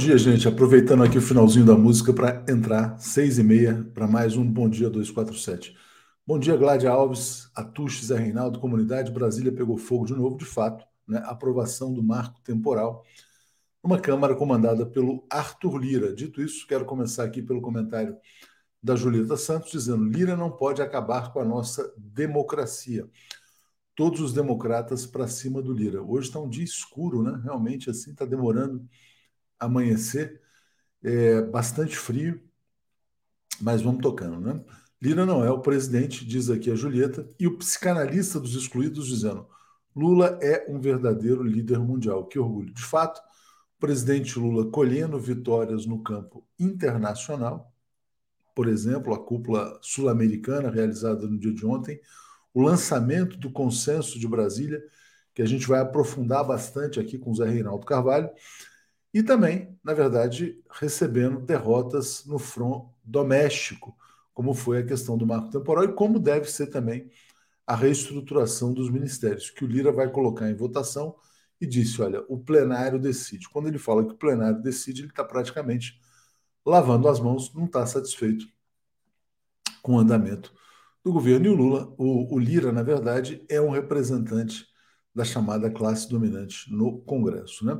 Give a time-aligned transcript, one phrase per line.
[0.00, 0.48] Dia, gente.
[0.48, 4.66] Aproveitando aqui o finalzinho da música para entrar, seis e meia, para mais um Bom
[4.66, 5.76] Dia 247.
[6.26, 10.86] Bom dia, Gládia Alves, Atuches, Zé Reinaldo, Comunidade Brasília pegou fogo de novo, de fato,
[11.06, 11.20] né?
[11.26, 13.04] Aprovação do marco temporal.
[13.82, 16.14] Uma Câmara comandada pelo Arthur Lira.
[16.14, 18.16] Dito isso, quero começar aqui pelo comentário
[18.82, 23.06] da Julieta Santos, dizendo: Lira não pode acabar com a nossa democracia.
[23.94, 26.02] Todos os democratas para cima do Lira.
[26.02, 27.38] Hoje está um dia escuro, né?
[27.44, 28.82] Realmente, assim, está demorando
[29.60, 30.40] amanhecer.
[31.02, 32.42] É bastante frio,
[33.60, 34.60] mas vamos tocando, né?
[35.00, 39.46] Lira não é o presidente, diz aqui a Julieta, e o psicanalista dos excluídos dizendo:
[39.96, 42.26] Lula é um verdadeiro líder mundial.
[42.26, 42.72] Que orgulho.
[42.72, 47.72] De fato, o presidente Lula colhendo vitórias no campo internacional,
[48.54, 51.98] por exemplo, a cúpula sul-americana realizada no dia de ontem,
[52.52, 54.82] o lançamento do consenso de Brasília,
[55.34, 58.28] que a gente vai aprofundar bastante aqui com o Zé Reinaldo Carvalho,
[59.12, 63.96] e também, na verdade, recebendo derrotas no front doméstico
[64.32, 67.10] como foi a questão do marco temporal e como deve ser também
[67.66, 71.14] a reestruturação dos ministérios, que o Lira vai colocar em votação
[71.60, 73.48] e disse: olha, o plenário decide.
[73.48, 76.00] Quando ele fala que o plenário decide, ele está praticamente
[76.64, 78.46] lavando as mãos, não está satisfeito
[79.82, 80.52] com o andamento
[81.04, 81.46] do governo.
[81.46, 84.66] E o Lula, o, o Lira, na verdade, é um representante
[85.14, 87.64] da chamada classe dominante no Congresso.
[87.64, 87.78] Né?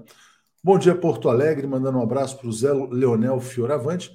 [0.63, 4.15] Bom dia, Porto Alegre, mandando um abraço para o Zé Leonel Fioravante.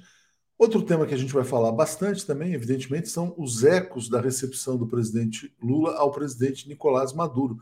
[0.56, 4.76] Outro tema que a gente vai falar bastante também, evidentemente, são os ecos da recepção
[4.78, 7.56] do presidente Lula ao presidente Nicolás Maduro.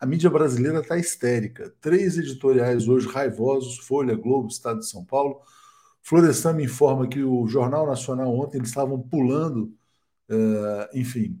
[0.00, 1.72] A mídia brasileira está histérica.
[1.80, 5.40] Três editoriais hoje raivosos: Folha, Globo, Estado de São Paulo.
[6.02, 9.72] Florestan me informa que o Jornal Nacional ontem eles estavam pulando,
[10.28, 11.40] uh, enfim,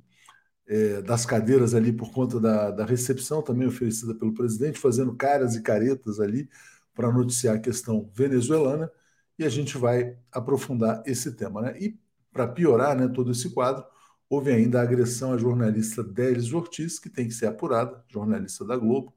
[0.70, 5.56] uh, das cadeiras ali por conta da, da recepção também oferecida pelo presidente, fazendo caras
[5.56, 6.48] e caretas ali
[6.94, 8.90] para noticiar a questão venezuelana
[9.38, 11.62] e a gente vai aprofundar esse tema.
[11.62, 11.78] Né?
[11.80, 11.98] E,
[12.32, 13.84] para piorar né, todo esse quadro,
[14.28, 18.76] houve ainda a agressão à jornalista Délis Ortiz, que tem que ser apurada, jornalista da
[18.76, 19.14] Globo.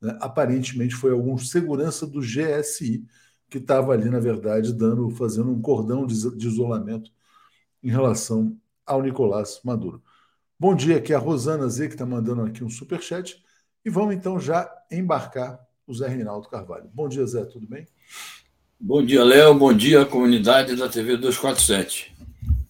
[0.00, 0.16] Né?
[0.20, 3.06] Aparentemente foi algum segurança do GSI
[3.48, 7.10] que estava ali, na verdade, dando, fazendo um cordão de, de isolamento
[7.82, 10.02] em relação ao Nicolás Maduro.
[10.58, 13.42] Bom dia, aqui é a Rosana Z, que está mandando aqui um superchat.
[13.84, 15.58] E vamos então já embarcar
[15.88, 16.88] o Zé Reinaldo Carvalho.
[16.92, 17.86] Bom dia, Zé, tudo bem?
[18.78, 19.54] Bom dia, Léo.
[19.54, 22.14] Bom dia, comunidade da TV 247.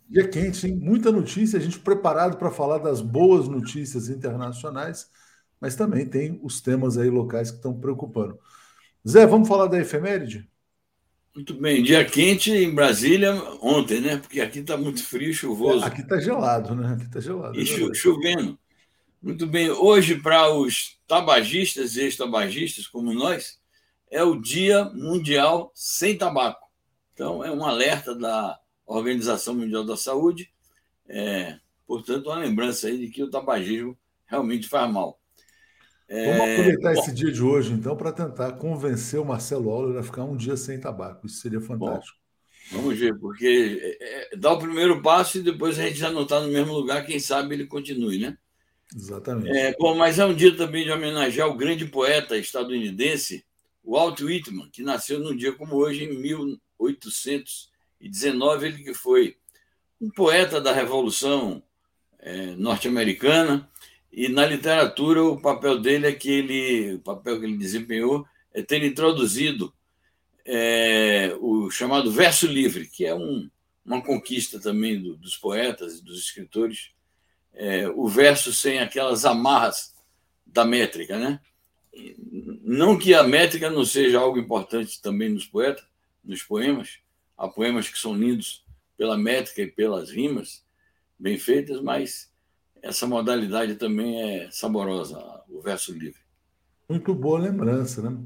[0.08, 0.76] Dia quente, hein?
[0.76, 5.10] Muita notícia, a gente preparado para falar das boas notícias internacionais,
[5.60, 8.38] mas também tem os temas aí locais que estão preocupando.
[9.06, 10.48] Zé, vamos falar da efeméride?
[11.34, 14.16] Muito bem, dia quente em Brasília ontem, né?
[14.16, 15.84] Porque aqui está muito frio, chuvoso.
[15.84, 16.92] É, aqui está gelado, né?
[16.94, 17.58] Aqui está gelado.
[17.58, 18.58] E é chovendo.
[19.20, 23.58] Muito bem, hoje para os tabagistas e ex-tabagistas como nós,
[24.08, 26.68] é o Dia Mundial Sem Tabaco.
[27.12, 28.56] Então, é um alerta da
[28.86, 30.52] Organização Mundial da Saúde,
[31.08, 35.18] é, portanto, uma lembrança aí de que o tabagismo realmente faz mal.
[36.08, 39.98] É, Vamos aproveitar bom, esse dia de hoje, então, para tentar convencer o Marcelo Auler
[39.98, 41.26] a ficar um dia sem tabaco.
[41.26, 42.16] Isso seria fantástico.
[42.70, 46.08] Bom, vamos ver, porque é, é, dá o primeiro passo e depois a gente já
[46.08, 48.38] não está no mesmo lugar, quem sabe ele continue, né?
[48.94, 49.56] Exatamente.
[49.56, 53.44] É, bom, mas é um dia também de homenagear o grande poeta estadunidense
[53.84, 59.36] Walt Whitman, que nasceu num dia como hoje, em 1819, ele que foi
[60.00, 61.62] um poeta da Revolução
[62.18, 63.68] é, norte-americana,
[64.12, 68.62] e na literatura o papel dele é que ele, o papel que ele desempenhou é
[68.62, 69.72] ter introduzido
[70.44, 73.48] é, o chamado verso livre, que é um,
[73.84, 76.90] uma conquista também do, dos poetas e dos escritores,
[77.58, 79.92] é, o verso sem aquelas amarras
[80.46, 81.40] da métrica, né?
[82.62, 85.84] Não que a métrica não seja algo importante também nos poetas,
[86.24, 87.00] nos poemas.
[87.36, 88.64] Há poemas que são lindos
[88.96, 90.64] pela métrica e pelas rimas
[91.18, 92.30] bem feitas, mas
[92.80, 96.20] essa modalidade também é saborosa, o verso livre.
[96.88, 98.16] Muito boa lembrança, né?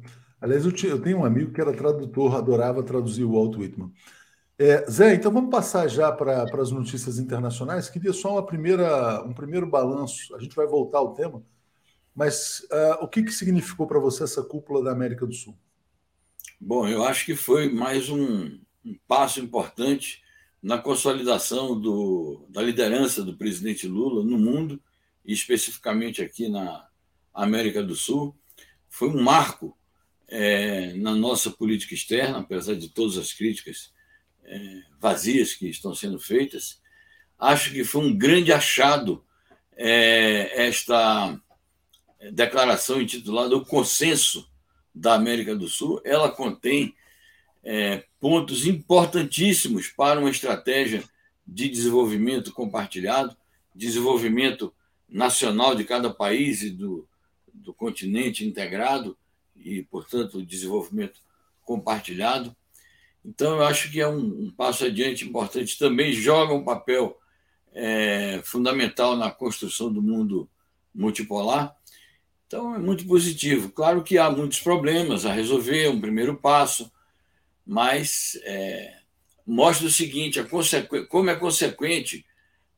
[0.40, 3.92] Aliás, eu, tenho um amigo que era tradutor, adorava traduzir o Walt Whitman.
[4.58, 7.88] É, Zé, então vamos passar já para as notícias internacionais.
[7.88, 10.34] Queria só uma primeira, um primeiro balanço.
[10.36, 11.42] A gente vai voltar ao tema,
[12.14, 15.56] mas uh, o que, que significou para você essa cúpula da América do Sul?
[16.60, 20.22] Bom, eu acho que foi mais um, um passo importante
[20.62, 24.80] na consolidação do, da liderança do presidente Lula no mundo,
[25.24, 26.86] e especificamente aqui na
[27.34, 28.36] América do Sul.
[28.88, 29.76] Foi um marco
[30.28, 33.91] é, na nossa política externa, apesar de todas as críticas
[34.44, 36.80] é, vazias que estão sendo feitas.
[37.38, 39.24] Acho que foi um grande achado
[39.76, 41.40] é, esta
[42.32, 44.48] declaração intitulada O Consenso
[44.94, 46.94] da América do Sul, ela contém
[47.64, 51.02] é, pontos importantíssimos para uma estratégia
[51.46, 53.36] de desenvolvimento compartilhado,
[53.74, 54.72] desenvolvimento
[55.08, 57.08] nacional de cada país e do,
[57.52, 59.16] do continente integrado
[59.56, 61.20] e, portanto, desenvolvimento
[61.62, 62.54] compartilhado.
[63.24, 65.78] Então, eu acho que é um, um passo adiante importante.
[65.78, 67.16] Também joga um papel
[67.72, 70.48] é, fundamental na construção do mundo
[70.94, 71.74] multipolar.
[72.46, 73.70] Então, é muito positivo.
[73.70, 76.92] Claro que há muitos problemas a resolver, um primeiro passo,
[77.66, 78.94] mas é,
[79.46, 80.46] mostra o seguinte: a
[81.08, 82.26] como é consequente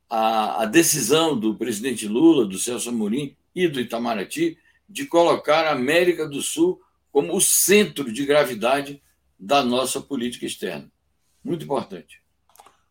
[0.09, 4.59] a, a, decisão do presidente Lula, do Celso Amorim e do Itamaraty
[4.89, 9.03] de colocar a América do Sul como o centro de gravidade
[9.45, 10.91] da nossa política externa.
[11.45, 12.23] Muito importante.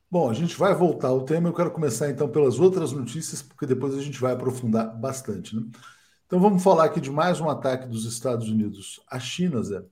[0.10, 1.50] Bom, a gente vai voltar ao tema.
[1.50, 5.56] Eu quero começar então pelas outras notícias, porque depois a gente vai aprofundar bastante.
[5.56, 5.64] Né?
[6.28, 9.84] Então vamos falar aqui de mais um ataque dos Estados Unidos à China, Zé,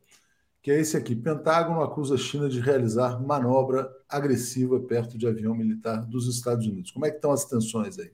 [0.61, 1.15] que é esse aqui.
[1.15, 6.91] Pentágono acusa a China de realizar manobra agressiva perto de avião militar dos Estados Unidos.
[6.91, 8.11] Como é que estão as tensões aí?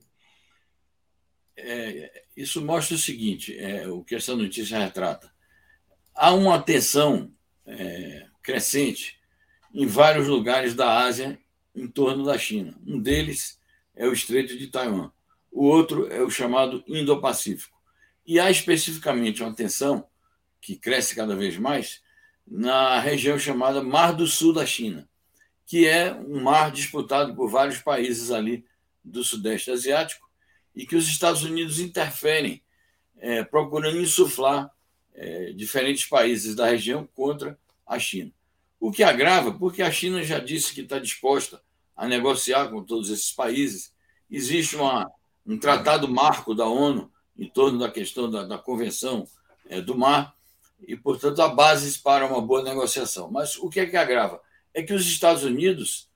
[1.54, 5.30] É, isso mostra o seguinte, é, o que essa notícia retrata.
[6.14, 7.30] Há uma tensão
[7.66, 9.18] é, crescente
[9.74, 11.38] em vários lugares da Ásia
[11.74, 12.74] em torno da China.
[12.86, 13.60] Um deles
[13.94, 15.12] é o Estreito de Taiwan.
[15.52, 17.76] O outro é o chamado Indo-Pacífico.
[18.26, 20.08] E há especificamente uma tensão
[20.62, 22.00] que cresce cada vez mais
[22.46, 25.06] na região chamada Mar do Sul da China,
[25.66, 28.64] que é um mar disputado por vários países ali
[29.04, 30.26] do Sudeste Asiático
[30.74, 32.62] e que os Estados Unidos interferem,
[33.18, 34.70] é, procurando insuflar
[35.14, 38.32] é, diferentes países da região contra a China.
[38.80, 41.60] O que agrava, porque a China já disse que está disposta
[41.96, 43.92] a negociar com todos esses países.
[44.30, 45.10] Existe uma,
[45.44, 49.26] um tratado marco da ONU em torno da questão da, da Convenção
[49.68, 50.34] é, do Mar,
[50.86, 53.30] e, portanto, há bases para uma boa negociação.
[53.30, 54.40] Mas o que é que agrava?
[54.72, 56.08] É que os Estados Unidos,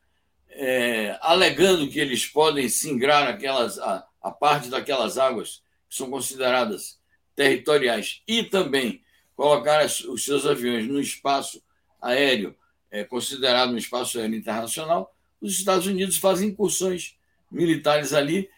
[0.49, 7.01] é, alegando que eles podem singrar aquelas, a, a parte daquelas águas que são consideradas
[7.35, 9.03] territoriais e também
[9.35, 11.63] colocar os seus aviões no espaço
[12.03, 12.55] aéreo
[12.91, 17.17] é, considerado um espaço aéreo internacional, os Estados Unidos fazem incursões
[17.51, 18.51] militares ali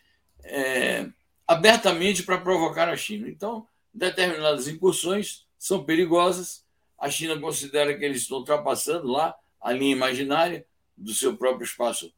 [0.42, 1.08] é,
[1.46, 3.28] abertamente para provocar a China.
[3.28, 6.64] Então, determinadas incursões são perigosas.
[6.98, 12.12] A China considera que eles estão ultrapassando lá a linha imaginária do seu próprio espaço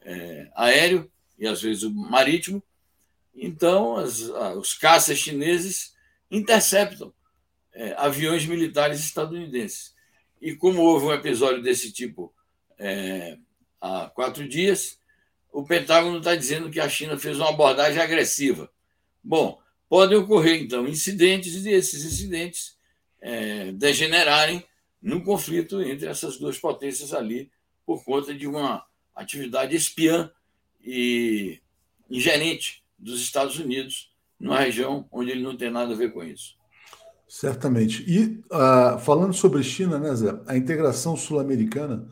[0.00, 2.62] é, aéreo e às vezes o marítimo.
[3.34, 4.20] Então, as,
[4.56, 5.94] os caças chineses
[6.30, 7.12] interceptam
[7.72, 9.94] é, aviões militares estadunidenses.
[10.40, 12.32] E como houve um episódio desse tipo
[12.78, 13.38] é,
[13.80, 14.98] há quatro dias,
[15.52, 18.70] o Pentágono está dizendo que a China fez uma abordagem agressiva.
[19.22, 22.76] Bom, podem ocorrer, então, incidentes e esses incidentes
[23.20, 24.64] é, degenerarem
[25.00, 27.50] num conflito entre essas duas potências ali
[27.86, 30.30] por conta de uma atividade espiã
[30.80, 31.60] e
[32.10, 36.57] ingerente dos Estados Unidos numa região onde ele não tem nada a ver com isso.
[37.28, 38.04] Certamente.
[38.08, 42.08] E uh, falando sobre China, né, Zé, a integração sul-americana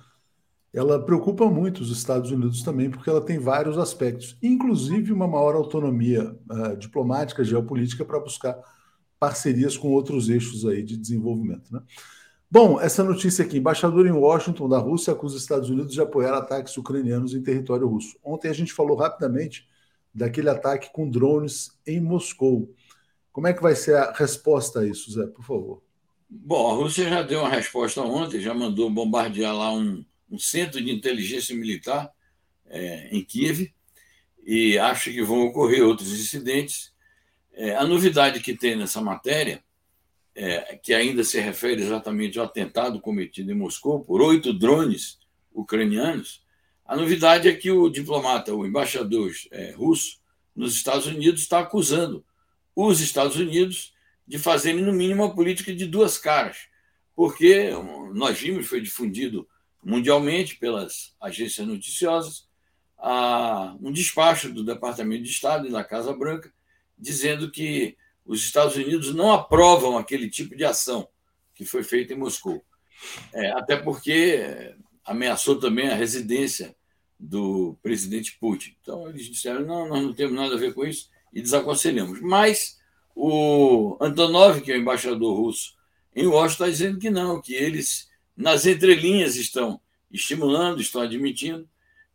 [0.76, 5.54] ela preocupa muito os Estados Unidos também, porque ela tem vários aspectos, inclusive uma maior
[5.54, 8.58] autonomia uh, diplomática, geopolítica, para buscar
[9.18, 11.72] parcerias com outros eixos aí de desenvolvimento.
[11.72, 11.80] Né?
[12.50, 16.34] Bom, essa notícia aqui: embaixador em Washington da Rússia acusa os Estados Unidos de apoiar
[16.34, 18.18] ataques ucranianos em território russo.
[18.22, 19.66] Ontem a gente falou rapidamente
[20.14, 22.70] daquele ataque com drones em Moscou.
[23.36, 25.82] Como é que vai ser a resposta a isso, Zé, por favor?
[26.26, 30.82] Bom, a Rússia já deu uma resposta ontem, já mandou bombardear lá um, um centro
[30.82, 32.10] de inteligência militar
[32.64, 33.74] é, em Kiev
[34.42, 36.94] e acho que vão ocorrer outros incidentes.
[37.52, 39.62] É, a novidade que tem nessa matéria,
[40.34, 45.18] é, que ainda se refere exatamente ao atentado cometido em Moscou por oito drones
[45.52, 46.42] ucranianos,
[46.86, 50.22] a novidade é que o diplomata, o embaixador é, russo
[50.54, 52.24] nos Estados Unidos, está acusando
[52.76, 53.94] os Estados Unidos
[54.28, 56.68] de fazerem, no mínimo, uma política de duas caras,
[57.14, 57.70] porque
[58.12, 59.48] nós vimos, foi difundido
[59.82, 62.46] mundialmente pelas agências noticiosas,
[63.80, 66.52] um despacho do Departamento de Estado e da Casa Branca
[66.98, 71.08] dizendo que os Estados Unidos não aprovam aquele tipo de ação
[71.54, 72.64] que foi feita em Moscou.
[73.32, 76.74] É, até porque ameaçou também a residência
[77.18, 78.74] do presidente Putin.
[78.80, 82.20] Então, eles disseram: não, nós não temos nada a ver com isso e desaconselhamos.
[82.20, 82.78] Mas
[83.14, 85.74] o Antonov, que é o embaixador russo
[86.14, 89.80] em Washington, está dizendo que não, que eles, nas entrelinhas, estão
[90.10, 91.68] estimulando, estão admitindo.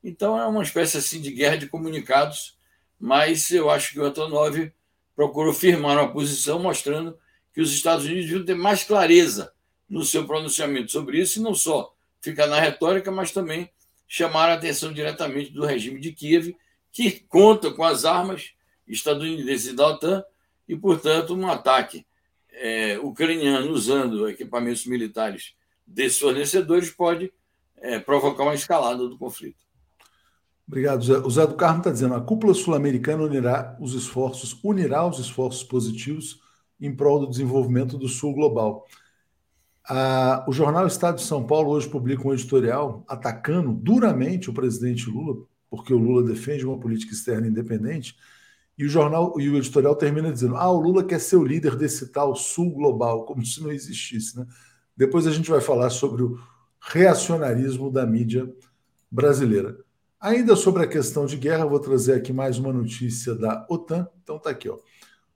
[0.04, 2.58] Então, é uma espécie assim de guerra de comunicados,
[3.00, 4.72] mas eu acho que o Antonov
[5.16, 7.18] procurou firmar uma posição mostrando
[7.54, 9.54] que os Estados Unidos deviam ter mais clareza
[9.90, 13.70] no seu pronunciamento sobre isso, e não só ficar na retórica, mas também
[14.08, 16.56] chamar a atenção diretamente do regime de Kiev,
[16.92, 18.52] que conta com as armas
[18.94, 20.24] estadunidenses da OTAN
[20.68, 22.06] e, portanto, um ataque
[22.54, 25.54] é, ucraniano usando equipamentos militares
[25.86, 27.32] desses fornecedores pode
[27.78, 29.60] é, provocar uma escalada do conflito.
[30.68, 31.18] Obrigado, Zé.
[31.18, 35.64] O Zé do Carmo está dizendo: a cúpula sul-americana unirá os esforços, unirá os esforços
[35.64, 36.40] positivos
[36.80, 38.88] em prol do desenvolvimento do Sul global.
[39.88, 45.10] Ah, o jornal Estado de São Paulo hoje publica um editorial atacando duramente o presidente
[45.10, 48.16] Lula, porque o Lula defende uma política externa independente,
[48.82, 51.76] e o jornal e o editorial termina dizendo: ah, o Lula quer ser o líder
[51.76, 54.36] desse tal Sul global, como se não existisse.
[54.36, 54.48] Né?
[54.98, 56.40] Depois a gente vai falar sobre o
[56.82, 58.52] reacionarismo da mídia
[59.10, 59.78] brasileira.
[60.20, 64.08] Ainda sobre a questão de guerra, vou trazer aqui mais uma notícia da OTAN.
[64.24, 64.80] Então tá aqui, ó.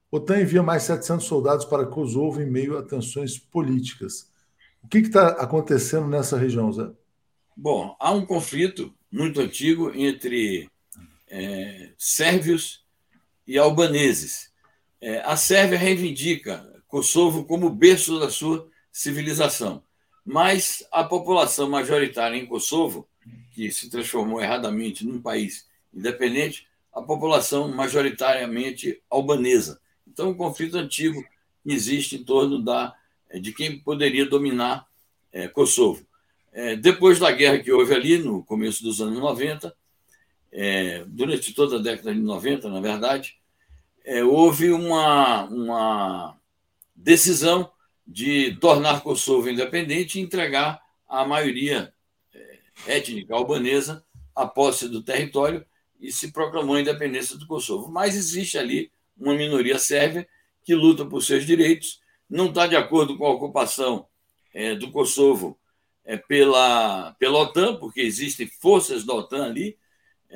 [0.09, 4.27] OTAN envia mais 700 soldados para Kosovo em meio a tensões políticas.
[4.81, 6.89] O que está acontecendo nessa região, Zé?
[7.55, 10.67] Bom, há um conflito muito antigo entre
[11.29, 12.84] é, sérvios
[13.47, 14.51] e albaneses.
[15.01, 19.83] É, a Sérvia reivindica Kosovo como berço da sua civilização,
[20.25, 23.07] mas a população majoritária em Kosovo
[23.55, 29.79] que se transformou erradamente num país independente, a população majoritariamente albanesa.
[30.05, 31.23] Então, um conflito antigo
[31.65, 32.93] existe em torno da,
[33.29, 34.85] eh, de quem poderia dominar
[35.31, 36.05] é, Kosovo.
[36.51, 39.75] É, depois da guerra que houve ali, no começo dos anos 90,
[40.57, 43.37] é, durante toda a década de 90, na verdade,
[44.29, 46.37] houve uma, uma
[46.95, 47.71] decisão
[48.07, 51.91] de tornar Kosovo independente e entregar a maioria
[52.87, 55.65] étnica albanesa a posse do território
[55.99, 57.89] e se proclamou a independência do Kosovo.
[57.89, 60.27] Mas existe ali uma minoria sérvia
[60.63, 64.07] que luta por seus direitos, não está de acordo com a ocupação
[64.53, 65.57] é, do Kosovo
[66.03, 69.77] é, pela, pela OTAN, porque existem forças da OTAN ali,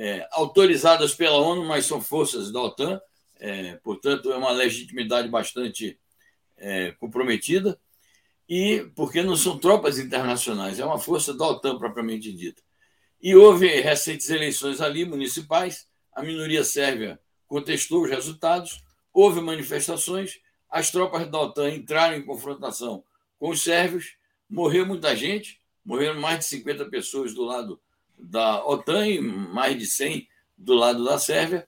[0.01, 3.01] é, autorizadas pela ONU, mas são forças da OTAN,
[3.37, 5.99] é, portanto, é uma legitimidade bastante
[6.55, 7.77] é, comprometida
[8.47, 12.61] e porque não são tropas internacionais, é uma força da OTAN propriamente dita.
[13.21, 18.81] E houve recentes eleições ali, municipais, a minoria sérvia contestou os resultados,
[19.13, 23.03] houve manifestações, as tropas da OTAN entraram em confrontação
[23.37, 24.15] com os sérvios,
[24.49, 27.81] morreu muita gente, morreram mais de 50 pessoas do lado
[28.19, 30.27] da OTAN e mais de 100
[30.57, 31.67] do lado da Sérvia,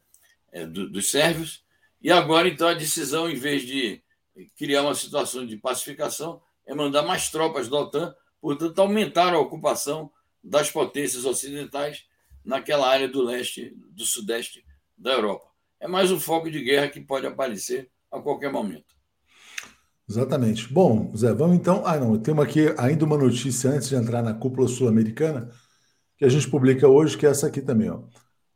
[0.52, 1.64] é, do, dos sérvios,
[2.02, 4.02] e agora, então, a decisão, em vez de
[4.58, 10.12] criar uma situação de pacificação, é mandar mais tropas da OTAN, portanto, aumentar a ocupação
[10.44, 12.06] das potências ocidentais
[12.44, 14.66] naquela área do leste, do sudeste
[14.98, 15.46] da Europa.
[15.80, 18.96] É mais um foco de guerra que pode aparecer a qualquer momento.
[20.10, 20.72] Exatamente.
[20.74, 21.84] Bom, Zé, vamos então.
[21.86, 25.50] Ah, não, temos aqui ainda uma notícia antes de entrar na cúpula sul-americana,
[26.21, 27.89] que a gente publica hoje, que é essa aqui também.
[27.89, 28.03] Ó.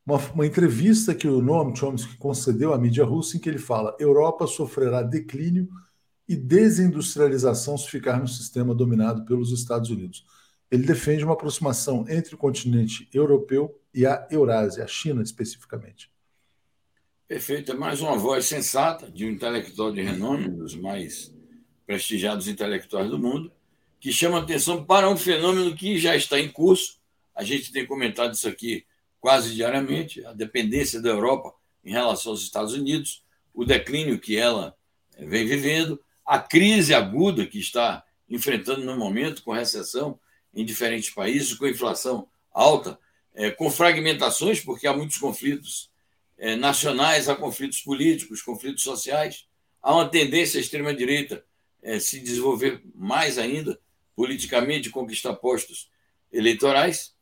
[0.05, 3.97] Uma, uma entrevista que o Noam Chomsky concedeu à mídia russa, em que ele fala:
[3.99, 5.67] Europa sofrerá declínio
[6.29, 10.23] e desindustrialização se ficar no sistema dominado pelos Estados Unidos.
[10.69, 16.11] Ele defende uma aproximação entre o continente europeu e a Eurásia, a China especificamente.
[17.27, 17.71] Perfeito.
[17.71, 21.33] É mais uma voz sensata de um intelectual de renome, um dos mais
[21.87, 23.51] prestigiados intelectuais do mundo,
[23.99, 27.03] que chama atenção para um fenômeno que já está em curso.
[27.35, 28.85] A gente tem comentado isso aqui
[29.19, 34.75] quase diariamente: a dependência da Europa em relação aos Estados Unidos, o declínio que ela
[35.19, 40.19] vem vivendo, a crise aguda que está enfrentando no momento, com recessão
[40.53, 42.97] em diferentes países, com inflação alta,
[43.33, 45.91] é, com fragmentações, porque há muitos conflitos
[46.37, 49.45] é, nacionais, há conflitos políticos, conflitos sociais,
[49.81, 51.43] há uma tendência à extrema-direita
[51.99, 53.79] se desenvolver mais ainda
[54.15, 55.87] politicamente, conquistar postos
[56.31, 57.14] eleitorais.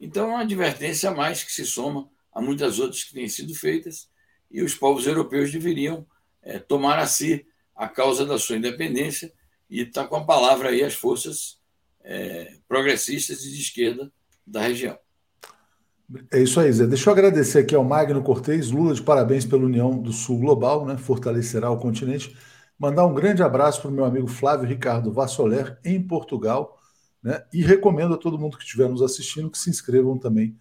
[0.00, 3.54] Então, é uma advertência a mais que se soma a muitas outras que têm sido
[3.54, 4.08] feitas,
[4.50, 6.06] e os povos europeus deveriam
[6.42, 9.32] é, tomar a si a causa da sua independência
[9.68, 11.58] e está com a palavra aí as forças
[12.02, 14.12] é, progressistas e de esquerda
[14.46, 14.98] da região.
[16.32, 16.86] É isso aí, Zé.
[16.86, 20.84] Deixa eu agradecer aqui ao Magno Cortez, Lula de parabéns pela União do Sul Global,
[20.84, 20.96] né?
[20.96, 22.36] fortalecerá o continente.
[22.76, 26.79] Mandar um grande abraço para o meu amigo Flávio Ricardo Vassoler, em Portugal,
[27.22, 27.44] né?
[27.52, 30.56] e recomendo a todo mundo que estiver nos assistindo que se inscrevam também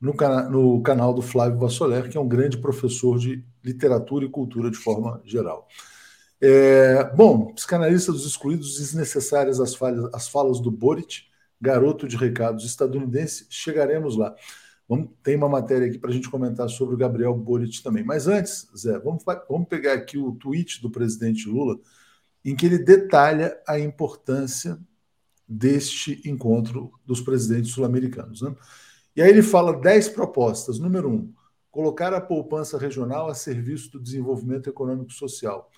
[0.00, 4.30] no, cana no canal do Flávio Vassoler, que é um grande professor de literatura e
[4.30, 5.66] cultura de forma geral.
[6.40, 11.22] É, bom, psicanalista dos excluídos, desnecessárias as, falhas, as falas do Boric,
[11.60, 14.34] garoto de recados estadunidense, chegaremos lá.
[14.88, 18.04] Vamos, tem uma matéria aqui para a gente comentar sobre o Gabriel Boric também.
[18.04, 21.78] Mas antes, Zé, vamos, vamos pegar aqui o tweet do presidente Lula,
[22.44, 24.78] em que ele detalha a importância
[25.48, 28.42] deste encontro dos presidentes sul-americanos.
[28.42, 28.54] Né?
[29.14, 30.78] E aí ele fala dez propostas.
[30.78, 31.32] Número um,
[31.70, 35.70] colocar a poupança regional a serviço do desenvolvimento econômico e social.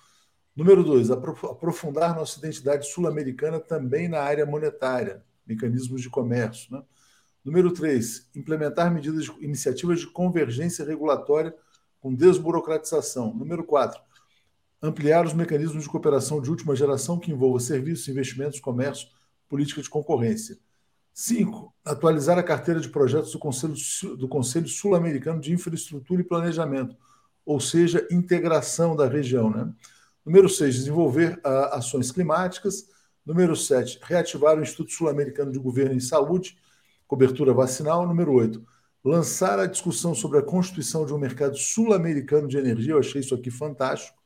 [0.55, 6.73] Número dois, aprofundar nossa identidade sul-americana também na área monetária, mecanismos de comércio.
[6.73, 6.83] Né?
[7.45, 11.55] Número três, implementar medidas, de, iniciativas de convergência regulatória
[12.01, 13.33] com desburocratização.
[13.33, 14.01] Número quatro,
[14.81, 19.07] ampliar os mecanismos de cooperação de última geração que envolva serviços, investimentos, comércio,
[19.49, 20.57] política de concorrência.
[21.11, 23.75] Cinco, atualizar a carteira de projetos do Conselho,
[24.15, 26.95] do Conselho Sul-Americano de Infraestrutura e Planejamento,
[27.45, 29.49] ou seja, integração da região.
[29.49, 29.69] Né?
[30.25, 32.87] Número 6, desenvolver uh, ações climáticas.
[33.25, 36.57] Número 7, reativar o Instituto Sul-Americano de Governo em Saúde,
[37.07, 38.07] cobertura vacinal.
[38.07, 38.63] Número 8,
[39.03, 42.93] lançar a discussão sobre a constituição de um mercado sul-americano de energia.
[42.93, 44.17] Eu achei isso aqui fantástico,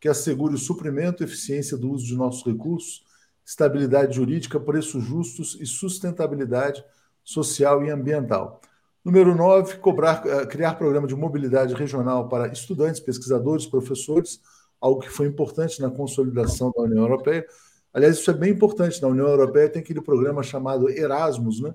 [0.00, 3.04] que assegure o suprimento e eficiência do uso de nossos recursos,
[3.48, 6.84] estabilidade jurídica, preços justos e sustentabilidade
[7.24, 8.60] social e ambiental.
[9.02, 14.38] Número 9, cobrar, uh, criar programa de mobilidade regional para estudantes, pesquisadores, professores
[14.80, 17.44] algo que foi importante na consolidação da União Europeia.
[17.92, 19.00] Aliás, isso é bem importante.
[19.02, 21.74] Na União Europeia tem aquele programa chamado Erasmus, né?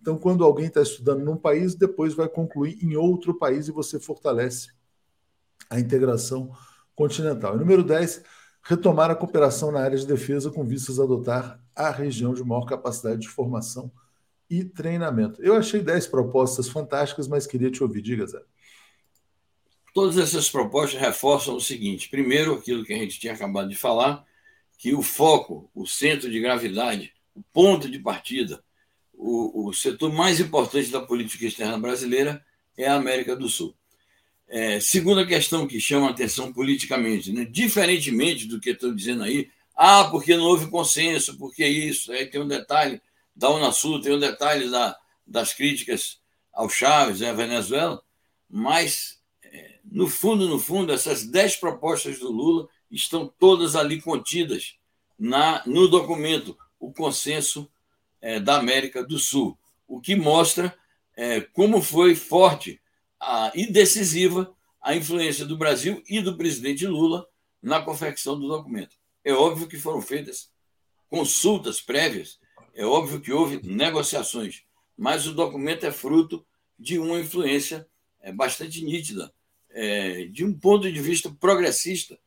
[0.00, 4.00] Então, quando alguém está estudando num país, depois vai concluir em outro país e você
[4.00, 4.68] fortalece
[5.68, 6.50] a integração
[6.96, 7.54] continental.
[7.54, 8.22] E número 10,
[8.62, 12.64] retomar a cooperação na área de defesa com vistas a adotar a região de maior
[12.64, 13.90] capacidade de formação
[14.48, 15.42] e treinamento.
[15.42, 18.02] Eu achei 10 propostas fantásticas, mas queria te ouvir.
[18.02, 18.42] Diga, Zé.
[19.94, 24.24] Todas essas propostas reforçam o seguinte: primeiro, aquilo que a gente tinha acabado de falar,
[24.76, 28.62] que o foco, o centro de gravidade, o ponto de partida,
[29.12, 32.44] o, o setor mais importante da política externa brasileira
[32.76, 33.74] é a América do Sul.
[34.50, 37.44] É, segunda questão que chama atenção politicamente, né?
[37.44, 42.40] diferentemente do que estou dizendo aí, ah, porque não houve consenso, porque isso, aí tem
[42.40, 43.00] um detalhe
[43.34, 46.18] da Unasul, tem um detalhe da, das críticas
[46.52, 48.02] ao Chaves, à Venezuela,
[48.48, 49.20] mas
[49.90, 54.76] no fundo, no fundo, essas dez propostas do Lula estão todas ali contidas
[55.18, 57.70] na, no documento, o consenso
[58.20, 60.74] é, da América do Sul, o que mostra
[61.16, 62.79] é, como foi forte
[63.20, 67.26] a, e decisiva a influência do Brasil e do presidente Lula
[67.62, 68.96] na confecção do documento.
[69.24, 70.50] É óbvio que foram feitas
[71.08, 72.38] consultas prévias,
[72.74, 74.62] é óbvio que houve negociações,
[74.96, 76.46] mas o documento é fruto
[76.78, 77.86] de uma influência
[78.20, 79.32] é, bastante nítida
[79.70, 82.18] é, de um ponto de vista progressista,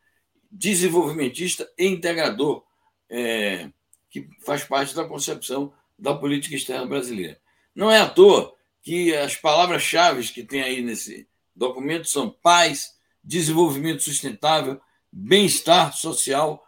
[0.52, 2.64] desenvolvimentista e integrador,
[3.10, 3.70] é,
[4.10, 7.40] que faz parte da concepção da política externa brasileira.
[7.74, 8.54] Não é à toa
[8.84, 12.94] que as palavras-chave que tem aí nesse documento são paz,
[13.24, 14.80] desenvolvimento sustentável,
[15.12, 16.64] bem-estar social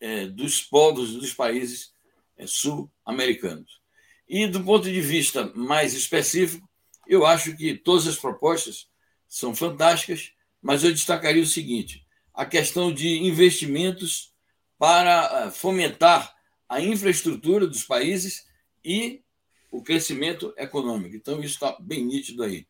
[0.00, 1.92] é, dos povos dos países
[2.38, 3.80] é, sul-americanos.
[4.28, 6.66] E do ponto de vista mais específico,
[7.06, 8.88] eu acho que todas as propostas
[9.28, 10.32] são fantásticas,
[10.62, 14.32] mas eu destacaria o seguinte: a questão de investimentos
[14.78, 16.32] para eh, fomentar
[16.68, 18.46] a infraestrutura dos países
[18.84, 19.22] e
[19.70, 21.14] o crescimento econômico.
[21.14, 22.66] Então, isso está bem nítido aí.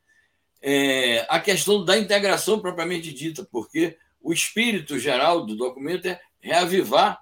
[0.62, 7.18] É, a questão da integração propriamente dita, porque o espírito geral do documento é reavivar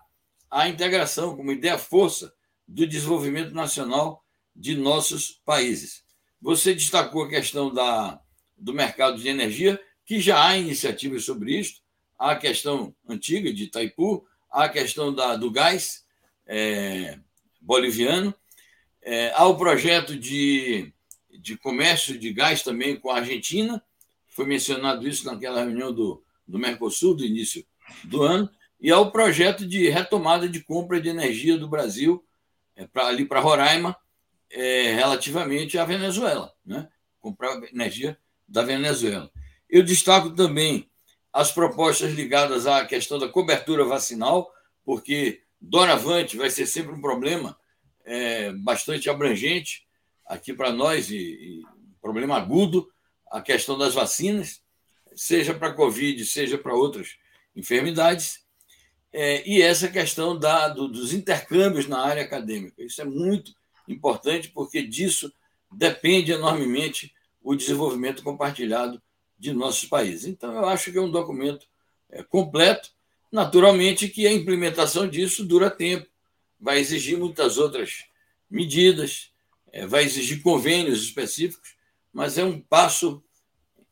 [0.50, 2.32] a integração como ideia-força
[2.66, 6.02] do desenvolvimento nacional de nossos países.
[6.40, 8.20] Você destacou a questão da
[8.58, 11.80] do mercado de energia, que já há iniciativas sobre isso.
[12.18, 16.04] Há a questão antiga de Itaipu, há a questão da, do gás
[16.46, 17.18] é,
[17.60, 18.34] boliviano,
[19.02, 20.92] é, há o projeto de,
[21.40, 23.82] de comércio de gás também com a Argentina,
[24.28, 27.64] foi mencionado isso naquela reunião do, do Mercosul, do início
[28.04, 28.48] do ano,
[28.80, 32.24] e há o projeto de retomada de compra de energia do Brasil
[32.76, 33.96] é, pra, ali para Roraima,
[34.50, 36.88] é, relativamente à Venezuela, né?
[37.20, 39.30] comprar energia da Venezuela.
[39.68, 40.88] Eu destaco também
[41.32, 44.50] as propostas ligadas à questão da cobertura vacinal,
[44.84, 47.58] porque doravante vai ser sempre um problema
[48.08, 49.86] é, bastante abrangente
[50.26, 51.62] aqui para nós, e, e
[52.00, 52.88] problema agudo,
[53.30, 54.62] a questão das vacinas,
[55.14, 57.16] seja para a Covid, seja para outras
[57.54, 58.46] enfermidades,
[59.12, 62.82] é, e essa questão da, do, dos intercâmbios na área acadêmica.
[62.82, 63.52] Isso é muito
[63.86, 65.32] importante, porque disso
[65.70, 69.02] depende enormemente o desenvolvimento compartilhado
[69.38, 70.26] de nossos países.
[70.26, 71.66] Então, eu acho que é um documento
[72.10, 72.90] é, completo.
[73.30, 76.06] Naturalmente que a implementação disso dura tempo,
[76.60, 78.04] vai exigir muitas outras
[78.50, 79.32] medidas,
[79.72, 81.76] é, vai exigir convênios específicos,
[82.12, 83.22] mas é um passo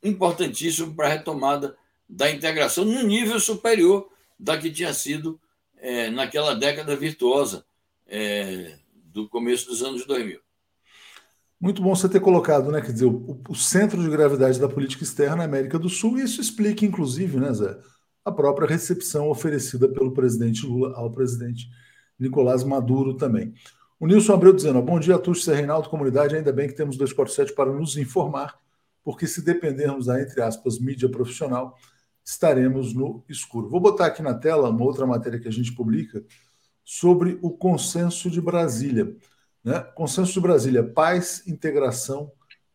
[0.02, 1.76] importantíssimo para a retomada
[2.09, 5.40] da integração num nível superior da que tinha sido
[5.79, 7.64] é, naquela década virtuosa
[9.16, 10.38] do começo dos anos 2000.
[11.59, 12.83] Muito bom você ter colocado, né?
[12.83, 16.22] Quer dizer, o, o, centro de gravidade da política externa é América do Sul, e
[16.22, 17.79] isso explica, inclusive, né, Zé,
[18.22, 21.70] a própria recepção oferecida pelo presidente Lula ao presidente
[22.18, 23.55] Nicolás Maduro também.
[23.98, 26.37] O Nilson Abreu dizendo: bom dia, Tuxo Reinaldo, comunidade.
[26.37, 28.59] Ainda bem que temos 247 para nos informar,
[29.02, 31.76] porque se dependermos da, entre aspas, mídia profissional,
[32.24, 33.68] estaremos no escuro.
[33.68, 36.24] Vou botar aqui na tela uma outra matéria que a gente publica
[36.85, 39.16] sobre o consenso de Brasília.
[39.64, 39.81] Né?
[39.94, 42.31] Consenso de Brasília, paz, integração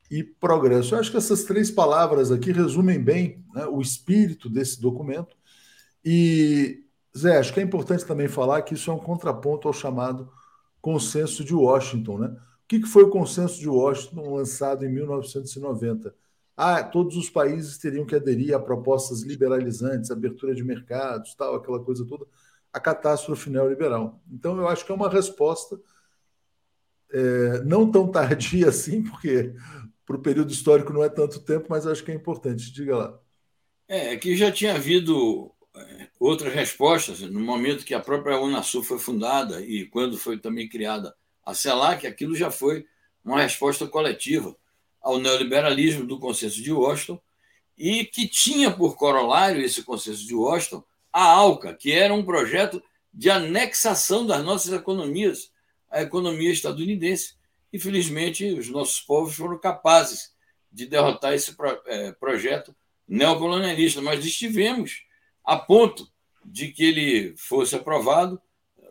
[0.10, 0.96] e progresso.
[0.96, 5.38] Eu acho que essas três palavras aqui resumem bem né, o espírito desse documento.
[6.04, 6.84] E,
[7.18, 10.32] Zé, acho que é importante também falar que isso é um contraponto ao chamado
[10.82, 12.18] Consenso de Washington.
[12.18, 12.28] Né?
[12.28, 16.16] O que foi o Consenso de Washington lançado em 1990?
[16.56, 21.84] Ah, todos os países teriam que aderir a propostas liberalizantes, abertura de mercados, tal, aquela
[21.84, 22.26] coisa toda,
[22.72, 24.22] a catástrofe neoliberal.
[24.32, 25.80] Então, eu acho que é uma resposta
[27.12, 29.54] é, não tão tardia assim, porque
[30.06, 32.72] para o período histórico não é tanto tempo, mas acho que é importante.
[32.72, 33.20] Diga lá.
[33.88, 35.61] É, que já tinha havido é,
[36.20, 41.16] outras respostas no momento que a própria Unasul foi fundada e quando foi também criada
[41.46, 42.86] a CELAC, aquilo já foi
[43.24, 44.56] uma resposta coletiva
[45.02, 47.20] ao neoliberalismo do consenso de Washington
[47.78, 52.82] e que tinha por corolário esse consenso de Washington a ALCA, que era um projeto
[53.14, 55.52] de anexação das nossas economias
[55.90, 57.36] a economia estadunidense.
[57.74, 60.34] Infelizmente, os nossos povos foram capazes
[60.72, 61.54] de derrotar esse
[61.86, 62.74] é, projeto
[63.08, 65.04] neocolonialista, mas estivemos
[65.44, 66.12] a ponto
[66.44, 68.42] de que ele fosse aprovado.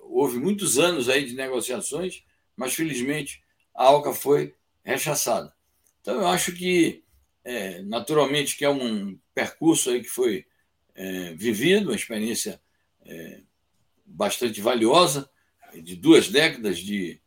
[0.02, 2.24] Houve muitos anos aí de negociações,
[2.56, 3.42] mas felizmente
[3.74, 5.52] a ALCA foi rechaçada.
[6.00, 7.04] Então, eu acho que,
[7.44, 10.46] é, naturalmente, que é um percurso aí que foi
[10.94, 12.60] é, vivido, uma experiência
[13.04, 13.42] é,
[14.04, 15.30] bastante valiosa,
[15.82, 17.20] de duas décadas de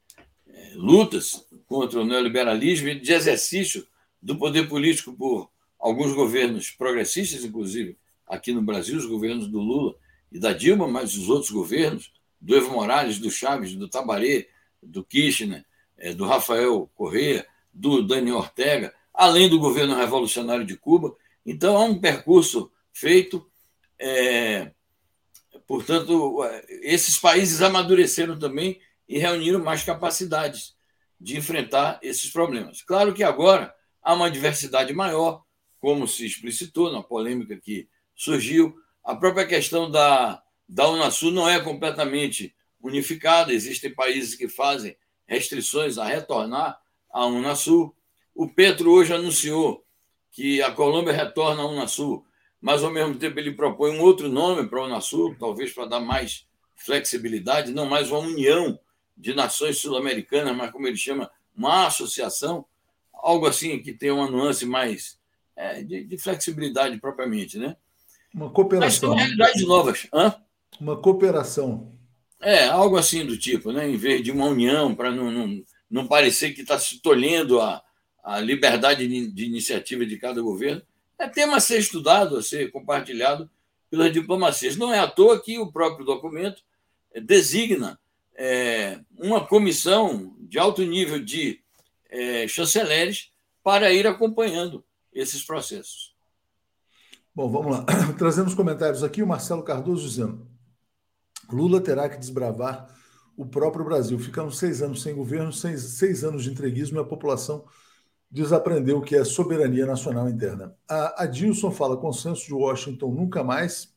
[0.47, 3.87] é, lutas contra o neoliberalismo e de exercício
[4.21, 7.97] do poder político por alguns governos progressistas, inclusive
[8.33, 9.95] aqui no Brasil, os governos do Lula
[10.31, 14.47] e da Dilma, mas os outros governos, do Evo Morales, do Chaves, do Tabaré,
[14.81, 15.65] do Kirchner,
[15.97, 21.15] é, do Rafael Correa, do Daniel Ortega, além do governo revolucionário de Cuba.
[21.45, 23.49] Então, há um percurso feito
[23.97, 24.71] é,
[25.67, 26.39] Portanto,
[26.81, 30.75] esses países amadureceram também e reuniram mais capacidades
[31.19, 32.81] de enfrentar esses problemas.
[32.81, 35.43] Claro que agora há uma diversidade maior,
[35.79, 38.75] como se explicitou na polêmica que surgiu.
[39.03, 44.95] A própria questão da, da Unasul não é completamente unificada, existem países que fazem
[45.25, 47.95] restrições a retornar à Unasul.
[48.35, 49.85] O Petro hoje anunciou
[50.31, 52.25] que a Colômbia retorna à Unasul
[52.63, 55.99] mas ao mesmo tempo ele propõe um outro nome para a Unasul, talvez para dar
[55.99, 56.47] mais
[56.77, 58.79] flexibilidade, não mais uma união
[59.17, 62.65] de nações sul-americanas, mas como ele chama, uma associação,
[63.11, 65.19] algo assim que tenha uma nuance mais
[65.57, 67.75] é, de, de, flexibilidade propriamente, né?
[68.33, 68.87] Uma cooperação.
[68.87, 70.07] Mas são realidades novas.
[70.13, 70.35] Hã?
[70.79, 71.91] Uma cooperação.
[72.41, 73.89] É, algo assim do tipo, né?
[73.89, 77.81] em vez de uma união, para não, não, não parecer que está se tolhendo a,
[78.23, 80.81] a liberdade de, de iniciativa de cada governo,
[81.17, 83.49] é tema a ser estudado, a ser compartilhado
[83.89, 84.75] pelas diplomacias.
[84.75, 86.61] Não é à toa que o próprio documento
[87.13, 87.99] eh, designa
[88.35, 91.61] é, uma comissão de alto nível de
[92.09, 93.31] é, chanceleres
[93.63, 96.12] para ir acompanhando esses processos.
[97.35, 97.85] Bom, vamos lá.
[98.17, 99.23] Trazemos comentários aqui.
[99.23, 100.47] O Marcelo Cardoso dizendo:
[101.51, 102.87] Lula terá que desbravar
[103.35, 104.19] o próprio Brasil.
[104.19, 107.65] Ficamos seis anos sem governo, seis, seis anos de entreguismo e a população
[108.29, 110.75] desaprendeu o que é soberania nacional interna.
[110.87, 113.91] A Adilson fala consenso de Washington nunca mais.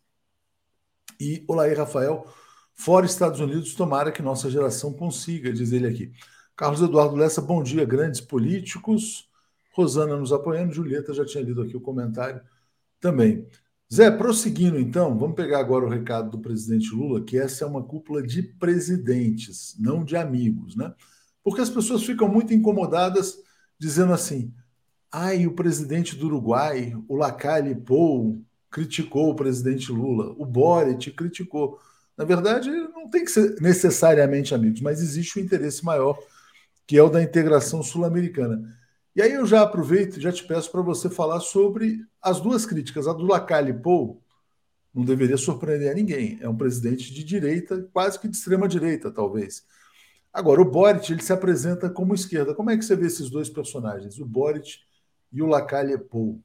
[1.20, 2.26] E Olaí Rafael,
[2.74, 6.12] fora Estados Unidos, tomara que nossa geração consiga, diz ele aqui.
[6.54, 9.28] Carlos Eduardo Lessa, bom dia, grandes políticos.
[9.74, 12.40] Rosana nos apoiando, Julieta já tinha lido aqui o comentário
[13.00, 13.46] também.
[13.92, 17.84] Zé, prosseguindo então, vamos pegar agora o recado do presidente Lula, que essa é uma
[17.84, 20.92] cúpula de presidentes, não de amigos, né?
[21.42, 23.38] Porque as pessoas ficam muito incomodadas
[23.78, 24.52] dizendo assim:
[25.12, 31.78] ai, o presidente do Uruguai, o Lacalle Pou, criticou o presidente Lula, o Boric criticou.
[32.16, 36.18] Na verdade, não tem que ser necessariamente amigos, mas existe um interesse maior,
[36.86, 38.62] que é o da integração sul-americana.
[39.16, 42.66] E aí eu já aproveito e já te peço para você falar sobre as duas
[42.66, 43.08] críticas.
[43.08, 44.22] A do Lacalle Pou
[44.94, 46.36] não deveria surpreender a ninguém.
[46.42, 49.64] É um presidente de direita, quase que de extrema direita, talvez.
[50.30, 52.54] Agora, o Boric ele se apresenta como esquerda.
[52.54, 54.80] Como é que você vê esses dois personagens, o Boric
[55.32, 56.38] e o Lacalle Pou?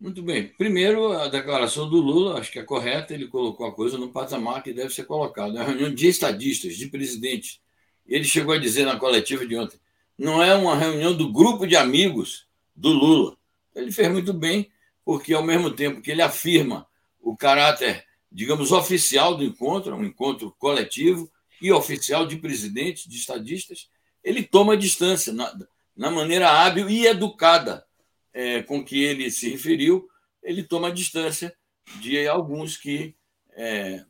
[0.00, 0.48] Muito bem.
[0.58, 4.60] Primeiro, a declaração do Lula, acho que é correta, ele colocou a coisa no patamar
[4.60, 5.56] que deve ser colocado.
[5.56, 7.60] É uma reunião de estadistas, de presidentes
[8.04, 9.78] Ele chegou a dizer na coletiva de ontem:
[10.18, 13.36] não é uma reunião do grupo de amigos do Lula.
[13.74, 14.70] Ele fez muito bem,
[15.04, 16.86] porque ao mesmo tempo que ele afirma
[17.20, 21.30] o caráter, digamos, oficial do encontro, um encontro coletivo
[21.62, 23.88] e oficial de presidentes, de estadistas,
[24.24, 25.56] ele toma distância na,
[25.96, 27.86] na maneira hábil e educada
[28.32, 30.08] é, com que ele se referiu,
[30.42, 31.54] ele toma distância
[32.00, 33.14] de alguns que
[33.52, 34.04] é,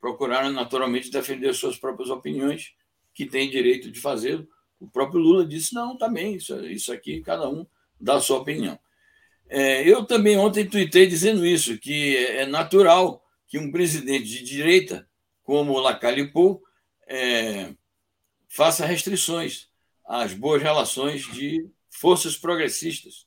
[0.00, 2.74] procuraram naturalmente defender suas próprias opiniões,
[3.14, 4.48] que têm direito de fazê-lo.
[4.82, 7.64] O próprio Lula disse: não, também, isso, isso aqui, cada um
[8.00, 8.78] dá a sua opinião.
[9.48, 15.06] É, eu também ontem tuitei dizendo isso, que é natural que um presidente de direita,
[15.44, 16.62] como Lacalipou,
[17.06, 17.74] é,
[18.48, 19.68] faça restrições
[20.04, 23.26] às boas relações de forças progressistas,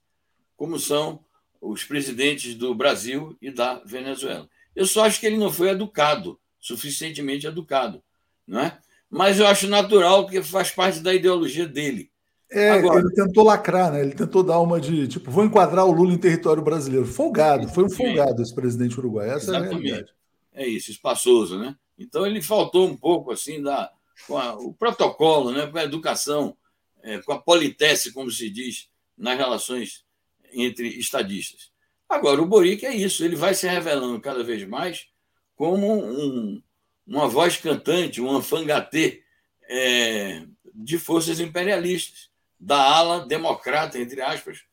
[0.57, 1.23] como são
[1.61, 4.49] os presidentes do Brasil e da Venezuela.
[4.75, 8.03] Eu só acho que ele não foi educado, suficientemente educado,
[8.45, 8.79] não é?
[9.09, 12.09] Mas eu acho natural que faz parte da ideologia dele.
[12.51, 14.01] É, Agora, ele tentou lacrar, né?
[14.01, 17.05] Ele tentou dar uma de tipo, vou enquadrar o Lula em território brasileiro.
[17.05, 19.31] Folgado, foi um folgado esse presidente uruguaio.
[19.31, 19.73] Essa exatamente.
[19.73, 20.13] é a realidade.
[20.53, 21.75] É isso, espaçoso, né?
[21.97, 23.91] Então ele faltou um pouco assim da
[24.27, 26.55] com a, o protocolo, né, com a educação,
[27.03, 30.05] é, com a politesse, como se diz, nas relações
[30.53, 31.71] entre estadistas.
[32.07, 35.07] Agora, o Boric é isso, ele vai se revelando cada vez mais
[35.55, 36.61] como um,
[37.05, 39.23] uma voz cantante, um anfangatê
[39.69, 44.63] é, de forças imperialistas, da ala democrata, entre aspas,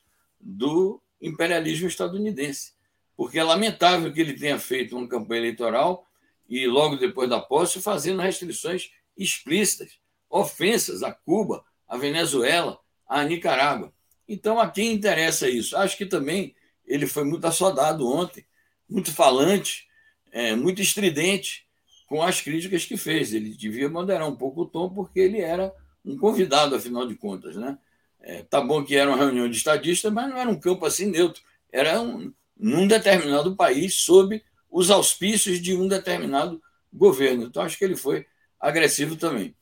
[0.41, 2.73] do imperialismo estadunidense.
[3.17, 6.07] Porque é lamentável que ele tenha feito uma campanha eleitoral
[6.49, 9.99] e, logo depois da posse, fazendo restrições explícitas,
[10.31, 13.93] ofensas a Cuba, a Venezuela, a Nicarágua.
[14.27, 15.77] Então, a quem interessa isso?
[15.77, 16.55] Acho que também
[16.87, 18.47] ele foi muito assodado ontem,
[18.89, 19.87] muito falante,
[20.31, 21.67] é, muito estridente
[22.13, 23.33] com as críticas que fez.
[23.33, 27.57] Ele devia moderar um pouco o tom, porque ele era um convidado, afinal de contas.
[27.57, 27.79] Né?
[28.21, 31.07] É, tá bom que era uma reunião de estadistas, mas não era um campo assim
[31.07, 31.43] neutro.
[31.73, 37.45] Era um, num determinado país, sob os auspícios de um determinado governo.
[37.45, 38.27] Então, acho que ele foi
[38.61, 39.57] agressivo também.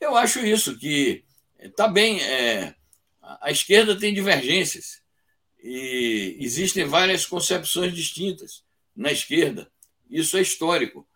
[0.00, 1.22] Eu acho isso, que
[1.60, 2.20] está bem.
[2.20, 2.74] É,
[3.40, 5.00] a esquerda tem divergências
[5.62, 8.64] e existem várias concepções distintas
[8.96, 9.70] na esquerda.
[10.10, 11.06] Isso é histórico.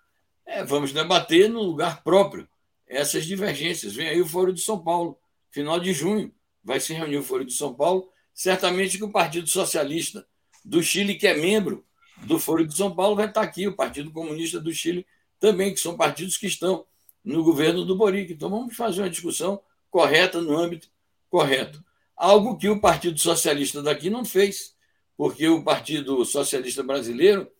[0.46, 2.48] É, vamos debater no lugar próprio
[2.86, 3.92] essas divergências.
[3.92, 5.18] Vem aí o Foro de São Paulo,
[5.50, 6.32] final de junho,
[6.62, 8.08] vai se reunir o Foro de São Paulo.
[8.32, 10.26] Certamente que o Partido Socialista
[10.64, 11.84] do Chile, que é membro
[12.24, 15.06] do Foro de São Paulo, vai estar aqui, o Partido Comunista do Chile
[15.38, 16.86] também, que são partidos que estão
[17.24, 18.32] no governo do Boric.
[18.32, 20.88] Então vamos fazer uma discussão correta no âmbito
[21.28, 21.84] correto.
[22.16, 24.74] Algo que o Partido Socialista daqui não fez,
[25.16, 27.50] porque o Partido Socialista Brasileiro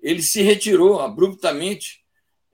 [0.00, 1.99] ele se retirou abruptamente,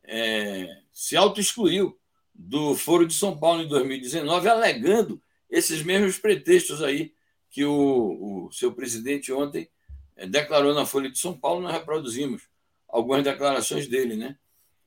[0.07, 1.99] é, se auto-excluiu
[2.35, 7.15] do Foro de São Paulo em 2019, alegando esses mesmos pretextos aí
[7.51, 9.69] que o, o seu presidente ontem
[10.17, 12.43] é, declarou na Folha de São Paulo, nós reproduzimos
[12.89, 14.37] algumas declarações dele, né?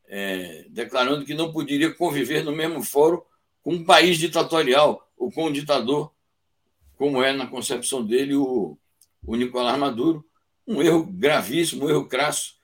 [0.09, 3.21] é, declarando que não poderia conviver no mesmo fórum
[3.61, 6.11] com um país ditatorial ou com um ditador,
[6.97, 8.77] como é na concepção dele o,
[9.25, 10.25] o Nicolás Maduro.
[10.67, 12.55] Um erro gravíssimo, um erro crasso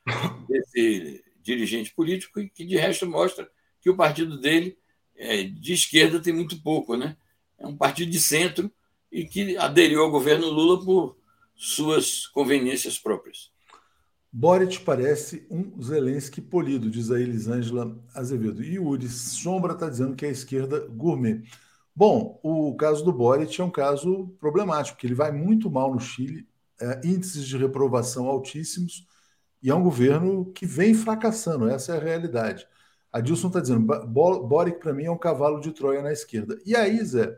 [0.48, 4.78] desse dirigente político e que, de resto, mostra que o partido dele,
[5.16, 6.98] é, de esquerda, tem muito pouco.
[6.98, 7.16] Né?
[7.60, 8.72] É um partido de centro
[9.12, 11.18] e que aderiu ao governo Lula por
[11.56, 13.54] suas conveniências próprias.
[14.32, 18.62] Boric parece um Zelensky polido, diz a Elisângela Azevedo.
[18.62, 21.44] E Yuri Sombra está dizendo que é a esquerda gourmet.
[21.96, 26.02] Bom, o caso do Boric é um caso problemático, porque ele vai muito mal no
[26.02, 26.46] Chile,
[26.82, 29.08] é, índices de reprovação altíssimos,
[29.66, 32.68] e é um governo que vem fracassando, essa é a realidade.
[33.12, 36.62] A Dilson está dizendo, Boric para mim é um cavalo de Troia na esquerda.
[36.64, 37.36] E aí, Zé,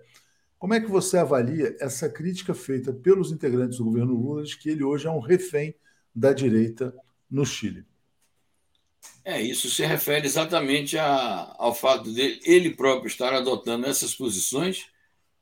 [0.59, 4.69] como é que você avalia essa crítica feita pelos integrantes do governo Lula de que
[4.69, 5.73] ele hoje é um refém
[6.13, 6.93] da direita
[7.31, 7.85] no Chile.
[9.23, 14.87] É, isso se refere exatamente a, ao fato de ele próprio estar adotando essas posições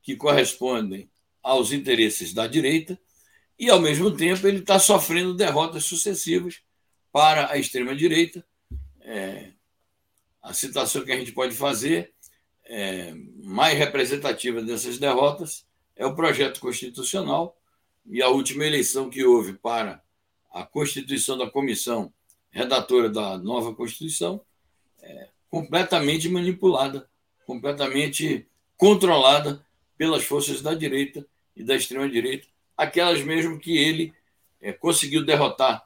[0.03, 1.09] que correspondem
[1.41, 2.95] aos interesses da direita
[3.57, 6.63] e, ao mesmo tempo, ele está sofrendo derrotas sucessivas
[7.15, 8.45] para a extrema-direita.
[8.99, 9.53] É,
[10.43, 12.11] a citação que a gente pode fazer
[12.65, 15.65] é, mais representativa dessas derrotas
[15.95, 17.57] é o projeto constitucional
[18.05, 20.03] e a última eleição que houve para
[20.51, 22.11] a constituição da comissão
[22.51, 24.41] redatora da nova Constituição
[25.01, 27.09] é completamente manipulada,
[27.45, 29.65] completamente controlada
[29.97, 31.25] pelas forças da direita
[31.55, 34.13] e da extrema-direita, aquelas mesmo que ele
[34.59, 35.84] é, conseguiu derrotar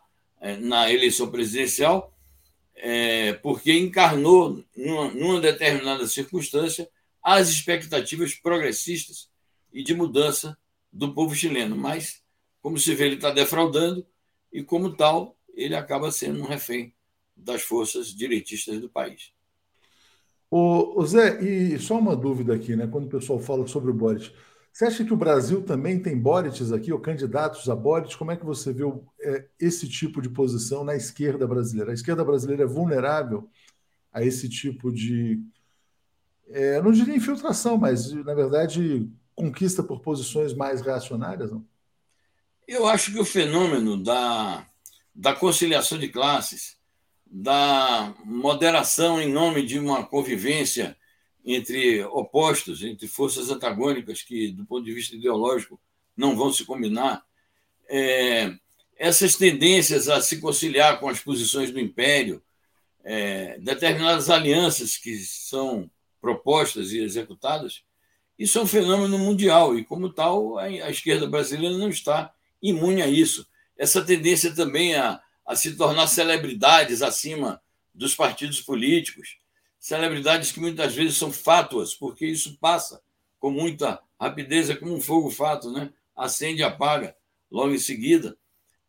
[0.62, 2.14] na eleição presidencial,
[2.76, 6.90] é, porque encarnou, numa, numa determinada circunstância,
[7.22, 9.30] às expectativas progressistas
[9.74, 10.58] e de mudança
[10.92, 11.76] do povo chileno.
[11.76, 12.22] Mas,
[12.62, 14.06] como se vê, ele está defraudando
[14.52, 16.94] e, como tal, ele acaba sendo um refém
[17.36, 19.34] das forças direitistas do país.
[20.52, 22.88] Ô, Zé, e só uma dúvida aqui, né?
[22.88, 24.32] Quando o pessoal fala sobre o Boric,
[24.72, 28.18] você acha que o Brasil também tem Borics aqui, ou candidatos a Boric?
[28.18, 28.84] Como é que você vê
[29.22, 31.92] é, esse tipo de posição na esquerda brasileira?
[31.92, 33.50] A esquerda brasileira é vulnerável
[34.12, 35.42] a esse tipo de.
[36.48, 41.52] É, não diria infiltração, mas, na verdade, conquista por posições mais reacionárias?
[41.52, 41.66] Não?
[42.68, 44.66] Eu acho que o fenômeno da,
[45.14, 46.78] da conciliação de classes
[47.30, 50.98] da moderação em nome de uma convivência
[51.46, 55.80] entre opostos, entre forças antagônicas que, do ponto de vista ideológico,
[56.16, 57.24] não vão se combinar.
[57.88, 58.54] É,
[58.98, 62.42] essas tendências a se conciliar com as posições do império,
[63.04, 65.90] é, determinadas alianças que são
[66.22, 67.84] propostas e executadas,
[68.38, 73.02] isso é um fenômeno mundial e, como tal, a, a esquerda brasileira não está imune
[73.02, 73.48] a isso.
[73.78, 77.60] Essa tendência também a a se tornar celebridades acima
[77.92, 79.40] dos partidos políticos,
[79.80, 83.02] celebridades que muitas vezes são fátuas, porque isso passa
[83.40, 85.92] com muita rapidez, é como um fogo fato, né?
[86.16, 87.16] acende e apaga
[87.50, 88.38] logo em seguida.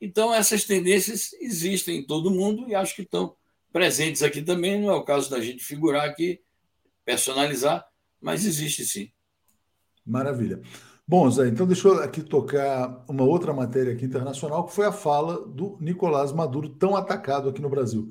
[0.01, 3.36] Então, essas tendências existem em todo mundo e acho que estão
[3.72, 4.80] presentes aqui também.
[4.80, 6.41] Não é o caso da gente figurar aqui,
[7.05, 7.86] personalizar,
[8.20, 9.11] mas existe sim.
[10.05, 10.61] Maravilha.
[11.07, 14.93] Bom, Zé, então deixa eu aqui tocar uma outra matéria aqui internacional, que foi a
[14.93, 18.09] fala do Nicolás Maduro, tão atacado aqui no Brasil.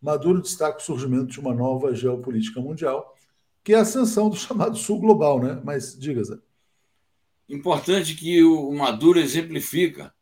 [0.00, 3.14] Maduro destaca o surgimento de uma nova geopolítica mundial,
[3.64, 5.60] que é a ascensão do chamado Sul Global, né?
[5.64, 6.38] Mas diga, Zé.
[7.48, 10.14] Importante que o Maduro exemplifica,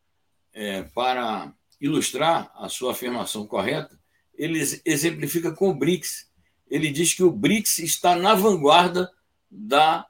[0.53, 3.99] é, para ilustrar a sua afirmação correta,
[4.33, 6.31] ele exemplifica com o BRICS.
[6.67, 9.11] Ele diz que o BRICS está na vanguarda
[9.49, 10.07] da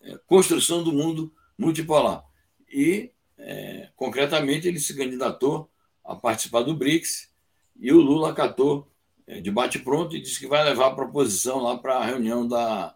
[0.00, 2.24] é, construção do mundo multipolar.
[2.68, 5.70] E, é, concretamente, ele se candidatou
[6.04, 7.31] a participar do BRICS
[7.78, 8.88] e o Lula acatou
[9.26, 12.94] é, de bate-pronto e disse que vai levar a proposição lá para a reunião da,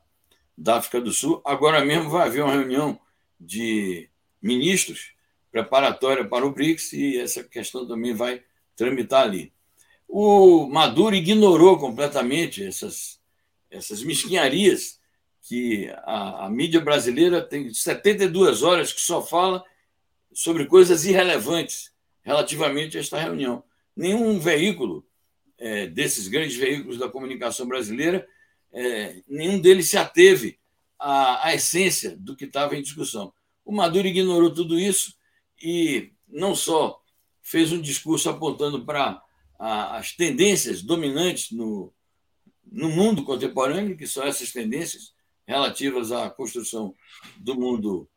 [0.56, 1.40] da África do Sul.
[1.44, 2.98] Agora mesmo vai haver uma reunião
[3.38, 4.08] de
[4.40, 5.14] ministros
[5.50, 8.42] preparatória para o BRICS e essa questão também vai
[8.76, 9.52] tramitar ali.
[10.08, 13.20] O Maduro ignorou completamente essas,
[13.70, 15.00] essas mesquinharias
[15.42, 19.64] que a, a, mídia brasileira tem 72 horas que só fala
[20.32, 23.62] sobre coisas irrelevantes relativamente a esta reunião.
[23.96, 25.06] Nenhum veículo
[25.58, 28.26] é, desses grandes veículos da comunicação brasileira,
[28.72, 30.58] é, nenhum deles se ateve
[30.98, 33.32] à, à essência do que estava em discussão.
[33.64, 35.14] O Maduro ignorou tudo isso
[35.62, 37.00] e não só
[37.42, 39.22] fez um discurso apontando para
[39.58, 41.92] as tendências dominantes no,
[42.70, 45.14] no mundo contemporâneo, que são essas tendências,
[45.46, 46.94] relativas à construção
[47.36, 48.08] do mundo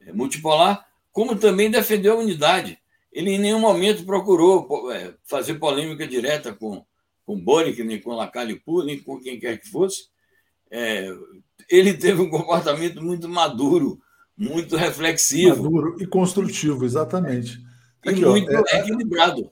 [0.00, 2.78] é, multipolar, como também defendeu a unidade.
[3.18, 6.86] Ele em nenhum momento procurou é, fazer polêmica direta com,
[7.26, 10.04] com Boric, nem com Lacalipu, nem com quem quer que fosse.
[10.70, 11.12] É,
[11.68, 13.98] ele teve um comportamento muito maduro,
[14.36, 15.64] muito reflexivo.
[15.64, 17.60] Maduro e construtivo, exatamente.
[18.04, 19.50] E Aqui, muito ó, é, equilibrado.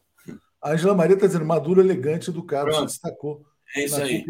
[0.62, 2.88] A Angela Maria está dizendo, maduro, elegante, educado, Pronto.
[2.88, 3.44] se destacou.
[3.74, 4.24] É isso aí.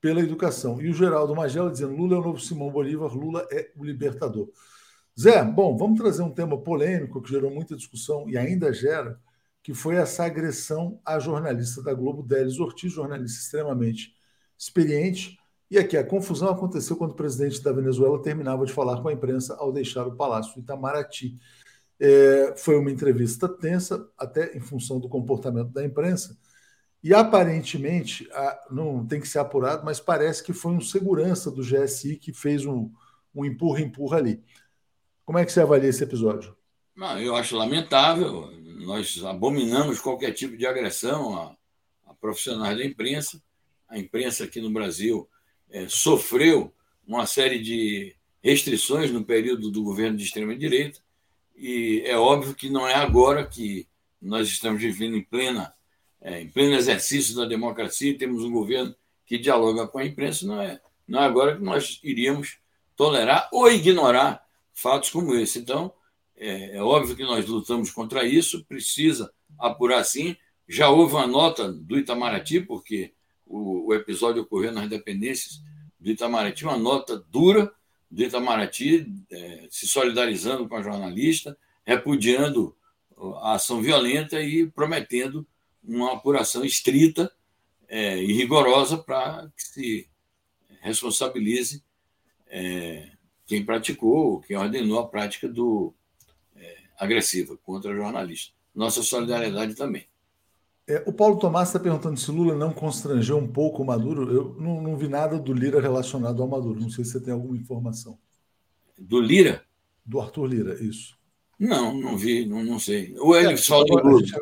[0.00, 0.80] Pela educação.
[0.80, 4.48] E o Geraldo Magela dizendo: Lula é o novo Simão Bolívar, Lula é o libertador.
[5.18, 9.18] Zé, bom, vamos trazer um tema polêmico que gerou muita discussão e ainda gera,
[9.62, 14.14] que foi essa agressão à jornalista da Globo, Délis Ortiz, jornalista extremamente
[14.58, 15.38] experiente.
[15.70, 19.12] E aqui a confusão aconteceu quando o presidente da Venezuela terminava de falar com a
[19.12, 21.34] imprensa ao deixar o Palácio Itamaraty.
[21.98, 26.36] É, foi uma entrevista tensa, até em função do comportamento da imprensa,
[27.02, 28.28] e aparentemente,
[28.70, 32.66] não tem que ser apurado, mas parece que foi um segurança do GSI que fez
[32.66, 32.90] um,
[33.34, 34.42] um empurra-empurra ali.
[35.26, 36.56] Como é que você avalia esse episódio?
[36.94, 38.48] Não, eu acho lamentável.
[38.78, 41.56] Nós abominamos qualquer tipo de agressão a,
[42.06, 43.42] a profissionais da imprensa.
[43.88, 45.28] A imprensa aqui no Brasil
[45.68, 46.72] é, sofreu
[47.04, 51.00] uma série de restrições no período do governo de extrema-direita,
[51.56, 53.88] e é óbvio que não é agora que
[54.22, 55.74] nós estamos vivendo em plena
[56.20, 60.60] é, em pleno exercício da democracia, temos um governo que dialoga com a imprensa, não
[60.60, 62.58] é, não é agora que nós iríamos
[62.96, 64.45] tolerar ou ignorar
[64.76, 65.58] fatos como esse.
[65.58, 65.92] Então,
[66.36, 70.36] é, é óbvio que nós lutamos contra isso, precisa apurar sim.
[70.68, 73.14] Já houve uma nota do Itamaraty, porque
[73.46, 75.62] o, o episódio ocorreu nas dependências
[75.98, 77.72] do Itamaraty, uma nota dura
[78.10, 82.76] do Itamaraty, é, se solidarizando com a jornalista, repudiando
[83.40, 85.46] a ação violenta e prometendo
[85.82, 87.32] uma apuração estrita
[87.88, 90.08] é, e rigorosa para que se
[90.80, 91.82] responsabilize
[92.48, 93.15] é,
[93.46, 95.94] quem praticou, quem ordenou a prática do
[96.56, 98.52] é, agressiva contra jornalista.
[98.74, 100.06] Nossa solidariedade também.
[100.88, 104.32] É, o Paulo Tomás está perguntando se Lula não constrangeu um pouco o Maduro.
[104.32, 106.80] Eu não, não, vi nada do Lira relacionado ao Maduro.
[106.80, 108.18] Não sei se você tem alguma informação.
[108.98, 109.64] Do Lira?
[110.04, 111.16] Do Arthur Lira, isso.
[111.58, 113.16] Não, não vi, não, não sei.
[113.18, 114.34] O ele é, a, gente,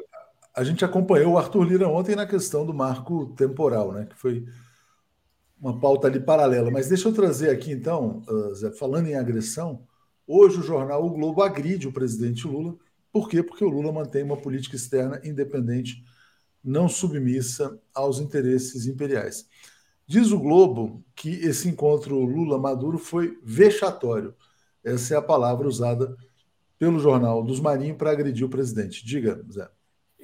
[0.55, 4.07] a gente acompanhou o Arthur Lira ontem na questão do marco temporal, né?
[4.07, 4.45] Que foi
[5.61, 6.71] uma pauta ali paralela.
[6.71, 9.87] Mas deixa eu trazer aqui, então, uh, Zé, falando em agressão,
[10.27, 12.77] hoje o jornal O Globo agride o presidente Lula.
[13.13, 13.43] Por quê?
[13.43, 16.03] Porque o Lula mantém uma política externa independente
[16.63, 19.47] não submissa aos interesses imperiais.
[20.07, 24.35] Diz o Globo que esse encontro Lula-Maduro foi vexatório.
[24.83, 26.17] Essa é a palavra usada
[26.79, 29.05] pelo jornal dos Marinhos para agredir o presidente.
[29.05, 29.69] Diga, Zé.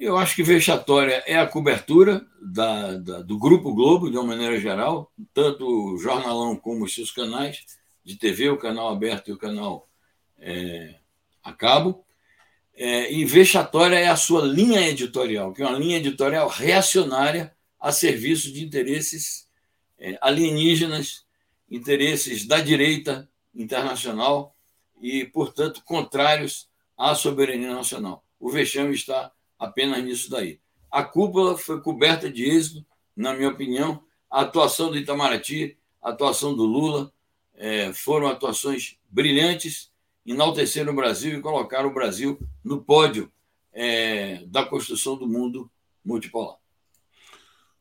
[0.01, 4.59] Eu acho que vexatória é a cobertura da, da, do Grupo Globo, de uma maneira
[4.59, 7.63] geral, tanto o jornalão como os seus canais
[8.03, 9.87] de TV, o canal aberto e o canal
[10.39, 10.95] é,
[11.43, 12.03] a cabo.
[12.73, 17.91] É, e vexatória é a sua linha editorial, que é uma linha editorial reacionária a
[17.91, 19.47] serviço de interesses
[19.99, 21.27] é, alienígenas,
[21.69, 24.55] interesses da direita internacional
[24.99, 28.25] e, portanto, contrários à soberania nacional.
[28.39, 29.31] O vexame está
[29.61, 30.59] apenas nisso daí.
[30.89, 32.83] A cúpula foi coberta de êxito,
[33.15, 34.03] na minha opinião.
[34.29, 37.13] A atuação do Itamaraty, a atuação do Lula,
[37.53, 39.91] é, foram atuações brilhantes
[40.25, 43.31] enaltecer o Brasil e colocar o Brasil no pódio
[43.71, 45.69] é, da construção do mundo
[46.03, 46.57] multipolar.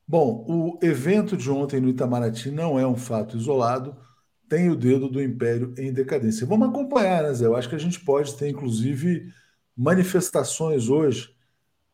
[0.06, 3.96] Bom, o evento de ontem no Itamaraty não é um fato isolado,
[4.48, 6.46] tem o dedo do Império em decadência.
[6.46, 7.46] Vamos acompanhar, né, Zé?
[7.46, 9.32] Eu acho que a gente pode ter, inclusive,
[9.76, 11.32] manifestações hoje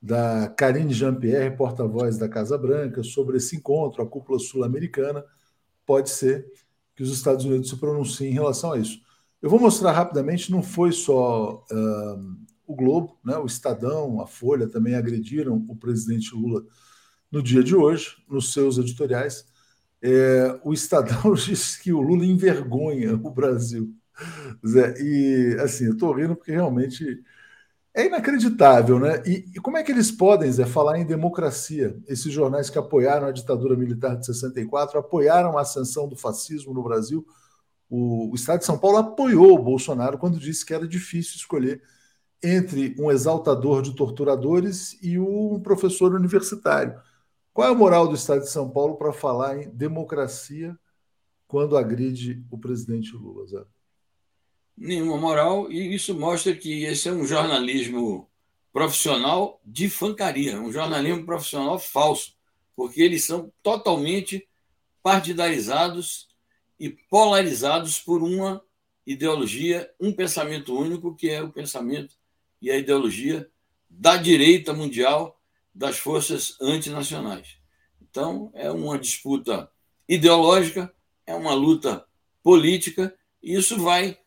[0.07, 5.25] da Karine Jean-Pierre, porta-voz da Casa Branca, sobre esse encontro, a cúpula sul-americana.
[5.85, 6.47] Pode ser
[6.95, 9.01] que os Estados Unidos se pronunciem em relação a isso.
[9.43, 14.69] Eu vou mostrar rapidamente, não foi só uh, o Globo, né, o Estadão, a Folha
[14.69, 16.65] também agrediram o presidente Lula
[17.31, 19.45] no dia de hoje, nos seus editoriais.
[20.01, 23.93] É, o Estadão disse que o Lula envergonha o Brasil.
[25.01, 27.25] E assim, eu estou rindo porque realmente
[27.97, 29.23] é inacreditável, né?
[29.25, 31.99] E, e, como é que eles podem, Zé, falar em democracia?
[32.07, 36.83] Esses jornais que apoiaram a ditadura militar de 64, apoiaram a ascensão do fascismo no
[36.83, 37.27] Brasil,
[37.89, 41.83] o, o Estado de São Paulo apoiou o Bolsonaro quando disse que era difícil escolher
[42.43, 47.01] entre um exaltador de torturadores e um professor universitário.
[47.55, 50.79] Qual é a moral do Estado de São Paulo para falar em democracia
[51.49, 53.47] quando agride o presidente Lula?
[53.47, 53.76] Zé?
[54.77, 58.29] Nenhuma moral, e isso mostra que esse é um jornalismo
[58.73, 62.35] profissional de fancaria, um jornalismo profissional falso,
[62.75, 64.47] porque eles são totalmente
[65.03, 66.29] partidarizados
[66.79, 68.63] e polarizados por uma
[69.07, 72.15] ideologia, um pensamento único, que é o pensamento
[72.61, 73.49] e a ideologia
[73.89, 75.41] da direita mundial
[75.75, 77.57] das forças antinacionais.
[78.03, 79.71] Então, é uma disputa
[80.09, 80.93] ideológica,
[81.27, 82.05] é uma luta
[82.43, 84.19] política, e isso vai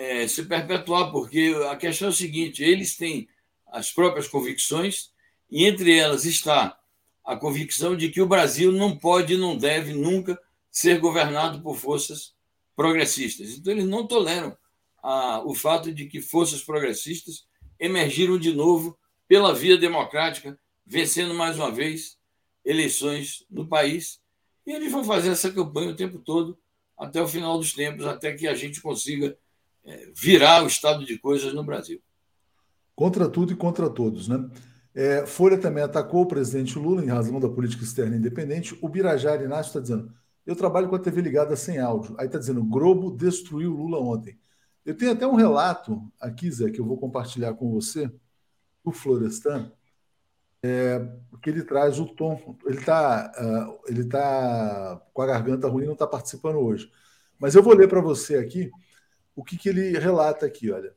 [0.00, 3.28] é, se perpetuar, porque a questão é o seguinte: eles têm
[3.66, 5.10] as próprias convicções,
[5.50, 6.78] e entre elas está
[7.22, 10.40] a convicção de que o Brasil não pode não deve nunca
[10.70, 12.34] ser governado por forças
[12.74, 13.50] progressistas.
[13.50, 14.56] Então, eles não toleram
[15.02, 17.44] a, o fato de que forças progressistas
[17.78, 18.98] emergiram de novo
[19.28, 22.16] pela via democrática, vencendo mais uma vez
[22.64, 24.18] eleições no país.
[24.66, 26.58] E eles vão fazer essa campanha o tempo todo,
[26.96, 29.36] até o final dos tempos, até que a gente consiga
[30.14, 32.00] virar o estado de coisas no Brasil.
[32.94, 34.48] Contra tudo e contra todos, né?
[34.94, 38.76] É, Folha também atacou o presidente Lula em razão da política externa independente.
[38.82, 40.12] O Birajara Inácio está dizendo:
[40.44, 42.14] eu trabalho com a TV ligada sem áudio.
[42.18, 44.38] Aí está dizendo: Globo destruiu Lula ontem.
[44.84, 48.10] Eu tenho até um relato aqui, Zé, que eu vou compartilhar com você,
[48.84, 49.70] do Florestan,
[50.62, 51.06] é,
[51.42, 52.58] que ele traz o tom.
[52.66, 56.90] Ele está uh, ele tá com a garganta ruim, não está participando hoje.
[57.38, 58.70] Mas eu vou ler para você aqui
[59.40, 60.94] o que, que ele relata aqui, olha.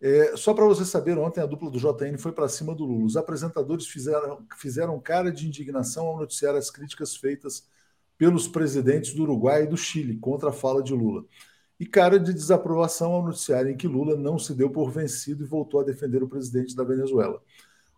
[0.00, 3.04] É, só para você saber, ontem a dupla do JN foi para cima do Lula.
[3.04, 7.68] Os apresentadores fizeram, fizeram cara de indignação ao noticiar as críticas feitas
[8.16, 11.24] pelos presidentes do Uruguai e do Chile contra a fala de Lula.
[11.78, 15.80] E cara de desaprovação ao noticiarem que Lula não se deu por vencido e voltou
[15.80, 17.42] a defender o presidente da Venezuela.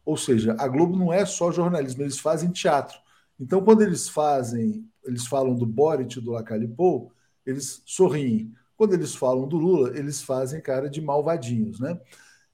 [0.05, 2.99] Ou seja, a Globo não é só jornalismo, eles fazem teatro.
[3.39, 7.13] Então, quando eles fazem, eles falam do Boric do Lacalipou,
[7.45, 8.53] eles sorriem.
[8.77, 11.99] Quando eles falam do Lula, eles fazem cara de malvadinhos, né?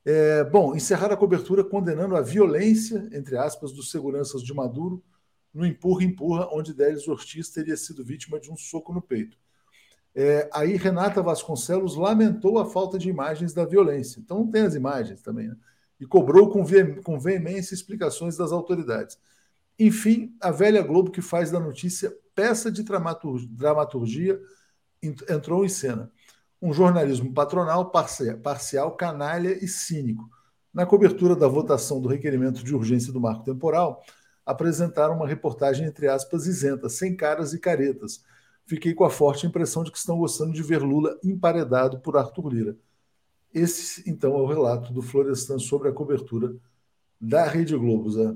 [0.04, 5.02] É, bom, encerrar a cobertura condenando a violência, entre aspas, dos seguranças de Maduro
[5.54, 9.36] no empurra-empurra, onde Délis Ortiz teria sido vítima de um soco no peito.
[10.14, 14.20] É, aí Renata Vasconcelos lamentou a falta de imagens da violência.
[14.20, 15.56] Então não tem as imagens também, né?
[16.00, 19.18] E cobrou com, ve com veemência explicações das autoridades.
[19.78, 24.40] Enfim, a velha Globo que faz da notícia peça de dramaturgia
[25.02, 26.10] entrou em cena.
[26.60, 30.30] Um jornalismo patronal, parcial, canalha e cínico.
[30.72, 34.02] Na cobertura da votação do requerimento de urgência do marco temporal,
[34.46, 38.24] apresentaram uma reportagem, entre aspas, isenta, sem caras e caretas.
[38.64, 42.48] Fiquei com a forte impressão de que estão gostando de ver Lula emparedado por Arthur
[42.48, 42.76] Lira.
[43.52, 46.54] Esse, então, é o relato do Florestan sobre a cobertura
[47.20, 48.34] da Rede Globo, Zé.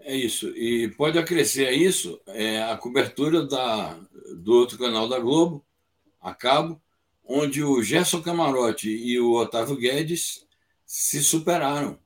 [0.00, 0.48] É isso.
[0.56, 3.98] E pode acrescer a isso é, a cobertura da,
[4.36, 5.64] do outro canal da Globo,
[6.20, 6.80] a cabo,
[7.24, 10.46] onde o Gerson Camarote e o Otávio Guedes
[10.86, 11.98] se superaram.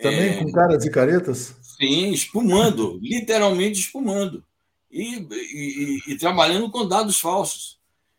[0.00, 1.56] Também é, com caras e caretas?
[1.62, 4.44] Sim, espumando, literalmente espumando.
[4.90, 7.78] E, e, e, trabalhando com dados falsos.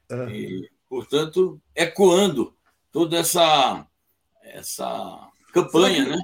[0.10, 0.30] É.
[0.32, 2.54] E, portanto, ecoando
[2.92, 3.88] toda essa,
[4.44, 6.18] essa campanha, né?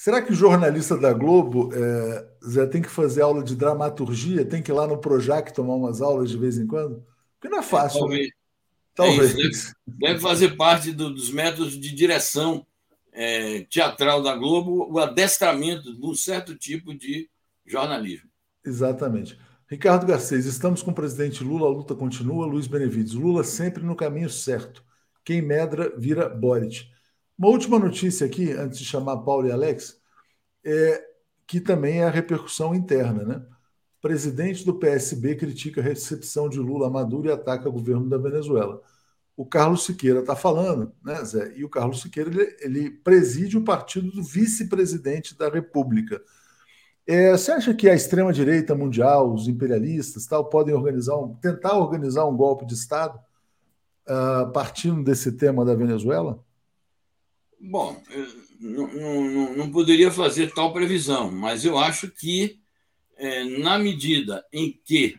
[0.00, 4.46] Será que o jornalista da Globo é, Zé, tem que fazer aula de dramaturgia?
[4.46, 7.04] Tem que ir lá no Projac tomar umas aulas de vez em quando?
[7.38, 8.08] Porque não é fácil.
[8.08, 8.28] Né?
[8.94, 9.30] talvez.
[9.34, 9.34] talvez.
[9.34, 12.66] É deve, deve, fazer parte do, dos métodos de direção
[13.12, 17.28] é, teatral da Globo o adestramento de um certo tipo de
[17.66, 18.30] jornalismo.
[18.64, 19.38] Exatamente.
[19.68, 22.46] Ricardo Garcês, estamos com o presidente Lula, a luta continua.
[22.46, 24.82] Luiz Benevides, Lula sempre no caminho certo.
[25.22, 26.89] Quem medra vira Boric.
[27.40, 29.98] Uma última notícia aqui, antes de chamar Paulo e Alex,
[30.64, 31.04] é
[31.46, 33.24] que também é a repercussão interna.
[33.24, 33.36] Né?
[33.98, 38.08] O presidente do PSB critica a recepção de Lula a Maduro e ataca o governo
[38.08, 38.80] da Venezuela
[39.40, 41.54] o Carlos Siqueira está falando, né, Zé?
[41.56, 46.20] E o Carlos Siqueira ele, ele preside o partido do vice-presidente da República.
[47.06, 52.26] É, você acha que a extrema-direita mundial, os imperialistas, tal, podem organizar um, tentar organizar
[52.26, 53.18] um golpe de Estado
[54.06, 56.38] uh, partindo desse tema da Venezuela?
[57.60, 58.02] Bom,
[58.58, 62.58] não, não, não, poderia fazer tal previsão, mas eu acho que,
[63.18, 65.18] é, na medida em que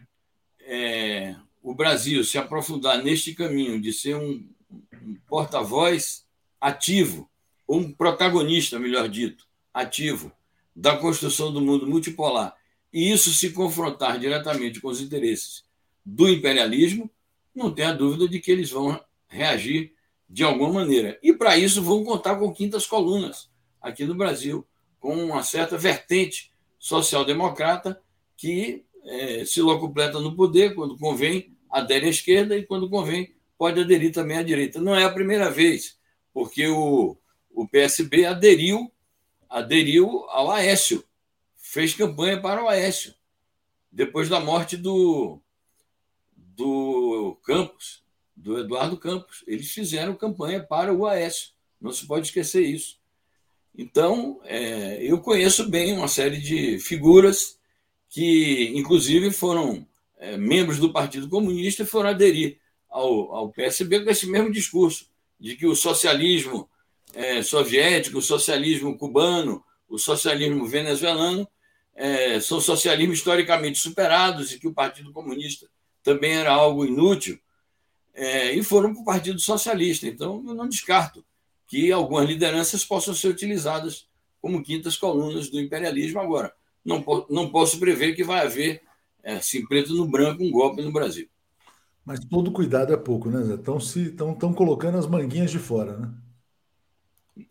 [0.61, 4.43] é, o Brasil se aprofundar neste caminho de ser um,
[5.03, 6.25] um porta-voz
[6.59, 7.29] ativo,
[7.67, 10.31] ou um protagonista, melhor dito, ativo,
[10.75, 12.55] da construção do mundo multipolar,
[12.91, 15.63] e isso se confrontar diretamente com os interesses
[16.03, 17.09] do imperialismo,
[17.53, 19.93] não tenha dúvida de que eles vão reagir
[20.31, 21.19] de alguma maneira.
[21.21, 23.51] E para isso vão contar com quintas colunas
[23.81, 24.65] aqui no Brasil,
[24.97, 28.01] com uma certa vertente social-democrata
[28.37, 33.81] que é, se locupleta no poder, quando convém, adere à esquerda e, quando convém, pode
[33.81, 34.79] aderir também à direita.
[34.79, 35.99] Não é a primeira vez,
[36.33, 37.17] porque o,
[37.53, 38.89] o PSB aderiu,
[39.49, 41.03] aderiu ao Aécio,
[41.57, 43.13] fez campanha para o Aécio,
[43.91, 45.41] depois da morte do,
[46.37, 48.01] do Campos,
[48.41, 49.43] do Eduardo Campos.
[49.47, 52.99] Eles fizeram campanha para o Aécio, não se pode esquecer isso.
[53.77, 57.57] Então, é, eu conheço bem uma série de figuras
[58.09, 59.87] que, inclusive, foram
[60.17, 65.07] é, membros do Partido Comunista foram aderir ao, ao PSB com esse mesmo discurso,
[65.39, 66.69] de que o socialismo
[67.13, 71.47] é, soviético, o socialismo cubano, o socialismo venezuelano
[71.95, 75.67] é, são socialismos historicamente superados e que o Partido Comunista
[76.03, 77.39] também era algo inútil,
[78.13, 80.07] é, e foram para o Partido Socialista.
[80.07, 81.23] Então, eu não descarto
[81.67, 84.07] que algumas lideranças possam ser utilizadas
[84.41, 86.53] como quintas colunas do imperialismo agora
[86.83, 88.81] não, não posso prever que vai haver,
[89.23, 91.27] é, assim, preto no branco, um golpe no Brasil.
[92.03, 93.53] Mas todo cuidado é pouco, né, Zé?
[93.53, 96.11] Estão se, estão, estão colocando as manguinhas de fora, né?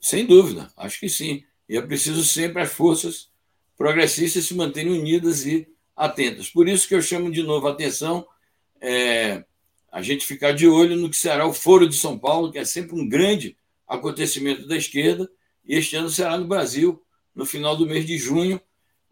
[0.00, 1.44] Sem dúvida, acho que sim.
[1.68, 3.30] E é preciso sempre as forças
[3.76, 6.50] progressistas se manterem unidas e atentas.
[6.50, 8.26] Por isso que eu chamo de novo a atenção
[8.80, 9.44] é,
[9.90, 12.64] a gente ficar de olho no que será o Foro de São Paulo, que é
[12.64, 15.28] sempre um grande acontecimento da esquerda,
[15.64, 17.02] e este ano será no Brasil,
[17.34, 18.60] no final do mês de junho,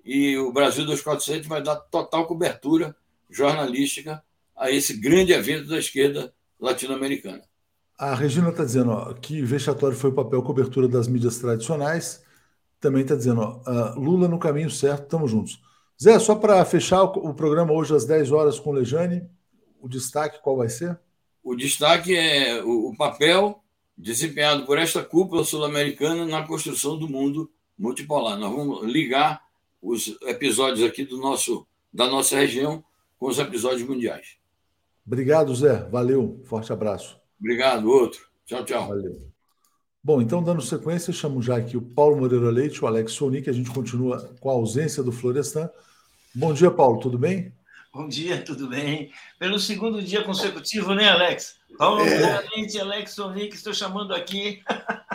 [0.04, 2.96] e o Brasil 247 vai dar total cobertura
[3.30, 4.22] jornalística
[4.56, 7.42] a esse grande evento da esquerda latino-americana.
[7.98, 12.22] A Regina está dizendo ó, que vexatório foi o papel cobertura das mídias tradicionais.
[12.80, 15.60] Também está dizendo, ó, uh, Lula no caminho certo, estamos juntos.
[16.00, 19.28] Zé, só para fechar o, programa hoje às 10 horas com o Lejane,
[19.80, 20.98] o destaque qual vai ser?
[21.42, 23.62] O destaque é o, o papel
[23.96, 28.38] desempenhado por esta cúpula sul-americana na construção do mundo multipolar.
[28.38, 29.42] Nós vamos ligar
[29.82, 32.84] os episódios aqui do nosso, da nossa região
[33.18, 34.36] com os episódios mundiais.
[35.06, 35.88] Obrigado, Zé.
[35.88, 36.40] Valeu.
[36.44, 37.18] Forte abraço.
[37.40, 38.28] Obrigado, outro.
[38.44, 38.88] Tchau, tchau.
[38.88, 39.28] Valeu.
[40.02, 43.52] Bom, então, dando sequência, chamo já aqui o Paulo Moreira Leite, o Alex Sonic, a
[43.52, 45.68] gente continua com a ausência do Florestan.
[46.34, 47.52] Bom dia, Paulo, tudo bem?
[47.92, 49.10] Bom dia, tudo bem?
[49.38, 51.56] Pelo segundo dia consecutivo, né, Alex?
[51.78, 52.80] Paulo é.
[52.80, 54.62] Alex Sonic, estou chamando aqui.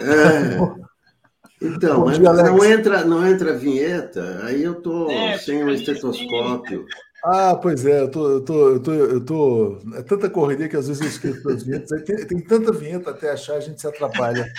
[0.01, 0.93] É.
[1.61, 6.85] Então, dia, não, entra, não entra vinheta, aí eu estou é, sem o estetoscópio.
[7.23, 9.81] Ah, pois é, eu tô, eu tô, eu tô, eu tô.
[9.95, 12.03] É tanta correria que às vezes eu esqueço das vinhetas.
[12.03, 14.51] Tem, tem tanta vinheta até achar, a gente se atrapalha.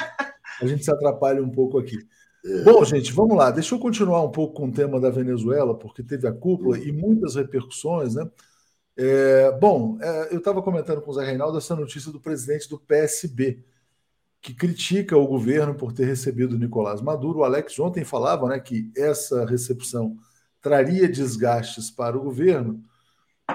[0.62, 1.98] A gente se atrapalha um pouco aqui.
[2.62, 3.50] Bom, gente, vamos lá.
[3.50, 6.92] Deixa eu continuar um pouco com o tema da Venezuela, porque teve a cúpula e
[6.92, 8.30] muitas repercussões, né?
[8.96, 12.78] É, bom, é, eu estava comentando com o Zé Reinaldo essa notícia do presidente do
[12.78, 13.64] PSB,
[14.42, 17.38] que critica o governo por ter recebido Nicolás Maduro.
[17.38, 20.16] O Alex ontem falava né, que essa recepção
[20.60, 22.82] traria desgastes para o governo,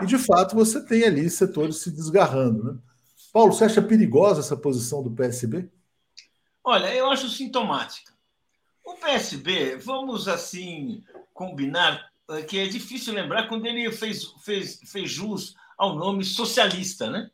[0.02, 2.64] e de fato você tem ali setores se desgarrando.
[2.64, 2.80] Né?
[3.32, 5.70] Paulo, você acha perigosa essa posição do PSB?
[6.64, 8.09] Olha, eu acho sintomática.
[9.00, 15.56] PSB, vamos assim combinar eh, que é difícil lembrar quando ele fez, fez, fez jus
[15.78, 17.30] ao nome socialista, né?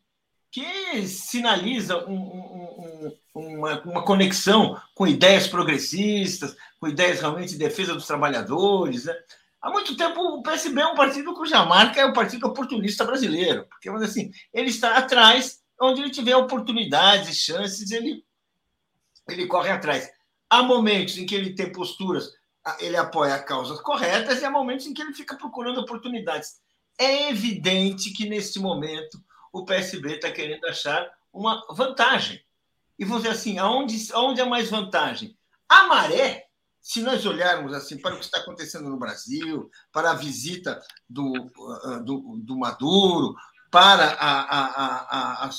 [0.55, 7.57] que sinaliza um, um, um, uma, uma, conexão com ideias progressistas, com ideias realmente de
[7.57, 9.03] defesa dos trabalhadores.
[9.03, 9.13] Né?
[9.61, 13.65] Há muito tempo o PSB é um partido cuja marca é o Partido Oportunista Brasileiro,
[13.65, 18.23] porque assim, ele está atrás, onde ele tiver oportunidades, chances, ele,
[19.27, 20.09] ele corre atrás.
[20.49, 22.31] Há momentos em que ele tem posturas,
[22.79, 26.61] ele apoia causas corretas, e há momentos em que ele fica procurando oportunidades.
[26.97, 29.21] É evidente que, neste momento,
[29.51, 32.41] o PSB está querendo achar uma vantagem.
[32.97, 35.37] E dizer assim, aonde, aonde é mais vantagem?
[35.67, 36.45] A maré
[36.85, 40.79] se nós olharmos assim para o que está acontecendo no Brasil, para a visita
[41.09, 41.33] do,
[41.83, 43.35] ah, do, do Maduro,
[43.71, 45.49] para a, a,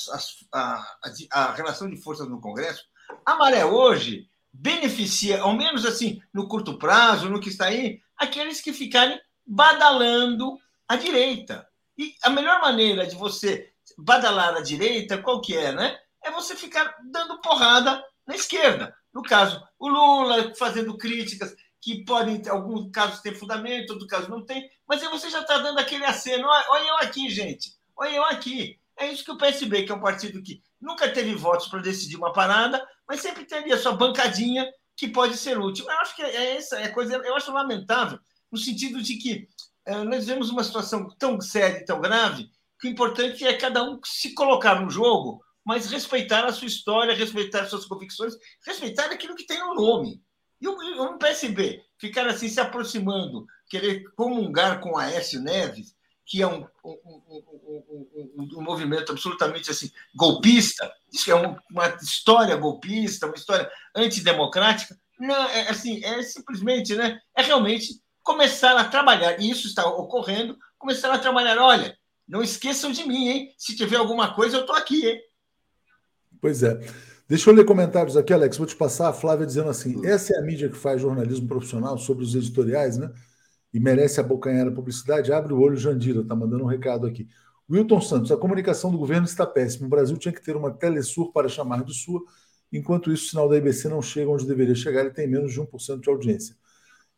[0.52, 0.86] a,
[1.32, 2.84] a, relação de forças no Congresso,
[3.24, 4.30] a maré hoje
[4.60, 10.58] beneficia, ao menos assim, no curto prazo, no que está aí, aqueles que ficarem badalando
[10.88, 11.66] a direita.
[11.98, 15.98] E a melhor maneira de você badalar a direita, qual que é, né?
[16.22, 18.94] É você ficar dando porrada na esquerda.
[19.12, 24.28] No caso, o Lula fazendo críticas que podem, em alguns casos, ter fundamento, outros casos
[24.28, 26.46] não tem, mas aí você já está dando aquele aceno.
[26.48, 27.72] Olha eu aqui, gente.
[27.96, 28.78] Olha eu aqui.
[28.98, 32.16] É isso que o PSB, que é um partido que nunca teve votos para decidir
[32.16, 35.84] uma parada, mas sempre tem ali a sua bancadinha que pode ser útil.
[35.84, 38.18] Eu acho que é essa é coisa, eu acho lamentável,
[38.50, 39.48] no sentido de que
[39.86, 42.48] é, nós vemos uma situação tão séria e tão grave
[42.80, 47.12] que o importante é cada um se colocar no jogo mas respeitar a sua história,
[47.12, 48.34] respeitar as suas convicções,
[48.64, 50.22] respeitar aquilo que tem no nome.
[50.60, 55.96] E o, PSB ficar assim se aproximando, querer comungar com Aécio Neves,
[56.26, 57.22] que é um, um,
[58.36, 64.98] um, um movimento absolutamente assim golpista, isso que é uma história golpista, uma história antidemocrática,
[65.18, 70.58] não, é, assim, é simplesmente, né, é realmente começar a trabalhar, e isso está ocorrendo,
[70.76, 71.96] começar a trabalhar, olha,
[72.28, 73.54] não esqueçam de mim, hein?
[73.56, 75.20] Se tiver alguma coisa, eu estou aqui, hein?
[76.40, 76.76] Pois é.
[77.28, 78.56] Deixa eu ler comentários aqui, Alex.
[78.56, 81.96] Vou te passar a Flávia dizendo assim: essa é a mídia que faz jornalismo profissional
[81.98, 83.12] sobre os editoriais, né?
[83.76, 85.30] E merece abocanhar a publicidade.
[85.34, 87.28] Abre o olho, Jandira, tá mandando um recado aqui.
[87.70, 89.86] Wilton Santos, a comunicação do governo está péssima.
[89.86, 92.22] O Brasil tinha que ter uma telesur para chamar de sua.
[92.72, 95.60] Enquanto isso, o sinal da IBC não chega onde deveria chegar e tem menos de
[95.60, 96.56] 1% de audiência.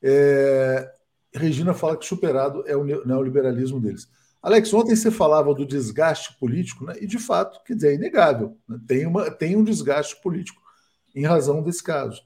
[0.03, 0.91] É...
[1.33, 4.09] Regina fala que superado é o neoliberalismo deles.
[4.43, 6.95] Alex, ontem você falava do desgaste político, né?
[7.01, 8.59] e de fato, quer dizer, é inegável.
[8.69, 8.81] Né?
[8.85, 10.61] Tem, uma, tem um desgaste político
[11.15, 12.21] em razão desse caso.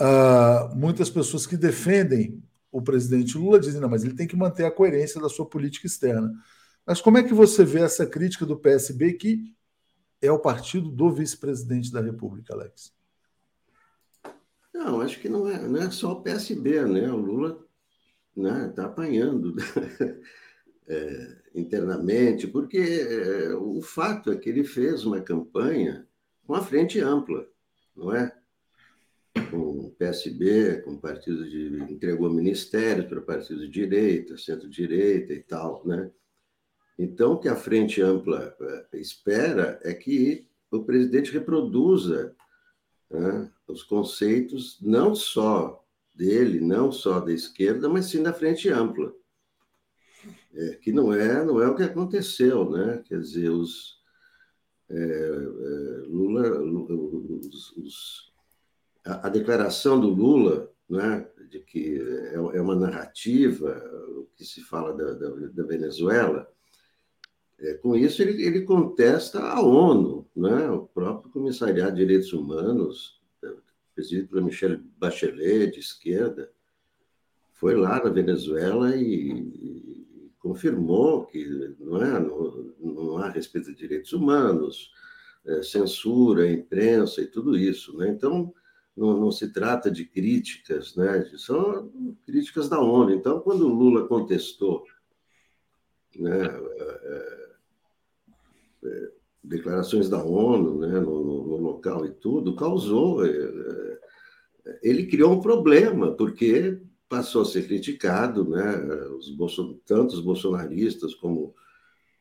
[0.00, 4.64] Uh, muitas pessoas que defendem o presidente Lula dizem, não, mas ele tem que manter
[4.64, 6.32] a coerência da sua política externa.
[6.86, 9.54] Mas como é que você vê essa crítica do PSB, que
[10.20, 12.94] é o partido do vice-presidente da República, Alex?
[14.72, 17.10] Não, acho que não é, não é só o PSB, né?
[17.10, 17.64] O Lula
[18.36, 19.56] está né, tá apanhando.
[20.86, 26.06] é, internamente, porque é, o fato é que ele fez uma campanha
[26.46, 27.46] com a frente ampla,
[27.96, 28.35] não é?
[29.50, 31.82] Com o PSB, com partidos de.
[31.90, 36.10] entregou ministérios para partidos de direita, centro-direita e tal, né?
[36.98, 38.56] Então, o que a frente ampla
[38.92, 42.34] é, espera é que o presidente reproduza
[43.10, 45.84] né, os conceitos não só
[46.14, 49.14] dele, não só da esquerda, mas sim da frente ampla
[50.56, 53.02] é, que não é, não é o que aconteceu, né?
[53.06, 53.96] Quer dizer, os
[54.88, 58.32] é, é Lula, os, os,
[59.06, 63.82] a, declaração do Lula, né, de que é, é uma narrativa,
[64.16, 66.50] o que se fala da, da, da Venezuela,
[67.58, 73.22] é, com isso ele, ele, contesta a ONU, né, o próprio Comissariado de Direitos Humanos,
[73.94, 76.50] presidido pela Michelle Bachelet, de esquerda,
[77.52, 79.96] foi lá na Venezuela e,
[80.38, 84.92] confirmou que não, é, não, não há respeito de direitos humanos,
[85.44, 87.96] é, censura, imprensa e tudo isso.
[87.96, 88.10] Né?
[88.10, 88.54] Então,
[88.96, 91.28] não, não, se trata de críticas, né?
[91.36, 91.92] são
[92.24, 93.12] críticas da ONU.
[93.12, 94.84] Então, quando o Lula contestou
[96.18, 97.48] né, é,
[98.84, 99.10] é,
[99.44, 103.24] declarações da ONU né, no, no, local e tudo, causou.
[103.24, 103.98] É, é,
[104.82, 108.76] ele criou um problema, porque passou a ser criticado, né,
[109.16, 111.54] os Bolson, tanto os bolsonaristas como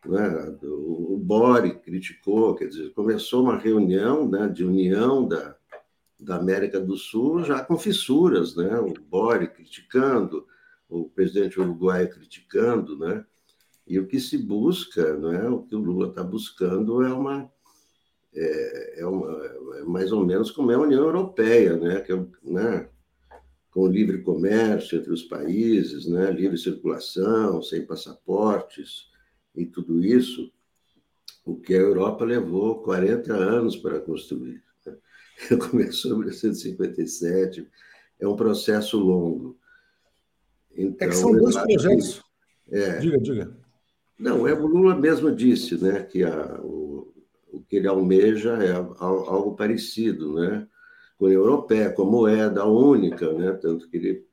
[0.05, 5.54] né, o, o Bori criticou, quer dizer, começou uma reunião né, de união da,
[6.19, 10.47] da América do Sul já com fissuras, né, o Bori criticando,
[10.87, 13.25] o presidente uruguaio criticando, né,
[13.87, 15.47] e o que se busca, não é?
[15.49, 17.51] O que o Lula está buscando é uma
[18.33, 19.45] é, é, uma,
[19.77, 22.01] é mais ou menos como é a União Europeia, né?
[22.01, 22.89] Que é, né?
[23.69, 26.31] Com livre comércio entre os países, né?
[26.31, 29.09] Livre circulação, sem passaportes
[29.55, 30.51] e tudo isso,
[31.45, 34.64] o que a Europa levou 40 anos para construir.
[35.69, 37.67] Começou em 1957,
[38.19, 39.57] é um processo longo.
[40.75, 42.23] Então, é que são dois projetos.
[42.69, 43.57] É, diga, diga.
[44.17, 47.13] Não, é, o Lula mesmo disse né, que a, o,
[47.51, 50.67] o que ele almeja é algo parecido né,
[51.17, 54.25] com a europeia, com a moeda única, né, tanto que ele,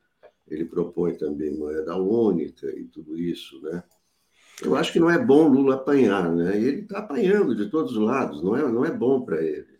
[0.48, 3.60] ele propõe também moeda única e tudo isso.
[3.62, 3.82] Né.
[4.62, 6.58] Eu acho que não é bom Lula apanhar, né?
[6.58, 9.71] E ele está apanhando de todos os lados, não é, não é bom para ele.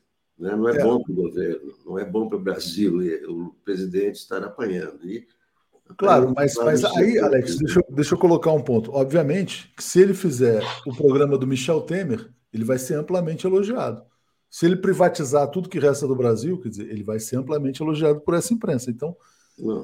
[0.43, 0.57] Né?
[0.57, 0.83] Não é, é.
[0.83, 5.07] bom para o governo, não é bom para o Brasil o presidente estar apanhando.
[5.07, 5.25] E
[5.97, 8.91] Claro, mas, mas aí, Alex, deixa eu, deixa eu colocar um ponto.
[8.93, 14.03] Obviamente que se ele fizer o programa do Michel Temer, ele vai ser amplamente elogiado.
[14.49, 18.21] Se ele privatizar tudo que resta do Brasil, quer dizer, ele vai ser amplamente elogiado
[18.21, 18.91] por essa imprensa.
[18.91, 19.15] Então,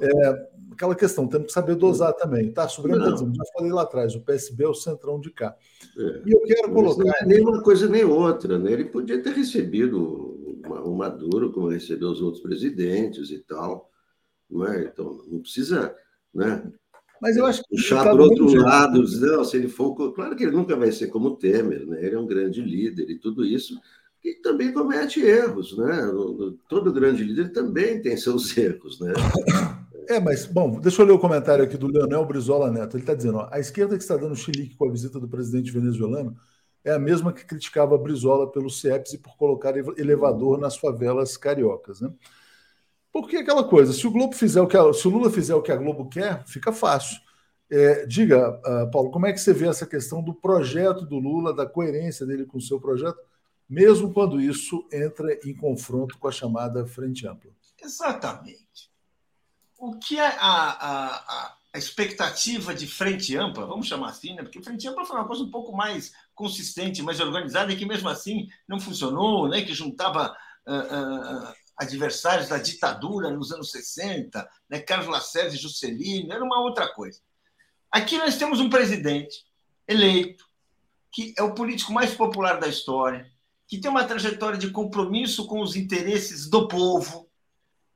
[0.02, 2.50] é, aquela questão, temos que saber dosar também.
[2.52, 5.54] Tá, Sobrando está dizendo, já falei lá atrás, o PSB é o centrão de cá.
[5.96, 6.22] É.
[6.26, 7.04] E eu quero colocar.
[7.04, 8.72] Não é nem uma coisa nem outra, né?
[8.72, 10.27] Ele podia ter recebido
[10.70, 13.88] o Maduro, como recebeu os outros presidentes e tal
[14.50, 14.84] não é?
[14.84, 15.94] Então, não precisa,
[16.34, 16.62] né?
[17.20, 20.52] Mas eu acho que puxar para outro lado, não, se ele for, claro que ele
[20.56, 22.04] nunca vai ser como Temer, né?
[22.04, 23.78] Ele é um grande líder e tudo isso,
[24.24, 26.10] e também comete erros, né?
[26.68, 29.12] Todo grande líder também tem seus erros, né?
[30.08, 32.96] É, mas, bom, deixa eu ler o comentário aqui do Leonel Brizola Neto.
[32.96, 35.70] Ele está dizendo: ó, a esquerda que está dando chilique com a visita do presidente
[35.70, 36.34] venezuelano
[36.84, 42.00] é a mesma que criticava Brizola pelo CIEPS e por colocar elevador nas favelas cariocas.
[42.00, 42.10] Né?
[43.12, 45.62] Porque aquela coisa, se o Globo fizer o que a, se o Lula fizer o
[45.62, 47.20] que a Globo quer, fica fácil.
[47.70, 51.54] É, diga, uh, Paulo, como é que você vê essa questão do projeto do Lula,
[51.54, 53.18] da coerência dele com o seu projeto,
[53.68, 57.50] mesmo quando isso entra em confronto com a chamada frente ampla?
[57.82, 58.90] Exatamente.
[59.78, 64.42] O que é a, a, a expectativa de frente ampla, vamos chamar assim, né?
[64.42, 68.08] porque frente ampla foi uma coisa um pouco mais consistente, mais organizada, e que mesmo
[68.08, 69.62] assim não funcionou, né?
[69.62, 70.34] que juntava
[70.66, 74.78] uh, uh, adversários da ditadura nos anos 60, né?
[74.78, 77.20] Carlos Lacerda e Juscelino, era uma outra coisa.
[77.90, 79.44] Aqui nós temos um presidente
[79.86, 80.44] eleito,
[81.12, 83.30] que é o político mais popular da história,
[83.66, 87.28] que tem uma trajetória de compromisso com os interesses do povo,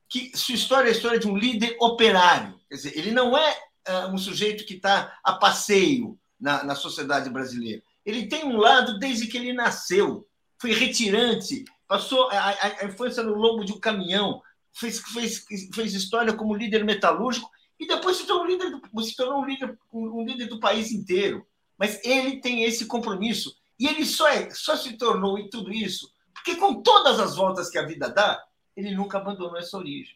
[0.09, 2.59] que sua história é a história de um líder operário.
[2.69, 7.29] Quer dizer, ele não é uh, um sujeito que está a passeio na, na sociedade
[7.29, 7.81] brasileira.
[8.05, 10.27] Ele tem um lado desde que ele nasceu.
[10.59, 14.41] Foi retirante, passou a, a, a infância no lombo de um caminhão,
[14.71, 17.49] fez, fez, fez história como líder metalúrgico
[17.79, 21.45] e depois se tornou, líder do, se tornou um, líder, um líder do país inteiro.
[21.77, 23.55] Mas ele tem esse compromisso.
[23.79, 27.69] E ele só, é, só se tornou em tudo isso porque, com todas as voltas
[27.69, 28.43] que a vida dá,
[28.75, 30.15] ele nunca abandonou essa origem.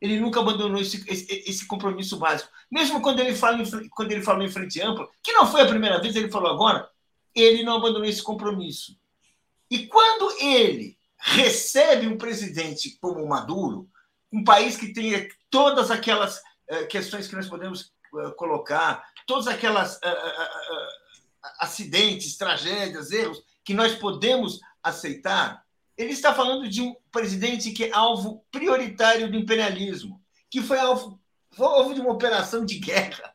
[0.00, 2.50] Ele nunca abandonou esse, esse, esse compromisso básico.
[2.70, 5.68] Mesmo quando ele, fala em, quando ele falou em frente ampla, que não foi a
[5.68, 6.90] primeira vez, ele falou agora,
[7.36, 8.98] ele não abandonou esse compromisso.
[9.70, 13.88] E quando ele recebe um presidente como Maduro,
[14.32, 19.96] um país que tem todas aquelas uh, questões que nós podemos uh, colocar, todas aquelas
[19.96, 20.00] uh,
[21.58, 25.64] acidentes, tragédias, erros que nós podemos aceitar,
[25.96, 31.20] ele está falando de um presidente que é alvo prioritário do imperialismo, que foi alvo,
[31.50, 33.34] foi alvo de uma operação de guerra,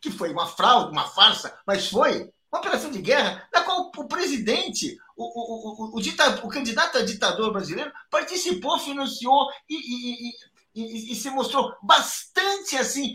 [0.00, 4.08] que foi uma fraude, uma farsa, mas foi uma operação de guerra na qual o
[4.08, 10.32] presidente, o, o, o, o, o candidato a ditador brasileiro participou, financiou e, e,
[10.74, 13.14] e, e se mostrou bastante assim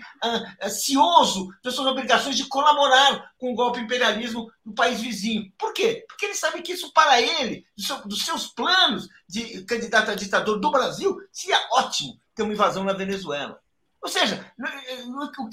[0.62, 5.52] ansioso das suas obrigações de colaborar com o golpe imperialismo no país vizinho.
[5.58, 6.06] Por quê?
[6.08, 7.66] Porque ele sabe que isso para ele,
[8.06, 12.94] dos seus planos de candidato a ditador do Brasil, seria ótimo ter uma invasão na
[12.94, 13.60] Venezuela.
[14.02, 14.46] Ou seja,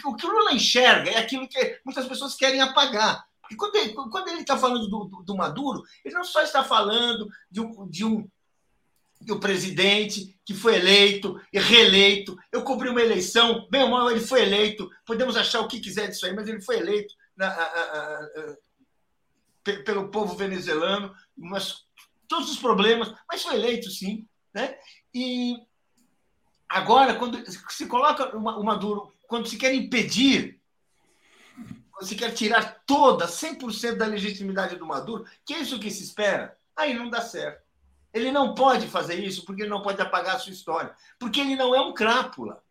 [0.04, 3.24] o que o Lula enxerga é aquilo que muitas pessoas querem apagar.
[3.50, 6.62] E quando ele, quando ele está falando do, do, do, Maduro, ele não só está
[6.62, 8.28] falando de um, de um,
[9.28, 12.38] um presidente que foi eleito e reeleito.
[12.52, 14.90] Eu cobri uma eleição, bem ou mal, ele foi eleito.
[15.04, 18.56] Podemos achar o que quiser disso aí, mas ele foi eleito na, a, a, a,
[19.84, 21.84] pelo povo venezuelano, mas
[22.28, 24.26] todos os problemas, mas foi eleito sim.
[24.54, 24.78] Né?
[25.12, 25.56] E
[26.68, 30.59] agora, quando se coloca o Maduro, quando se quer impedir
[32.00, 36.56] você quer tirar toda, 100% da legitimidade do Maduro, que é isso que se espera,
[36.74, 37.62] aí não dá certo.
[38.12, 41.56] Ele não pode fazer isso porque ele não pode apagar a sua história, porque ele
[41.56, 42.62] não é um crápula.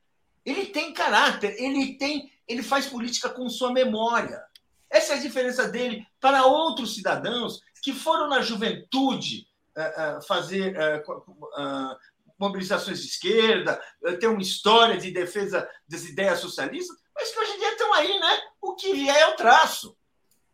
[0.46, 4.44] Ele tem caráter, ele tem, ele faz política com sua memória.
[4.90, 10.76] Essa é a diferença dele para outros cidadãos que foram na juventude uh, uh, fazer
[10.76, 11.96] uh,
[12.38, 13.82] mobilizações de esquerda,
[14.20, 18.20] ter uma história de defesa das ideias socialistas, mas que hoje em dia estão aí,
[18.20, 18.42] né?
[18.62, 19.96] O que vier é o traço.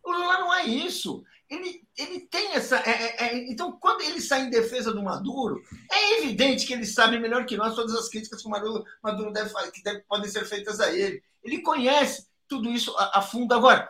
[0.04, 1.24] O Lula não é isso.
[1.48, 2.78] Ele, ele tem essa.
[2.78, 5.62] É, é, é, então, quando ele sai em defesa do Maduro,
[5.92, 9.32] é evidente que ele sabe melhor que nós todas as críticas que o Maduro, Maduro
[9.32, 11.22] deve, que deve, podem ser feitas a ele.
[11.44, 13.54] Ele conhece tudo isso a, a fundo.
[13.54, 13.88] Agora,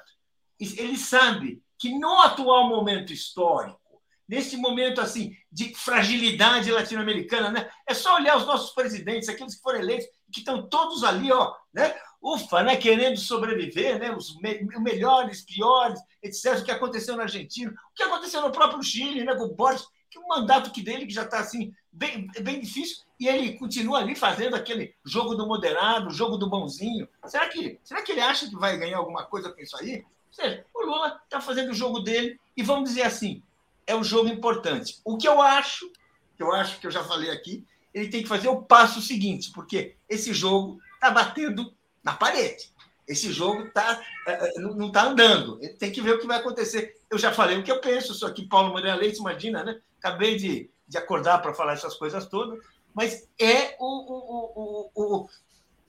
[0.59, 3.80] ele sabe que no atual momento histórico,
[4.28, 7.69] nesse momento assim de fragilidade latino-americana, né?
[7.88, 11.55] É só olhar os nossos presidentes, aqueles que foram eleitos, que estão todos ali, ó,
[11.73, 11.95] né?
[12.26, 16.59] Ufa, né, querendo sobreviver, né, os me melhores, piores, etc.
[16.59, 19.86] O que aconteceu na Argentina, o que aconteceu no próprio Chile, né, com o Boris,
[20.09, 23.99] que o mandato que dele que já está assim bem, bem difícil e ele continua
[23.99, 27.07] ali fazendo aquele jogo do moderado, jogo do bonzinho.
[27.28, 30.03] Será que, será que ele acha que vai ganhar alguma coisa com isso aí?
[30.30, 33.43] Ou seja, o Lula está fazendo o jogo dele e vamos dizer assim,
[33.86, 34.99] é um jogo importante.
[35.05, 35.91] O que eu acho,
[36.36, 37.63] que eu acho que eu já falei aqui,
[37.93, 41.73] ele tem que fazer o passo seguinte, porque esse jogo está batendo
[42.05, 42.69] na parede.
[43.07, 45.59] Esse jogo tá, é, é, não está andando.
[45.79, 46.95] Tem que ver o que vai acontecer.
[47.09, 49.79] Eu já falei o que eu penso, sou aqui Paulo Moreira Leite, imagina, né?
[49.99, 53.85] Acabei de, de acordar para falar essas coisas todas, mas é o.
[53.85, 55.29] o, o, o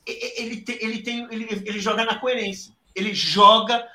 [0.06, 2.74] ele, tem, ele, tem, ele, ele joga na coerência.
[2.94, 3.86] Ele joga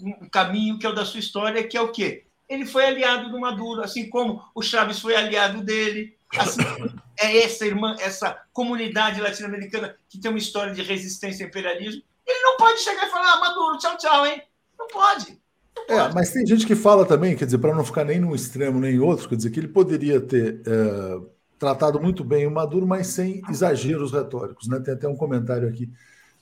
[0.00, 2.24] um caminho que é o da sua história, que é o quê?
[2.48, 6.62] Ele foi aliado do Maduro, assim como o Chaves foi aliado dele, assim
[7.18, 12.02] é essa irmã, essa comunidade latino-americana que tem uma história de resistência ao imperialismo.
[12.26, 14.42] Ele não pode chegar e falar, ah, Maduro, tchau, tchau, hein?
[14.78, 15.38] Não pode.
[15.88, 18.78] É, mas tem gente que fala também, quer dizer, para não ficar nem num extremo
[18.78, 21.20] nem em outro, quer dizer, que ele poderia ter é,
[21.58, 24.68] tratado muito bem o Maduro, mas sem exageros retóricos.
[24.68, 24.78] Né?
[24.80, 25.90] Tem até um comentário aqui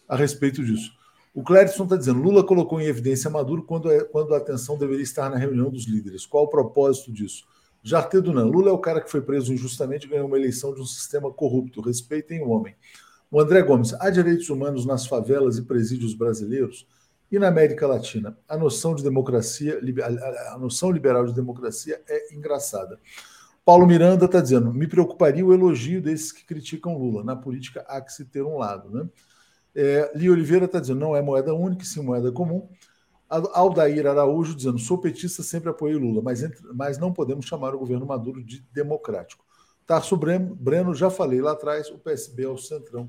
[0.08, 0.92] a respeito disso.
[1.34, 5.02] O Clérison está dizendo: Lula colocou em evidência Maduro quando, é, quando a atenção deveria
[5.02, 6.26] estar na reunião dos líderes.
[6.26, 7.44] Qual o propósito disso?
[7.88, 10.80] Jarte Dunan, Lula é o cara que foi preso injustamente e ganhou uma eleição de
[10.80, 11.80] um sistema corrupto.
[11.80, 12.74] Respeitem o homem.
[13.30, 16.84] O André Gomes, há direitos humanos nas favelas e presídios brasileiros
[17.30, 18.36] e na América Latina.
[18.48, 19.78] A noção de democracia,
[20.52, 22.98] a noção liberal de democracia é engraçada.
[23.64, 27.22] Paulo Miranda está dizendo: me preocuparia o elogio desses que criticam Lula.
[27.22, 28.90] Na política há que se ter um lado.
[28.90, 29.08] Né?
[29.76, 32.68] É, Li Oliveira está dizendo: não é moeda única, sim moeda comum.
[33.28, 37.78] Aldair Araújo dizendo: sou petista, sempre apoiei Lula, mas, entre, mas não podemos chamar o
[37.78, 39.44] governo Maduro de democrático.
[39.86, 43.08] Tarso Breno, já falei lá atrás, o PSB é o centrão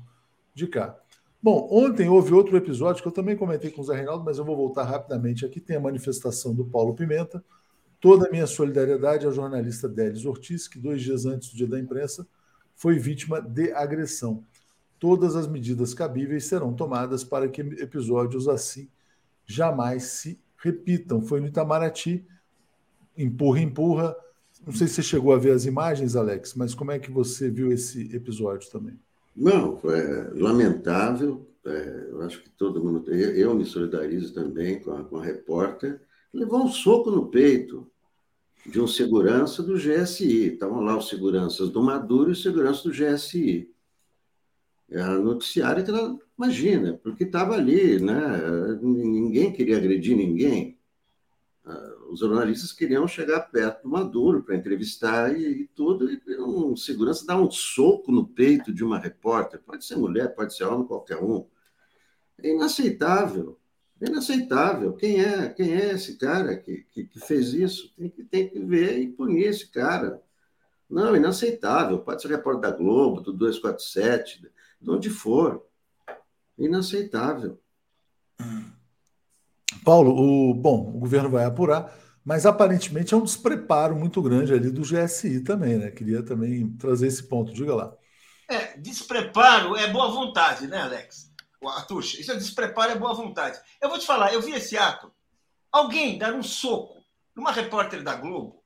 [0.54, 0.96] de cá.
[1.40, 4.44] Bom, ontem houve outro episódio que eu também comentei com o Zé Reinaldo, mas eu
[4.44, 5.60] vou voltar rapidamente aqui.
[5.60, 7.44] Tem a manifestação do Paulo Pimenta.
[8.00, 11.78] Toda a minha solidariedade ao jornalista Délis Ortiz, que dois dias antes do dia da
[11.78, 12.26] imprensa
[12.74, 14.44] foi vítima de agressão.
[14.98, 18.88] Todas as medidas cabíveis serão tomadas para que episódios assim
[19.48, 21.22] jamais se repitam.
[21.22, 22.24] Foi no Itamaraty,
[23.16, 24.16] empurra, empurra.
[24.64, 27.50] Não sei se você chegou a ver as imagens, Alex, mas como é que você
[27.50, 28.98] viu esse episódio também?
[29.34, 31.48] Não, é lamentável.
[31.64, 33.10] É, eu acho que todo mundo.
[33.10, 36.00] Eu, eu me solidarizo também com a, com a repórter.
[36.32, 37.90] Levou um soco no peito
[38.66, 40.54] de um segurança do GSI.
[40.54, 43.70] Estavam lá os seguranças do Maduro e os seguranças do GSI.
[44.90, 48.78] É noticiária que ela imagina, porque estava ali, né?
[48.80, 50.78] Ninguém queria agredir ninguém.
[51.64, 56.74] Ah, os jornalistas queriam chegar perto do Maduro para entrevistar e, e, tudo, e um
[56.74, 60.86] segurança dá um soco no peito de uma repórter, pode ser mulher, pode ser homem,
[60.86, 61.46] qualquer um.
[62.38, 63.58] É inaceitável.
[64.00, 64.94] É inaceitável.
[64.94, 67.92] Quem é, quem é esse cara que, que, que fez isso?
[67.96, 70.22] Tem que, tem que ver e punir esse cara.
[70.88, 71.98] Não, inaceitável.
[71.98, 75.64] Pode ser repórter da Globo, do 247, de onde for.
[76.56, 77.60] Inaceitável.
[79.84, 84.70] Paulo, o, bom, o governo vai apurar, mas aparentemente é um despreparo muito grande ali
[84.70, 85.90] do GSI também, né?
[85.90, 87.96] Queria também trazer esse ponto, diga lá.
[88.48, 91.32] É, despreparo é boa vontade, né, Alex?
[91.62, 93.58] Atuxa, isso é despreparo e boa vontade.
[93.80, 95.12] Eu vou te falar, eu vi esse ato.
[95.72, 97.02] Alguém dar um soco
[97.34, 98.62] numa repórter da Globo,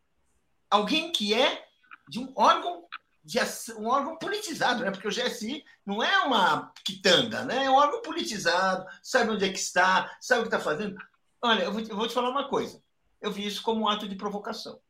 [0.71, 1.67] alguém que é
[2.09, 2.85] de um órgão
[3.79, 4.91] um órgão politizado, né?
[4.91, 7.65] Porque o GSI não é uma quitanda, né?
[7.65, 10.97] É um órgão politizado, sabe onde é que está, sabe o que está fazendo.
[11.41, 12.83] Olha, eu vou, eu vou te falar uma coisa.
[13.21, 14.81] Eu vi isso como um ato de provocação.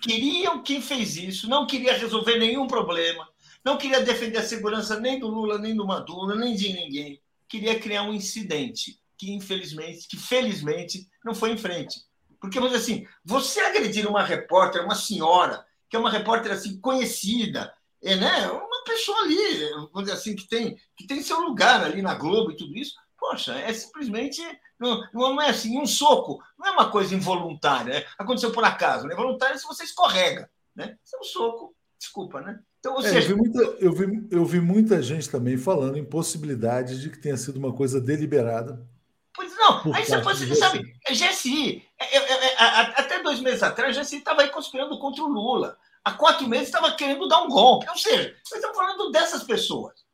[0.00, 3.26] Queriam quem fez isso, não queria resolver nenhum problema,
[3.64, 7.20] não queria defender a segurança nem do Lula, nem do Maduro, nem de ninguém.
[7.48, 12.00] Queria criar um incidente que, infelizmente, que felizmente não foi em frente.
[12.40, 16.80] Porque, vamos dizer assim, você agredir uma repórter, uma senhora, que é uma repórter assim
[16.80, 17.72] conhecida,
[18.02, 18.48] é, né?
[18.48, 22.52] Uma pessoa ali, vamos dizer assim, que tem, que tem seu lugar ali na Globo
[22.52, 22.94] e tudo isso.
[23.18, 24.42] Poxa, é simplesmente
[24.78, 28.06] não, não é assim, um soco não é uma coisa involuntária, né?
[28.18, 29.14] aconteceu por acaso, né?
[29.14, 30.96] Voluntário é se você escorrega, né?
[31.04, 32.60] Isso é um soco, desculpa, né?
[32.78, 37.00] Então, é, eu, vi muita, eu, vi, eu vi muita gente também falando em possibilidade
[37.00, 38.86] de que tenha sido uma coisa deliberada.
[39.34, 43.05] Pois não, aí você, você sabe, é GSI, é, é, é, até
[43.36, 45.78] dois meses atrás, a GSI estava conspirando contra o Lula.
[46.04, 47.88] Há quatro meses estava querendo dar um golpe.
[47.88, 50.04] Ou seja, nós estamos falando dessas pessoas.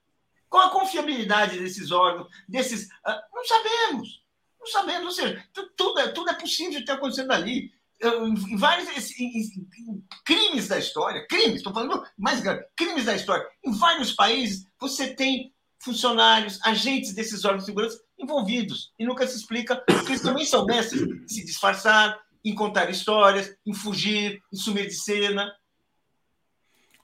[0.49, 2.87] Qual a confiabilidade desses órgãos, desses.
[3.07, 4.23] Uh, não sabemos.
[4.61, 5.05] Não sabemos.
[5.07, 5.45] Ou seja,
[5.77, 7.70] tudo é, tudo é possível ter acontecendo ali.
[8.03, 13.47] Em vários em, em, crimes da história, crimes, estou falando mais grave, crimes da história.
[13.64, 18.93] Em vários países, você tem funcionários, agentes desses órgãos de segurança envolvidos.
[18.99, 23.55] E nunca se explica, porque eles também são mestres em se disfarçar, em contar histórias,
[23.64, 25.53] em fugir, em sumir de cena.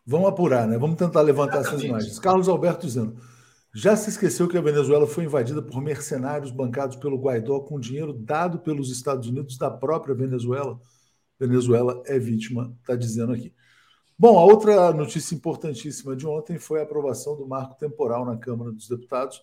[0.05, 0.78] Vamos apurar, né?
[0.78, 1.84] Vamos tentar levantar Exatamente.
[1.84, 2.18] essas imagens.
[2.18, 3.20] Carlos Alberto dizendo:
[3.74, 8.12] já se esqueceu que a Venezuela foi invadida por mercenários bancados pelo Guaidó com dinheiro
[8.12, 10.80] dado pelos Estados Unidos da própria Venezuela?
[11.39, 13.55] Venezuela é vítima, está dizendo aqui.
[14.18, 18.72] Bom, a outra notícia importantíssima de ontem foi a aprovação do marco temporal na Câmara
[18.72, 19.43] dos Deputados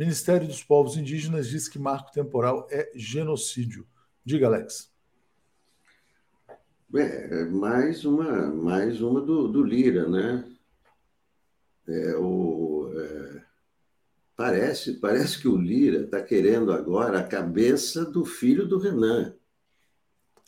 [0.00, 3.86] Ministério dos Povos Indígenas diz que marco temporal é genocídio.
[4.24, 4.90] Diga, Alex.
[6.94, 10.44] É, mais uma, mais uma do, do Lira, né?
[11.86, 13.42] É, o, é,
[14.36, 19.34] parece, parece que o Lira está querendo agora a cabeça do filho do Renan.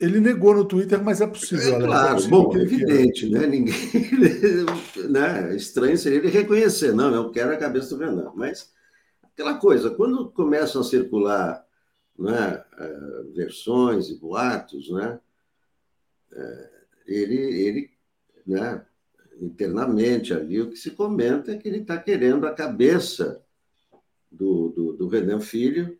[0.00, 1.76] Ele negou no Twitter, mas é possível.
[1.76, 3.46] É, claro, é possível bom, é evidente, né?
[3.46, 3.74] Ninguém,
[5.08, 5.54] né?
[5.54, 8.72] Estranho seria ele reconhecer, não, eu quero a cabeça do Renan, mas
[9.22, 11.64] aquela coisa, quando começam a circular
[12.18, 15.31] né, é, versões e boatos, né, é,
[17.06, 17.90] ele, ele
[18.46, 18.84] né,
[19.40, 23.42] internamente ali, o que se comenta é que ele está querendo a cabeça
[24.30, 25.98] do, do, do Renan Filho,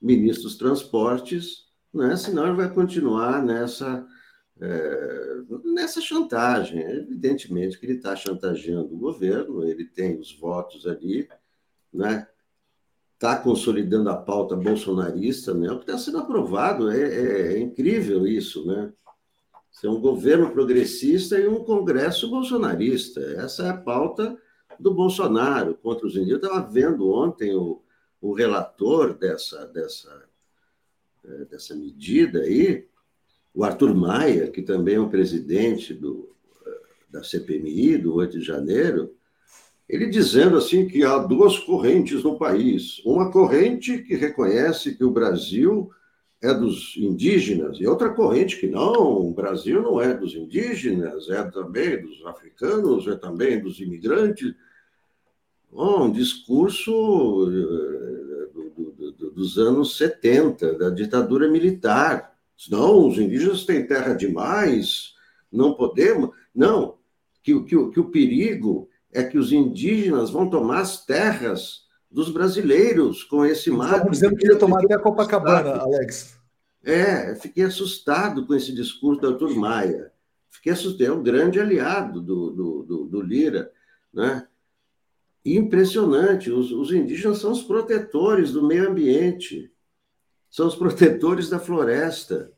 [0.00, 4.06] ministro dos Transportes, né, senão ele vai continuar nessa,
[4.60, 6.80] é, nessa chantagem.
[6.80, 11.28] Evidentemente que ele está chantageando o governo, ele tem os votos ali,
[11.92, 12.26] né?
[13.22, 15.70] está consolidando a pauta bolsonarista, né?
[15.70, 18.92] O que está sendo aprovado é, é, é, incrível isso, né?
[19.72, 23.20] Ser um governo progressista e um Congresso bolsonarista.
[23.38, 24.38] Essa é a pauta
[24.78, 26.42] do Bolsonaro contra os indígenas.
[26.42, 27.82] Eu estava vendo ontem o,
[28.20, 30.24] o relator dessa, dessa,
[31.24, 32.86] é, dessa medida aí,
[33.54, 36.32] o Arthur Maia, que também é um presidente do,
[37.10, 39.14] da CPMI, do 8 de janeiro,
[39.88, 43.02] ele dizendo assim que há duas correntes no país.
[43.04, 45.90] Uma corrente que reconhece que o Brasil
[46.42, 51.40] é dos indígenas, e outra corrente que não, o Brasil não é dos indígenas, é
[51.44, 54.52] também dos africanos, é também dos imigrantes.
[55.70, 56.90] Bom, um discurso
[57.48, 62.36] eh, do, do, do, dos anos 70, da ditadura militar.
[62.68, 65.14] Não, os indígenas têm terra demais,
[65.50, 66.30] não podemos.
[66.52, 66.96] Não,
[67.40, 71.81] que, que, que o perigo é que os indígenas vão tomar as terras
[72.12, 73.96] dos brasileiros com esse mar.
[73.96, 76.38] Estão dizendo que ia tomar até a Copacabana, Alex.
[76.84, 80.12] É, fiquei assustado com esse discurso do Arthur Maia.
[80.50, 83.72] Fiquei assustado, é um grande aliado do, do, do, do Lira.
[84.12, 84.46] Né?
[85.44, 89.72] Impressionante, os, os indígenas são os protetores do meio ambiente,
[90.50, 92.52] são os protetores da floresta.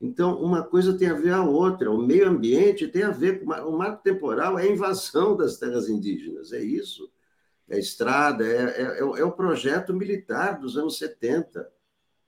[0.00, 1.90] Então, uma coisa tem a ver a outra.
[1.90, 5.88] O meio ambiente tem a ver com o marco temporal, é a invasão das terras
[5.88, 7.10] indígenas, é isso.
[7.68, 11.68] É a estrada, é, é, é, é o projeto militar dos anos 70,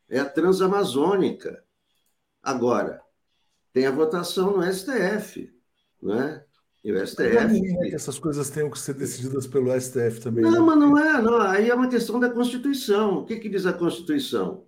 [0.09, 1.63] é a transamazônica.
[2.43, 3.01] Agora,
[3.73, 5.53] tem a votação no STF,
[6.03, 6.45] não é?
[6.83, 7.37] E o STF.
[7.37, 10.45] É que essas coisas tenham que ser decididas pelo STF também.
[10.45, 10.59] Não, né?
[10.61, 11.41] mas não é, não.
[11.41, 13.19] Aí é uma questão da Constituição.
[13.19, 14.67] O que, que diz a Constituição?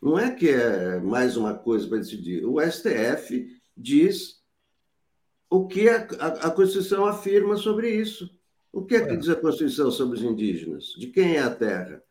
[0.00, 2.44] Não é que é mais uma coisa para decidir.
[2.44, 4.40] O STF diz
[5.50, 8.30] o que a, a, a Constituição afirma sobre isso.
[8.72, 9.16] O que é que é.
[9.16, 10.94] diz a Constituição sobre os indígenas?
[10.98, 12.02] De quem é a terra?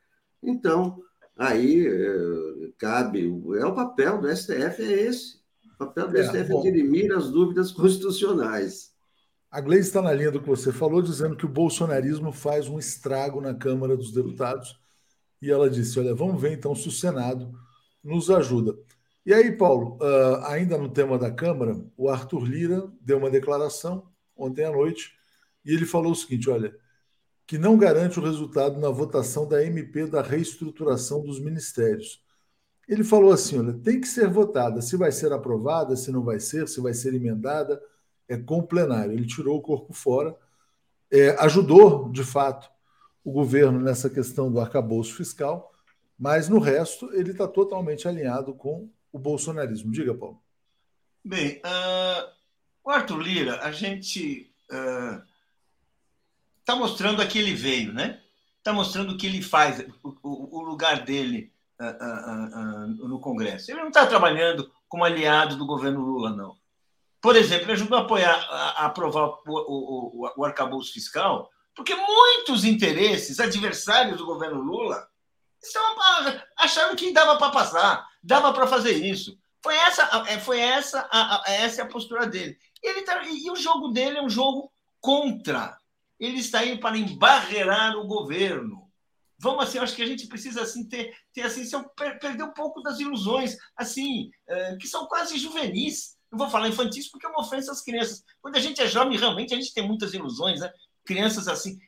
[0.43, 1.01] Então,
[1.37, 3.25] aí é, cabe,
[3.57, 5.39] é o papel do STF, é esse.
[5.75, 6.59] O papel do é, STF bom.
[6.59, 8.89] é dirimir as dúvidas constitucionais.
[9.49, 12.77] A Gleice está na linha do que você falou, dizendo que o bolsonarismo faz um
[12.77, 14.79] estrago na Câmara dos Deputados.
[15.41, 17.51] E ela disse: Olha, vamos ver então se o Senado
[18.03, 18.77] nos ajuda.
[19.25, 24.07] E aí, Paulo, uh, ainda no tema da Câmara, o Arthur Lira deu uma declaração
[24.35, 25.18] ontem à noite
[25.69, 26.75] e ele falou o seguinte: olha,
[27.45, 32.23] que não garante o resultado na votação da MP da reestruturação dos ministérios.
[32.87, 36.39] Ele falou assim: olha, tem que ser votada, se vai ser aprovada, se não vai
[36.39, 37.79] ser, se vai ser emendada
[38.27, 39.13] é, com o plenário.
[39.13, 40.35] Ele tirou o corpo fora,
[41.11, 42.67] é, ajudou, de fato,
[43.23, 45.71] o governo nessa questão do arcabouço fiscal,
[46.17, 49.91] mas no resto ele está totalmente alinhado com o bolsonarismo.
[49.91, 50.41] Diga, Paulo.
[51.23, 52.27] Bem, uh,
[52.83, 54.51] o Arthur Lira, a gente
[56.69, 58.21] está uh, mostrando a que ele veio, né?
[58.57, 63.71] Está mostrando o que ele faz, o, o, lugar dele uh, no Congresso.
[63.71, 66.57] Ele não está trabalhando como aliado do governo Lula, não.
[67.21, 71.95] Por exemplo, ele ajudou a apoiar, a, aprovar o, o, o, o arcabouço fiscal, porque
[71.95, 75.07] muitos interesses adversários do governo Lula
[76.57, 79.37] acharam que dava para passar, dava para fazer isso.
[79.61, 82.57] Foi essa, é, foi essa, a, a, essa é a postura dele.
[82.81, 84.71] E, ele tá, e o jogo dele é um jogo
[85.01, 85.77] contra.
[86.19, 88.89] Ele está indo para embarrear o governo.
[89.37, 91.63] Vamos assim, acho que a gente precisa assim ter, ter assim,
[92.19, 97.09] perder um pouco das ilusões, assim, é, que são quase juvenis não vou falar infantis
[97.09, 98.23] porque é uma ofensa às crianças.
[98.41, 100.71] Quando a gente é jovem, realmente a gente tem muitas ilusões, né?
[101.03, 101.79] Crianças assim,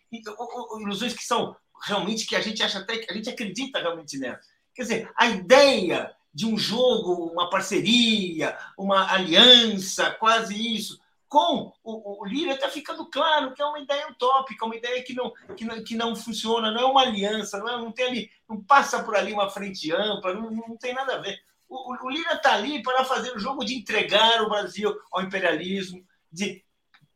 [0.79, 1.55] ilusões que são
[1.85, 4.45] realmente que a gente acha até que a gente acredita realmente nelas.
[4.73, 10.99] Quer dizer, a ideia de um jogo, uma parceria, uma aliança, quase isso,
[11.31, 15.13] com o, o Lira está ficando claro que é uma ideia utópica, uma ideia que
[15.13, 18.31] não, que não, que não funciona, não é uma aliança, não, é, não tem ali,
[18.49, 21.39] não passa por ali uma frente ampla, não, não tem nada a ver.
[21.69, 26.05] O, o Lira está ali para fazer o jogo de entregar o Brasil ao imperialismo,
[26.29, 26.65] de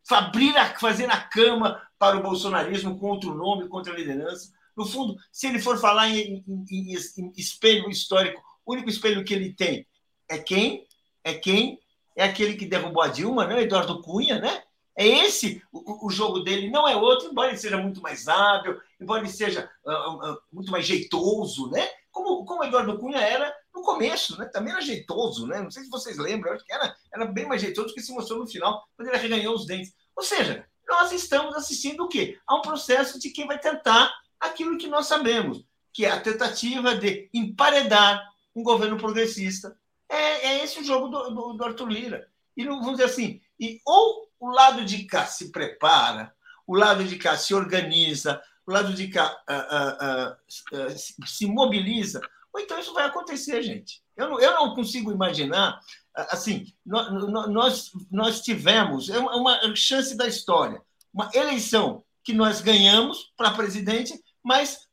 [0.09, 4.49] abrir fazer a cama para o bolsonarismo contra o nome, contra a liderança.
[4.77, 9.25] No fundo, se ele for falar em, em, em, em espelho histórico, o único espelho
[9.25, 9.85] que ele tem
[10.29, 10.87] é quem?
[11.21, 11.81] É quem?
[12.15, 13.61] É aquele que derrubou a Dilma, né?
[13.61, 14.63] Eduardo Cunha, né?
[14.97, 18.79] É esse o, o, jogo dele, não é outro, embora ele seja muito mais hábil,
[18.99, 21.85] embora ele seja uh, uh, muito mais jeitoso, né?
[22.09, 24.45] Como, como Eduardo Cunha era no começo, né?
[24.45, 25.61] Também era jeitoso, né?
[25.61, 28.13] Não sei se vocês lembram, acho que era, era bem mais jeitoso do que se
[28.13, 29.93] mostrou no final, quando ele reganhou os dentes.
[30.15, 32.39] Ou seja, nós estamos assistindo o quê?
[32.47, 36.95] A um processo de quem vai tentar aquilo que nós sabemos, que é a tentativa
[36.95, 38.23] de emparedar
[38.55, 39.77] um governo progressista.
[40.09, 42.27] É, é esse o jogo do, do, do Arthur Lira.
[42.55, 46.33] E vamos dizer assim, e ou o lado de cá se prepara,
[46.67, 52.21] o lado de cá se organiza, o lado de cá uh, uh, uh, se mobiliza
[52.55, 54.01] ou então isso vai acontecer, gente.
[54.15, 55.77] Eu não, eu não consigo imaginar.
[56.15, 60.81] Assim, nós, nós tivemos é uma chance da história,
[61.13, 64.87] uma eleição que nós ganhamos para presidente, mas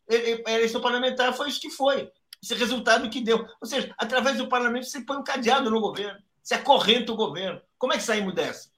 [0.44, 2.10] a eleição parlamentar foi isso que foi.
[2.43, 3.47] Esse resultado que deu.
[3.60, 7.60] Ou seja, através do parlamento você põe um cadeado no governo, você acorrenta o governo.
[7.78, 8.70] Como é que saímos dessa?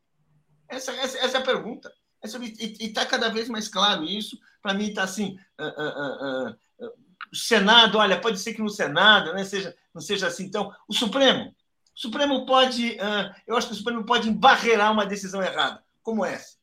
[0.69, 1.93] Essa, essa, essa é a pergunta.
[2.23, 4.39] e está cada vez mais claro isso.
[4.63, 6.93] Para mim, está assim: uh, uh, uh,
[7.33, 10.45] o Senado, olha, pode ser que no Senado né, seja, não seja assim.
[10.45, 11.55] Então, o Supremo,
[11.97, 12.99] o Supremo pode,
[13.47, 16.57] eu acho que o Supremo pode embarrear uma decisão errada, como essa.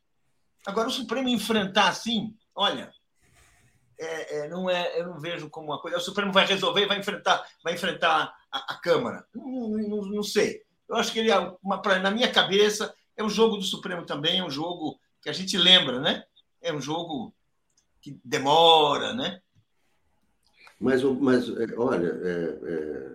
[0.66, 2.94] Agora, o Supremo enfrentar assim, olha,
[4.02, 5.98] é, é, não é, eu não vejo como uma coisa.
[5.98, 9.26] O Supremo vai resolver, vai enfrentar, vai enfrentar a, a Câmara.
[9.34, 10.64] Não, não, não, sei.
[10.90, 14.04] Eu acho que ele, é uma, pra, na minha cabeça, é um jogo do Supremo
[14.04, 16.24] também, é um jogo que a gente lembra, né?
[16.60, 17.32] É um jogo
[18.02, 19.40] que demora, né?
[20.80, 23.12] Mas, mas é, olha, é, é,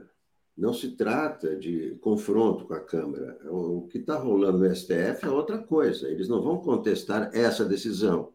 [0.56, 3.40] não se trata de confronto com a Câmara.
[3.50, 6.08] O que está rolando no STF é outra coisa.
[6.08, 8.32] Eles não vão contestar essa decisão.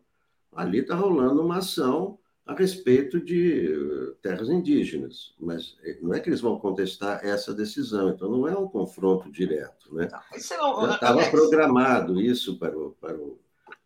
[0.53, 6.19] Ali está rolando uma ação a respeito de eh, terras indígenas, mas eh, não é
[6.19, 9.93] que eles vão contestar essa decisão, então não é um confronto direto.
[9.93, 10.07] Né?
[10.11, 13.39] Não, Já estava programado isso para o, para o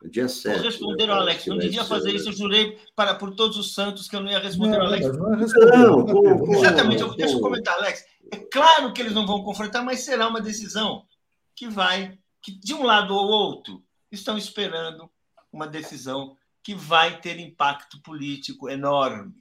[0.10, 0.56] Dia 7.
[0.56, 1.46] Vou responder né, Alex.
[1.48, 2.30] Não devia fazer isso.
[2.30, 5.06] Eu jurei para, por todos os santos que eu não ia responder ao Alex.
[5.08, 7.02] Não, não, não, Exatamente.
[7.02, 8.06] Eu, deixa eu comentar, Alex.
[8.32, 11.04] É claro que eles não vão confrontar, mas será uma decisão
[11.56, 15.10] que vai, que de um lado ou outro, estão esperando
[15.52, 16.36] uma decisão
[16.66, 19.36] que vai ter impacto político enorme.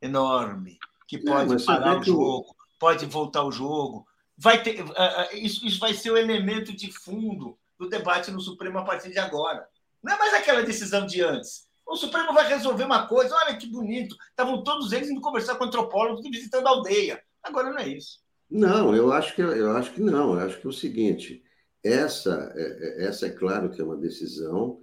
[0.00, 0.78] Enorme.
[1.08, 4.06] Que pode parar o jogo, pode voltar o jogo.
[4.38, 8.40] Vai ter, uh, uh, isso, isso vai ser o elemento de fundo do debate no
[8.40, 9.66] Supremo a partir de agora.
[10.00, 11.66] Não é mais aquela decisão de antes.
[11.84, 14.16] O Supremo vai resolver uma coisa, olha que bonito.
[14.30, 17.20] Estavam todos eles indo conversar com antropólogos e visitando a aldeia.
[17.42, 18.20] Agora não é isso.
[18.48, 20.34] Não, eu acho que eu acho que não.
[20.34, 21.42] Eu acho que é o seguinte:
[21.82, 24.80] essa, é, é, essa é claro que é uma decisão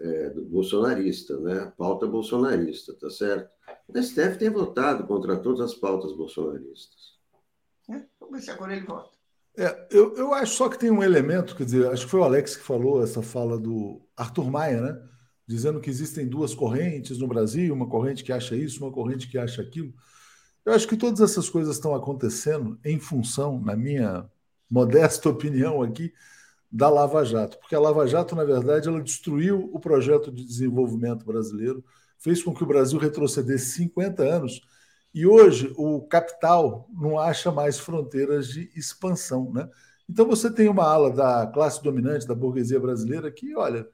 [0.00, 1.72] é, do bolsonarista, né?
[1.76, 3.50] Pauta bolsonarista, tá certo?
[3.88, 7.14] O STF tem votado contra todas as pautas bolsonaristas.
[7.90, 9.14] É, vamos ver se agora ele vota.
[9.56, 12.24] É, eu, eu acho só que tem um elemento, quer dizer, acho que foi o
[12.24, 15.08] Alex que falou essa fala do Arthur Maia, né?
[15.46, 19.38] Dizendo que existem duas correntes no Brasil, uma corrente que acha isso, uma corrente que
[19.38, 19.94] acha aquilo.
[20.64, 24.28] Eu acho que todas essas coisas estão acontecendo em função, na minha
[24.68, 26.12] modesta opinião aqui,
[26.74, 27.56] da Lava Jato.
[27.58, 31.84] Porque a Lava Jato, na verdade, ela destruiu o projeto de desenvolvimento brasileiro,
[32.18, 34.60] fez com que o Brasil retrocedesse 50 anos
[35.14, 39.52] e hoje o capital não acha mais fronteiras de expansão.
[39.52, 39.70] Né?
[40.10, 43.86] Então você tem uma ala da classe dominante, da burguesia brasileira, que, olha, é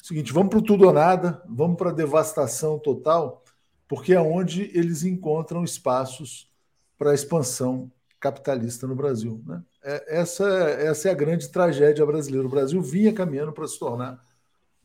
[0.00, 3.42] seguinte, vamos para o tudo ou nada, vamos para a devastação total,
[3.88, 6.48] porque é onde eles encontram espaços
[6.96, 7.90] para a expansão
[8.22, 9.42] capitalista no Brasil.
[9.44, 9.60] Né?
[9.82, 12.46] É, essa, essa é a grande tragédia brasileira.
[12.46, 14.22] O Brasil vinha caminhando para se tornar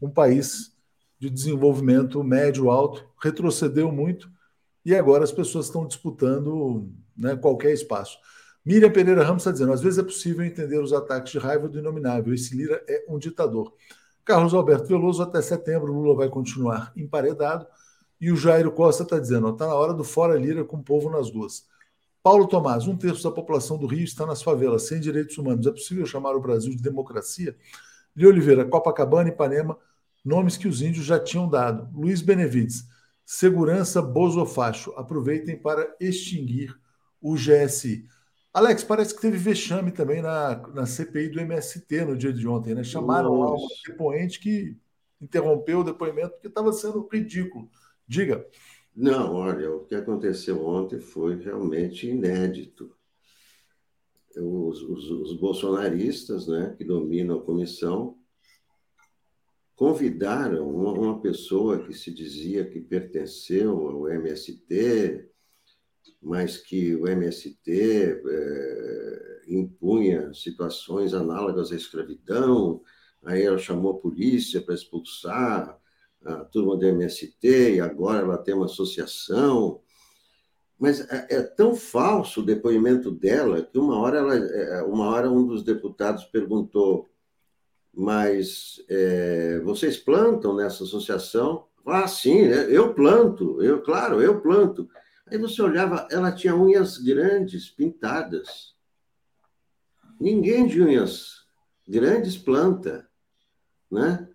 [0.01, 0.75] um país
[1.19, 4.29] de desenvolvimento médio-alto, retrocedeu muito
[4.83, 8.17] e agora as pessoas estão disputando né, qualquer espaço.
[8.65, 11.77] Miriam Pereira Ramos está dizendo: às vezes é possível entender os ataques de raiva do
[11.77, 12.33] inominável.
[12.33, 13.73] Esse Lira é um ditador.
[14.25, 17.67] Carlos Alberto Veloso, até setembro, Lula vai continuar emparedado.
[18.19, 21.09] E o Jairo Costa está dizendo: está na hora do fora Lira com o povo
[21.09, 21.65] nas ruas.
[22.27, 25.65] Paulo Tomás, um terço da população do Rio está nas favelas, sem direitos humanos.
[25.65, 27.55] É possível chamar o Brasil de democracia?
[28.13, 29.77] Li Oliveira, Copacabana e Ipanema,
[30.25, 31.89] nomes que os índios já tinham dado.
[31.97, 32.85] Luiz Benevides,
[33.25, 34.91] Segurança Bozofacho.
[34.97, 36.77] Aproveitem para extinguir
[37.21, 38.05] o GSI.
[38.53, 42.75] Alex, parece que teve vexame também na, na CPI do MST no dia de ontem,
[42.75, 42.83] né?
[42.83, 44.75] Chamaram lá um depoente que
[45.21, 47.69] interrompeu o depoimento porque estava sendo ridículo.
[48.05, 48.45] Diga.
[48.99, 52.91] Não, olha, o que aconteceu ontem foi realmente inédito.
[54.35, 58.17] Os, os, os bolsonaristas, né, que dominam a comissão,
[59.75, 65.29] convidaram uma pessoa que se dizia que pertenceu ao MST,
[66.19, 72.81] mas que o MST é, impunha situações análogas à escravidão.
[73.23, 75.79] Aí ela chamou a polícia para expulsar
[76.25, 79.81] a turma do MST e agora ela tem uma associação.
[80.79, 85.31] Mas é, é tão falso o depoimento dela que uma hora, ela, é, uma hora
[85.31, 87.09] um dos deputados perguntou
[87.97, 91.65] mas é, vocês plantam nessa associação?
[91.83, 92.67] Ah, sim, né?
[92.69, 94.87] eu planto, eu, claro, eu planto.
[95.25, 98.75] Aí você olhava, ela tinha unhas grandes, pintadas.
[100.19, 101.47] Ninguém de unhas
[101.87, 103.09] grandes planta,
[103.89, 104.29] né?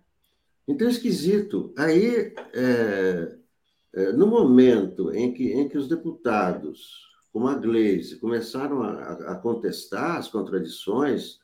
[0.67, 1.73] Então, esquisito.
[1.77, 3.37] Aí, é,
[3.93, 9.35] é, no momento em que, em que os deputados, como a Gleisi, começaram a, a
[9.35, 11.39] contestar as contradições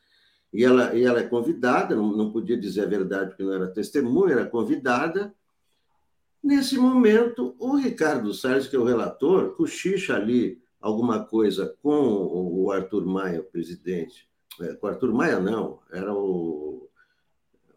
[0.52, 3.68] e ela, e ela é convidada, não, não podia dizer a verdade porque não era
[3.68, 5.34] testemunha, era convidada.
[6.42, 12.72] Nesse momento, o Ricardo Salles, que é o relator, cochicha ali alguma coisa com o
[12.72, 14.28] Arthur Maia, o presidente.
[14.62, 16.89] É, com o Arthur Maia, não, era o,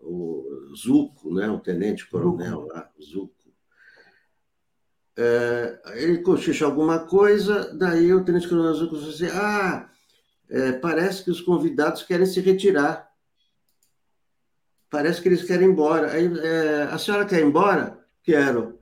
[0.03, 1.49] o Zuco, né?
[1.49, 3.33] o tenente-coronel lá, Zuco.
[5.17, 9.91] É, ele cochicha alguma coisa, daí o tenente-coronel Zuco disse assim, ah,
[10.49, 13.11] é, parece que os convidados querem se retirar.
[14.91, 16.13] Parece que eles querem ir embora.
[16.13, 17.99] Aí, é, a senhora quer ir embora?
[18.23, 18.79] Quero.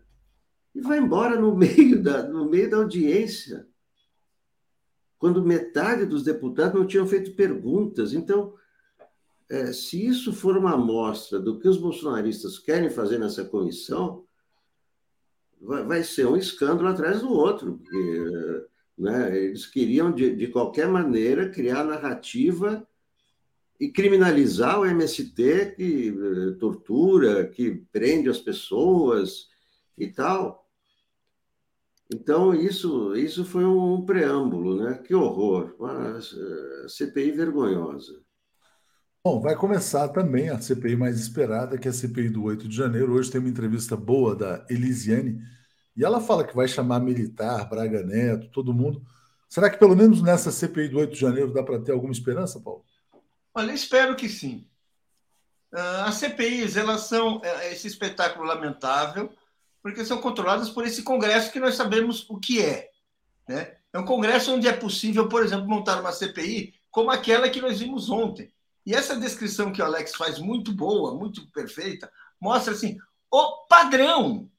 [0.74, 3.68] E vai embora no meio da, no meio da audiência,
[5.18, 8.12] quando metade dos deputados não tinham feito perguntas.
[8.12, 8.54] Então,
[9.50, 14.24] é, se isso for uma amostra do que os bolsonaristas querem fazer nessa comissão,
[15.60, 17.78] vai, vai ser um escândalo atrás do outro.
[17.78, 18.66] Porque,
[18.96, 19.36] né?
[19.36, 22.86] Eles queriam, de, de qualquer maneira, criar narrativa
[23.80, 29.48] e criminalizar o MST que eh, tortura, que prende as pessoas
[29.98, 30.68] e tal.
[32.12, 34.98] Então, isso, isso foi um preâmbulo, né?
[34.98, 38.22] Que horror, uma eh, CPI vergonhosa.
[39.22, 42.74] Bom, vai começar também a CPI mais esperada, que é a CPI do 8 de
[42.74, 43.12] janeiro.
[43.12, 45.42] Hoje tem uma entrevista boa da Elisiane,
[45.94, 49.04] e ela fala que vai chamar militar, Braga Neto, todo mundo.
[49.46, 52.58] Será que pelo menos nessa CPI do 8 de janeiro dá para ter alguma esperança,
[52.60, 52.82] Paulo?
[53.52, 54.66] Olha, espero que sim.
[55.70, 59.30] Uh, as CPIs, elas são é, esse espetáculo lamentável,
[59.82, 62.88] porque são controladas por esse Congresso que nós sabemos o que é.
[63.46, 63.76] Né?
[63.92, 67.80] É um Congresso onde é possível, por exemplo, montar uma CPI como aquela que nós
[67.80, 68.50] vimos ontem.
[68.84, 72.98] E essa descrição que o Alex faz, muito boa, muito perfeita, mostra assim,
[73.30, 74.50] o padrão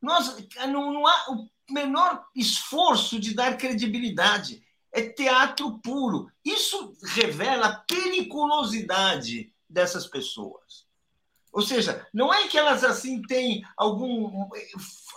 [0.00, 0.36] Nós,
[0.66, 4.62] não, não há o menor esforço de dar credibilidade.
[4.92, 6.30] É teatro puro.
[6.44, 10.86] Isso revela a periculosidade dessas pessoas.
[11.52, 14.48] Ou seja, não é que elas assim têm algum,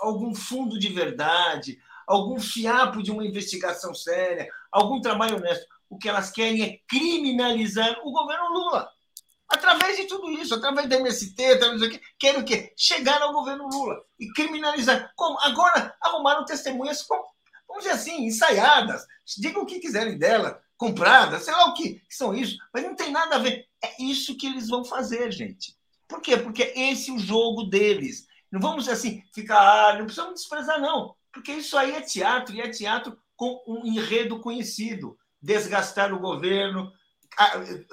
[0.01, 5.65] algum fundo de verdade, algum fiapo de uma investigação séria, algum trabalho honesto.
[5.91, 8.89] O que elas querem é criminalizar o governo Lula.
[9.49, 12.73] Através de tudo isso, através da MST, através do querem o quê?
[12.77, 15.11] Chegar ao governo Lula e criminalizar.
[15.17, 15.37] Como?
[15.41, 17.05] Agora arrumaram testemunhas,
[17.67, 19.05] vamos dizer assim, ensaiadas.
[19.37, 22.95] Digam o que quiserem dela, compradas, sei lá o que, que são isso, mas não
[22.95, 23.67] tem nada a ver.
[23.83, 25.75] É isso que eles vão fazer, gente.
[26.07, 26.37] Por quê?
[26.37, 28.25] Porque esse é o jogo deles.
[28.49, 31.13] Não vamos assim ficar, ah, não precisamos desprezar, não.
[31.33, 35.17] Porque isso aí é teatro, e é teatro com um enredo conhecido.
[35.41, 36.91] Desgastar o governo,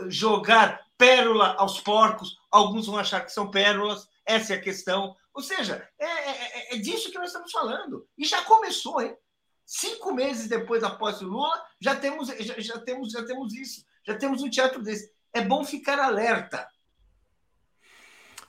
[0.08, 5.14] jogar pérola aos porcos, alguns vão achar que são pérolas, essa é a questão.
[5.32, 8.06] Ou seja, é, é, é, é disso que nós estamos falando.
[8.18, 9.16] E já começou, hein?
[9.64, 13.84] Cinco meses depois da posse do Lula, já temos, já, já, temos, já temos isso,
[14.04, 15.12] já temos um teatro desse.
[15.32, 16.66] É bom ficar alerta.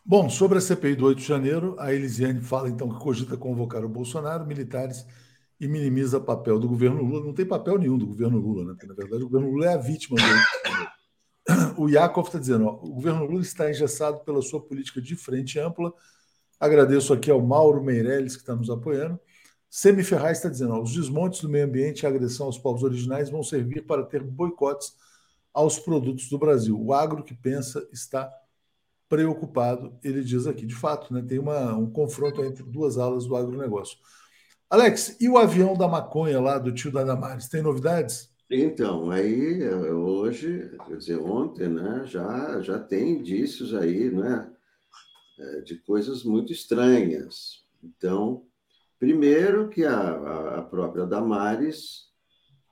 [0.03, 3.85] Bom, sobre a CPI do 8 de janeiro, a Elisiane fala então que cogita convocar
[3.85, 5.05] o Bolsonaro, militares
[5.59, 7.25] e minimiza o papel do governo Lula.
[7.25, 8.71] Não tem papel nenhum do governo Lula, né?
[8.73, 10.23] Porque, na verdade, o governo Lula é a vítima do
[11.77, 15.59] o Yakov está dizendo: ó, o governo Lula está engessado pela sua política de frente
[15.59, 15.93] ampla.
[16.59, 19.19] Agradeço aqui ao Mauro Meirelles, que está nos apoiando.
[19.69, 22.83] Semi Ferraz está dizendo: ó, os desmontes do meio ambiente e a agressão aos povos
[22.83, 24.93] originais vão servir para ter boicotes
[25.53, 26.79] aos produtos do Brasil.
[26.79, 28.31] O agro que pensa está
[29.07, 30.65] preocupado, ele diz aqui.
[30.65, 33.97] De fato, né, tem uma, um confronto entre duas alas do agronegócio.
[34.69, 37.47] Alex, e o avião da maconha lá do tio da Damares?
[37.47, 38.29] Tem novidades?
[38.51, 44.47] Então, aí hoje, quer dizer, ontem, né, já, já tem indícios aí, né,
[45.39, 47.63] é, de coisas muito estranhas.
[47.83, 48.43] Então,
[48.99, 52.09] primeiro que a, a própria Damares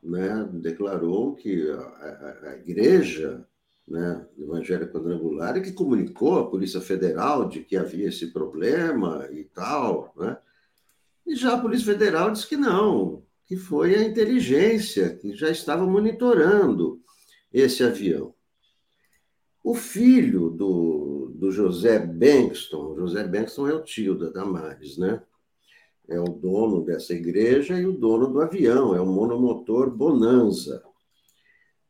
[0.03, 3.43] né, declarou que a, a, a igreja
[3.87, 10.13] né, evangélica quadrangular que comunicou à Polícia Federal de que havia esse problema e tal,
[10.15, 10.37] né?
[11.27, 15.85] E já a Polícia Federal disse que não, que foi a inteligência que já estava
[15.85, 17.01] monitorando
[17.51, 18.33] esse avião.
[19.61, 25.21] O filho do, do José Bankston, José Bankston é o tio da Damares, né?
[26.07, 30.81] É o dono dessa igreja e o dono do avião, é o monomotor Bonanza.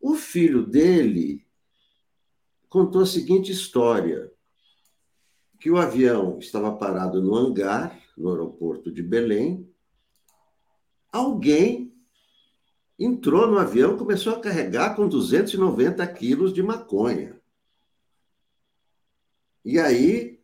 [0.01, 1.45] O filho dele
[2.67, 4.31] contou a seguinte história:
[5.59, 9.71] que o avião estava parado no hangar, no aeroporto de Belém,
[11.11, 11.93] alguém
[12.97, 17.39] entrou no avião e começou a carregar com 290 quilos de maconha.
[19.63, 20.39] E aí,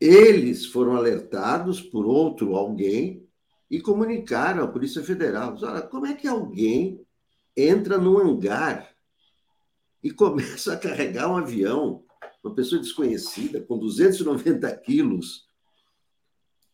[0.00, 3.28] eles foram alertados por outro alguém
[3.70, 5.56] e comunicaram à Polícia Federal.
[5.62, 7.04] Olha, como é que alguém
[7.56, 8.94] entra no hangar
[10.02, 12.04] e começa a carregar um avião,
[12.42, 15.46] uma pessoa desconhecida, com 290 quilos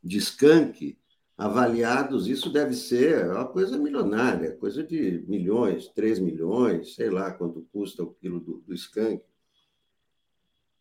[0.03, 0.99] de skunk,
[1.37, 7.67] avaliados, isso deve ser uma coisa milionária, coisa de milhões, 3 milhões, sei lá quanto
[7.73, 9.23] custa o quilo do, do skunk.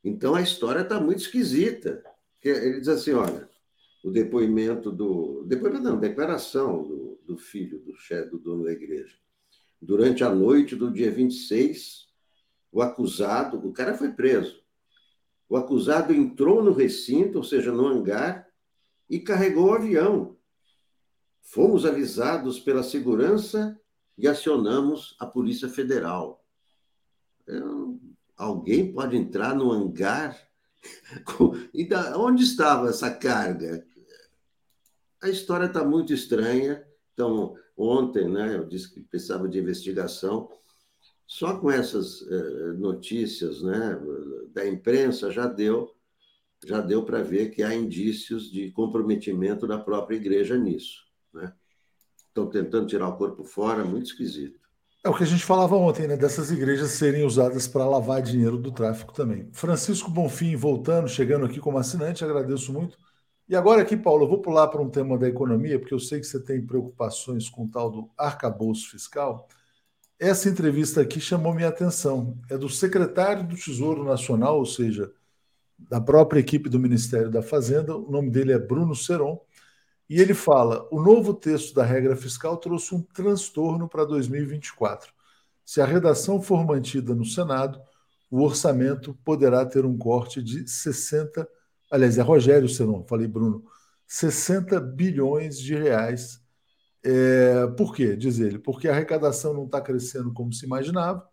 [0.04, 2.04] Então a história está muito esquisita.
[2.44, 3.50] Ele diz assim: olha,
[4.04, 5.44] o depoimento do.
[5.46, 9.16] Depoimento não, declaração do, do filho do chefe, do dono da igreja.
[9.82, 12.08] Durante a noite do dia 26,
[12.72, 14.60] o acusado, o cara foi preso.
[15.50, 18.47] O acusado entrou no recinto, ou seja, no hangar,
[19.10, 20.38] e carregou o avião
[21.48, 23.80] Fomos avisados pela segurança
[24.18, 26.44] e acionamos a Polícia Federal.
[27.48, 28.02] Eu,
[28.36, 30.38] alguém pode entrar no hangar?
[31.74, 33.88] e da, onde estava essa carga?
[35.24, 36.86] A história está muito estranha.
[37.14, 40.50] Então, ontem, né, eu disse que precisava de investigação.
[41.26, 43.98] Só com essas eh, notícias né,
[44.54, 45.96] da imprensa já deu
[46.66, 51.06] já deu para ver que há indícios de comprometimento da própria igreja nisso.
[51.34, 51.54] Né?
[52.28, 54.60] Estão tentando tirar o corpo fora, muito esquisito.
[55.04, 56.18] É o que a gente falava ontem, né?
[56.18, 59.48] Dessas igrejas serem usadas para lavar dinheiro do tráfico também.
[59.54, 62.98] Francisco Bonfim voltando, chegando aqui como assinante, agradeço muito.
[63.48, 66.20] E agora aqui, Paulo, eu vou pular para um tema da economia, porque eu sei
[66.20, 69.48] que você tem preocupações com o tal do arcabouço fiscal.
[70.20, 72.38] Essa entrevista aqui chamou minha atenção.
[72.50, 75.14] É do secretário do Tesouro Nacional, ou seja,
[75.78, 77.96] da própria equipe do Ministério da Fazenda.
[77.96, 79.40] O nome dele é Bruno Seron.
[80.10, 85.14] E ele fala: o novo texto da regra fiscal trouxe um transtorno para 2024.
[85.66, 87.82] Se a redação for mantida no Senado,
[88.32, 91.48] o orçamento poderá ter um corte de 60.
[91.92, 93.64] Aliás, é Rogério Seron, falei Bruno.
[94.08, 96.42] 60 bilhões de reais.
[97.04, 98.16] É, por quê?
[98.16, 101.28] Diz ele, porque a arrecadação não está crescendo como se imaginava,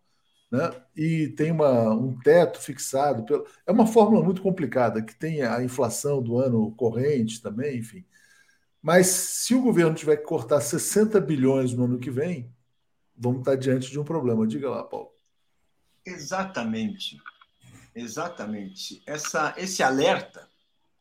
[0.55, 0.71] né?
[0.97, 3.25] e tem uma, um teto fixado.
[3.25, 8.05] Pelo, é uma fórmula muito complicada, que tem a inflação do ano corrente também, enfim.
[8.81, 12.53] Mas se o governo tiver que cortar 60 bilhões no ano que vem,
[13.17, 14.47] vamos estar diante de um problema.
[14.47, 15.11] Diga lá, Paulo.
[16.07, 17.19] Exatamente.
[17.95, 19.03] Exatamente.
[19.07, 20.49] Essa, esse alerta.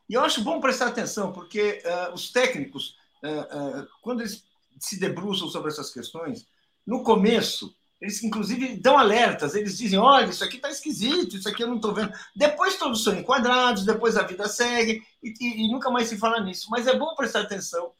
[0.08, 4.44] E eu acho bom prestar atenção, porque uh, os técnicos, uh, uh, quando eles
[4.80, 6.46] se debruçam sobre essas questões,
[6.86, 7.74] no começo,
[8.04, 11.76] eles inclusive dão alertas, eles dizem: olha, isso aqui está esquisito, isso aqui eu não
[11.76, 12.12] estou vendo.
[12.36, 16.38] Depois todos são enquadrados, depois a vida segue e, e, e, nunca mais se fala
[16.40, 16.68] nisso.
[16.70, 17.92] Mas é bom prestar atenção,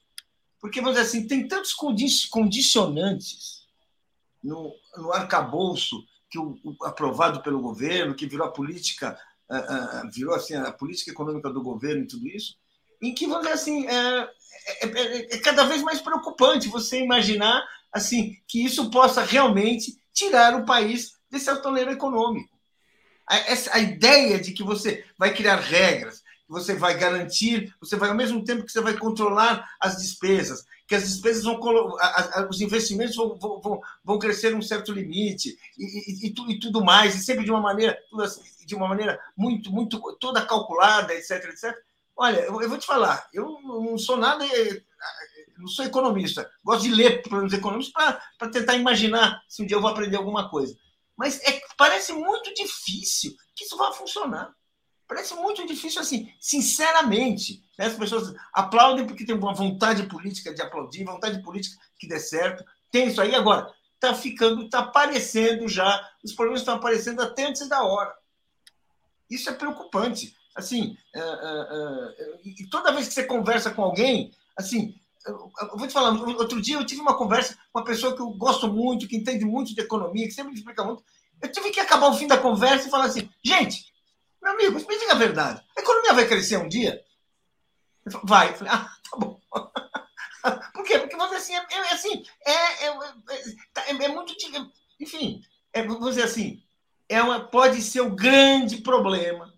[0.61, 3.65] porque, vamos dizer assim, tem tantos condicionantes
[4.43, 9.19] no, no arcabouço que o, o, aprovado pelo governo, que virou a política,
[9.49, 12.59] uh, uh, virou assim, a política econômica do governo e tudo isso,
[13.01, 14.29] em que, vamos dizer assim, é,
[14.83, 20.55] é, é, é cada vez mais preocupante você imaginar assim que isso possa realmente tirar
[20.55, 22.53] o país desse atoleiro econômico.
[23.27, 27.97] A, essa, a ideia de que você vai criar regras, que você vai garantir, você
[27.97, 31.59] vai ao mesmo tempo que você vai controlar as despesas, que as despesas vão
[32.51, 37.15] os investimentos vão, vão, vão crescer um certo limite e, e, e, e, tudo mais,
[37.15, 41.75] e sempre de uma maneira, assim, de uma maneira muito, muito toda calculada, etc, etc.
[42.17, 44.45] Olha, eu, eu vou te falar, eu não sou nada,
[45.65, 49.81] não sou economista, gosto de ler problemas econômicos para tentar imaginar se um dia eu
[49.81, 50.77] vou aprender alguma coisa.
[51.17, 54.53] Mas é, parece muito difícil que isso vá funcionar.
[55.09, 57.63] Parece muito difícil assim, sinceramente.
[57.79, 57.87] Né?
[57.87, 62.63] As pessoas aplaudem porque tem uma vontade política de aplaudir, vontade política que dê certo.
[62.91, 63.35] Tem isso aí.
[63.35, 68.15] Agora, está ficando, está aparecendo já, os problemas estão aparecendo até antes da hora.
[69.31, 70.37] Isso é preocupante.
[70.55, 74.95] Assim, uh, uh, uh, e toda vez que você conversa com alguém, assim,
[75.27, 78.31] eu, vou te falar, outro dia eu tive uma conversa com uma pessoa que eu
[78.31, 81.03] gosto muito, que entende muito de economia, que sempre me explica muito.
[81.41, 83.93] Eu tive que acabar o fim da conversa e falar assim, gente,
[84.43, 85.63] meu amigo, me diga a verdade.
[85.77, 87.03] A economia vai crescer um dia?
[88.23, 88.51] Vai.
[88.51, 89.41] Eu falei, ah, tá bom.
[90.75, 90.99] Por quê?
[90.99, 92.89] Porque você assim, é, é assim, é, é,
[93.87, 94.35] é, é muito.
[95.01, 95.43] Enfim,
[95.73, 96.63] é, vamos dizer assim,
[97.09, 99.53] é uma, pode ser o um grande problema,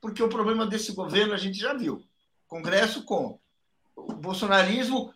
[0.00, 2.04] porque o problema desse governo a gente já viu.
[2.48, 3.40] Congresso com
[3.96, 5.12] o bolsonarismo,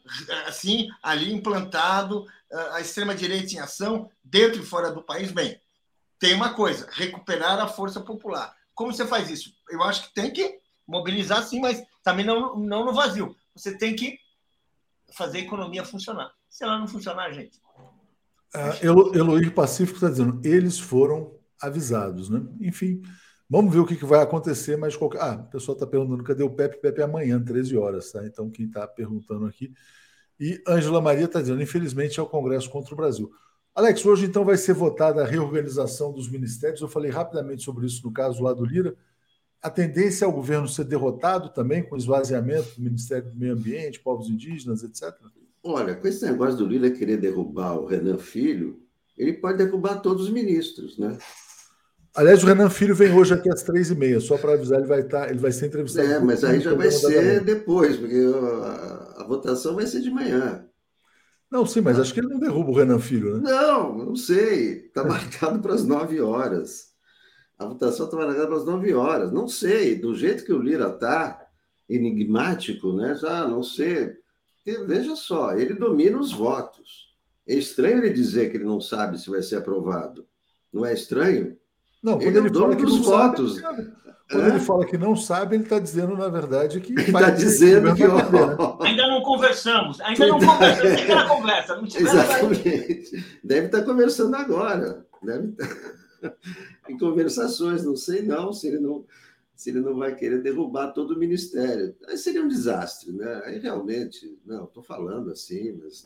[0.46, 2.26] assim, ali implantado,
[2.72, 5.32] a extrema-direita em ação, dentro e fora do país.
[5.32, 5.60] Bem,
[6.18, 8.54] tem uma coisa: recuperar a força popular.
[8.74, 9.52] Como você faz isso?
[9.70, 13.34] Eu acho que tem que mobilizar sim, mas também não, não no vazio.
[13.54, 14.18] Você tem que
[15.14, 16.30] fazer a economia funcionar.
[16.48, 17.60] Se ela não funcionar, gente.
[18.54, 22.40] Uh, Eloir Pacífico está dizendo, eles foram avisados, né?
[22.60, 23.02] Enfim,
[23.48, 25.20] vamos ver o que, que vai acontecer, mas qualquer...
[25.20, 26.80] Ah, o pessoal está perguntando cadê o Pepe?
[26.80, 28.26] Pepe é amanhã, 13 horas, tá?
[28.26, 29.72] Então, quem está perguntando aqui.
[30.38, 33.30] E Ângela Maria está dizendo, infelizmente, é o Congresso contra o Brasil.
[33.74, 36.80] Alex, hoje então vai ser votada a reorganização dos ministérios.
[36.80, 38.96] Eu falei rapidamente sobre isso no caso lá do Lira.
[39.62, 44.00] A tendência é o governo ser derrotado também com esvaziamento do Ministério do Meio Ambiente,
[44.00, 45.14] povos indígenas, etc.
[45.62, 48.80] Olha, com esse negócio do Lira querer derrubar o Renan Filho,
[49.16, 51.18] ele pode derrubar todos os ministros, né?
[52.16, 54.88] Aliás, o Renan Filho vem hoje aqui às três e meia, só para avisar, ele
[54.88, 56.10] vai estar, tá, ele vai ser entrevistado.
[56.10, 60.66] É, mas aí já vai ser depois, porque a, a votação vai ser de manhã.
[61.50, 63.50] Não, sim, mas acho que ele não derruba o Renan Filho, né?
[63.50, 64.86] Não, não sei.
[64.86, 66.92] Está marcado para as nove horas.
[67.58, 69.30] A votação está marcada para as nove horas.
[69.30, 69.94] Não sei.
[69.94, 71.46] Do jeito que o Lira está,
[71.88, 73.14] enigmático, né?
[73.14, 74.16] Já não sei.
[74.86, 77.14] Veja só, ele domina os votos.
[77.46, 80.26] É estranho ele dizer que ele não sabe se vai ser aprovado.
[80.72, 81.56] Não é estranho?
[82.02, 83.58] Não, quando ele, ele fala que dos votos.
[83.58, 83.92] Sabe,
[84.30, 84.48] quando é?
[84.48, 86.92] ele fala que não sabe, ele está dizendo, na verdade, que.
[86.92, 88.04] Ele está dizendo que.
[88.04, 88.16] Ó...
[88.16, 88.56] Né?
[88.88, 91.08] Ainda não conversamos, ainda não conversamos.
[91.08, 93.38] Na conversa, não Exatamente.
[93.42, 95.06] Deve estar tá conversando agora.
[95.22, 95.66] Deve estar
[96.20, 96.36] tá
[96.88, 99.04] em conversações, não sei não, se ele não,
[99.54, 101.94] se ele não vai querer derrubar todo o ministério.
[102.08, 103.42] Aí seria um desastre, né?
[103.44, 106.04] Aí realmente, não, estou falando assim, mas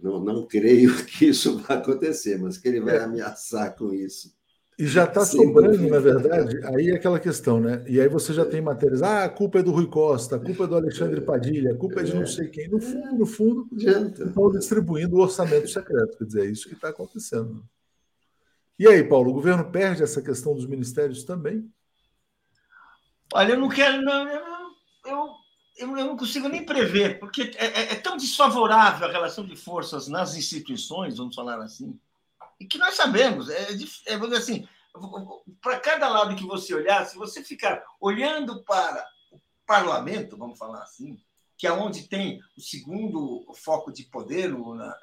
[0.00, 3.04] não, não creio que isso vai acontecer, mas que ele vai é.
[3.04, 4.35] ameaçar com isso.
[4.78, 7.82] E já está sobrando, na verdade, aí é aquela questão, né?
[7.88, 10.64] E aí você já tem matérias, ah, a culpa é do Rui Costa, a culpa
[10.64, 12.68] é do Alexandre Padilha, a culpa é de não sei quem.
[12.68, 16.18] No fundo, no fundo, estão distribuindo o orçamento secreto.
[16.18, 17.64] Quer dizer, é isso que está acontecendo.
[18.78, 21.66] E aí, Paulo, o governo perde essa questão dos ministérios também?
[23.32, 24.02] Olha, eu não quero.
[24.02, 24.42] Não, eu,
[25.06, 25.28] eu,
[25.78, 30.06] eu, não consigo nem prever, porque é, é, é tão desfavorável a relação de forças
[30.06, 31.98] nas instituições, vamos falar assim
[32.58, 33.68] e que nós sabemos, é,
[34.06, 34.66] é assim,
[35.60, 39.06] para cada lado que você olhar, se você ficar olhando para
[39.66, 41.20] parlamento, vamos falar assim,
[41.58, 44.96] que é onde tem o segundo foco de poder no, na,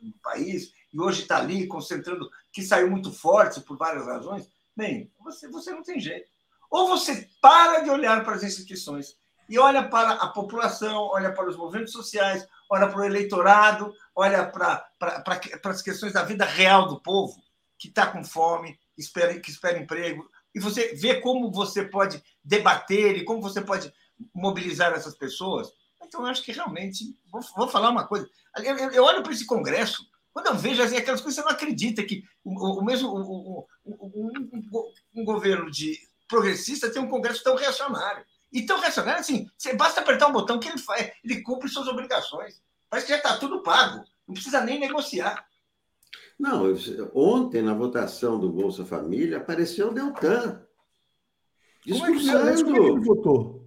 [0.00, 5.12] no país, e hoje está ali concentrando, que saiu muito forte por várias razões, bem,
[5.18, 6.30] você, você não tem jeito.
[6.70, 9.16] Ou você para de olhar para as instituições
[9.48, 14.46] e olha para a população, olha para os movimentos sociais, olha para o eleitorado, olha
[14.46, 17.34] para, para, para, para as questões da vida real do povo,
[17.78, 23.16] que está com fome, espera, que espera emprego, e você vê como você pode debater
[23.16, 23.92] e como você pode
[24.34, 25.72] mobilizar essas pessoas.
[26.02, 27.16] Então, eu acho que realmente.
[27.30, 28.28] Vou, vou falar uma coisa.
[28.56, 32.02] Eu, eu olho para esse Congresso, quando eu vejo assim, aquelas coisas, você não acredita
[32.02, 35.98] que o, o mesmo o, o, um, um, governo de
[36.28, 38.24] progressista tem um Congresso tão reacionário.
[38.52, 41.86] E tão reacionário, assim, você basta apertar um botão que ele faz, ele cumpre suas
[41.86, 42.62] obrigações.
[42.88, 45.46] Parece que já está tudo pago, não precisa nem negociar.
[46.38, 46.72] Não,
[47.14, 50.62] ontem, na votação do Bolsa Família, apareceu o Deltan.
[51.84, 52.64] Discursando.
[52.64, 53.58] Como é que, é ele votou?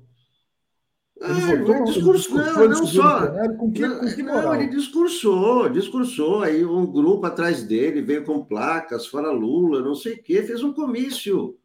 [1.22, 3.28] Ele ah, votou, discursou, não, não só.
[3.58, 6.41] Com que, com que não, ele discursou, discursou.
[6.41, 10.64] Aí um grupo atrás dele veio com placas, fora Lula, não sei o quê, fez
[10.64, 11.60] um comício.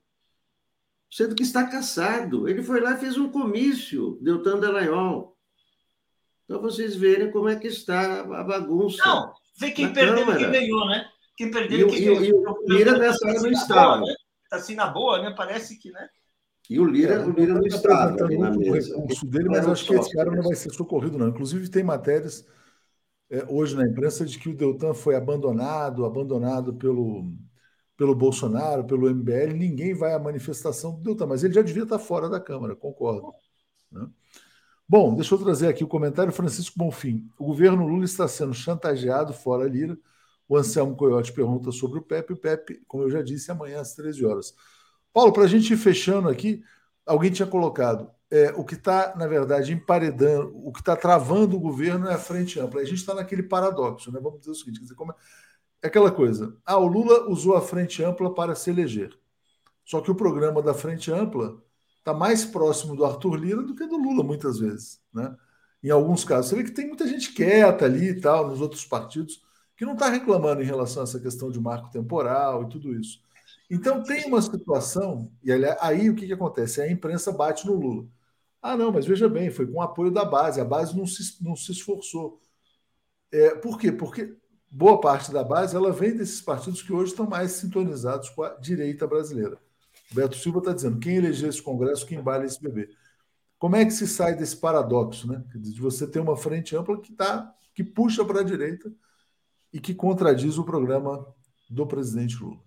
[1.16, 2.47] Sendo que está caçado.
[2.47, 5.34] Ele foi lá e fez um comício, Deltan Dallagnol.
[6.44, 9.02] Então vocês verem como é que está a bagunça.
[9.02, 11.09] Não, vê quem perdeu e quem ganhou, né?
[11.34, 12.22] Quem perdeu e quem ganhou.
[12.22, 14.02] E, o Lira nessa hora não estava.
[14.44, 15.34] Está assim na boa, né?
[15.34, 16.06] Parece que, né?
[16.68, 18.94] E o Lira, é, o Lira não mesa.
[18.94, 21.28] O recurso dele, mas acho que esse cara não vai ser socorrido, não.
[21.28, 22.47] Inclusive, tem matérias
[23.30, 27.24] é, hoje na imprensa de que o Deltan foi abandonado, abandonado pelo,
[27.97, 29.55] pelo Bolsonaro, pelo MBL.
[29.55, 33.32] Ninguém vai à manifestação do Deltan, mas ele já devia estar fora da Câmara, concordo.
[33.90, 34.06] Né?
[34.89, 37.28] Bom, deixa eu trazer aqui o comentário Francisco Bonfim.
[37.39, 39.98] O governo Lula está sendo chantageado fora Lira.
[40.48, 42.35] O Anselmo Coyote pergunta sobre o Pepe.
[42.35, 44.55] O Pepe, como eu já disse, amanhã às 13 horas.
[45.12, 46.62] Paulo, para a gente ir fechando aqui,
[47.05, 51.60] alguém tinha colocado é, o que está, na verdade, emparedando, o que está travando o
[51.60, 52.81] governo é a frente ampla.
[52.81, 54.18] A gente está naquele paradoxo, né?
[54.20, 55.14] Vamos dizer o seguinte: dizer, como é...
[55.82, 56.57] aquela coisa.
[56.65, 59.16] Ah, o Lula usou a frente ampla para se eleger.
[59.85, 61.62] Só que o programa da frente ampla
[61.98, 65.01] está mais próximo do Arthur Lira do que do Lula, muitas vezes.
[65.12, 65.35] Né?
[65.82, 66.51] Em alguns casos.
[66.51, 69.43] Você vê que tem muita gente quieta ali e tal, nos outros partidos,
[69.77, 73.20] que não está reclamando em relação a essa questão de marco temporal e tudo isso.
[73.70, 76.81] Então tem uma situação, e aí o que, que acontece?
[76.81, 78.07] A imprensa bate no Lula.
[78.62, 81.43] Ah, não, mas veja bem, foi com o apoio da base, a base não se,
[81.43, 82.40] não se esforçou.
[83.31, 83.93] É, por quê?
[83.93, 84.36] Porque
[84.70, 88.51] boa parte da base ela vem desses partidos que hoje estão mais sintonizados com a
[88.55, 89.59] direita brasileira.
[90.10, 92.88] O Beto Silva está dizendo: quem elegeu esse Congresso, quem embala esse bebê.
[93.59, 95.43] Como é que se sai desse paradoxo, né?
[95.55, 98.93] De você ter uma frente ampla que, tá, que puxa para a direita
[99.72, 101.26] e que contradiz o programa
[101.68, 102.60] do presidente Lula.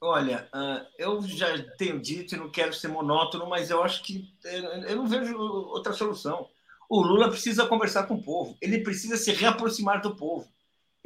[0.00, 1.46] Olha, uh, eu já
[1.76, 5.92] tenho dito e não quero ser monótono, mas eu acho que eu não vejo outra
[5.92, 6.48] solução.
[6.88, 10.48] O Lula precisa conversar com o povo, ele precisa se reaproximar do povo.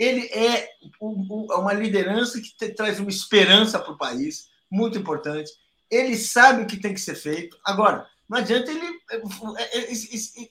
[0.03, 0.69] Ele é
[1.01, 5.53] uma liderança que traz uma esperança para o país, muito importante.
[5.89, 7.57] Ele sabe o que tem que ser feito.
[7.65, 9.01] Agora, não adianta ele.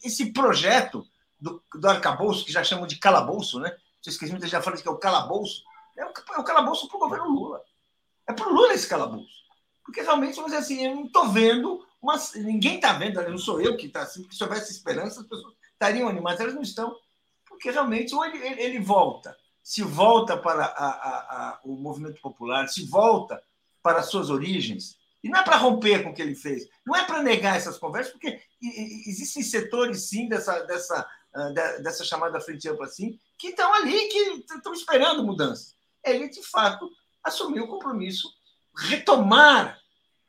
[0.05, 1.05] Esse projeto
[1.37, 3.75] do, do arcabouço, que já chamam de calabouço, né?
[4.01, 5.63] Vocês que muita já falam que é o calabouço,
[5.97, 7.61] é é o calabouço para o governo Lula.
[8.25, 9.41] É para o Lula esse calabouço.
[9.83, 13.59] Porque realmente, vamos dizer assim, eu não estou vendo, mas ninguém está vendo, não sou
[13.59, 16.95] eu que está assim, porque se houvesse esperança, as pessoas estariam animadas, elas não estão.
[17.45, 22.19] Porque realmente, ou ele, ele, ele volta, se volta para a, a, a, o movimento
[22.21, 23.41] popular, se volta
[23.81, 26.95] para as suas origens, e não é para romper com o que ele fez, não
[26.95, 28.41] é para negar essas conversas, porque
[29.07, 31.49] existem setores, sim, dessa, dessa, ah,
[31.81, 35.75] dessa chamada frente ampla, assim, que estão ali, que estão esperando mudanças.
[36.03, 36.89] Ele, de fato,
[37.23, 38.27] assumir o compromisso,
[38.75, 39.79] retomar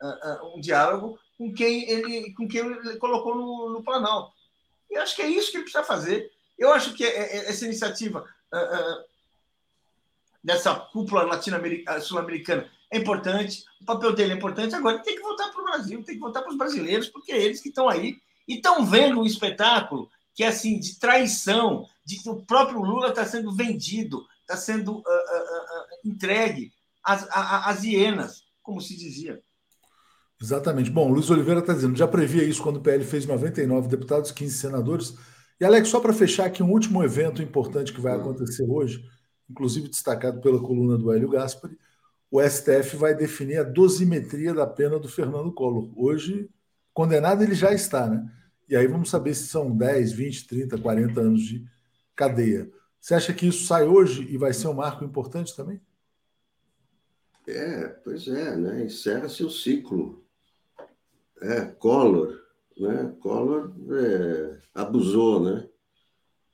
[0.01, 4.33] uh, uh, um diálogo com quem ele, com quem ele colocou no, no Planalto.
[4.89, 6.31] E acho que é isso que ele precisa fazer.
[6.57, 8.27] Eu acho que é, é, essa iniciativa
[10.43, 11.39] dessa cúpula
[12.01, 14.75] sul-americana é importante, o papel dele é importante.
[14.75, 17.41] Agora tem que voltar para o Brasil, tem que voltar para os brasileiros, porque é
[17.41, 18.17] eles que estão aí
[18.47, 23.09] e estão vendo um espetáculo que é assim de traição, de que o próprio Lula
[23.09, 26.71] está sendo vendido, está sendo uh, uh, uh, entregue
[27.03, 29.41] as, as hienas, como se dizia.
[30.41, 30.89] Exatamente.
[30.89, 34.57] Bom, Luiz Oliveira está dizendo, já previa isso quando o PL fez 99 deputados, 15
[34.57, 35.15] senadores.
[35.59, 39.03] E, Alex, só para fechar aqui, um último evento importante que vai acontecer hoje,
[39.53, 41.77] inclusive destacado pela coluna do Hélio Gaspari,
[42.29, 45.91] o STF vai definir a dosimetria da pena do Fernando Collor.
[45.95, 46.49] Hoje,
[46.91, 48.27] condenado ele já está, né?
[48.67, 51.63] E aí vamos saber se são 10, 20, 30, 40 anos de
[52.15, 52.71] cadeia.
[52.99, 55.79] Você acha que isso sai hoje e vai ser um marco importante também?
[57.45, 58.83] É, pois é, né?
[58.83, 60.25] encerra-se o ciclo.
[61.39, 62.41] É, Collor,
[62.75, 63.15] Né?
[63.19, 65.69] Collor é, abusou, né?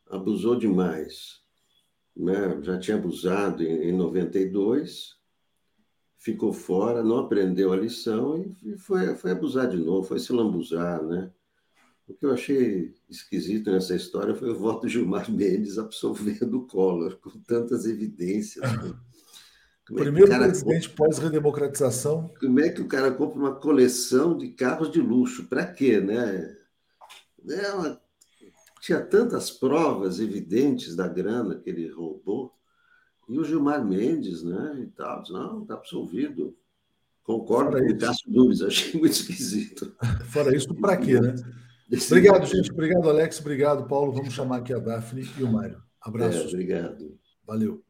[0.10, 1.40] Abusou demais.
[2.20, 2.60] Né?
[2.64, 5.16] Já tinha abusado em, em 92,
[6.18, 11.02] ficou fora, não aprendeu a lição e foi, foi abusar de novo, foi se lambuzar,
[11.02, 11.32] né?
[12.06, 16.68] O que eu achei esquisito nessa história foi o voto de Gilmar Mendes absolvendo o
[16.68, 18.70] Collor, com tantas evidências.
[18.70, 18.94] Né?
[19.88, 22.34] Como é Primeiro é presidente pós-redemocratização.
[22.40, 25.48] Como é que o cara compra uma coleção de carros de luxo?
[25.48, 26.58] Para quê, né?
[27.48, 28.02] É uma...
[28.80, 32.54] Tinha tantas provas evidentes da grana que ele roubou.
[33.28, 34.80] E o Gilmar Mendes, né?
[34.82, 36.56] E tal, não, está absolvido.
[37.24, 39.96] Concordo Fora com o Cássio Dubes, achei muito esquisito.
[40.26, 41.36] Fora isso, para quê, né?
[42.08, 42.72] Obrigado, gente.
[42.72, 43.40] Obrigado, Alex.
[43.40, 44.12] Obrigado, Paulo.
[44.12, 45.82] Vamos chamar aqui a Daphne e o Mário.
[46.02, 46.40] Abraço.
[46.40, 47.20] É, obrigado.
[47.46, 47.84] Valeu.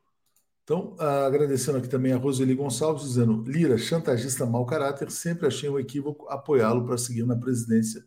[0.63, 5.79] Então, agradecendo aqui também a Roseli Gonçalves, dizendo: Lira, chantagista mau caráter, sempre achei um
[5.79, 8.05] equívoco apoiá-lo para seguir na presidência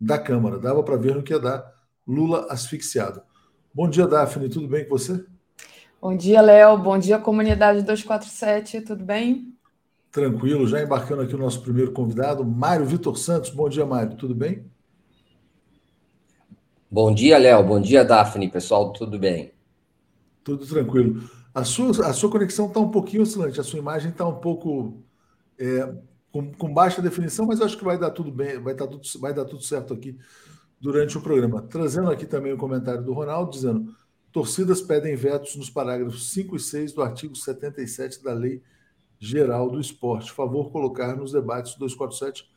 [0.00, 0.58] da Câmara.
[0.58, 3.22] Dava para ver no que ia dar Lula asfixiado.
[3.72, 5.24] Bom dia, Daphne, tudo bem com você?
[6.00, 6.76] Bom dia, Léo.
[6.76, 9.56] Bom dia, comunidade 247, tudo bem?
[10.10, 13.50] Tranquilo, já embarcando aqui o nosso primeiro convidado, Mário Vitor Santos.
[13.50, 14.66] Bom dia, Mário, tudo bem?
[16.90, 17.62] Bom dia, Léo.
[17.64, 18.50] Bom dia, Daphne.
[18.50, 19.54] Pessoal, tudo bem?
[20.44, 21.22] Tudo tranquilo.
[21.54, 25.02] A sua, a sua conexão está um pouquinho oscilante, a sua imagem está um pouco
[25.58, 25.94] é,
[26.32, 29.32] com, com, baixa definição, mas acho que vai dar tudo bem, vai, tá tudo, vai
[29.32, 30.18] dar tudo certo aqui
[30.82, 31.62] durante o programa.
[31.62, 33.94] Trazendo aqui também o comentário do Ronaldo, dizendo:
[34.32, 38.60] torcidas pedem vetos nos parágrafos 5 e 6 do artigo 77 da Lei
[39.16, 40.32] Geral do Esporte.
[40.32, 42.50] Favor colocar nos debates 247.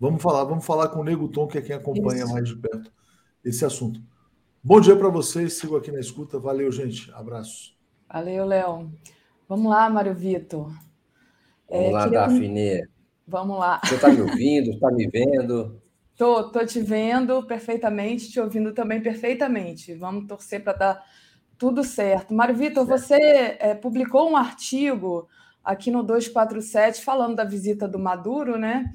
[0.00, 2.32] Vamos falar, vamos falar com o Nego Tom, que é quem acompanha Isso.
[2.32, 2.90] mais de perto
[3.44, 4.00] esse assunto.
[4.64, 6.38] Bom dia para vocês, sigo aqui na escuta.
[6.38, 7.12] Valeu, gente.
[7.12, 7.76] Abraço.
[8.08, 8.90] Valeu, Léo.
[9.48, 10.72] Vamos lá, Mário Vitor.
[11.68, 12.20] Vamos é, lá, queria...
[12.20, 12.88] Daphne.
[13.28, 13.80] Vamos lá.
[13.84, 14.70] Você está me ouvindo?
[14.70, 15.80] Está me vendo?
[16.16, 19.94] Tô, tô te vendo perfeitamente, te ouvindo também perfeitamente.
[19.94, 21.06] Vamos torcer para dar
[21.58, 22.32] tudo certo.
[22.32, 25.28] Mário Vitor, você é, publicou um artigo
[25.62, 28.94] aqui no 247 falando da visita do Maduro, né?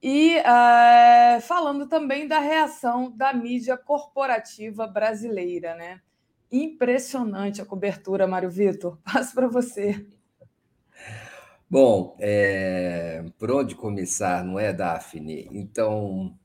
[0.00, 6.00] E é, falando também da reação da mídia corporativa brasileira, né?
[6.50, 8.98] Impressionante a cobertura, Mário Vitor.
[9.02, 10.06] Passo para você.
[11.68, 15.48] Bom, é, por onde começar, não é, Daphne?
[15.52, 16.38] Então,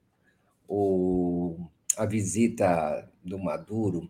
[0.68, 4.10] o, a visita do Maduro,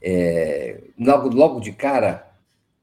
[0.00, 2.30] é, logo, logo de cara,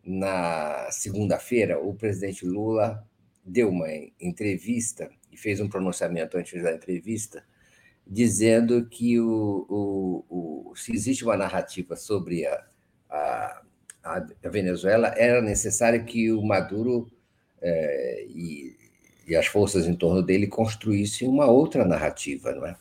[0.03, 3.06] na segunda-feira, o presidente Lula
[3.45, 3.88] deu uma
[4.19, 7.44] entrevista e fez um pronunciamento antes da entrevista
[8.10, 12.65] dizendo que o, o, o, se existe uma narrativa sobre a,
[13.07, 13.61] a,
[14.03, 17.07] a Venezuela, era necessário que o Maduro
[17.61, 18.76] é, e,
[19.27, 22.76] e, as forças em torno dele construíssem uma outra narrativa, não é?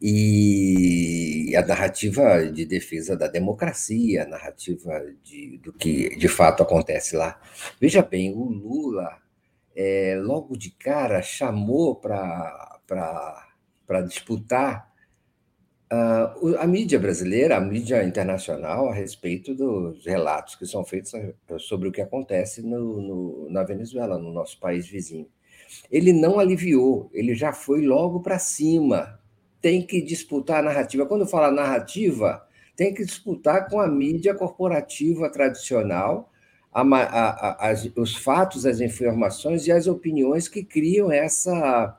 [0.00, 7.16] E a narrativa de defesa da democracia, a narrativa de, do que de fato acontece
[7.16, 7.40] lá.
[7.80, 9.16] Veja bem, o Lula,
[9.74, 12.68] é, logo de cara, chamou para
[14.06, 14.92] disputar
[15.92, 21.12] uh, a mídia brasileira, a mídia internacional, a respeito dos relatos que são feitos
[21.60, 25.28] sobre o que acontece no, no, na Venezuela, no nosso país vizinho.
[25.90, 29.15] Ele não aliviou, ele já foi logo para cima.
[29.66, 31.04] Tem que disputar a narrativa.
[31.06, 36.30] Quando fala narrativa, tem que disputar com a mídia corporativa tradicional,
[36.72, 41.98] a, a, a, os fatos, as informações e as opiniões que criam essa,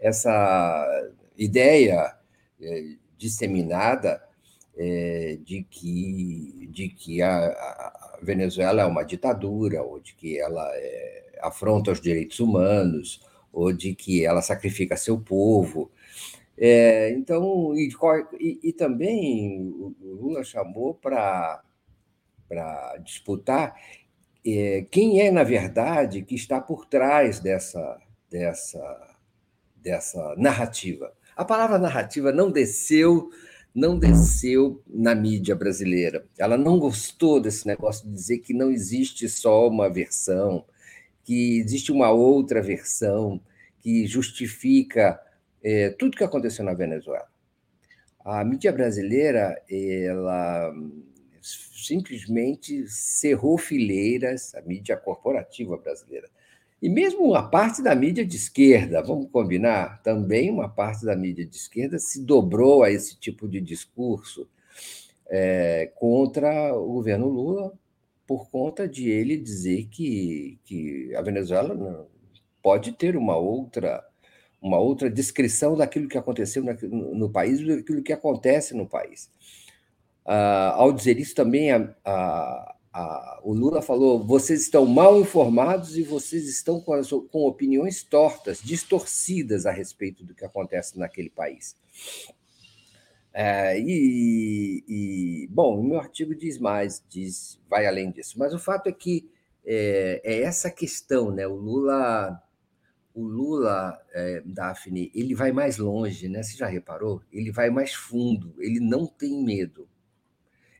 [0.00, 1.08] essa
[1.38, 2.16] ideia
[2.60, 2.84] é,
[3.16, 4.20] disseminada
[4.76, 10.68] é, de que, de que a, a, Venezuela é uma ditadura, ou de que ela
[10.74, 13.20] é, afronta os direitos humanos,
[13.52, 15.92] ou de que ela sacrifica seu povo.
[16.56, 17.90] É, então, e,
[18.38, 21.60] e, e, também o Lula chamou para
[23.02, 23.74] disputar
[24.46, 27.98] é, quem é, na verdade, que está por trás dessa,
[28.30, 29.16] dessa,
[29.76, 31.12] dessa narrativa.
[31.36, 33.30] A palavra narrativa não desceu,
[33.74, 36.24] não desceu na mídia brasileira.
[36.38, 40.64] Ela não gostou desse negócio de dizer que não existe só uma versão,
[41.24, 43.40] que existe uma outra versão
[43.80, 45.18] que justifica
[45.64, 47.26] é, tudo que aconteceu na Venezuela.
[48.24, 50.72] A mídia brasileira, ela
[51.42, 56.28] simplesmente cerrou fileiras, a mídia corporativa brasileira
[56.84, 61.46] e mesmo uma parte da mídia de esquerda, vamos combinar, também uma parte da mídia
[61.46, 64.46] de esquerda se dobrou a esse tipo de discurso
[65.26, 67.72] é, contra o governo Lula,
[68.26, 72.06] por conta de ele dizer que, que a Venezuela
[72.62, 74.06] pode ter uma outra,
[74.64, 79.30] uma outra descrição daquilo que aconteceu no, país e daquilo que acontece no país.
[80.24, 85.98] Uh, ao dizer isso também, a, a, a, o Lula falou: vocês estão mal informados
[85.98, 91.28] e vocês estão com, as, com opiniões tortas, distorcidas a respeito do que acontece naquele
[91.28, 91.76] país.
[93.34, 98.58] É, e, e, bom, o meu artigo diz mais, diz, vai além disso, mas o
[98.58, 99.28] fato é que
[99.66, 101.46] é, é essa questão, né?
[101.46, 102.40] O Lula,
[103.14, 106.42] o Lula, é, Daphne, ele vai mais longe, né?
[106.42, 107.22] Você já reparou?
[107.32, 109.88] Ele vai mais fundo, ele não tem medo,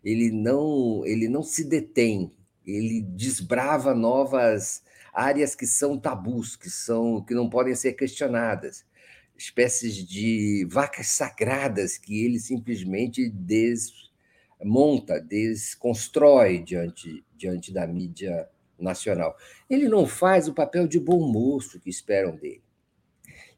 [0.02, 2.32] ele não, ele não se detém,
[2.66, 4.82] ele desbrava novas
[5.12, 8.84] áreas que são tabus, que são que não podem ser questionadas
[9.36, 18.48] espécies de vacas sagradas que ele simplesmente desmonta, desconstrói diante, diante da mídia
[18.78, 19.36] nacional.
[19.68, 22.62] Ele não faz o papel de bom moço que esperam dele.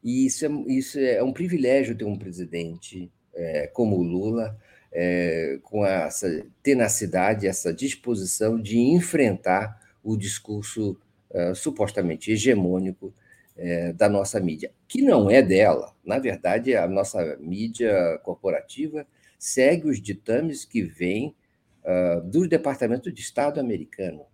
[0.03, 4.57] E isso é, isso é um privilégio ter um presidente é, como o Lula,
[4.91, 10.97] é, com essa tenacidade, essa disposição de enfrentar o discurso
[11.29, 13.13] é, supostamente hegemônico
[13.57, 15.93] é, da nossa mídia, que não é dela.
[16.05, 19.05] Na verdade, a nossa mídia corporativa
[19.37, 21.35] segue os ditames que vêm
[21.83, 24.25] uh, do Departamento de Estado americano.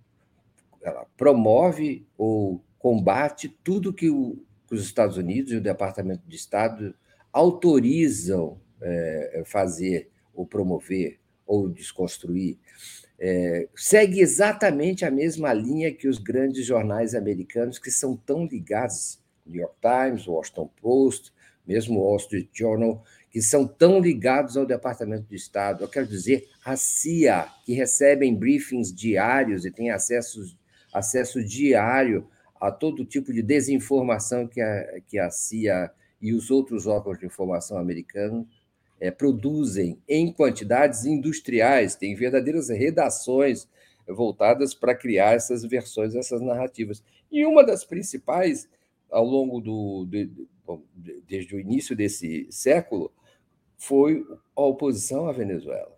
[0.84, 4.38] Ela promove ou combate tudo que, o,
[4.68, 6.94] que os Estados Unidos e o Departamento de Estado
[7.32, 12.58] autorizam é, fazer ou promover ou desconstruir.
[13.18, 19.20] É, segue exatamente a mesma linha que os grandes jornais americanos que são tão ligados,
[19.46, 21.32] New York Times, Washington Post,
[21.66, 26.48] mesmo Wall Street Journal, que são tão ligados ao Departamento de Estado, eu quero dizer,
[26.64, 30.56] a CIA, que recebem briefings diários e têm acesso,
[30.94, 32.28] acesso diário
[32.60, 35.92] a todo tipo de desinformação que a, que a CIA
[36.22, 38.48] e os outros órgãos de informação americanos
[39.00, 43.68] é, produzem em quantidades industriais, tem verdadeiras redações
[44.08, 47.04] voltadas para criar essas versões, essas narrativas.
[47.32, 48.70] E uma das principais,
[49.12, 50.06] ao longo do.
[50.06, 50.30] De,
[50.66, 50.82] bom,
[51.28, 53.12] desde o início desse século,
[53.78, 54.26] foi
[54.56, 55.93] a oposição à Venezuela.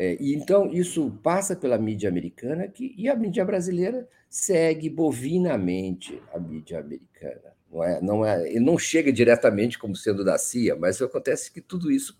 [0.00, 6.22] É, e então isso passa pela mídia americana que, e a mídia brasileira segue bovinamente
[6.32, 7.52] a mídia americana.
[7.68, 11.90] Não é, não é, não chega diretamente como sendo da CIA, mas acontece que tudo
[11.90, 12.16] isso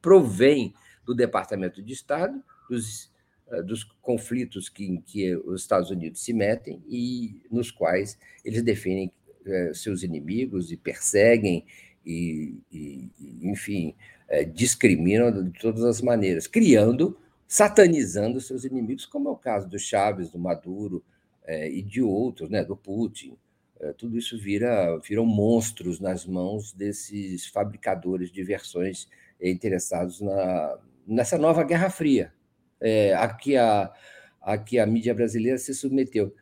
[0.00, 0.72] provém
[1.04, 3.12] do Departamento de Estado, dos,
[3.50, 8.62] eh, dos conflitos que, em que os Estados Unidos se metem e nos quais eles
[8.62, 9.12] definem
[9.44, 11.66] é, seus inimigos e perseguem
[12.04, 13.10] e, e
[13.42, 13.94] enfim,
[14.32, 19.78] é, discriminam de todas as maneiras, criando, satanizando seus inimigos, como é o caso do
[19.78, 21.04] Chaves, do Maduro
[21.44, 23.36] é, e de outros, né, do Putin.
[23.78, 29.06] É, tudo isso vira viram monstros nas mãos desses fabricadores de versões
[29.38, 32.32] interessados na, nessa nova Guerra Fria,
[32.80, 33.92] é, a, que a,
[34.40, 36.34] a que a mídia brasileira se submeteu.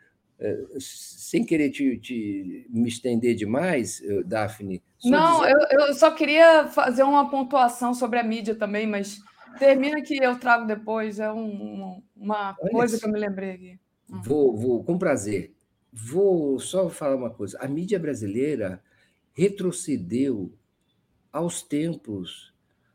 [0.43, 4.83] É, sem querer te, te, me estender demais, Daphne.
[5.05, 5.55] Não, dizer...
[5.71, 9.21] eu, eu só queria fazer uma pontuação sobre a mídia também, mas
[9.59, 11.19] termina que eu trago depois.
[11.19, 13.03] É um, uma Olha coisa isso.
[13.03, 13.81] que eu me lembrei aqui.
[14.11, 14.23] Hum.
[14.23, 15.53] Vou, vou, com prazer.
[15.93, 17.59] Vou só falar uma coisa.
[17.61, 18.83] A mídia brasileira
[19.33, 20.53] retrocedeu
[21.33, 22.53] aos tempos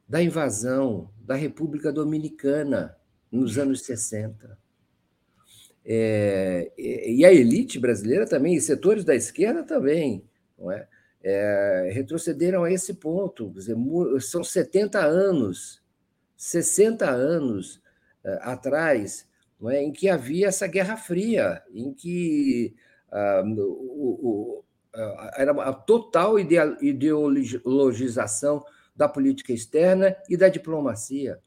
[0.07, 2.95] da invasão da República Dominicana
[3.31, 4.57] nos anos 60.
[5.87, 10.23] É, e a elite brasileira também, e setores da esquerda também,
[10.57, 10.87] não é?
[11.23, 13.51] É, retrocederam a esse ponto.
[13.51, 13.75] Dizer,
[14.21, 15.83] são 70 anos,
[16.35, 17.75] 60 anos
[18.23, 19.27] uh, atrás,
[19.69, 19.83] é?
[19.83, 22.75] em que havia essa Guerra Fria, em que
[23.11, 24.63] uh, o, o,
[24.95, 28.63] uh, era a total ideologização
[28.95, 31.39] da política externa e da diplomacia.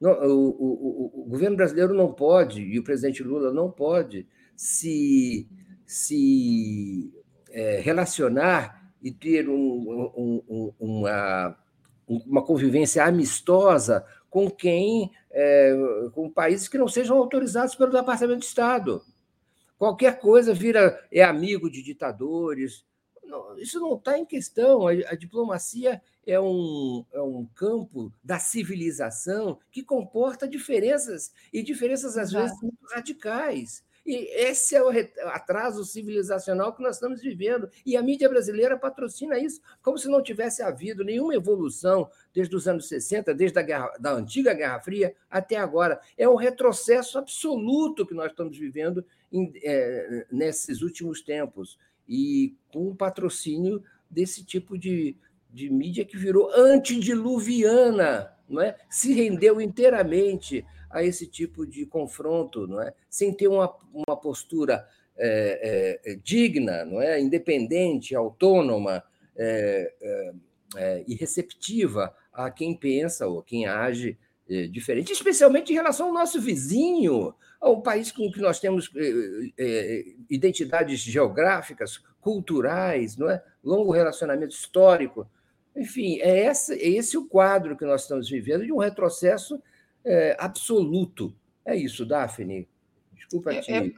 [0.00, 5.46] Não, o, o, o, governo brasileiro não pode, e o presidente Lula não pode, se,
[5.84, 7.12] se
[7.50, 11.56] é, relacionar e ter um, um, uma,
[12.08, 15.74] uma convivência amistosa com quem, é,
[16.14, 19.02] com países que não sejam autorizados pelo Departamento de Estado.
[19.76, 22.84] Qualquer coisa vira é amigo de ditadores.
[23.24, 24.86] Não, isso não está em questão.
[24.86, 32.16] A, a diplomacia é um, é um campo da civilização que comporta diferenças, e diferenças,
[32.16, 32.44] às Exato.
[32.44, 33.82] vezes, muito radicais.
[34.04, 34.88] E esse é o
[35.28, 37.68] atraso civilizacional que nós estamos vivendo.
[37.84, 42.66] E a mídia brasileira patrocina isso, como se não tivesse havido nenhuma evolução desde os
[42.66, 46.00] anos 60, desde a guerra, da antiga Guerra Fria até agora.
[46.16, 51.78] É um retrocesso absoluto que nós estamos vivendo em, é, nesses últimos tempos.
[52.08, 55.16] E com o patrocínio desse tipo de,
[55.52, 58.76] de mídia que virou antediluviana, não é?
[58.88, 62.92] se rendeu inteiramente a esse tipo de confronto, não é?
[63.08, 64.86] sem ter uma, uma postura
[65.16, 67.20] é, é, digna, não é?
[67.20, 69.02] independente, autônoma
[69.36, 70.32] é, é,
[70.76, 74.18] é e receptiva a quem pensa ou quem age
[74.48, 78.90] é, diferente, especialmente em relação ao nosso vizinho, ao país com que nós temos
[80.30, 83.42] identidades geográficas, culturais, não é?
[83.62, 85.28] longo relacionamento histórico.
[85.76, 89.62] Enfim, é esse, é esse o quadro que nós estamos vivendo de um retrocesso
[90.04, 91.34] é, absoluto.
[91.64, 92.68] É isso, Daphne.
[93.12, 93.72] Desculpa te.
[93.72, 93.92] É,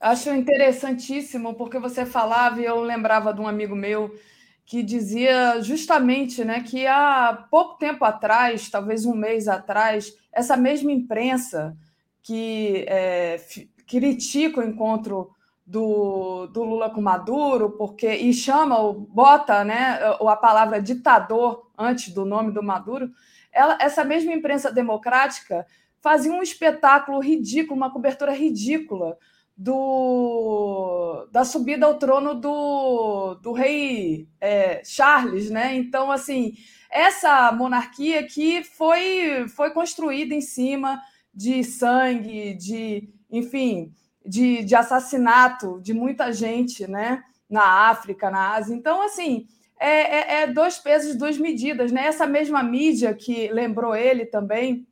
[0.00, 4.14] acho interessantíssimo, porque você falava, e eu lembrava de um amigo meu
[4.64, 10.90] que dizia justamente né, que há pouco tempo atrás, talvez um mês atrás, essa mesma
[10.92, 11.76] imprensa
[12.22, 13.40] que é,
[13.86, 15.30] critica o encontro
[15.64, 22.24] do, do Lula com Maduro, porque e chama, bota né, a palavra ditador antes do
[22.24, 23.10] nome do Maduro,
[23.52, 25.66] ela, essa mesma imprensa democrática
[26.00, 29.16] fazia um espetáculo ridículo, uma cobertura ridícula
[29.56, 35.76] do, da subida ao trono do, do rei é, Charles, né?
[35.76, 36.54] Então, assim,
[36.90, 41.00] essa monarquia que foi, foi construída em cima
[41.32, 43.92] de sangue, de, enfim,
[44.24, 48.74] de, de assassinato de muita gente né, na África, na Ásia.
[48.74, 49.46] Então, assim,
[49.78, 51.90] é, é, é, dois pesos, duas medidas.
[51.90, 52.06] Né?
[52.06, 54.86] Essa mesma mídia que lembrou ele também,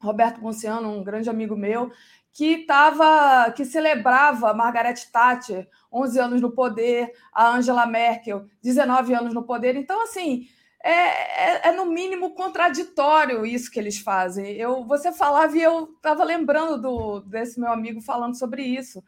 [0.00, 1.90] Roberto Ponciano, um grande amigo meu,
[2.32, 9.34] que tava, que celebrava Margaret Thatcher, 11 anos no poder, a Angela Merkel, 19 anos
[9.34, 9.76] no poder.
[9.76, 10.46] Então, assim,
[10.82, 14.52] é, é, é, no mínimo contraditório isso que eles fazem.
[14.56, 19.02] Eu, você falava e eu estava lembrando do, desse meu amigo falando sobre isso.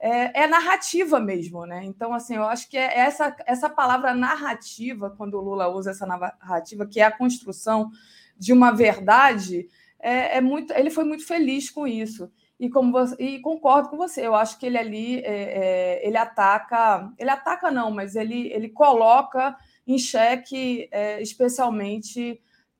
[0.00, 1.84] É, é, narrativa mesmo, né?
[1.84, 6.06] Então, assim, eu acho que é essa, essa palavra narrativa, quando o Lula usa essa
[6.06, 7.90] narrativa, que é a construção
[8.38, 9.68] de uma verdade,
[9.98, 12.30] é, é muito, ele foi muito feliz com isso.
[12.58, 16.16] E, como você, e concordo com você, eu acho que ele ali é, é ele
[16.16, 19.56] ataca, ele ataca não, mas ele, ele coloca
[19.88, 22.38] em xeque, é, especialmente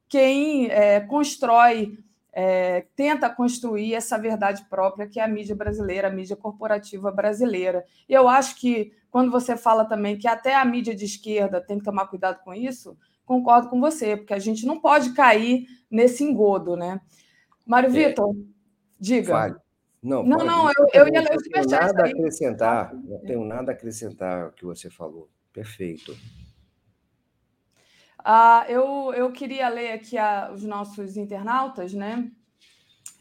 [0.09, 1.99] quem é, constrói,
[2.31, 7.83] é, tenta construir essa verdade própria, que é a mídia brasileira, a mídia corporativa brasileira.
[8.07, 11.79] E eu acho que, quando você fala também que até a mídia de esquerda tem
[11.79, 16.23] que tomar cuidado com isso, concordo com você, porque a gente não pode cair nesse
[16.23, 17.01] engodo, né?
[17.67, 18.09] Mário é.
[18.09, 18.37] Vitor,
[19.01, 19.33] diga.
[19.33, 19.57] Fale.
[20.03, 21.73] Não, não, não, eu, eu ia ler o superchat.
[21.73, 25.29] Não tenho nada a acrescentar, não tenho nada a acrescentar ao que você falou.
[25.53, 26.17] Perfeito.
[28.25, 32.31] Ah, eu, eu queria ler aqui a, os nossos internautas, né?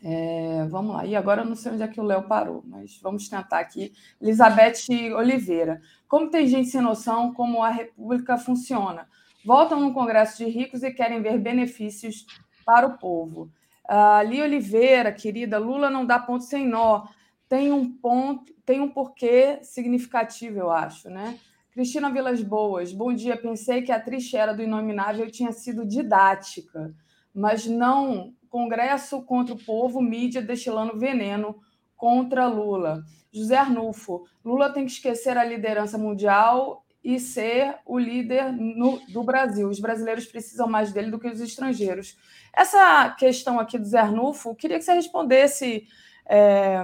[0.04, 1.06] É, vamos lá.
[1.06, 3.94] E agora eu não sei onde é que o Léo parou, mas vamos tentar aqui.
[4.22, 5.82] Elizabeth Oliveira.
[6.08, 9.08] Como tem gente sem noção como a República funciona?
[9.46, 12.26] Voltam no Congresso de Ricos e querem ver benefícios
[12.66, 13.52] para o povo.
[13.88, 17.08] Ah, Li Oliveira, querida, Lula não dá ponto sem nó.
[17.48, 21.40] Tem um ponto, tem um porquê significativo, eu acho, né?
[21.78, 23.38] Cristina Vilas Boas, bom dia.
[23.38, 26.92] Pensei que a trincheira do Inominável tinha sido didática,
[27.32, 31.60] mas não Congresso contra o povo, mídia destilando veneno
[31.96, 33.04] contra Lula.
[33.32, 39.22] José Arnulfo, Lula tem que esquecer a liderança mundial e ser o líder no, do
[39.22, 39.70] Brasil.
[39.70, 42.18] Os brasileiros precisam mais dele do que os estrangeiros.
[42.52, 45.88] Essa questão aqui do Zé Arnulfo, queria que você respondesse,
[46.26, 46.82] é,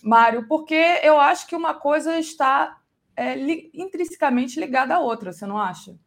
[0.00, 2.77] Mário, porque eu acho que uma coisa está
[3.18, 5.98] é, li, intrinsecamente ligada à outra, você não acha?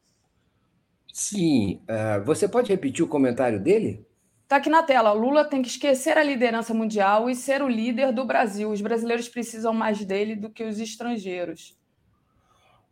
[1.14, 1.82] Sim.
[1.84, 4.06] Uh, você pode repetir o comentário dele?
[4.44, 5.12] Está aqui na tela.
[5.12, 8.70] Lula tem que esquecer a liderança mundial e ser o líder do Brasil.
[8.70, 11.78] Os brasileiros precisam mais dele do que os estrangeiros.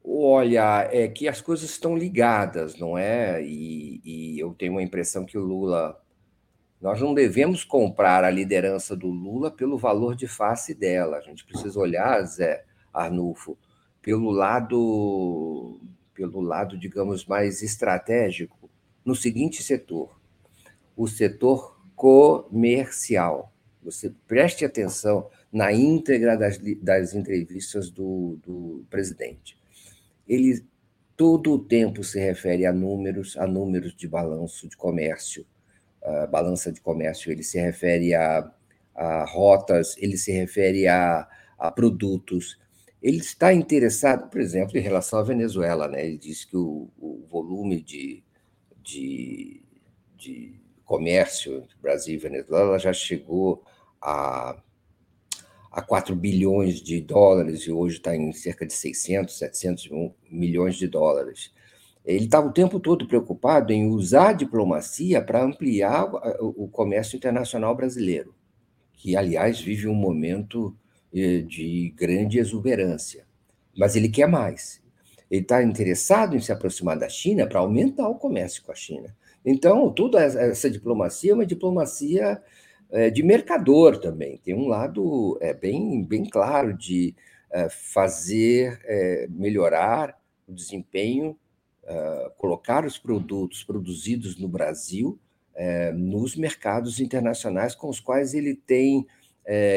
[0.03, 3.41] Olha, é que as coisas estão ligadas, não é?
[3.43, 6.01] E, e, eu tenho a impressão que o Lula.
[6.81, 11.17] Nós não devemos comprar a liderança do Lula pelo valor de face dela.
[11.17, 12.63] A gente precisa olhar, Zé
[12.93, 13.57] Arnulfo,
[14.01, 15.80] pelo lado,
[16.13, 18.69] pelo lado, digamos, mais estratégico,
[19.03, 20.19] no seguinte setor:
[20.95, 23.53] o setor comercial.
[23.81, 29.57] Você preste atenção na íntegra das, das entrevistas do, do presidente.
[30.27, 30.63] Ele
[31.19, 35.45] todo o tempo se refere a números, a números de balanço de comércio,
[36.01, 38.49] a balança de comércio, ele se refere a,
[38.95, 41.27] a rotas, ele se refere a,
[41.57, 42.57] a produtos,
[43.01, 45.88] ele está interessado, por exemplo, em relação à Venezuela.
[45.88, 46.05] Né?
[46.05, 48.23] Ele diz que o, o volume de,
[48.84, 49.61] de,
[50.17, 53.63] de comércio entre Brasil e Venezuela já chegou
[54.01, 54.61] a,
[55.71, 59.89] a 4 bilhões de dólares e hoje está em cerca de 600, 700
[60.30, 61.53] milhões de dólares.
[62.05, 66.05] ele estava o tempo todo preocupado em usar a diplomacia para ampliar
[66.41, 68.35] o comércio internacional brasileiro,
[68.93, 70.76] que, aliás, vive um momento
[71.11, 73.26] de grande exuberância.
[73.77, 74.81] Mas ele quer mais.
[75.30, 79.15] Ele está interessado em se aproximar da China para aumentar o comércio com a China.
[79.45, 82.41] Então, toda essa diplomacia é uma diplomacia
[82.91, 84.38] eh, de mercador também.
[84.38, 87.15] Tem um lado é, bem, bem claro de
[87.52, 88.80] eh, fazer
[89.30, 91.38] melhorar o desempenho
[91.90, 95.19] uh, colocar os produtos produzidos no Brasil
[95.94, 99.06] nos mercados internacionais com os quais ele tem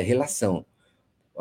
[0.04, 0.64] relação.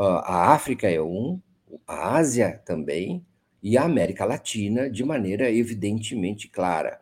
[0.02, 1.40] A África é um,
[1.88, 3.26] a Ásia também,
[3.62, 7.00] e a América Latina de maneira evidentemente clara.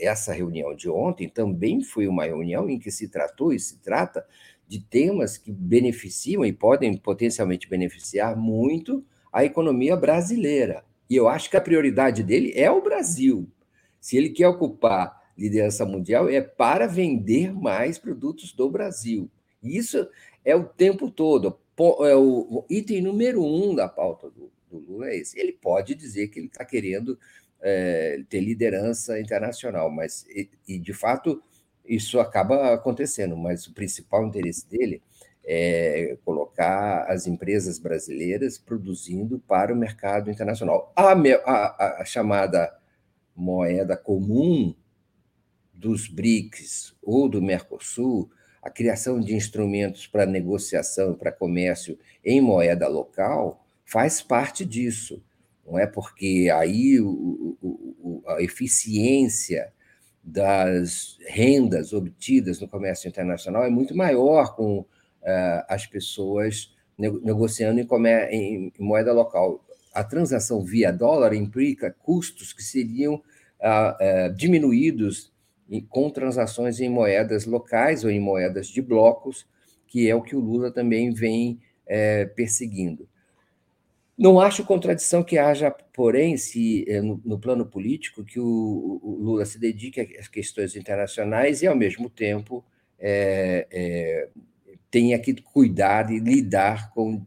[0.00, 4.26] Essa reunião de ontem também foi uma reunião em que se tratou e se trata
[4.66, 10.84] de temas que beneficiam e podem potencialmente beneficiar muito a economia brasileira.
[11.08, 13.48] E eu acho que a prioridade dele é o Brasil.
[14.00, 19.30] Se ele quer ocupar liderança mundial, é para vender mais produtos do Brasil.
[19.62, 20.08] Isso
[20.44, 21.58] é o tempo todo.
[22.06, 25.38] É o item número um da pauta do, do Lula é esse.
[25.38, 27.18] Ele pode dizer que ele está querendo
[27.60, 31.42] é, ter liderança internacional, mas e, e, de fato
[31.84, 33.36] isso acaba acontecendo.
[33.36, 35.02] Mas o principal interesse dele
[35.44, 40.92] é, colocar as empresas brasileiras produzindo para o mercado internacional.
[40.94, 42.72] A, a, a chamada
[43.34, 44.74] moeda comum
[45.72, 48.30] dos BRICS ou do Mercosul,
[48.62, 55.22] a criação de instrumentos para negociação, para comércio em moeda local, faz parte disso.
[55.66, 59.72] Não é porque aí o, o, a eficiência
[60.22, 64.86] das rendas obtidas no comércio internacional é muito maior com uh,
[65.68, 67.86] as pessoas negociando em,
[68.30, 69.64] em, moeda local.
[69.94, 73.20] A transação via dólar implica custos que seriam uh,
[74.28, 75.32] uh, diminuídos
[75.88, 79.46] com transações em moedas locais ou em moedas de blocos,
[79.86, 81.60] que é o que o Lula também vem
[82.36, 83.08] perseguindo.
[84.16, 89.44] Não acho contradição que haja, porém, se no, no plano político, que o, o, Lula
[89.44, 92.64] se dedique às questões internacionais e, ao mesmo tempo,
[92.98, 94.28] é, é,
[94.90, 97.24] tenha que cuidar e lidar com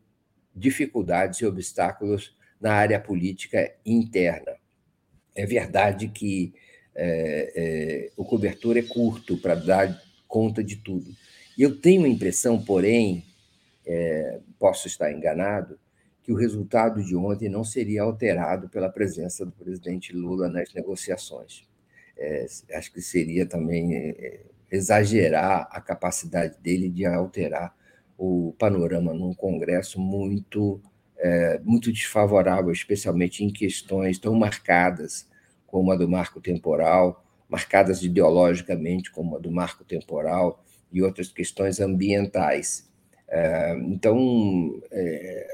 [0.56, 4.56] dificuldades e obstáculos na área política interna.
[5.34, 6.54] É verdade que
[6.96, 11.12] é, é, o cobertor é curto para dar conta de tudo.
[11.58, 13.24] Eu tenho a impressão, porém,
[13.86, 15.78] é, posso estar enganado,
[16.24, 21.68] que o resultado de ontem não seria alterado pela presença do presidente Lula nas negociações.
[22.18, 24.42] É, acho que seria também é,
[24.72, 27.76] exagerar a capacidade dele de alterar
[28.18, 30.82] o panorama num Congresso muito,
[31.18, 35.28] é, muito desfavorável, especialmente em questões tão marcadas
[35.74, 41.80] como a do marco temporal, marcadas ideologicamente como a do marco temporal e outras questões
[41.80, 42.88] ambientais.
[43.28, 45.48] É, então, é,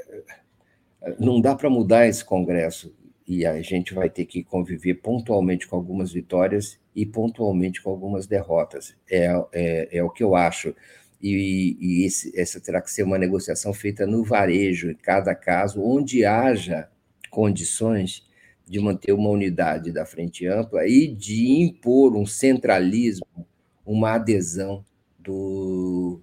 [1.18, 2.94] não dá para mudar esse Congresso
[3.26, 8.28] e a gente vai ter que conviver pontualmente com algumas vitórias e pontualmente com algumas
[8.28, 8.98] derrotas.
[9.10, 10.76] É, é, é o que eu acho.
[11.22, 15.82] E, e esse, essa terá que ser uma negociação feita no varejo, em cada caso,
[15.82, 16.90] onde haja
[17.30, 18.28] condições
[18.70, 23.26] de manter uma unidade da frente ampla e de impor um centralismo,
[23.84, 24.86] uma adesão
[25.18, 26.22] do,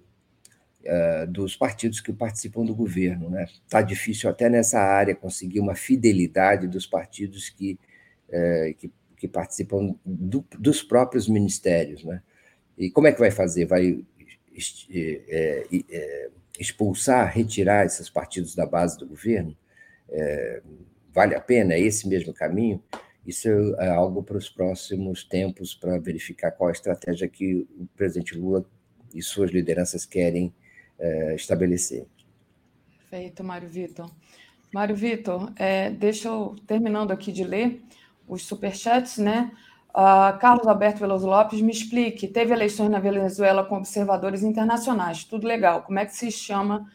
[0.85, 3.25] uh, dos partidos que participam do governo.
[3.25, 3.47] Está né?
[3.69, 7.77] Tá difícil até nessa área conseguir uma fidelidade dos partidos que,
[8.29, 12.05] uh, que, que, participam do, dos próprios ministérios.
[12.05, 12.21] Né?
[12.77, 13.65] E como é que vai fazer?
[13.65, 14.05] Vai
[14.89, 19.55] é, expulsar, retirar esses partidos da base do governo?
[20.09, 20.61] É,
[21.17, 21.73] vale a pena?
[21.73, 22.79] É esse mesmo caminho?
[23.25, 23.49] Isso
[23.79, 28.63] é algo para os próximos tempos, para verificar qual a estratégia que o presidente Lula
[29.15, 30.53] e suas lideranças querem
[30.99, 32.05] é, estabelecer.
[33.09, 34.11] Perfeito, Mário Vitor.
[34.71, 37.81] Mário Vitor, é, deixa eu, terminando aqui de ler
[38.27, 39.51] os superchats, né?
[39.89, 45.47] Uh, Carlos Alberto Veloso Lopes, me explique, teve eleições na Venezuela com observadores internacionais, tudo
[45.47, 46.85] legal, como é que se chama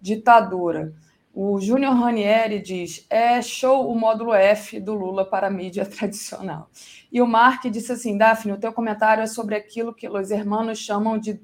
[0.00, 0.94] ditadura?
[1.36, 6.70] O Júnior Ranieri diz, é show o módulo F do Lula para a mídia tradicional.
[7.10, 10.78] E o Mark disse assim, Daphne, o teu comentário é sobre aquilo que os hermanos
[10.78, 11.40] chamam de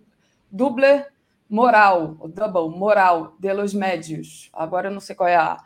[0.48, 1.04] double
[1.48, 4.48] moral, o double moral de los médios.
[4.52, 5.58] Agora eu não sei qual é a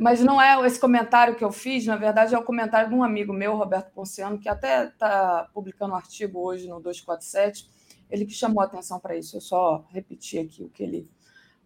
[0.00, 3.02] mas não é esse comentário que eu fiz, na verdade é o comentário de um
[3.02, 7.68] amigo meu, Roberto Ponciano, que até está publicando um artigo hoje no 247,
[8.10, 9.36] ele que chamou a atenção para isso.
[9.36, 11.10] Eu só repeti aqui o que ele,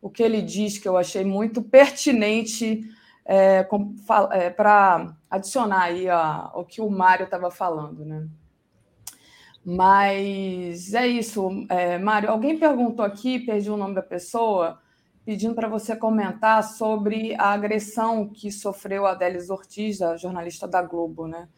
[0.00, 2.82] o que ele diz, que eu achei muito pertinente
[3.24, 3.66] é,
[4.32, 8.26] é, para adicionar aí a, o que o Mário estava falando, né?
[9.64, 12.30] Mas é isso, é, Mário.
[12.30, 14.80] Alguém perguntou aqui, perdi o nome da pessoa,
[15.26, 20.80] pedindo para você comentar sobre a agressão que sofreu a Adélis Ortiz, a jornalista da
[20.80, 21.48] Globo, né?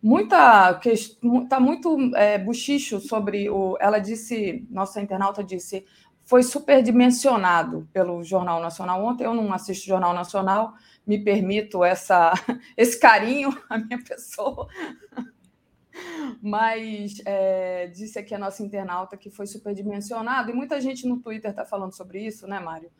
[0.00, 3.76] Muita está muito é, buchicho sobre o.
[3.80, 5.84] Ela disse, nossa internauta disse,
[6.28, 9.24] foi superdimensionado pelo Jornal Nacional ontem.
[9.24, 10.74] Eu não assisto Jornal Nacional,
[11.06, 12.32] me permito essa,
[12.76, 14.68] esse carinho à minha pessoa.
[16.42, 21.50] Mas é, disse aqui a nossa internauta que foi superdimensionado, e muita gente no Twitter
[21.50, 22.90] está falando sobre isso, né, Mário?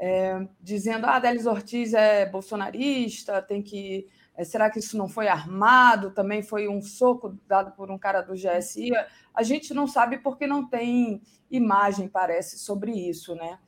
[0.00, 4.08] é, dizendo ah, Délis Ortiz é bolsonarista, tem que.
[4.36, 6.12] É, será que isso não foi armado?
[6.12, 8.90] Também foi um soco dado por um cara do GSI?
[9.34, 13.58] A gente não sabe porque não tem imagem, parece, sobre isso, né?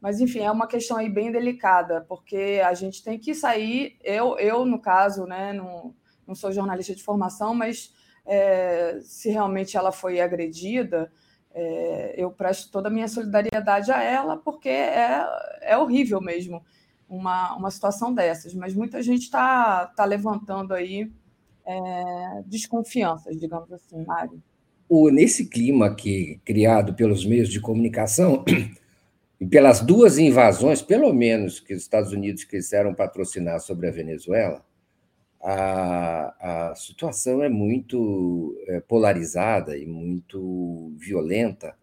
[0.00, 3.96] Mas, enfim, é uma questão aí bem delicada, porque a gente tem que sair.
[4.02, 5.94] Eu, eu no caso, né, não,
[6.26, 7.94] não sou jornalista de formação, mas
[8.26, 11.10] é, se realmente ela foi agredida,
[11.52, 15.24] é, eu presto toda a minha solidariedade a ela, porque é,
[15.62, 16.64] é horrível mesmo
[17.16, 18.54] uma, uma situação dessas.
[18.54, 21.10] Mas muita gente está tá levantando aí
[21.66, 24.42] é, desconfianças, digamos assim, Mário.
[24.88, 28.44] O, nesse clima que criado pelos meios de comunicação
[29.40, 34.64] e pelas duas invasões, pelo menos, que os Estados Unidos quiseram patrocinar sobre a Venezuela,
[35.42, 41.74] a, a situação é muito é, polarizada e muito violenta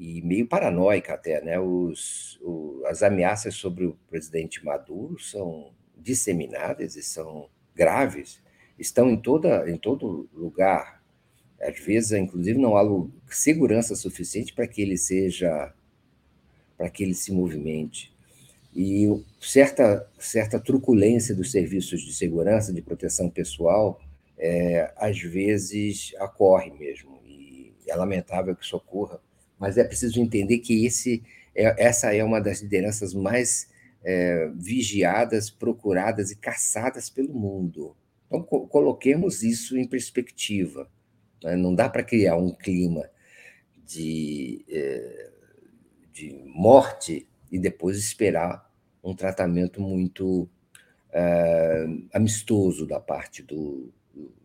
[0.00, 1.60] e meio paranoica até, né?
[1.60, 8.40] Os, o, as ameaças sobre o presidente Maduro são disseminadas e são graves,
[8.78, 11.02] estão em toda em todo lugar.
[11.60, 15.74] Às vezes, inclusive, não há segurança suficiente para que ele seja
[16.78, 18.10] para que ele se movimente
[18.74, 19.06] e
[19.40, 24.00] certa, certa truculência dos serviços de segurança, de proteção pessoal,
[24.38, 29.20] é, às vezes ocorre mesmo, e é lamentável que isso ocorra,
[29.60, 31.22] mas é preciso entender que esse,
[31.54, 33.68] é, essa é uma das lideranças mais
[34.02, 37.94] é, vigiadas, procuradas e caçadas pelo mundo.
[38.26, 40.90] Então, co coloquemos isso em perspectiva.
[41.44, 41.56] Né?
[41.56, 43.10] Não dá para criar um clima
[43.86, 45.30] de, é,
[46.10, 48.70] de morte e depois esperar
[49.02, 50.48] um tratamento muito
[51.10, 53.92] uh, amistoso da parte do,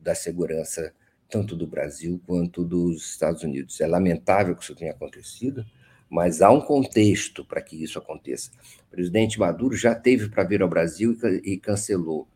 [0.01, 0.93] da segurança,
[1.29, 3.79] tanto do Brasil quanto dos Estados Unidos.
[3.81, 5.65] É lamentável que isso tenha acontecido,
[6.09, 8.51] mas há um contexto para que isso aconteça.
[8.87, 12.27] O presidente Maduro já teve para vir ao Brasil e, cancelou.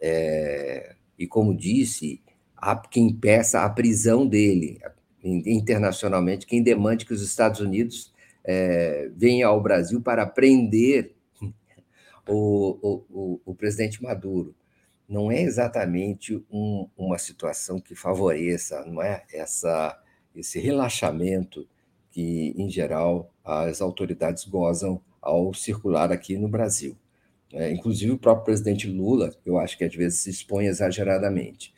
[0.00, 2.20] É, e, como disse,
[2.56, 4.78] há quem peça a prisão dele
[5.22, 8.12] internacionalmente, quem demande que os Estados Unidos
[8.44, 11.14] é, venha ao Brasil para prender
[12.28, 14.54] o, o, o presidente Maduro.
[15.08, 20.00] Não é exatamente um, uma situação que favoreça não é essa,
[20.34, 21.66] esse relaxamento
[22.10, 26.96] que, em geral, as autoridades gozam ao circular aqui no Brasil.
[27.52, 31.74] É, inclusive, o próprio presidente Lula, eu acho que às vezes se expõe exageradamente.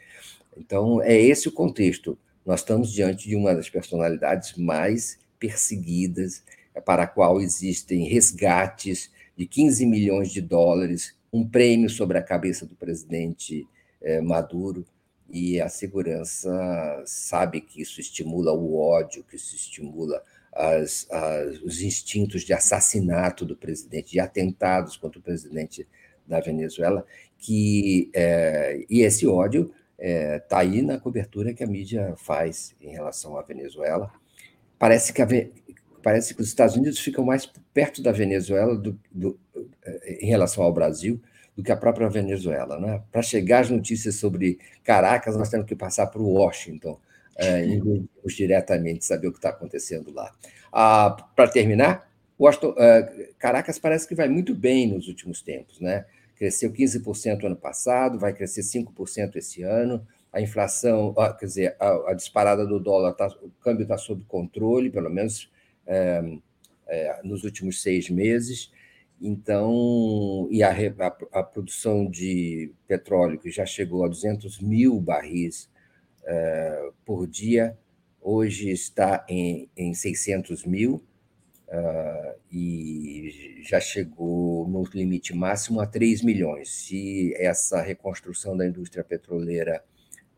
[0.56, 2.18] Então, é esse o contexto.
[2.44, 6.42] Nós estamos diante de uma das personalidades mais perseguidas,
[6.84, 12.64] para a qual existem resgates de 15 milhões de dólares, um prêmio sobre a cabeça
[12.64, 13.66] do presidente
[14.00, 14.86] eh, Maduro,
[15.28, 20.22] e a segurança sabe que isso estimula o ódio, que isso estimula
[20.52, 25.86] as, as, os instintos de assassinato do presidente, de atentados contra o presidente
[26.26, 27.04] da Venezuela,
[27.38, 32.90] que é, e esse ódio está tá aí na cobertura que a mídia faz em
[32.90, 34.12] relação à Venezuela.
[34.78, 35.26] Parece que a,
[36.06, 39.36] parece que os Estados Unidos ficam mais perto da Venezuela do, do,
[39.84, 41.20] eh, em relação ao Brasil
[41.56, 42.78] do que a própria Venezuela.
[42.78, 43.02] Né?
[43.10, 47.00] Para chegar às notícias sobre Caracas, nós temos que passar por Washington,
[47.34, 47.66] é,
[48.24, 50.32] diretamente saber o que está acontecendo lá.
[50.72, 52.08] Ah, Para terminar,
[52.38, 55.80] Washington, uh, Caracas parece que vai muito bem nos últimos tempos.
[55.80, 56.04] Né?
[56.36, 60.06] Cresceu 15% ano passado, vai crescer 5% esse ano.
[60.32, 64.88] A inflação, quer dizer, a, a disparada do dólar, tá, o câmbio está sob controle,
[64.88, 65.50] pelo menos
[65.86, 66.38] é,
[66.86, 68.72] é, nos últimos seis meses.
[69.20, 75.70] Então, e a, a, a, produção de petróleo, que já chegou a 200 mil barris
[76.24, 77.78] é, por dia,
[78.20, 81.02] hoje está em, em 600 mil
[81.68, 86.70] uh, e já chegou no limite máximo a 3 milhões.
[86.70, 89.82] Se essa reconstrução da indústria petroleira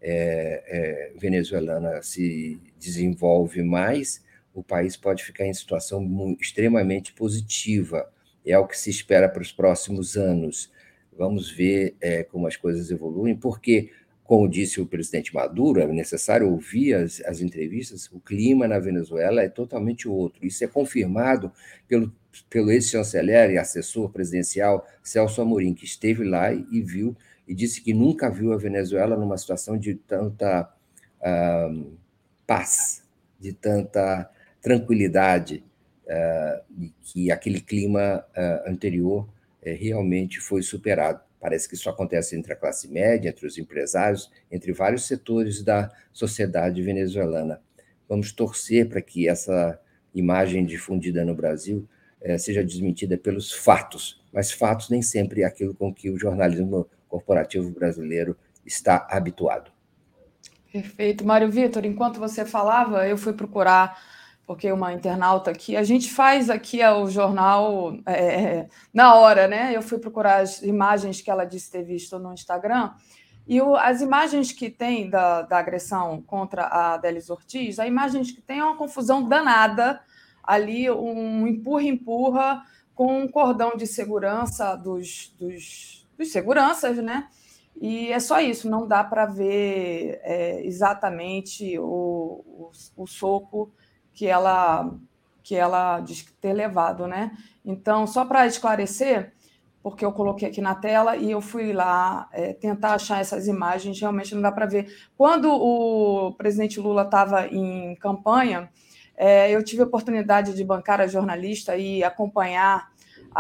[0.01, 4.23] é, é, venezuelana se desenvolve mais,
[4.59, 8.11] o país pode ficar em situação extremamente positiva.
[8.45, 10.73] É o que se espera para os próximos anos.
[11.17, 13.91] Vamos ver é, como as coisas evoluem, porque,
[14.25, 19.43] como disse o presidente Maduro, é necessário ouvir as, as entrevistas, o clima na Venezuela
[19.43, 20.45] é totalmente outro.
[20.47, 21.53] Isso é confirmado
[21.87, 22.13] pelo,
[22.51, 27.17] pelo ex-chanceler e assessor presidencial Celso Amorim, que esteve lá e viu,
[27.47, 30.73] e disse que nunca viu a Venezuela numa situação de tanta
[31.21, 31.99] uh,
[32.47, 33.03] paz,
[33.39, 34.31] de tanta
[34.61, 35.65] tranquilidade,
[36.09, 41.21] uh, e que aquele clima uh, anterior uh, realmente foi superado.
[41.41, 45.91] Parece que isso acontece entre a classe média, entre os empresários, entre vários setores da
[46.13, 47.61] sociedade venezuelana.
[48.09, 49.79] Vamos torcer para que essa
[50.15, 51.87] imagem difundida no Brasil
[52.39, 57.71] seja desmentida pelos fatos, mas fatos nem sempre é aquilo com que o jornalismo corporativo
[57.71, 58.37] brasileiro
[58.67, 59.71] está habituado.
[60.73, 61.25] Perfeito.
[61.25, 63.97] Mário Vitor, enquanto você falava, eu fui procurar
[64.49, 69.77] porque uma internauta aqui, a gente faz aqui o jornal é, na hora, né?
[69.77, 72.95] Eu fui procurar as imagens que ela disse ter visto no Instagram,
[73.47, 78.33] e o, as imagens que tem da, da agressão contra a Delis Ortiz, as imagens
[78.33, 80.01] que tem é uma confusão danada
[80.43, 82.62] ali, um empurra-empurra
[82.95, 87.29] com um cordão de segurança dos, dos, dos seguranças, né?
[87.79, 93.70] E é só isso, não dá para ver é, exatamente o, o, o soco
[94.19, 94.90] que ela
[95.45, 97.31] que ela diz ter levado, né?
[97.65, 99.32] Então, só para esclarecer,
[99.82, 103.99] porque eu coloquei aqui na tela e eu fui lá é, tentar achar essas imagens,
[103.99, 104.93] realmente não dá para ver.
[105.16, 108.69] Quando o presidente Lula estava em campanha,
[109.16, 112.90] é, eu tive a oportunidade de bancar a jornalista e acompanhar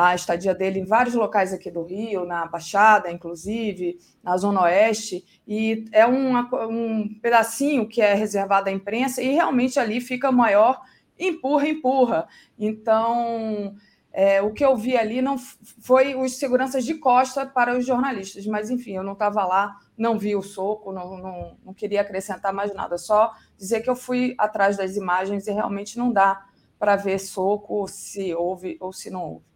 [0.00, 5.24] a estadia dele em vários locais aqui do Rio, na Baixada, inclusive, na Zona Oeste,
[5.44, 10.80] e é um pedacinho que é reservado à imprensa, e realmente ali fica maior
[11.18, 12.28] empurra, empurra.
[12.56, 13.74] Então,
[14.12, 18.46] é, o que eu vi ali não foi os seguranças de costa para os jornalistas,
[18.46, 22.52] mas enfim, eu não estava lá, não vi o soco, não, não, não queria acrescentar
[22.52, 26.46] mais nada, só dizer que eu fui atrás das imagens e realmente não dá
[26.78, 29.47] para ver soco se houve ou se não houve.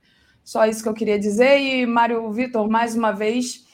[0.44, 1.58] Só isso que eu queria dizer.
[1.58, 3.66] E, Mário Vitor, mais uma vez,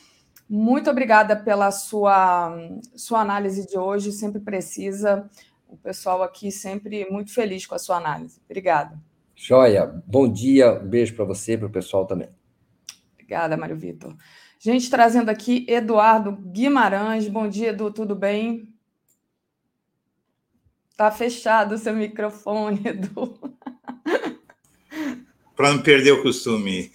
[0.48, 2.56] muito obrigada pela sua,
[2.94, 5.28] sua análise de hoje, sempre precisa.
[5.66, 8.40] O pessoal aqui sempre muito feliz com a sua análise.
[8.44, 8.98] Obrigada.
[9.34, 9.86] Joia.
[10.06, 12.28] Bom dia, um beijo para você e para o pessoal também.
[13.12, 14.16] Obrigada, Mário Vitor.
[14.58, 17.28] Gente, trazendo aqui Eduardo Guimarães.
[17.28, 18.74] Bom dia, Edu, tudo bem?
[20.96, 23.38] Tá fechado o seu microfone, Edu
[25.58, 26.88] para não perder o costume.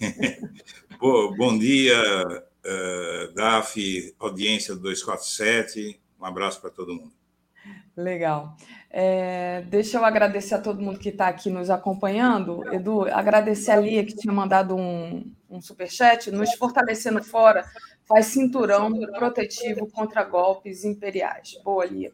[0.98, 6.00] Pô, bom dia, uh, DAF, audiência do 247.
[6.18, 7.12] Um abraço para todo mundo.
[7.94, 8.56] Legal.
[8.88, 12.66] É, deixa eu agradecer a todo mundo que está aqui nos acompanhando.
[12.72, 16.30] Edu, agradecer a Lia que tinha mandado um, um superchat.
[16.30, 17.66] Nos fortalecendo fora,
[18.08, 21.60] faz cinturão protetivo contra golpes imperiais.
[21.62, 22.10] Boa, Lia.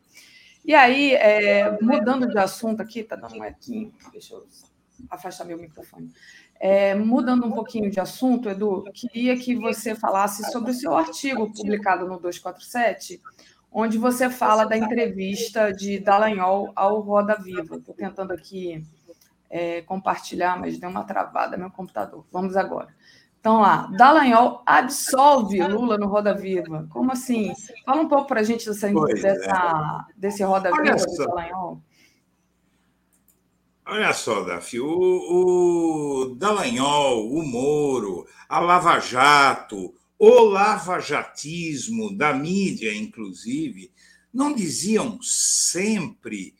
[0.64, 4.44] E aí, é, mudando de assunto aqui, tá dando um equinho, deixa eu
[5.08, 6.12] afastar meu microfone.
[6.58, 11.50] É, mudando um pouquinho de assunto, Edu, queria que você falasse sobre o seu artigo
[11.52, 13.20] publicado no 247,
[13.72, 17.76] onde você fala da entrevista de Dallagnol ao Roda Viva.
[17.76, 18.84] Estou tentando aqui
[19.48, 22.26] é, compartilhar, mas deu uma travada no meu computador.
[22.30, 22.88] Vamos agora.
[23.40, 26.86] Então, lá, Dallagnol absolve Lula no Roda Viva.
[26.90, 27.54] Como assim?
[27.86, 30.12] Fala um pouco para a gente dessa, dessa, é.
[30.14, 31.80] desse Roda Viva de Dallagnol.
[33.92, 42.94] Olha só, Dafi, o, o Dallagnol, o Moro, a Lava Jato, o lavajatismo da mídia,
[42.94, 43.90] inclusive,
[44.32, 46.54] não diziam sempre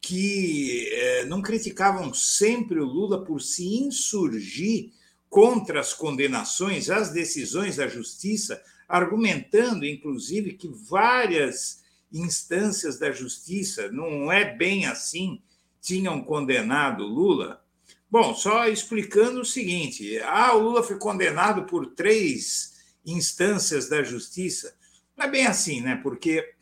[0.00, 4.90] que eh, não criticavam sempre o Lula por se insurgir
[5.28, 8.58] contra as condenações, as decisões da justiça,
[8.88, 15.42] argumentando, inclusive, que várias instâncias da justiça não é bem assim
[15.80, 17.64] tinham condenado Lula.
[18.10, 22.74] Bom, só explicando o seguinte: ah, o Lula foi condenado por três
[23.04, 24.74] instâncias da justiça.
[25.16, 26.00] Não é bem assim, né?
[26.02, 26.54] Porque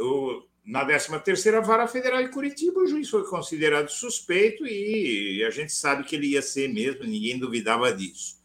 [0.00, 5.72] o, na 13ª Vara Federal de Curitiba, o juiz foi considerado suspeito e a gente
[5.72, 8.42] sabe que ele ia ser mesmo, ninguém duvidava disso.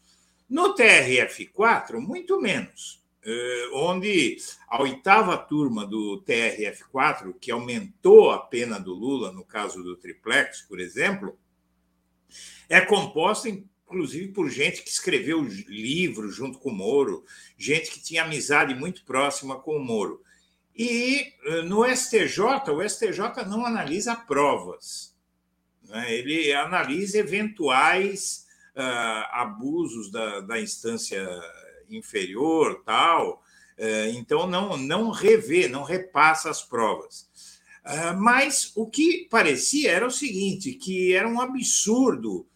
[0.48, 2.99] No TRF4, muito menos.
[3.22, 9.82] Eh, onde a oitava turma do TRF4, que aumentou a pena do Lula, no caso
[9.82, 11.38] do triplex, por exemplo,
[12.66, 17.24] é composta, inclusive, por gente que escreveu livros junto com o Moro,
[17.58, 20.22] gente que tinha amizade muito próxima com o Moro.
[20.74, 25.14] E eh, no STJ, o STJ não analisa provas,
[25.82, 26.14] né?
[26.14, 31.28] ele analisa eventuais uh, abusos da, da instância
[31.96, 33.42] inferior, tal.
[34.14, 37.30] Então, não, não revê, não repassa as provas.
[38.18, 42.46] Mas o que parecia era o seguinte, que era um absurdo,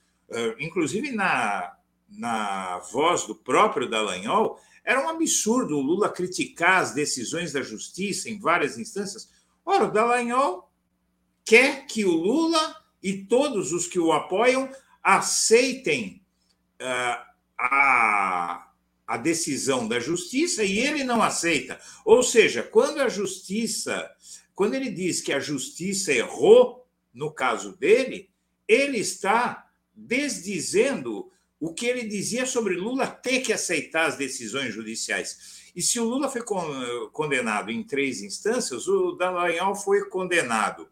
[0.58, 1.74] inclusive na,
[2.10, 8.28] na voz do próprio Dallagnol, era um absurdo o Lula criticar as decisões da justiça
[8.28, 9.30] em várias instâncias.
[9.64, 10.70] Ora, o Dallagnol
[11.44, 14.70] quer que o Lula e todos os que o apoiam
[15.02, 16.22] aceitem
[16.80, 17.24] uh,
[17.58, 18.63] a,
[19.06, 21.78] a decisão da justiça e ele não aceita.
[22.04, 24.10] Ou seja, quando a justiça,
[24.54, 28.30] quando ele diz que a justiça errou, no caso dele,
[28.66, 35.70] ele está desdizendo o que ele dizia sobre Lula ter que aceitar as decisões judiciais.
[35.74, 36.42] E se o Lula foi
[37.12, 40.88] condenado em três instâncias, o Dallagnol foi condenado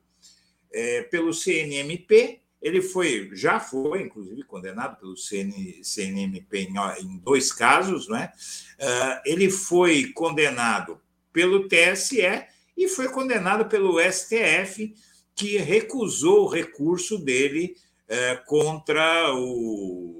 [0.72, 7.50] é, pelo CNMP, ele foi, já foi, inclusive, condenado pelo CN, CNMP em, em, dois
[7.52, 8.32] casos, né?
[8.78, 11.00] Uh, ele foi condenado
[11.32, 14.94] pelo TSE e foi condenado pelo STF,
[15.34, 17.74] que recusou o recurso dele
[18.08, 20.12] uh, contra o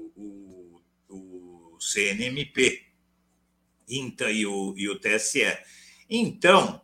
[1.79, 2.81] CNMP
[3.87, 5.57] então, e, o, e o TSE.
[6.09, 6.81] Então,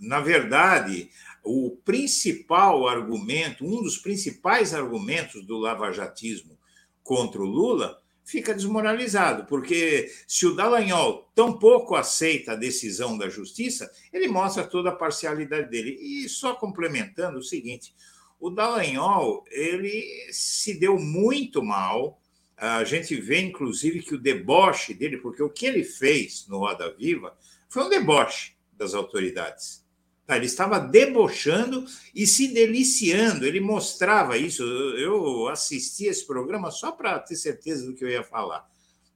[0.00, 1.08] na verdade,
[1.42, 6.58] o principal argumento, um dos principais argumentos do lavajatismo
[7.02, 13.28] contra o Lula fica desmoralizado, porque se o Dallagnol tão pouco aceita a decisão da
[13.28, 15.98] justiça, ele mostra toda a parcialidade dele.
[16.00, 17.92] E só complementando o seguinte,
[18.38, 22.22] o Dallagnol, ele se deu muito mal
[22.62, 26.94] a gente vê, inclusive, que o deboche dele, porque o que ele fez no Roda
[26.94, 27.36] Viva
[27.68, 29.81] foi um deboche das autoridades.
[30.32, 30.36] Tá?
[30.36, 31.84] Ele estava debochando
[32.14, 34.62] e se deliciando, ele mostrava isso.
[34.62, 38.66] Eu assisti esse programa só para ter certeza do que eu ia falar.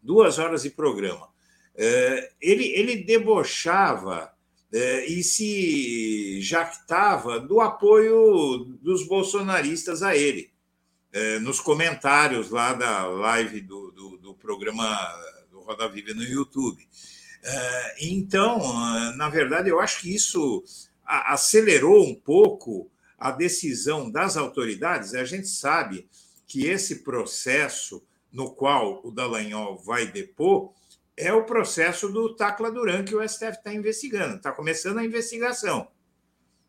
[0.03, 1.29] Duas horas de programa.
[1.75, 4.31] É, ele, ele debochava
[4.73, 10.51] é, e se jactava do apoio dos bolsonaristas a ele.
[11.13, 14.85] É, nos comentários lá da live do, do, do programa
[15.51, 16.87] do Roda Viva no YouTube.
[18.01, 18.59] Então,
[19.15, 20.65] na verdade, eu acho que isso
[21.07, 25.15] acelerou um pouco a decisão das autoridades.
[25.15, 26.09] A gente sabe
[26.47, 30.73] que esse processo no qual o Dallagnol vai depor
[31.17, 35.89] é o processo do Tacla Duran que o STF está investigando, está começando a investigação.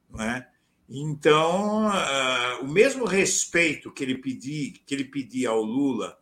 [0.09, 0.47] Não é?
[0.89, 6.17] Então, uh, o mesmo respeito que ele, pedi, que ele pedia ao Lula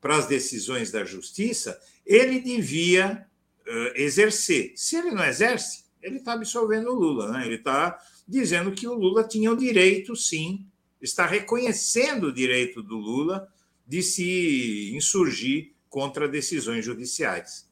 [0.00, 3.26] para as decisões da justiça, ele devia
[3.66, 4.72] uh, exercer.
[4.74, 7.44] Se ele não exerce, ele está absolvendo o Lula, né?
[7.44, 10.66] ele está dizendo que o Lula tinha o direito, sim,
[11.00, 13.48] está reconhecendo o direito do Lula
[13.86, 17.68] de se insurgir contra decisões judiciais.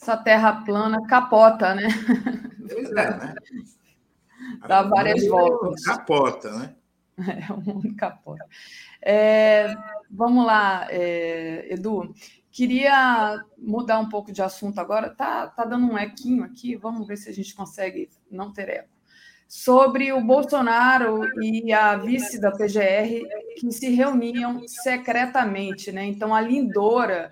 [0.00, 1.88] Essa terra plana capota, né?
[2.68, 3.34] Pois é, né?
[4.66, 5.84] Dá várias voltas.
[5.84, 6.74] Capota, né?
[7.18, 8.44] É, o mundo capota.
[9.00, 9.74] É,
[10.10, 12.14] vamos lá, é, Edu.
[12.56, 15.10] Queria mudar um pouco de assunto agora.
[15.10, 18.88] Tá, tá dando um equinho aqui, vamos ver se a gente consegue não ter eco.
[19.46, 23.28] Sobre o Bolsonaro e a vice da PGR
[23.60, 26.06] que se reuniam secretamente, né?
[26.06, 27.30] Então a Lindora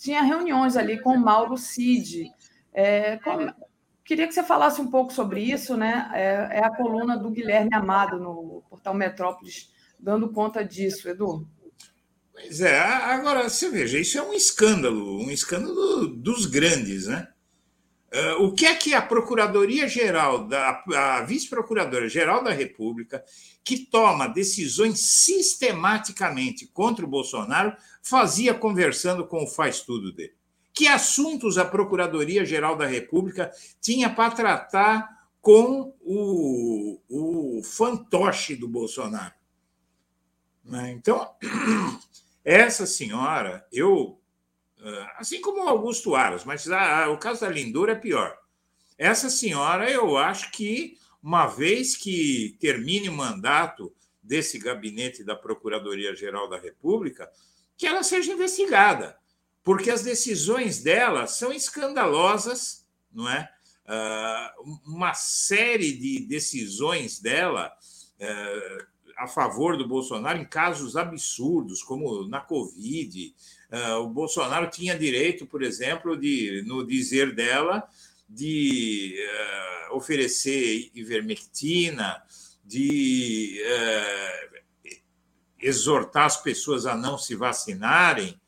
[0.00, 2.32] tinha reuniões ali com o Mauro Cid.
[2.72, 3.52] É, como,
[4.02, 6.10] Queria que você falasse um pouco sobre isso, né?
[6.14, 9.70] É, é, a coluna do Guilherme Amado no portal Metrópolis,
[10.00, 11.46] dando conta disso, Edu.
[12.34, 17.28] Pois é, agora você veja, isso é um escândalo, um escândalo dos grandes, né?
[18.10, 20.48] É, o que é que a Procuradoria-Geral,
[20.94, 23.24] a Vice-Procuradora-Geral da República,
[23.64, 30.34] que toma decisões sistematicamente contra o Bolsonaro, fazia conversando com o faz-tudo dele?
[30.72, 35.08] Que assuntos a Procuradoria-Geral da República tinha para tratar
[35.40, 39.34] com o, o fantoche do Bolsonaro?
[40.64, 40.92] Né?
[40.92, 41.30] Então,
[42.44, 44.20] essa senhora, eu,
[44.80, 48.36] ah, assim como Augusto Aras, mas a, a, o caso da Lindora é pior.
[48.98, 53.92] Essa senhora, eu acho que, uma vez que termine o mandato
[54.22, 57.30] desse gabinete da Procuradoria-Geral da República,
[57.76, 59.18] que ela seja investigada
[59.64, 63.50] porque as decisões dela são escandalosas, não é?
[63.86, 67.72] Uh, uma série de decisões dela
[68.20, 73.34] uh, a favor do Bolsonaro em casos absurdos, como na Covid.
[73.70, 77.82] Uh, o Bolsonaro tinha direito, por exemplo, de, no dizer dela,
[78.28, 79.14] de
[79.92, 82.20] oferecer ivermectina,
[82.64, 83.62] de
[85.60, 88.40] exortar as pessoas a não se vacinarem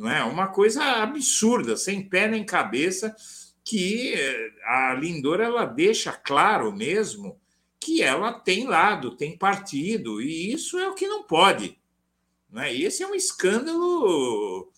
[0.00, 0.24] não é?
[0.24, 3.14] Uma coisa absurda, sem pé nem cabeça,
[3.62, 7.38] que eh, a Lindor ela deixa claro mesmo
[7.80, 11.78] que ela tem lado, tem partido, e isso é o que não pode.
[12.50, 12.74] Né?
[12.74, 14.70] E esse é um escândalo,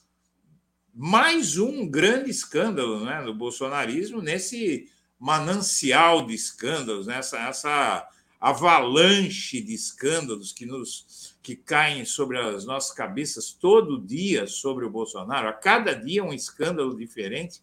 [0.94, 4.88] mais um grande escândalo né, do bolsonarismo nesse
[5.18, 7.18] manancial de escândalos, né?
[7.18, 8.08] essa, essa
[8.40, 14.90] avalanche de escândalos que nos que caem sobre as nossas cabeças todo dia sobre o
[14.90, 17.60] Bolsonaro, a cada dia um escândalo diferente,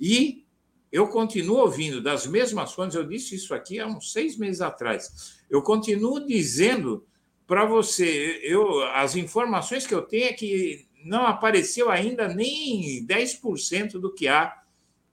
[0.00, 0.46] e
[0.92, 5.38] eu continuo ouvindo das mesmas fontes, eu disse isso aqui há uns seis meses atrás,
[5.48, 7.06] eu continuo dizendo
[7.46, 13.92] para você, eu, as informações que eu tenho é que não apareceu ainda nem 10%
[13.92, 14.56] do que há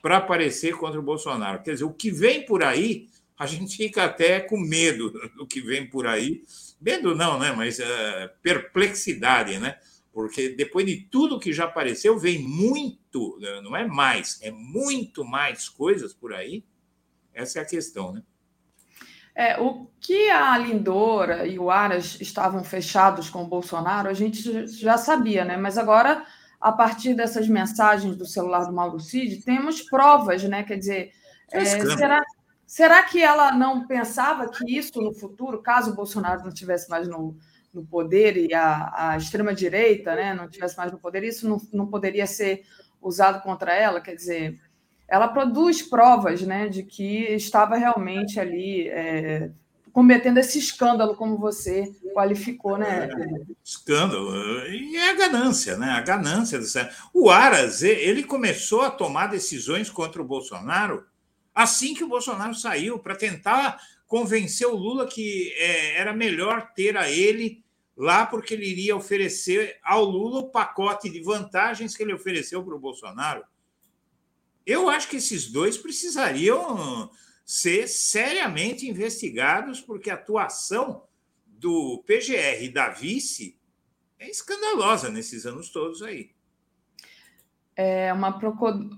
[0.01, 1.63] para aparecer contra o Bolsonaro.
[1.63, 5.61] Quer dizer, o que vem por aí, a gente fica até com medo do que
[5.61, 6.43] vem por aí,
[6.79, 7.51] Medo não, né?
[7.51, 7.83] Mas uh,
[8.41, 9.77] perplexidade, né?
[10.17, 13.61] Porque depois de tudo que já apareceu, vem muito, né?
[13.61, 16.65] não é mais, é muito mais coisas por aí.
[17.31, 18.23] Essa é a questão, né?
[19.35, 24.65] É, o que a Lindora e o Aras estavam fechados com o Bolsonaro, a gente
[24.65, 25.55] já sabia, né?
[25.55, 26.25] Mas agora,
[26.59, 30.63] a partir dessas mensagens do celular do Mauro Cid, temos provas, né?
[30.63, 31.11] Quer dizer,
[31.51, 32.23] é, será,
[32.65, 37.07] Será que ela não pensava que isso no futuro, caso o Bolsonaro não estivesse mais
[37.07, 37.37] no,
[37.73, 41.87] no poder e a, a extrema-direita né, não estivesse mais no poder, isso não, não
[41.87, 42.63] poderia ser
[43.01, 44.01] usado contra ela?
[44.01, 44.59] Quer dizer,
[45.07, 49.51] ela produz provas né, de que estava realmente ali é,
[49.93, 53.09] cometendo esse escândalo, como você qualificou, né?
[53.11, 54.35] É, escândalo.
[54.67, 55.91] E é a ganância, né?
[55.91, 56.59] A ganância.
[57.13, 61.05] O Aras, ele começou a tomar decisões contra o Bolsonaro
[61.57, 66.97] assim que o Bolsonaro saiu, para tentar convencer o Lula que é, era melhor ter
[66.97, 67.63] a ele
[67.95, 72.75] lá, porque ele iria oferecer ao Lula o pacote de vantagens que ele ofereceu para
[72.75, 73.43] o Bolsonaro.
[74.65, 77.09] Eu acho que esses dois precisariam
[77.45, 81.03] ser seriamente investigados, porque a atuação
[81.45, 83.59] do PGR e da vice
[84.19, 86.36] é escandalosa nesses anos todos aí
[87.77, 88.39] é uma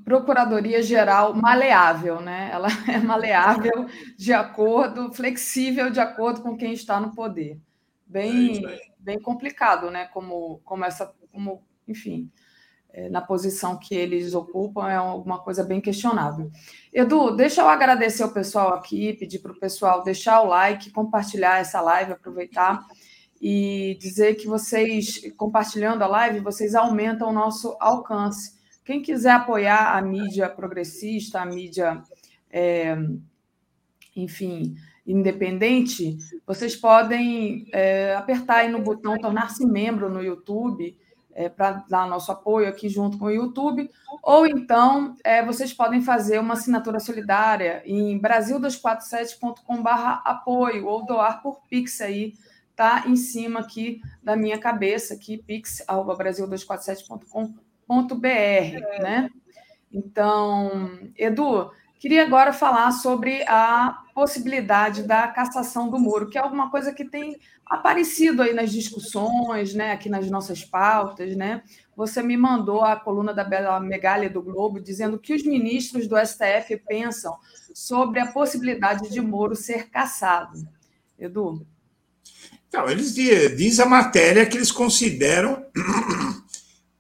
[0.06, 2.50] procuradoria geral maleável, né?
[2.54, 3.86] Ela é maleável
[4.18, 7.60] de acordo, flexível de acordo com quem está no poder.
[8.08, 10.06] Bem, é bem complicado, né?
[10.06, 12.32] Como, como essa, como, enfim,
[12.92, 16.50] é, na posição que eles ocupam é alguma coisa bem questionável.
[16.94, 21.60] Edu, deixa eu agradecer o pessoal aqui, pedir para o pessoal deixar o like, compartilhar
[21.60, 22.86] essa live, aproveitar
[23.42, 28.59] e dizer que vocês, compartilhando a live, vocês aumentam o nosso alcance.
[28.90, 32.02] Quem quiser apoiar a mídia progressista, a mídia,
[32.50, 32.98] é,
[34.16, 34.74] enfim,
[35.06, 40.98] independente, vocês podem é, apertar aí no botão tornar-se membro no YouTube
[41.36, 43.88] é, para dar nosso apoio aqui junto com o YouTube,
[44.24, 52.02] ou então é, vocês podem fazer uma assinatura solidária em brasil247.com/apoio ou doar por Pix
[52.02, 52.34] aí,
[52.76, 57.69] tá em cima aqui da minha cabeça, aqui pix@brasil247.com
[58.16, 59.30] br né?
[59.92, 66.70] Então, Edu, queria agora falar sobre a possibilidade da cassação do Moro, que é alguma
[66.70, 71.62] coisa que tem aparecido aí nas discussões, né, aqui nas nossas pautas, né?
[71.96, 76.16] Você me mandou a coluna da Bela Megalha do Globo dizendo que os ministros do
[76.18, 77.38] STF pensam
[77.74, 80.68] sobre a possibilidade de Moro ser cassado.
[81.18, 81.66] Edu.
[82.68, 85.66] Então, eles diz a matéria que eles consideram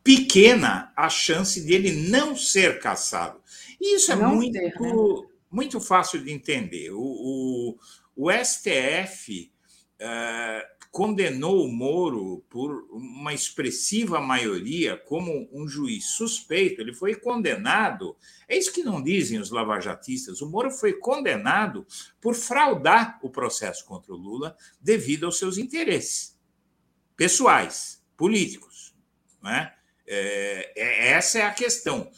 [0.04, 3.42] pequena a chance dele não ser caçado.
[3.80, 5.28] E isso é muito, ter, né?
[5.50, 6.92] muito fácil de entender.
[6.92, 7.78] O, o,
[8.16, 9.52] o STF
[10.00, 16.82] uh, eh, condenou o Moro por uma expressiva maioria como um juiz suspeito.
[16.82, 18.18] Ele foi condenado.
[18.48, 20.42] É isso que não dizem os lavajatistas.
[20.42, 21.86] O Moro foi condenado
[22.20, 26.38] por fraudar o processo contra o Lula devido aos seus interesses
[27.16, 28.96] pessoais, políticos.
[29.42, 29.52] Não
[30.10, 30.74] é?
[30.76, 32.10] É, essa é a questão.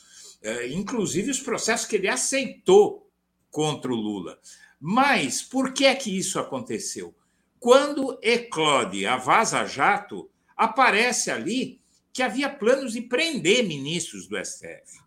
[0.42, 3.08] É, inclusive os processos que ele aceitou
[3.52, 4.40] contra o Lula.
[4.80, 7.14] Mas por que é que isso aconteceu?
[7.60, 11.80] Quando eclode a Vaza Jato, aparece ali
[12.12, 15.00] que havia planos de prender ministros do STF.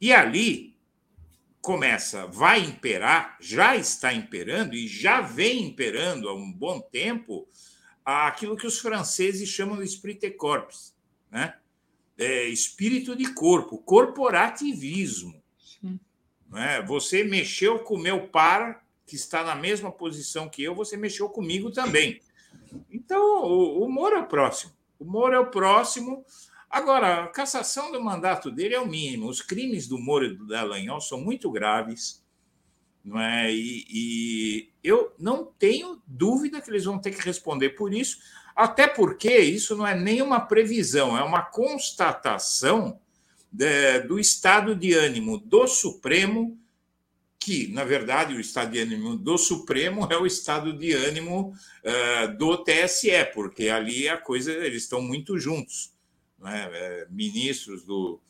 [0.00, 0.76] E ali
[1.60, 7.48] começa, vai imperar, já está imperando e já vem imperando há um bom tempo
[8.04, 10.94] aquilo que os franceses chamam de esprit corps,
[11.30, 11.54] né?
[12.18, 15.40] É, espírito de corpo, corporativismo.
[16.48, 16.82] Né?
[16.82, 21.28] Você mexeu com o meu par, que está na mesma posição que eu, você mexeu
[21.28, 22.20] comigo também.
[22.90, 24.72] Então, o, Moro é o próximo.
[24.98, 26.24] O Moro é o próximo
[26.70, 29.28] Agora, a cassação do mandato dele é o mínimo.
[29.28, 32.24] Os crimes do Moro e do Dallagnol são muito graves.
[33.04, 33.52] Não é?
[33.52, 38.18] E, e, eu não tenho dúvida que eles vão ter que responder por isso,
[38.54, 42.98] até porque isso não é nenhuma previsão, é uma constatação
[43.50, 46.58] de, do estado de ânimo do Supremo,
[47.38, 52.36] que, na verdade, o estado de ânimo do Supremo é o estado de ânimo uh,
[52.36, 55.92] do TSE, porque ali a coisa, eles estão muito juntos.
[56.38, 56.70] Né?
[56.72, 58.20] É, ministros do,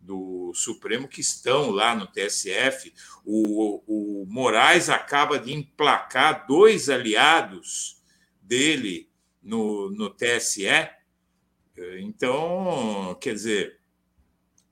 [0.00, 2.92] do Supremo que estão lá no TSF.
[3.24, 8.00] O, o Moraes acaba de emplacar dois aliados
[8.40, 9.08] dele
[9.42, 10.66] no, no TSE.
[11.98, 13.80] Então, quer dizer,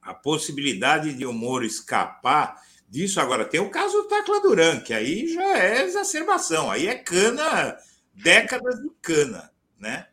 [0.00, 3.20] a possibilidade de o Moro escapar disso.
[3.20, 7.76] Agora, tem o caso do Tacla Duran, que aí já é exacerbação, aí é cana,
[8.14, 10.08] décadas de cana, né?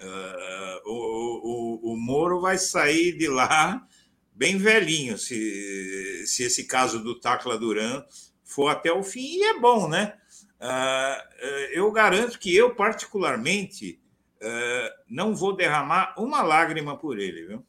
[0.00, 3.86] Uh, o, o, o Moro vai sair de lá
[4.32, 8.02] bem velhinho, se, se esse caso do Tacla Duran
[8.42, 10.14] for até o fim, e é bom, né?
[10.60, 11.40] Uh,
[11.72, 13.98] eu garanto que eu, particularmente,
[14.42, 17.66] uh, não vou derramar uma lágrima por ele, viu?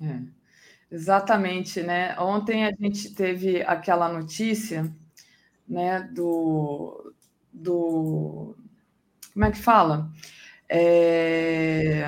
[0.00, 0.20] É,
[0.90, 2.16] exatamente, né?
[2.18, 4.90] Ontem a gente teve aquela notícia,
[5.68, 7.12] né, do,
[7.52, 8.56] do
[9.32, 10.10] como é que fala?
[10.68, 12.06] É,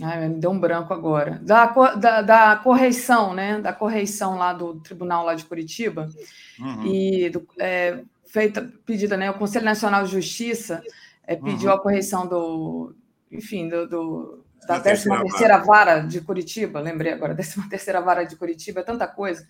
[0.00, 1.38] Ai, me deu um branco agora.
[1.42, 1.66] Da,
[1.96, 3.60] da, da, correição, né?
[3.60, 6.08] Da correição lá do tribunal lá de Curitiba.
[6.58, 6.86] Uhum.
[6.86, 8.02] E do, é,
[8.32, 9.30] feita, pedida, né?
[9.30, 10.82] O Conselho Nacional de Justiça
[11.24, 11.76] é, pediu uhum.
[11.76, 12.94] a correição do,
[13.30, 18.36] enfim, do, do da 13 terceira vara de Curitiba, lembrei agora, 13 terceira vara de
[18.36, 19.46] Curitiba, é tanta coisa.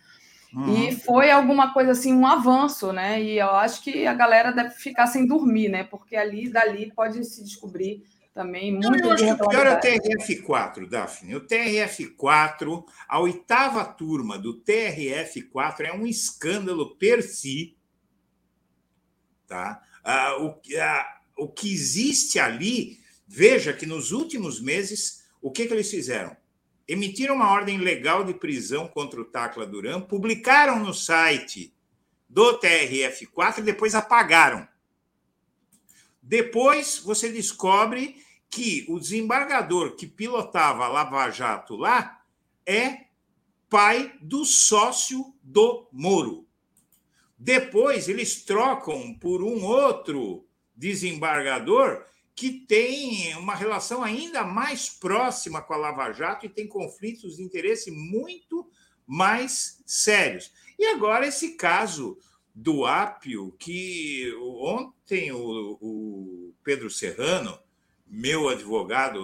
[0.53, 0.75] Uhum.
[0.75, 3.23] E foi alguma coisa assim, um avanço, né?
[3.23, 5.85] E eu acho que a galera deve ficar sem dormir, né?
[5.85, 8.03] Porque ali, dali, pode se descobrir
[8.35, 8.99] também muito.
[8.99, 11.37] eu acho que o pior é o TRF4, Daphne.
[11.37, 17.77] O TRF4, a oitava turma do TRF4 é um escândalo per si.
[19.53, 19.83] Tá?
[20.03, 22.99] Ah, o, ah, o que existe ali,
[23.29, 26.35] veja que nos últimos meses, o que, que eles fizeram?
[26.89, 31.77] Emitiram uma ordem legal de prisão contra o Tacla Duran, publicaram no site
[32.27, 34.67] do TRF4 e depois apagaram.
[36.23, 42.23] Depois você descobre que o desembargador que pilotava a Lava Jato lá
[42.65, 43.05] é
[43.69, 46.49] pai do sócio do Moro.
[47.45, 50.47] Depois eles trocam por um outro
[50.77, 52.05] desembargador
[52.37, 57.43] que tem uma relação ainda mais próxima com a Lava Jato e tem conflitos de
[57.43, 58.71] interesse muito
[59.05, 60.53] mais sérios.
[60.79, 62.17] E agora esse caso
[62.55, 67.59] do Ápio, que ontem o, o Pedro Serrano
[68.07, 69.21] meu advogado,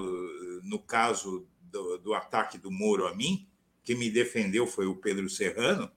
[0.65, 3.47] no caso do, do, ataque do Moro a mim,
[3.85, 5.89] que me defendeu foi o Pedro Serrano,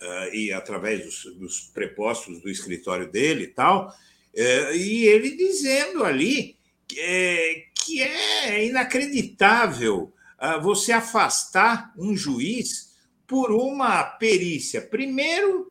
[0.00, 6.04] uh, e através dos, dos, prepostos do escritório dele e tal, uh, e ele dizendo
[6.04, 12.94] ali que é, que é inacreditável uh, você afastar um juiz
[13.26, 14.80] por uma perícia.
[14.80, 15.70] Primeiro,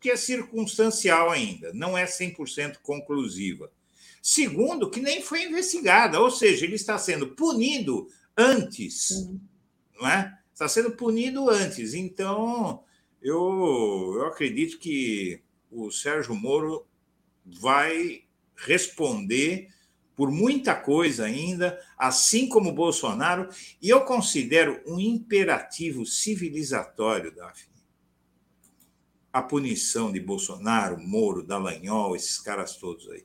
[0.00, 3.70] que é circunstancial ainda, não é 100% conclusiva.
[4.22, 9.40] Segundo, que nem foi investigada, ou seja, ele está sendo punido antes, uhum.
[10.00, 10.38] não é?
[10.52, 11.92] Está sendo punido antes.
[11.92, 12.82] Então,
[13.24, 16.86] eu, eu acredito que o Sérgio Moro
[17.44, 19.68] vai responder
[20.14, 23.48] por muita coisa ainda, assim como o Bolsonaro,
[23.80, 27.74] e eu considero um imperativo civilizatório, Daphne.
[29.32, 33.24] A punição de Bolsonaro, Moro, Dallagnol, esses caras todos aí.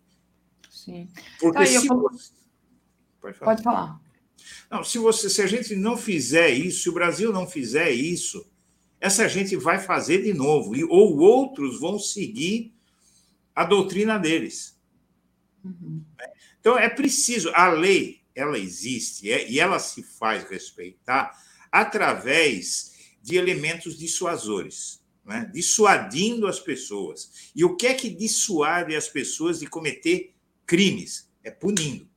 [0.69, 1.09] Sim.
[1.39, 1.99] Porque se eu...
[1.99, 2.31] você...
[3.21, 3.51] Pode falar.
[3.51, 4.01] Pode falar.
[4.71, 8.49] Não, se, você, se a gente não fizer isso, se o Brasil não fizer isso,
[8.99, 12.73] essa gente vai fazer de novo, e, ou outros vão seguir
[13.55, 14.77] a doutrina deles.
[15.63, 16.03] Uhum.
[16.59, 21.31] Então, é preciso, a lei, ela existe, é, e ela se faz respeitar
[21.71, 25.49] através de elementos dissuasores, né?
[25.53, 27.51] dissuadindo as pessoas.
[27.55, 30.33] E o que é que dissuade as pessoas de cometer
[30.65, 32.07] crimes, é punindo.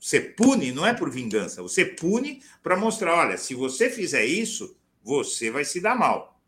[0.00, 4.74] Você pune não é por vingança, você pune para mostrar: olha, se você fizer isso,
[5.10, 6.40] você vai se dar mal.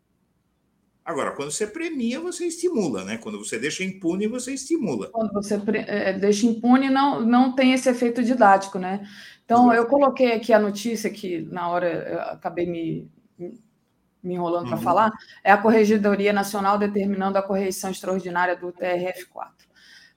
[1.04, 3.18] Agora, quando você premia, você estimula, né?
[3.18, 5.08] Quando você deixa impune, você estimula.
[5.10, 9.04] Quando você é, deixa impune, não, não tem esse efeito didático, né?
[9.44, 9.78] Então, Exato.
[9.78, 14.82] eu coloquei aqui a notícia que na hora acabei me, me enrolando para uhum.
[14.82, 15.10] falar,
[15.42, 19.50] é a Corregedoria Nacional determinando a correção extraordinária do TRF4.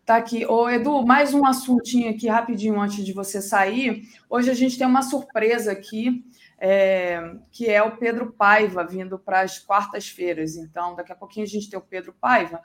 [0.06, 0.46] Tá aqui.
[0.46, 4.04] Ô, Edu, mais um assuntinho aqui rapidinho antes de você sair.
[4.30, 6.24] Hoje a gente tem uma surpresa aqui,
[6.60, 10.56] é, que é o Pedro Paiva vindo para as quartas-feiras.
[10.56, 12.62] Então, daqui a pouquinho a gente tem o Pedro Paiva.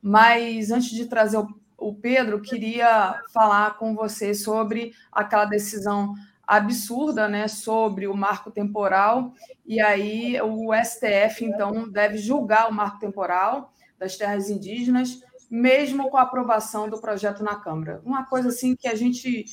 [0.00, 6.14] Mas antes de trazer o, o Pedro, queria falar com você sobre aquela decisão
[6.46, 9.32] absurda, né, sobre o marco temporal.
[9.64, 16.16] E aí o STF então deve julgar o marco temporal das terras indígenas mesmo com
[16.16, 18.00] a aprovação do projeto na Câmara.
[18.04, 19.44] Uma coisa assim que a gente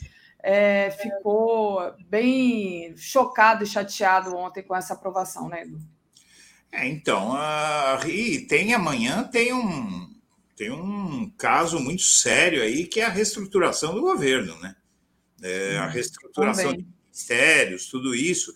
[0.43, 5.79] é, ficou bem chocado e chateado ontem com essa aprovação, né, Edu?
[6.71, 10.09] É, então, uh, e tem amanhã tem um,
[10.55, 14.75] tem um caso muito sério aí que é a reestruturação do governo, né?
[15.43, 16.85] É, a reestruturação Também.
[16.85, 18.51] de ministérios, tudo isso.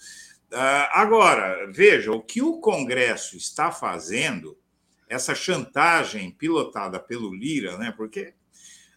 [0.51, 4.57] Uh, agora, veja, o que o Congresso está fazendo
[5.09, 7.93] essa chantagem pilotada pelo Lira, né?
[7.95, 8.33] Porque,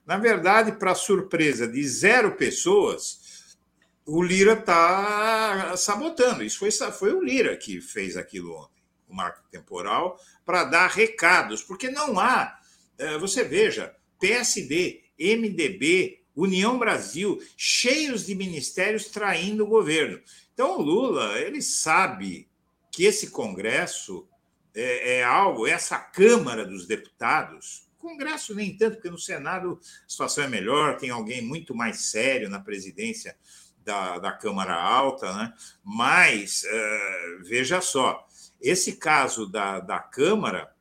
[0.09, 3.59] na verdade, para surpresa de zero pessoas,
[4.07, 6.43] o Lira está sabotando.
[6.43, 11.63] Isso foi, foi o Lira que fez aquilo ontem, o marco temporal, para dar recados,
[11.63, 12.59] porque não há.
[12.97, 20.19] É, você veja, PSD, MDB, União Brasil, cheios de ministérios traindo o governo.
[20.55, 22.49] Então, o Lula, ele sabe
[22.91, 24.27] que esse Congresso
[24.75, 30.45] é, é algo, essa Câmara dos Deputados, Congresso nem tanto, porque no Senado a situação
[30.45, 33.37] é melhor, tem alguém muito mais sério na presidência
[33.85, 35.53] da, da Câmara Alta, né?
[35.83, 38.27] mas uh, veja só,
[38.61, 40.73] esse caso da, da Câmara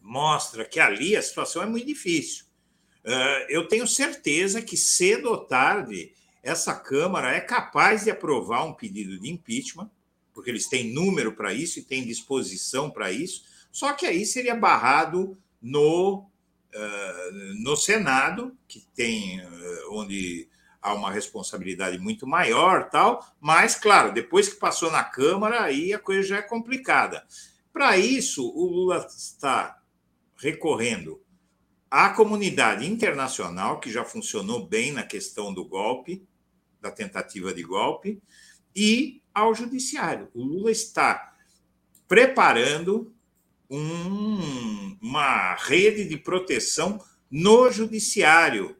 [0.00, 2.46] mostra que ali a situação é muito difícil.
[3.04, 8.72] Uh, eu tenho certeza que cedo ou tarde essa Câmara é capaz de aprovar um
[8.72, 9.90] pedido de impeachment
[10.36, 14.54] porque eles têm número para isso e têm disposição para isso, só que aí seria
[14.54, 15.34] barrado
[15.66, 20.48] no, uh, no Senado, que tem uh, onde
[20.80, 25.98] há uma responsabilidade muito maior, tal, mas claro, depois que passou na Câmara, aí a
[25.98, 27.26] coisa já é complicada.
[27.72, 29.82] Para isso, o Lula está
[30.36, 31.20] recorrendo
[31.90, 36.24] à comunidade internacional, que já funcionou bem na questão do golpe,
[36.80, 38.22] da tentativa de golpe,
[38.74, 40.28] e ao judiciário.
[40.32, 41.34] O Lula está
[42.06, 43.12] preparando
[43.70, 48.76] um, uma rede de proteção no judiciário,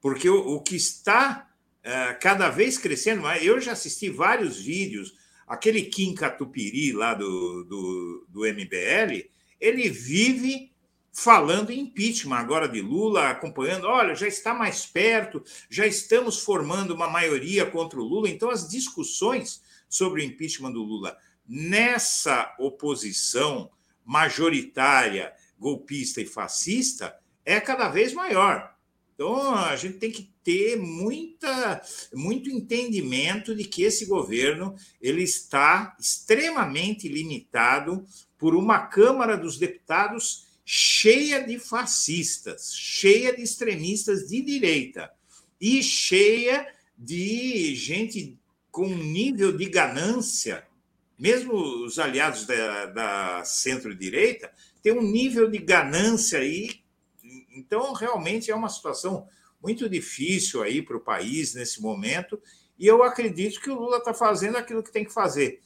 [0.00, 1.48] porque o, o que está
[1.80, 5.14] uh, cada vez crescendo, eu já assisti vários vídeos,
[5.46, 9.28] aquele Kim Catupiri lá do, do, do MBL,
[9.60, 10.72] ele vive
[11.12, 16.94] falando em impeachment agora de Lula, acompanhando, olha, já está mais perto, já estamos formando
[16.94, 18.30] uma maioria contra o Lula.
[18.30, 21.16] Então, as discussões sobre o impeachment do Lula
[21.46, 23.70] nessa oposição
[24.04, 28.72] majoritária, golpista e fascista é cada vez maior.
[29.14, 31.82] Então, a gente tem que ter muita,
[32.12, 38.04] muito entendimento de que esse governo ele está extremamente limitado
[38.38, 45.12] por uma Câmara dos Deputados cheia de fascistas, cheia de extremistas de direita
[45.60, 46.66] e cheia
[46.96, 48.38] de gente
[48.70, 50.66] com um nível de ganância,
[51.18, 56.82] mesmo os aliados da, da centro-direita, tem um nível de ganância aí.
[57.54, 59.26] Então, realmente é uma situação
[59.62, 62.40] muito difícil aí para o país nesse momento.
[62.78, 65.60] E eu acredito que o Lula está fazendo aquilo que tem que fazer.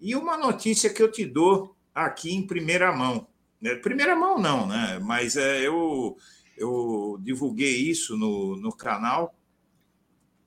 [0.00, 3.28] E uma notícia que eu te dou aqui em primeira mão.
[3.60, 3.74] Né?
[3.76, 4.98] Primeira mão, não, né?
[5.02, 6.16] Mas é, eu,
[6.56, 9.34] eu divulguei isso no, no canal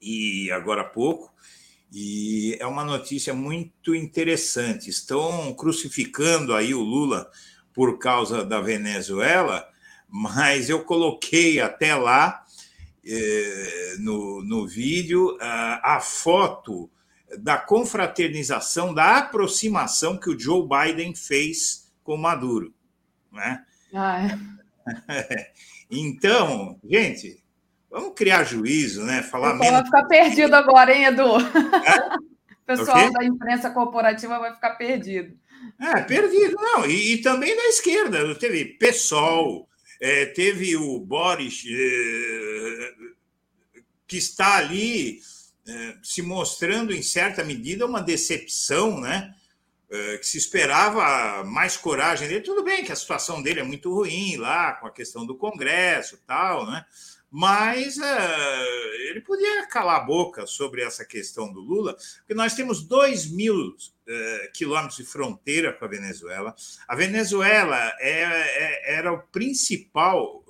[0.01, 1.33] e agora há pouco.
[1.91, 4.89] E é uma notícia muito interessante.
[4.89, 7.29] Estão crucificando aí o Lula
[7.73, 9.67] por causa da Venezuela,
[10.07, 12.45] mas eu coloquei até lá
[13.05, 16.89] eh, no, no vídeo a, a foto
[17.39, 22.73] da confraternização, da aproximação que o Joe Biden fez com Maduro.
[23.31, 23.63] Né?
[23.93, 25.51] Ah, é.
[25.89, 27.40] então, gente,
[27.91, 29.21] Vamos criar juízo, né?
[29.21, 29.69] Falar menos.
[29.69, 31.23] Vai ficar perdido agora, hein, Edu?
[31.85, 32.31] É?
[32.73, 33.11] O pessoal okay?
[33.11, 35.37] da imprensa corporativa vai ficar perdido.
[35.77, 36.85] É, perdido, não.
[36.85, 38.33] E, e também da esquerda.
[38.35, 39.67] Teve PSOL,
[39.99, 42.93] é, teve o Boris, é,
[44.07, 45.19] que está ali
[45.67, 49.33] é, se mostrando, em certa medida, uma decepção, né?
[49.89, 52.39] É, que se esperava mais coragem dele.
[52.39, 56.15] Tudo bem que a situação dele é muito ruim lá, com a questão do Congresso
[56.15, 56.85] e tal, né?
[57.31, 62.83] Mas uh, ele podia calar a boca sobre essa questão do Lula, porque nós temos
[62.83, 63.73] 2 mil
[64.05, 66.53] eh, quilômetros de fronteira com a Venezuela.
[66.85, 70.43] A Venezuela é, é, era o principal,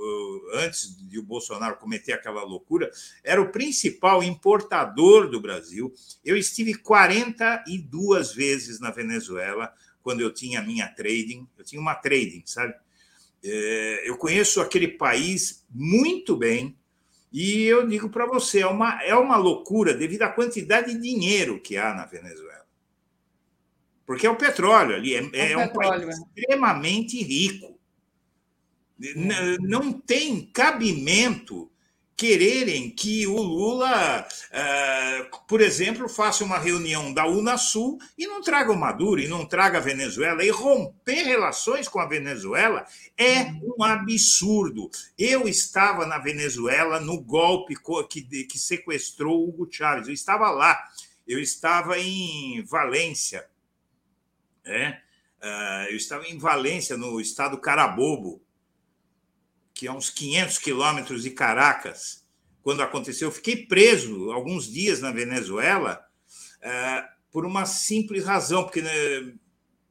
[0.55, 2.89] antes de o Bolsonaro cometer aquela loucura,
[3.23, 5.93] era o principal importador do Brasil.
[6.25, 11.47] Eu estive 42 vezes na Venezuela quando eu tinha minha trading.
[11.57, 12.73] Eu tinha uma trading, sabe?
[13.43, 16.77] É, eu conheço aquele país muito bem
[17.31, 21.61] e eu digo para você, é uma, é uma loucura devido à quantidade de dinheiro
[21.61, 22.65] que há na Venezuela.
[24.05, 26.09] Porque é o petróleo ali, é, é, é um país é.
[26.09, 27.79] extremamente rico.
[29.61, 31.70] Não tem cabimento
[32.21, 38.71] quererem que o Lula, eh, por exemplo, faça uma reunião da Unasul e não traga
[38.71, 40.45] o Maduro e não traga a Venezuela.
[40.45, 42.85] E romper relações com a Venezuela
[43.17, 44.87] é um absurdo.
[45.17, 47.73] Eu estava na Venezuela no golpe
[48.07, 50.07] que, que sequestrou Hugo Chávez.
[50.07, 50.79] Eu estava lá.
[51.27, 53.49] Eu estava em Valência.
[54.63, 54.99] É?
[55.89, 58.39] eu estava em Valência, no estado Carabobo
[59.81, 62.23] que é uns 500 quilômetros de Caracas,
[62.61, 63.29] quando aconteceu.
[63.29, 66.05] Eu fiquei preso alguns dias na Venezuela
[66.61, 68.91] é, por uma simples razão, porque né,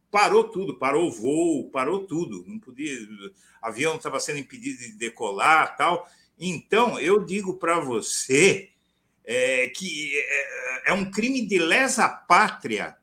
[0.09, 4.93] parou tudo, parou o voo, parou tudo, não podia, o avião estava sendo impedido de
[4.93, 6.09] decolar, tal.
[6.39, 8.71] Então eu digo para você
[9.25, 12.97] é, que é, é, um crime de lesa pátria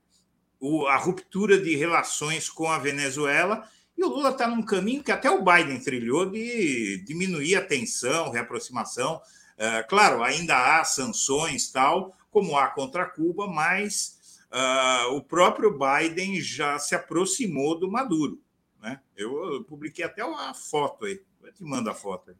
[0.87, 5.29] a ruptura de relações com a Venezuela e o Lula está num caminho que até
[5.29, 9.19] o Biden trilhou de diminuir a tensão, reaproximação.
[9.57, 16.39] É, claro, ainda há sanções, tal, como há contra Cuba, mas uh, o próprio Biden
[16.39, 18.39] já se aproximou do Maduro.
[18.79, 18.99] Né?
[19.15, 21.19] Eu, eu publiquei até uma foto aí.
[21.41, 22.35] Eu te mando a foto aí.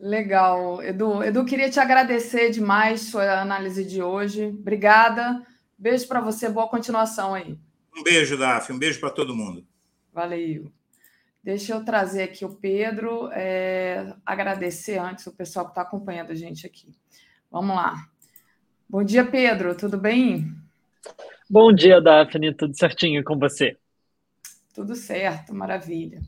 [0.00, 0.82] Legal.
[0.82, 4.46] Edu, Edu, queria te agradecer demais sua análise de hoje.
[4.46, 5.44] Obrigada.
[5.76, 7.58] Beijo para você, boa continuação aí.
[7.94, 9.66] Um beijo, Daf, um beijo para todo mundo.
[10.12, 10.72] Valeu.
[11.46, 16.34] Deixa eu trazer aqui o Pedro, é, agradecer antes o pessoal que está acompanhando a
[16.34, 16.88] gente aqui.
[17.48, 18.08] Vamos lá.
[18.88, 20.52] Bom dia, Pedro, tudo bem?
[21.48, 23.78] Bom dia, Daphne, tudo certinho com você?
[24.74, 26.20] Tudo certo, maravilha.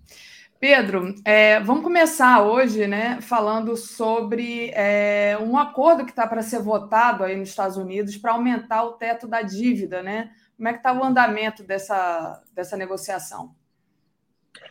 [0.61, 6.63] Pedro, é, vamos começar hoje, né, falando sobre é, um acordo que está para ser
[6.63, 10.31] votado aí nos Estados Unidos para aumentar o teto da dívida, né?
[10.57, 13.58] Como é que está o andamento dessa, dessa negociação?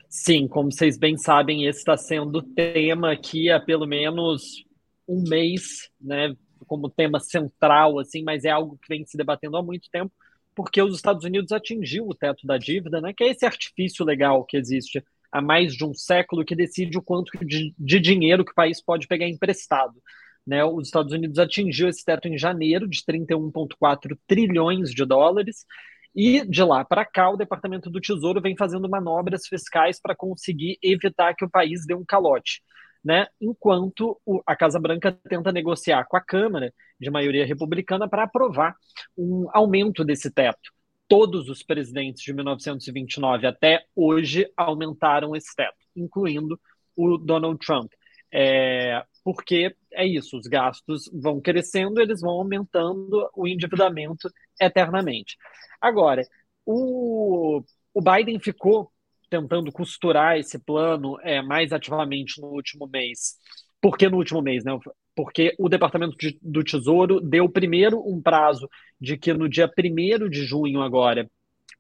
[0.09, 4.65] Sim, como vocês bem sabem, esse está sendo tema aqui há pelo menos
[5.07, 6.35] um mês, né,
[6.65, 10.11] como tema central, assim, mas é algo que vem se debatendo há muito tempo,
[10.55, 14.43] porque os Estados Unidos atingiu o teto da dívida, né, que é esse artifício legal
[14.43, 18.51] que existe há mais de um século que decide o quanto de, de dinheiro que
[18.51, 20.01] o país pode pegar emprestado.
[20.45, 25.65] Né, os Estados Unidos atingiu esse teto em janeiro de 31,4 trilhões de dólares,
[26.17, 30.79] e de lá para cá, o Departamento do Tesouro vem fazendo manobras fiscais para conseguir
[30.81, 32.63] evitar que o país dê um calote.
[33.05, 33.27] Né?
[33.39, 38.75] Enquanto a Casa Branca tenta negociar com a Câmara, de maioria republicana, para aprovar
[39.15, 40.73] um aumento desse teto.
[41.07, 46.59] Todos os presidentes de 1929 até hoje aumentaram esse teto, incluindo
[46.95, 47.91] o Donald Trump.
[48.33, 55.35] É, porque é isso, os gastos vão crescendo, eles vão aumentando o endividamento eternamente.
[55.81, 56.25] Agora,
[56.65, 57.61] o,
[57.93, 58.89] o Biden ficou
[59.29, 63.35] tentando costurar esse plano é, mais ativamente no último mês.
[63.81, 64.71] Por que no último mês, né?
[65.13, 70.29] Porque o Departamento de, do Tesouro deu primeiro um prazo de que no dia 1
[70.29, 71.29] de junho, agora,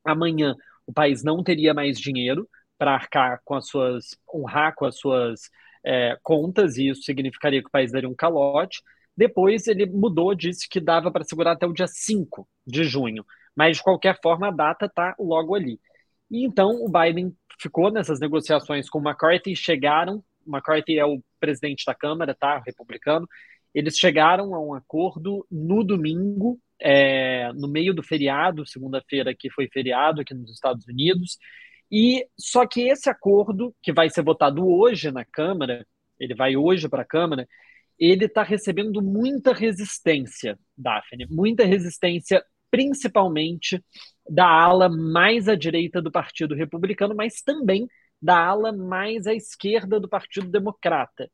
[0.03, 0.53] amanhã,
[0.85, 2.45] o país não teria mais dinheiro
[2.77, 5.49] para arcar com as suas, honrar com as suas
[5.87, 8.81] é, contas, e isso significaria que o país daria um calote.
[9.15, 13.25] Depois ele mudou, disse que dava para segurar até o dia 5 de junho.
[13.55, 15.79] Mas de qualquer forma a data está logo ali.
[16.29, 21.85] E então o Biden ficou nessas negociações com o McCarthy, chegaram, McCarthy é o presidente
[21.85, 23.25] da Câmara, tá, republicano,
[23.73, 29.69] eles chegaram a um acordo no domingo, é, no meio do feriado, segunda-feira que foi
[29.69, 31.37] feriado aqui nos Estados Unidos,
[31.91, 35.85] e só que esse acordo, que vai ser votado hoje na Câmara,
[36.19, 37.47] ele vai hoje para a Câmara,
[37.97, 43.83] ele está recebendo muita resistência, Daphne, muita resistência principalmente
[44.29, 47.87] da ala mais à direita do Partido Republicano, mas também
[48.21, 51.29] da ala mais à esquerda do Partido Democrata.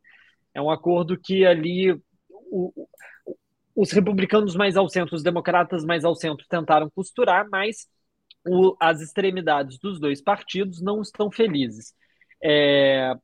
[0.54, 1.92] É um acordo que ali
[2.52, 2.88] o,
[3.76, 7.88] os republicanos mais ao centro, os democratas mais ao centro tentaram costurar, mas
[8.46, 11.94] o, as extremidades dos dois partidos não estão felizes.
[12.44, 13.16] É,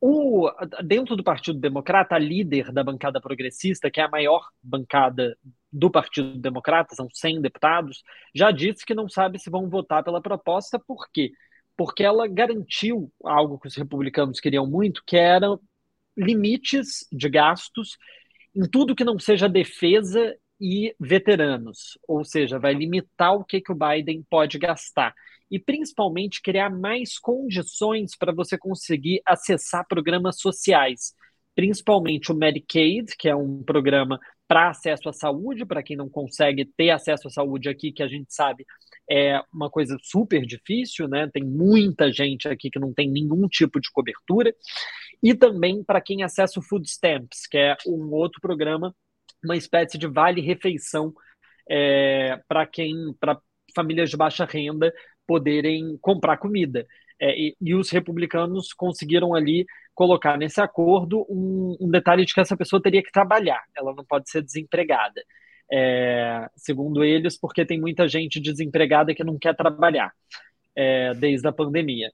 [0.00, 0.50] o,
[0.84, 5.36] dentro do Partido Democrata, a líder da bancada progressista, que é a maior bancada
[5.72, 8.02] do Partido Democrata, são 100 deputados,
[8.34, 11.32] já disse que não sabe se vão votar pela proposta, por quê?
[11.76, 15.60] Porque ela garantiu algo que os republicanos queriam muito, que eram
[16.16, 17.98] limites de gastos
[18.54, 23.72] em tudo que não seja defesa e veteranos, ou seja, vai limitar o que, que
[23.72, 25.14] o Biden pode gastar
[25.50, 31.14] e principalmente criar mais condições para você conseguir acessar programas sociais,
[31.54, 34.18] principalmente o Medicaid, que é um programa
[34.48, 38.08] para acesso à saúde, para quem não consegue ter acesso à saúde aqui, que a
[38.08, 38.64] gente sabe
[39.08, 41.28] é uma coisa super difícil, né?
[41.32, 44.54] Tem muita gente aqui que não tem nenhum tipo de cobertura.
[45.22, 48.94] E também para quem acessa o Food Stamps, que é um outro programa,
[49.46, 51.12] uma espécie de vale-refeição
[51.68, 53.40] é, para quem, para
[53.74, 54.92] famílias de baixa renda
[55.26, 56.86] poderem comprar comida.
[57.18, 62.40] É, e, e, os republicanos conseguiram ali colocar nesse acordo um, um, detalhe de que
[62.40, 65.22] essa pessoa teria que trabalhar, ela não pode ser desempregada.
[65.72, 70.12] É, segundo eles, porque tem muita gente desempregada que não quer trabalhar
[70.76, 72.12] é, desde a pandemia.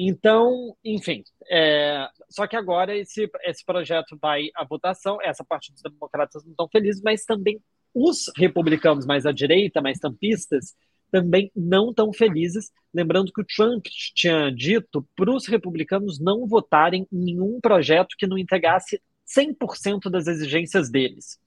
[0.00, 5.82] Então, enfim, é, só que agora esse, esse projeto vai à votação, essa parte dos
[5.82, 7.60] democratas não estão felizes, mas também
[7.92, 10.76] os republicanos mais à direita, mais tampistas,
[11.10, 12.70] também não tão felizes.
[12.94, 18.26] Lembrando que o Trump tinha dito para os republicanos não votarem em nenhum projeto que
[18.26, 21.40] não entregasse 100% das exigências deles.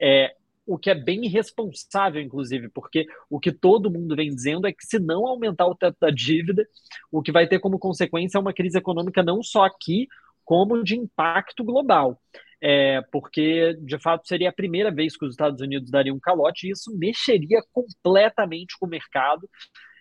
[0.00, 0.32] É,
[0.66, 4.84] o que é bem irresponsável, inclusive, porque o que todo mundo vem dizendo é que
[4.84, 6.66] se não aumentar o teto da dívida,
[7.10, 10.08] o que vai ter como consequência é uma crise econômica não só aqui,
[10.44, 12.20] como de impacto global
[12.60, 16.66] é, porque de fato seria a primeira vez que os Estados Unidos dariam um calote
[16.66, 19.48] e isso mexeria completamente com o mercado,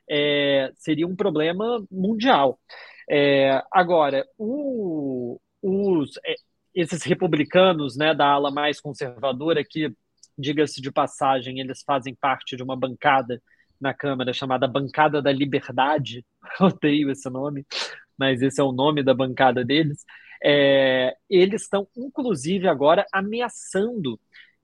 [0.09, 2.59] é, seria um problema mundial.
[3.09, 6.35] É, agora, o, os, é,
[6.73, 9.93] esses republicanos né, da ala mais conservadora, que,
[10.37, 13.41] diga-se de passagem, eles fazem parte de uma bancada
[13.79, 16.25] na Câmara chamada Bancada da Liberdade,
[16.59, 17.65] odeio esse nome,
[18.17, 20.03] mas esse é o nome da bancada deles
[20.43, 24.19] é, eles estão, inclusive, agora ameaçando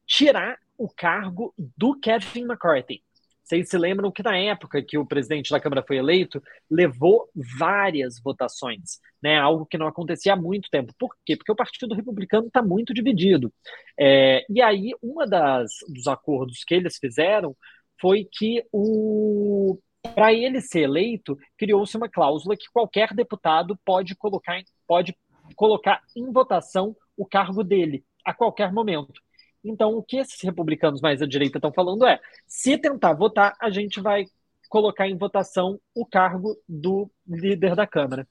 [0.06, 3.04] tirar o cargo do Kevin McCarthy.
[3.52, 8.18] Vocês se lembram que na época que o presidente da Câmara foi eleito, levou várias
[8.18, 9.38] votações, né?
[9.38, 10.94] Algo que não acontecia há muito tempo.
[10.98, 11.36] Por quê?
[11.36, 13.54] Porque o Partido Republicano está muito dividido.
[14.00, 17.54] É, e aí, uma das dos acordos que eles fizeram
[18.00, 19.78] foi que o
[20.16, 25.14] para ele ser eleito, criou-se uma cláusula que qualquer deputado pode colocar, pode
[25.58, 29.22] colocar em votação o cargo dele a qualquer momento.
[29.64, 33.70] Então, o que esses republicanos mais à direita estão falando é: se tentar votar, a
[33.70, 34.26] gente vai
[34.70, 38.26] colocar em votação o cargo do líder da Câmara.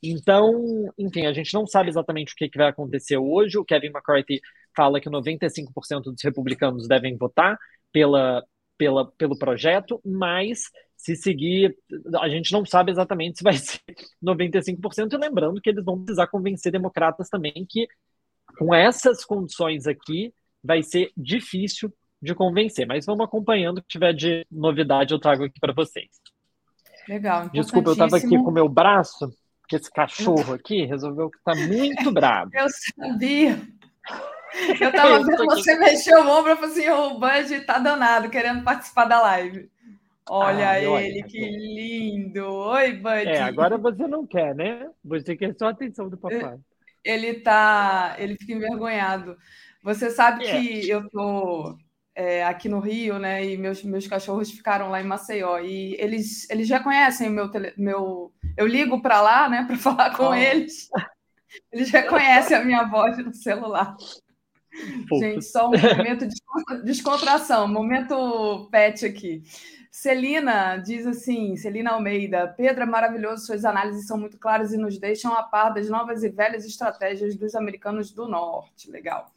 [0.00, 3.58] Então, enfim, a gente não sabe exatamente o que, que vai acontecer hoje.
[3.58, 4.40] O Kevin McCarthy
[4.74, 7.58] fala que 95% dos republicanos devem votar
[7.92, 8.44] pela,
[8.78, 10.62] pela, pelo projeto, mas
[10.96, 11.76] se seguir,
[12.20, 13.80] a gente não sabe exatamente se vai ser
[14.22, 17.88] 95%, e lembrando que eles vão precisar convencer democratas também que
[18.58, 24.46] com essas condições aqui vai ser difícil de convencer, mas vamos acompanhando, que tiver de
[24.50, 26.08] novidade eu trago aqui para vocês.
[27.08, 29.32] Legal, Desculpa, eu estava aqui com o meu braço,
[29.66, 32.50] que esse cachorro aqui resolveu que está muito bravo.
[32.52, 33.60] Eu sabia.
[34.80, 38.62] Eu estava vendo você mexer o ombro, eu falei assim, o Bud está danado, querendo
[38.62, 39.70] participar da live.
[40.28, 42.44] Olha ah, ele, que lindo!
[42.44, 43.30] Oi, Buddy!
[43.30, 44.88] É, agora você não quer, né?
[45.04, 46.56] Você quer só a atenção do papai.
[47.02, 48.14] Ele tá.
[48.18, 49.36] Ele fica envergonhado.
[49.82, 50.52] Você sabe é.
[50.52, 51.76] que eu tô
[52.14, 53.44] é, aqui no Rio, né?
[53.44, 55.58] E meus, meus cachorros ficaram lá em Maceió.
[55.58, 58.32] E eles, eles já conhecem o meu, tele, meu.
[58.56, 60.34] Eu ligo para lá, né, para falar com oh.
[60.34, 60.88] eles.
[61.72, 63.96] Eles já conhecem a minha voz no celular.
[65.18, 66.36] Gente, só um momento de
[66.84, 69.42] descontração, momento pet aqui.
[69.90, 74.98] Celina diz assim: Celina Almeida, Pedro, é maravilhoso, suas análises são muito claras e nos
[74.98, 78.88] deixam a par das novas e velhas estratégias dos americanos do Norte.
[78.90, 79.32] Legal.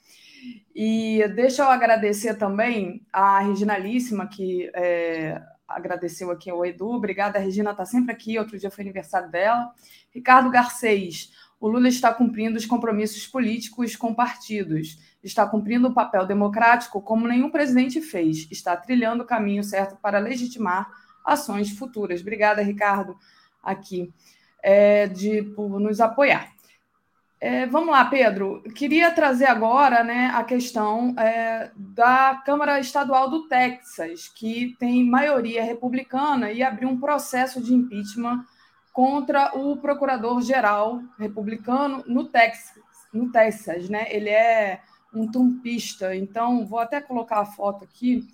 [0.75, 6.89] E deixa eu agradecer também a Reginalíssima, que é, agradeceu aqui ao Edu.
[6.91, 8.37] Obrigada, a Regina está sempre aqui.
[8.37, 9.71] Outro dia foi aniversário dela.
[10.11, 16.25] Ricardo Garcês, o Lula está cumprindo os compromissos políticos com partidos está cumprindo o papel
[16.25, 20.91] democrático como nenhum presidente fez, está trilhando o caminho certo para legitimar
[21.25, 22.21] ações futuras.
[22.21, 23.17] Obrigada, Ricardo,
[23.61, 24.11] aqui,
[24.61, 26.52] é, de, por nos apoiar.
[27.45, 28.63] É, vamos lá, Pedro.
[28.73, 35.61] Queria trazer agora né, a questão é, da Câmara Estadual do Texas, que tem maioria
[35.61, 38.45] republicana e abriu um processo de impeachment
[38.93, 42.81] contra o procurador-geral republicano no Texas,
[43.13, 44.05] no Texas, né?
[44.09, 44.79] Ele é
[45.13, 46.15] um trumpista.
[46.15, 48.25] Então, vou até colocar a foto aqui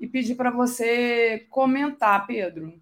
[0.00, 2.72] e pedir para você comentar, Pedro.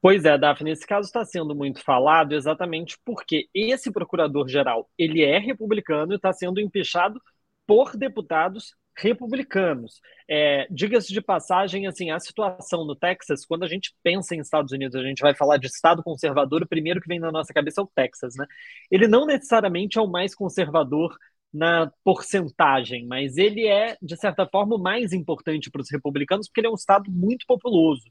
[0.00, 5.38] Pois é, Daphne, esse caso está sendo muito falado exatamente porque esse procurador-geral ele é
[5.38, 7.20] republicano e está sendo empichado
[7.66, 10.00] por deputados republicanos.
[10.28, 14.72] É, Diga-se de passagem, assim, a situação no Texas, quando a gente pensa em Estados
[14.72, 17.80] Unidos, a gente vai falar de Estado conservador, o primeiro que vem na nossa cabeça
[17.80, 18.46] é o Texas, né?
[18.90, 21.16] Ele não necessariamente é o mais conservador
[21.52, 26.60] na porcentagem, mas ele é, de certa forma, o mais importante para os republicanos, porque
[26.60, 28.04] ele é um estado muito populoso.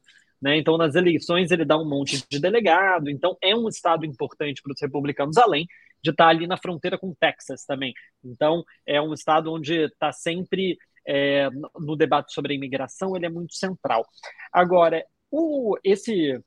[0.46, 0.60] Né?
[0.60, 4.74] Então, nas eleições, ele dá um monte de delegado, então é um estado importante para
[4.74, 5.66] os republicanos, além
[6.04, 7.96] de estar ali na fronteira com Texas também.
[8.24, 11.50] Então, é um estado onde está sempre é,
[11.80, 14.06] no debate sobre a imigração, ele é muito central.
[14.54, 16.40] Agora, o, esse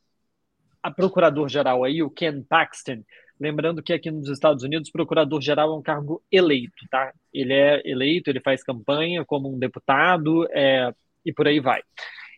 [0.95, 3.03] procurador-geral aí, o Ken Paxton,
[3.41, 7.13] lembrando que aqui nos Estados Unidos, procurador-geral é um cargo eleito, tá?
[7.33, 10.95] Ele é eleito, ele faz campanha como um deputado é,
[11.27, 11.83] e por aí vai.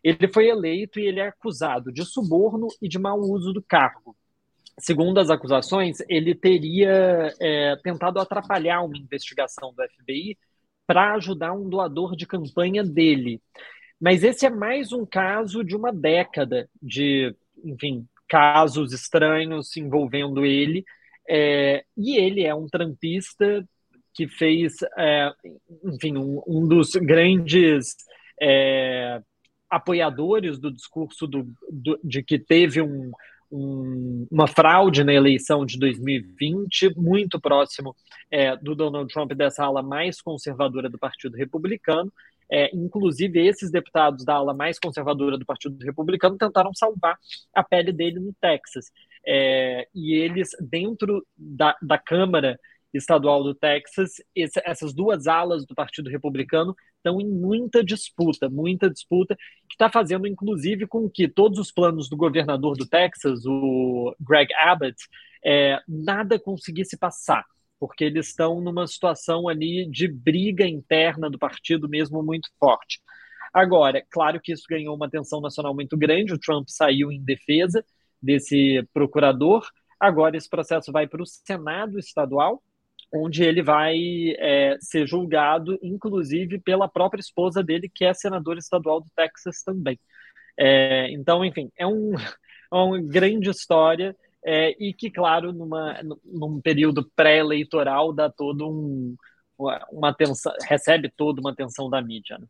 [0.02, 4.16] Ele foi eleito e ele é acusado de suborno e de mau uso do cargo.
[4.78, 10.38] Segundo as acusações, ele teria é, tentado atrapalhar uma investigação do FBI
[10.86, 13.40] para ajudar um doador de campanha dele.
[14.00, 20.84] Mas esse é mais um caso de uma década de, enfim, casos estranhos envolvendo ele.
[21.28, 23.62] É, e ele é um trampista
[24.14, 25.30] que fez, é,
[25.84, 27.94] enfim, um, um, dos grandes
[28.40, 29.20] é,
[29.70, 33.10] apoiadores do discurso do, do, de que teve um,
[33.50, 37.94] um, uma fraude na eleição de 2020, muito próximo
[38.30, 42.12] é, do Donald Trump, dessa ala mais conservadora do Partido Republicano.
[42.52, 47.16] É, inclusive, esses deputados da ala mais conservadora do Partido Republicano tentaram salvar
[47.54, 48.90] a pele dele no Texas.
[49.24, 52.58] É, e eles, dentro da, da Câmara
[52.92, 58.90] estadual do Texas, esse, essas duas alas do Partido Republicano estão em muita disputa, muita
[58.90, 59.34] disputa,
[59.68, 64.52] que está fazendo, inclusive, com que todos os planos do governador do Texas, o Greg
[64.54, 64.96] Abbott,
[65.44, 67.44] é, nada conseguisse passar,
[67.78, 73.00] porque eles estão numa situação ali de briga interna do partido mesmo muito forte.
[73.52, 77.84] Agora, claro que isso ganhou uma atenção nacional muito grande, o Trump saiu em defesa
[78.22, 79.66] desse procurador,
[79.98, 82.62] agora esse processo vai para o Senado estadual,
[83.12, 83.96] onde ele vai
[84.38, 89.98] é, ser julgado, inclusive, pela própria esposa dele, que é senadora estadual do Texas também.
[90.56, 92.12] É, então, enfim, é, um,
[92.72, 99.16] é uma grande história é, e que, claro, numa, num período pré-eleitoral dá todo um,
[99.90, 102.38] uma atenção, recebe toda uma atenção da mídia.
[102.38, 102.46] Né?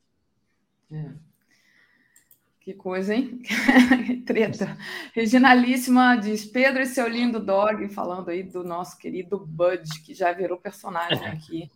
[2.71, 2.73] É.
[2.73, 3.43] Que coisa, hein?
[4.25, 4.77] Treta.
[5.13, 10.33] Reginalíssima diz: Pedro e seu lindo dog, falando aí do nosso querido Bud, que já
[10.33, 11.69] virou personagem aqui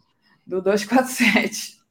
[0.47, 1.83] do 247.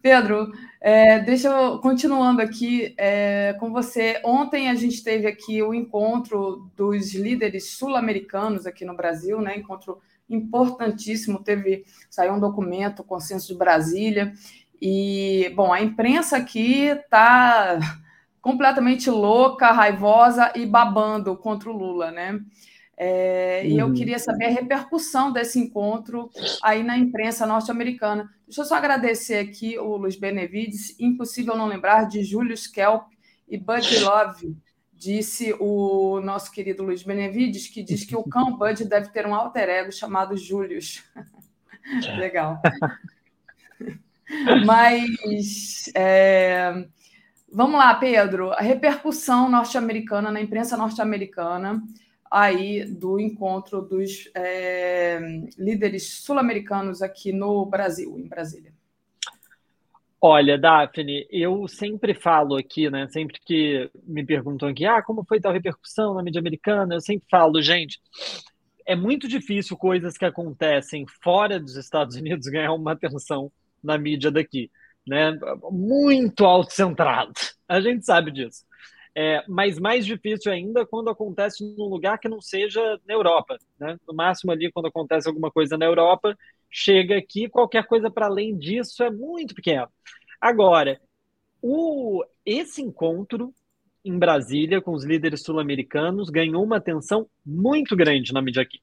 [0.00, 4.20] Pedro, é, deixa eu continuando aqui é, com você.
[4.24, 9.58] Ontem a gente teve aqui o encontro dos líderes sul-americanos aqui no Brasil, né?
[9.58, 11.42] Encontro importantíssimo.
[11.42, 14.32] Teve saiu um documento, o Consenso de Brasília,
[14.80, 17.78] e, bom, a imprensa aqui está
[18.40, 22.40] completamente louca, raivosa e babando contra o Lula, né?
[22.96, 23.66] É.
[23.66, 23.94] E eu uhum.
[23.94, 26.30] queria saber a repercussão desse encontro
[26.62, 28.28] aí na imprensa norte-americana.
[28.46, 30.98] Deixa eu só agradecer aqui o Luiz Benevides.
[30.98, 33.08] Impossível não lembrar de Julius Kelp
[33.48, 34.56] e Bud Love,
[34.92, 39.34] disse o nosso querido Luiz Benevides, que diz que o cão Bud deve ter um
[39.34, 41.04] alter ego chamado Julius.
[42.18, 42.60] Legal.
[44.64, 46.86] Mas é,
[47.52, 48.52] vamos lá, Pedro.
[48.52, 51.82] A repercussão norte-americana na imprensa norte-americana
[52.30, 55.18] aí do encontro dos é,
[55.56, 58.72] líderes sul-americanos aqui no Brasil, em Brasília.
[60.20, 63.06] Olha, Daphne, eu sempre falo aqui, né?
[63.08, 67.28] Sempre que me perguntam aqui, ah, como foi tal repercussão na mídia americana, eu sempre
[67.30, 68.00] falo, gente,
[68.84, 73.50] é muito difícil coisas que acontecem fora dos Estados Unidos ganhar uma atenção
[73.82, 74.70] na mídia daqui,
[75.06, 75.38] né?
[75.70, 77.32] Muito autocentrado.
[77.68, 78.64] A gente sabe disso.
[79.14, 83.98] É, mas mais difícil ainda quando acontece num lugar que não seja na Europa, né?
[84.06, 86.36] No máximo ali quando acontece alguma coisa na Europa,
[86.70, 89.88] chega aqui, qualquer coisa para além disso é muito pequeno.
[90.40, 91.00] Agora,
[91.60, 93.52] o, esse encontro
[94.04, 98.78] em Brasília com os líderes sul-americanos ganhou uma atenção muito grande na mídia aqui.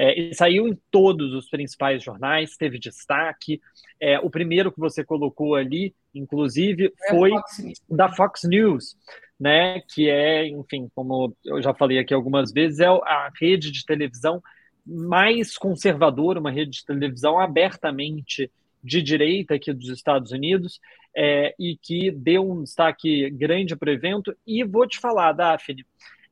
[0.00, 3.60] É, ele saiu em todos os principais jornais, teve destaque.
[4.00, 8.96] É, o primeiro que você colocou ali, inclusive, é foi Fox da Fox News.
[9.38, 13.84] né, que é, enfim, como eu já falei aqui algumas vezes, é a rede de
[13.84, 14.42] televisão
[14.86, 18.50] mais conservadora, uma rede de televisão abertamente
[18.82, 20.80] de direita aqui dos Estados Unidos,
[21.14, 24.34] é, e que deu um destaque grande para o evento.
[24.46, 25.84] E vou te falar, Daphne,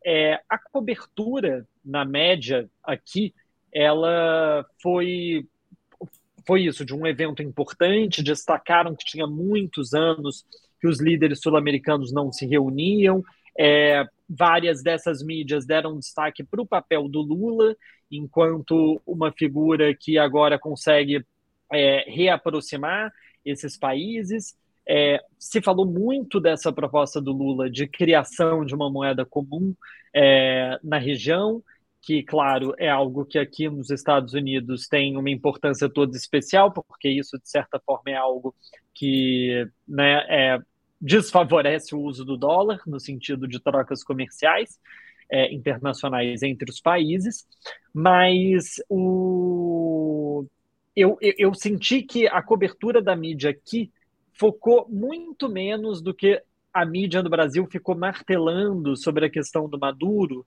[0.05, 3.35] é, a cobertura na média aqui,
[3.73, 5.47] ela foi
[6.47, 10.47] foi isso, de um evento importante, destacaram que tinha muitos anos
[10.81, 13.23] que os líderes sul-americanos não se reuniam.
[13.59, 17.77] É, várias dessas mídias deram destaque para o papel do Lula,
[18.11, 21.23] enquanto uma figura que agora consegue
[21.71, 23.13] é, reaproximar
[23.45, 24.57] esses países.
[24.89, 29.75] É, se falou muito dessa proposta do Lula de criação de uma moeda comum
[30.15, 31.63] é, na região,
[32.01, 37.09] que, claro, é algo que aqui nos Estados Unidos tem uma importância toda especial, porque
[37.09, 38.55] isso, de certa forma, é algo
[38.95, 40.59] que né, é,
[41.01, 44.79] desfavorece o uso do dólar, no sentido de trocas comerciais
[45.31, 47.47] é, internacionais entre os países,
[47.93, 50.47] mas o...
[50.97, 53.93] eu, eu, eu senti que a cobertura da mídia aqui
[54.33, 59.79] focou muito menos do que a mídia no Brasil ficou martelando sobre a questão do
[59.79, 60.47] Maduro,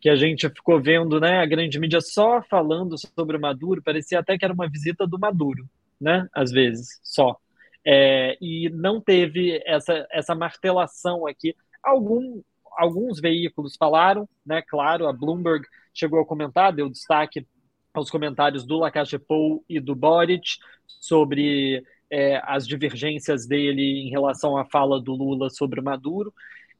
[0.00, 4.18] que a gente ficou vendo, né, a grande mídia só falando sobre o Maduro, parecia
[4.18, 5.68] até que era uma visita do Maduro,
[6.00, 7.36] né, às vezes, só.
[7.84, 11.54] É, e não teve essa, essa martelação aqui.
[11.82, 12.42] Algum,
[12.76, 14.62] alguns veículos falaram, né?
[14.62, 17.46] Claro, a Bloomberg chegou a comentar, deu destaque
[17.92, 24.64] aos comentários do Lacachepou e do Boric sobre é, as divergências dele em relação à
[24.64, 26.32] fala do Lula sobre o Maduro.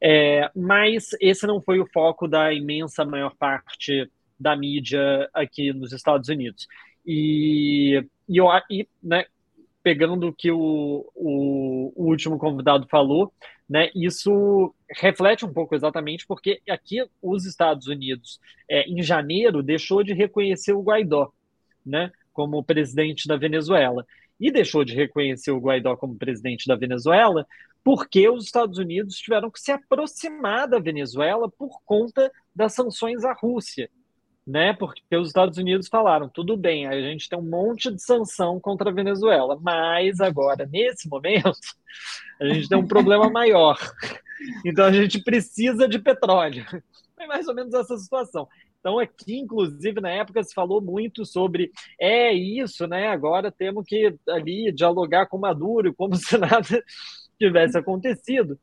[0.03, 5.93] É, mas esse não foi o foco da imensa maior parte da mídia aqui nos
[5.93, 6.67] Estados Unidos.
[7.05, 9.25] E, e, eu, e né,
[9.83, 13.31] pegando o que o, o, o, último convidado falou,
[13.69, 20.03] né, isso reflete um pouco exatamente porque aqui os Estados Unidos, é, em janeiro, deixou
[20.03, 21.31] de reconhecer o Guaidó
[21.85, 24.05] né, como presidente da Venezuela.
[24.39, 27.45] E deixou de reconhecer o Guaidó como presidente da Venezuela
[27.83, 33.33] porque os Estados Unidos tiveram que se aproximar da Venezuela por conta das sanções à
[33.33, 33.89] Rússia
[34.45, 34.73] né?
[34.73, 38.89] Porque os Estados Unidos falaram, tudo bem, a gente tem um monte de sanção contra
[38.89, 41.51] a Venezuela, mas agora, nesse momento,
[42.39, 43.77] a gente tem um problema maior.
[44.65, 46.65] Então a gente precisa de petróleo.
[47.19, 48.47] É mais ou menos essa situação.
[48.79, 53.09] Então, aqui, inclusive, na época, se falou muito sobre é isso, né?
[53.09, 56.83] Agora temos que ali dialogar com Maduro, como se nada
[57.45, 58.59] tivesse acontecido.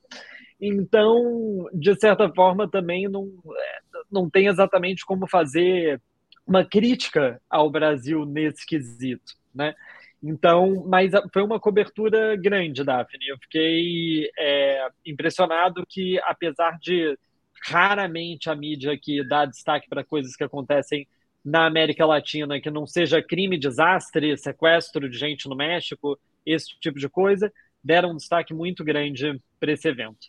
[0.60, 3.30] Então, de certa forma, também não,
[4.10, 6.00] não tem exatamente como fazer
[6.46, 9.74] uma crítica ao Brasil nesse quesito, né?
[10.22, 13.28] Então, mas foi uma cobertura grande, Daphne.
[13.28, 17.16] Eu fiquei é, impressionado que, apesar de
[17.64, 21.06] raramente a mídia aqui dá destaque para coisas que acontecem
[21.44, 26.98] na América Latina, que não seja crime, desastre, sequestro de gente no México, esse tipo
[26.98, 30.28] de coisa, deram um destaque muito grande para esse evento.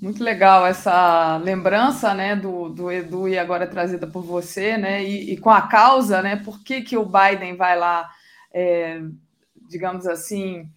[0.00, 5.02] Muito legal essa lembrança né, do, do Edu e agora trazida por você, né?
[5.02, 6.36] E, e, com a causa, né?
[6.36, 8.08] Por que, que o Biden vai lá,
[8.52, 9.00] é,
[9.68, 10.70] digamos assim,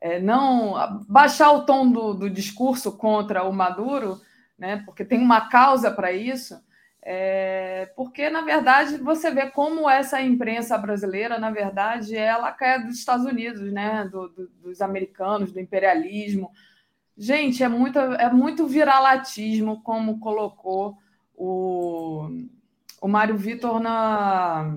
[0.00, 4.20] é, não baixar o tom do, do, discurso contra o Maduro,
[4.58, 4.82] né?
[4.84, 6.60] Porque tem uma causa para isso.
[7.08, 12.98] É, porque, na verdade, você vê como essa imprensa brasileira, na verdade, ela quer dos
[12.98, 14.08] Estados Unidos, né?
[14.10, 16.50] Do, do, dos americanos, do imperialismo
[17.18, 20.98] Gente, é muito, é muito viralatismo, como colocou
[21.34, 22.28] o,
[23.00, 24.76] o Mário Vitor na,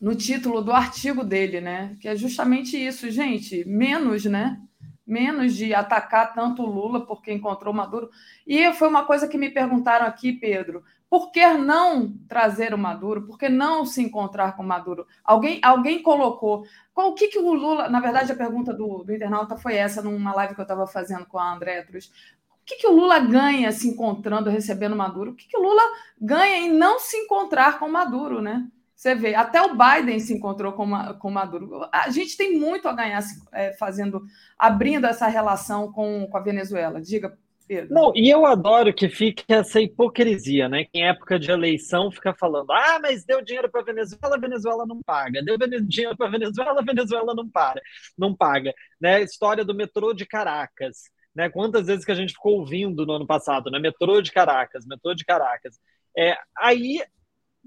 [0.00, 1.94] no título do artigo dele, né?
[2.00, 3.66] Que é justamente isso, gente.
[3.66, 4.58] Menos, né?
[5.06, 8.08] Menos de atacar tanto Lula porque encontrou Maduro.
[8.46, 10.82] E foi uma coisa que me perguntaram aqui, Pedro.
[11.10, 13.26] Por que não trazer o Maduro?
[13.26, 15.08] Por que não se encontrar com o Maduro?
[15.24, 16.64] Alguém, alguém colocou.
[16.94, 17.88] Qual, o que, que o Lula.
[17.88, 21.26] Na verdade, a pergunta do, do internauta foi essa, numa live que eu estava fazendo
[21.26, 22.12] com a André Truz.
[22.48, 25.32] O que, que o Lula ganha se encontrando, recebendo Maduro?
[25.32, 25.82] O que, que o Lula
[26.20, 28.68] ganha em não se encontrar com Maduro, né?
[28.94, 30.86] Você vê, até o Biden se encontrou com,
[31.18, 31.88] com Maduro.
[31.90, 34.22] A gente tem muito a ganhar é, fazendo,
[34.56, 37.00] abrindo essa relação com, com a Venezuela.
[37.00, 37.36] Diga,
[37.70, 37.94] Pedro.
[37.94, 40.86] Não, e eu adoro que fique essa hipocrisia, né?
[40.86, 45.00] Que em época de eleição fica falando: ah, mas deu dinheiro para Venezuela, Venezuela não
[45.00, 45.40] paga.
[45.40, 47.80] Deu dinheiro para Venezuela, Venezuela não para,
[48.18, 48.74] não paga.
[49.00, 49.22] Né?
[49.22, 51.02] História do metrô de Caracas.
[51.32, 51.48] Né?
[51.48, 53.78] Quantas vezes que a gente ficou ouvindo no ano passado, né?
[53.78, 55.78] Metrô de Caracas, metrô de Caracas.
[56.18, 57.00] É, aí,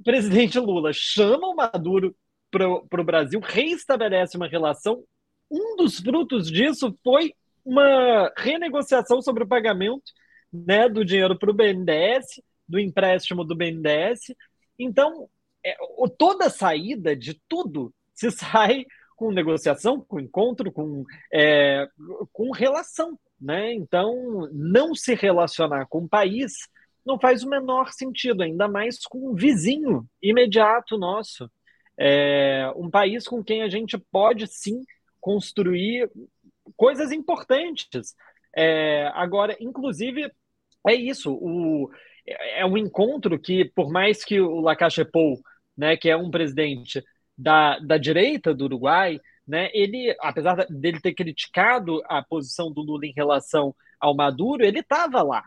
[0.04, 2.14] presidente Lula chama o Maduro
[2.52, 5.02] para o Brasil, reestabelece uma relação.
[5.50, 7.34] Um dos frutos disso foi
[7.66, 10.12] uma renegociação sobre o pagamento
[10.52, 14.34] né, do dinheiro para o BNDES, do empréstimo do BNDES.
[14.78, 15.30] Então,
[15.66, 15.76] é,
[16.18, 18.86] toda saída de tudo se sai
[19.16, 21.88] com negociação, com encontro, com, é,
[22.32, 23.18] com relação.
[23.40, 23.74] Né?
[23.74, 26.54] Então, não se relacionar com o país
[27.06, 31.52] não faz o menor sentido, ainda mais com um vizinho imediato nosso.
[31.98, 34.84] É, um país com quem a gente pode sim
[35.20, 36.10] construir
[36.76, 38.16] coisas importantes.
[38.56, 40.32] É, agora, inclusive,
[40.88, 41.34] é isso.
[41.34, 41.90] O,
[42.26, 45.40] é um encontro que, por mais que o Lacachepou,
[45.78, 47.04] né, que é um presidente
[47.38, 53.06] da, da direita do Uruguai, né, ele, apesar dele ter criticado a posição do Lula
[53.06, 55.44] em relação ao Maduro, ele estava lá.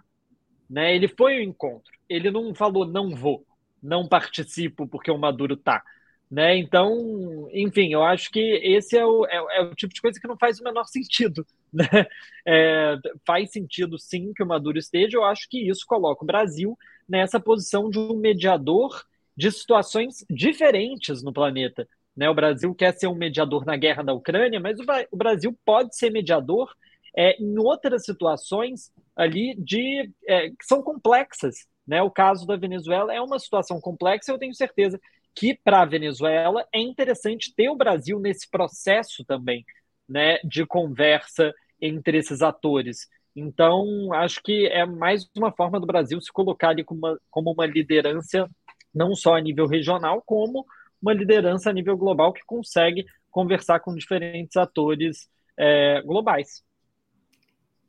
[0.69, 1.93] Né, ele foi ao encontro.
[2.09, 3.45] Ele não falou, não vou,
[3.83, 5.83] não participo porque o Maduro está.
[6.31, 6.59] Né?
[6.59, 10.27] Então, enfim, eu acho que esse é o, é, é, o tipo de coisa que
[10.27, 11.47] não faz o menor sentido.
[11.77, 12.07] Né?
[12.47, 12.97] É,
[13.27, 15.19] faz sentido, sim, que o Maduro esteja.
[15.19, 19.05] Eu acho que isso coloca o Brasil nessa posição de um mediador
[19.37, 21.87] de situações diferentes no planeta.
[22.17, 22.31] Né?
[22.31, 25.95] O Brasil quer ser um mediador na guerra da Ucrânia, mas o, o Brasil pode
[25.95, 26.73] ser mediador
[27.15, 31.67] é, em outras situações ali de é, que são complexas.
[31.87, 32.01] Né?
[32.01, 34.99] O caso da Venezuela é uma situação complexa, eu tenho certeza
[35.37, 39.65] que para a Venezuela é interessante ter o Brasil nesse processo também,
[40.09, 43.07] né, de conversa entre esses atores.
[43.37, 47.53] Então, acho que é mais uma forma do Brasil se colocar ali como uma, como
[47.53, 48.49] uma liderança,
[48.95, 50.65] não só a nível regional, como
[51.03, 56.65] uma liderança a nível global que consegue conversar com diferentes atores é, globais.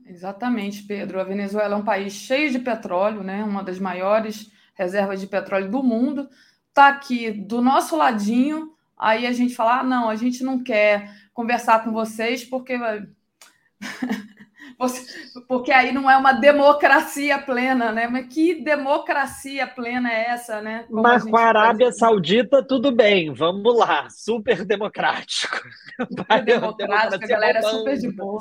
[0.05, 1.21] Exatamente, Pedro.
[1.21, 3.41] A Venezuela é um país cheio de petróleo, né?
[3.41, 6.27] uma das maiores reservas de petróleo do mundo
[6.77, 11.11] está aqui do nosso ladinho, aí a gente fala: ah, não, a gente não quer
[11.33, 12.77] conversar com vocês porque.
[15.47, 18.07] porque aí não é uma democracia plena, né?
[18.07, 20.83] Mas que democracia plena é essa, né?
[20.87, 21.97] Como Mas com a Arábia faz...
[21.97, 25.57] Saudita, tudo bem, vamos lá, super democrático.
[25.97, 28.39] Super democrático, a galera é super de boa.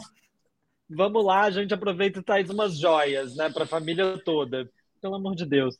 [0.90, 4.70] Vamos lá, a gente aproveita e traz umas joias, né, para a família toda.
[5.00, 5.78] Pelo amor de Deus.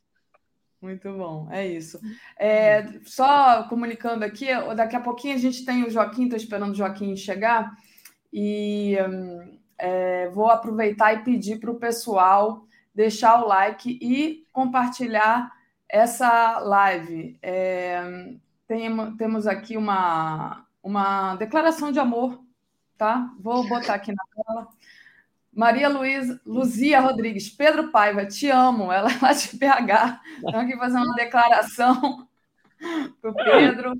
[0.86, 2.00] Muito bom, é isso.
[2.38, 6.74] É, só comunicando aqui, daqui a pouquinho a gente tem o Joaquim, estou esperando o
[6.76, 7.76] Joaquim chegar,
[8.32, 8.96] e
[9.76, 15.52] é, vou aproveitar e pedir para o pessoal deixar o like e compartilhar
[15.88, 17.36] essa live.
[17.42, 18.00] É,
[18.68, 22.40] tem, temos aqui uma, uma declaração de amor,
[22.96, 23.34] tá?
[23.40, 24.68] Vou botar aqui na tela.
[25.56, 28.92] Maria Luiz, Luzia Rodrigues, Pedro Paiva, te amo.
[28.92, 30.20] Ela é lá de PH.
[30.38, 32.28] Então, aqui fazer uma declaração
[33.22, 33.94] para o Pedro.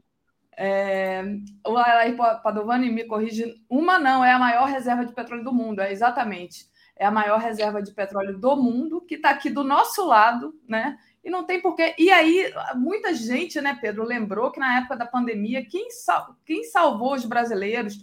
[0.55, 1.25] É,
[1.67, 3.55] o Alair Padovani me corrige.
[3.71, 5.81] Uma não, é a maior reserva de petróleo do mundo.
[5.81, 6.67] É exatamente.
[6.95, 10.99] É a maior reserva de petróleo do mundo, que está aqui do nosso lado, né?
[11.25, 11.95] E não tem porquê.
[11.99, 16.37] E aí, muita gente, né, Pedro, lembrou que na época da pandemia, quem, sal...
[16.45, 17.99] quem salvou os brasileiros?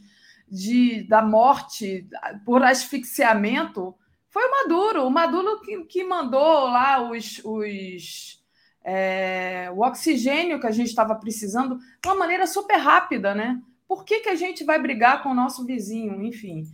[0.48, 2.08] De, da morte
[2.46, 3.96] por asfixiamento
[4.30, 5.06] foi o Maduro.
[5.06, 8.44] O Maduro que, que mandou lá os, os
[8.84, 13.62] é, o oxigênio que a gente estava precisando de uma maneira super rápida, né?
[13.88, 16.22] Por que, que a gente vai brigar com o nosso vizinho?
[16.24, 16.66] Enfim.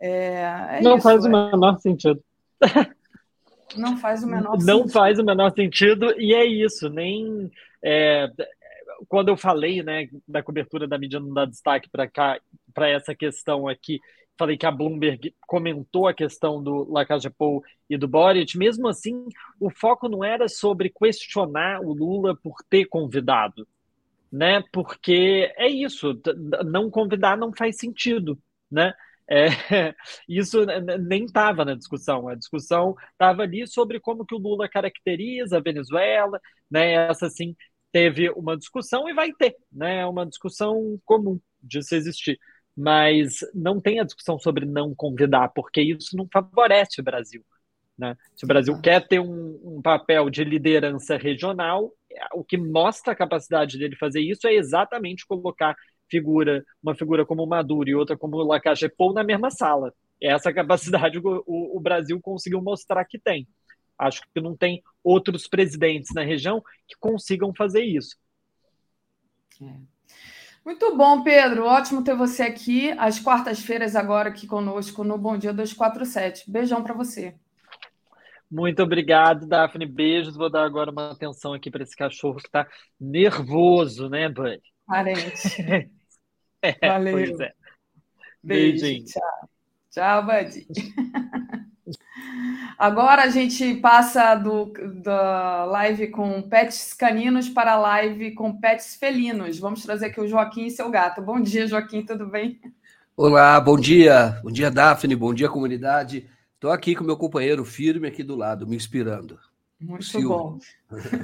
[0.00, 1.30] É, é Não isso, faz o é.
[1.30, 2.22] menor sentido.
[3.76, 4.92] Não faz o menor Não sentido.
[4.92, 7.50] faz o menor sentido, e é isso, nem.
[7.82, 8.28] É,
[9.08, 12.38] quando eu falei né, da cobertura da mídia não dá destaque para cá
[12.72, 14.00] para essa questão aqui,
[14.38, 19.26] falei que a Bloomberg comentou a questão do Lacage Pou e do Boric, mesmo assim,
[19.60, 23.68] o foco não era sobre questionar o Lula por ter convidado,
[24.32, 24.62] né?
[24.72, 26.18] Porque é isso,
[26.64, 28.38] não convidar não faz sentido,
[28.70, 28.94] né?
[29.28, 29.46] É,
[30.28, 30.64] isso
[31.00, 32.26] nem estava na discussão.
[32.26, 36.40] A discussão estava ali sobre como que o Lula caracteriza a Venezuela,
[36.70, 36.92] né?
[37.08, 37.54] Essa assim
[37.92, 40.00] teve uma discussão e vai ter, né?
[40.00, 42.38] É uma discussão comum de se existir
[42.80, 47.44] mas não tem a discussão sobre não convidar, porque isso não favorece o Brasil.
[47.96, 48.16] Né?
[48.34, 48.80] Se o Brasil ah.
[48.80, 51.92] quer ter um, um, papel de liderança regional,
[52.32, 55.76] o que mostra a capacidade dele fazer isso é exatamente colocar
[56.10, 59.92] figura, uma figura como o Maduro e outra como o Lacajepou na mesma sala.
[60.18, 63.46] Essa capacidade o, o, o Brasil conseguiu mostrar que tem.
[63.98, 68.16] Acho que não tem outros presidentes na região que consigam fazer isso.
[69.62, 69.89] É.
[70.64, 71.64] Muito bom, Pedro.
[71.64, 76.50] Ótimo ter você aqui às quartas-feiras agora aqui conosco no Bom Dia 247.
[76.50, 77.34] Beijão para você.
[78.50, 79.86] Muito obrigado, Daphne.
[79.86, 80.36] Beijos.
[80.36, 82.66] Vou dar agora uma atenção aqui para esse cachorro que está
[82.98, 84.60] nervoso, né, Buddy?
[84.86, 85.62] Parente.
[86.60, 87.12] é, Valeu.
[87.12, 87.52] Pois é.
[88.42, 88.82] Beijo.
[88.82, 89.04] Beijinho.
[89.06, 89.50] Tchau.
[89.90, 90.66] Tchau, Buddy.
[92.78, 98.96] Agora a gente passa do, da live com pets caninos para a live com pets
[98.96, 99.58] felinos.
[99.58, 101.20] Vamos trazer aqui o Joaquim e seu gato.
[101.20, 102.60] Bom dia, Joaquim, tudo bem?
[103.16, 104.40] Olá, bom dia.
[104.42, 105.14] Bom dia, Daphne.
[105.14, 106.26] Bom dia, comunidade.
[106.54, 109.38] Estou aqui com meu companheiro firme aqui do lado, me inspirando.
[109.80, 110.58] Muito bom.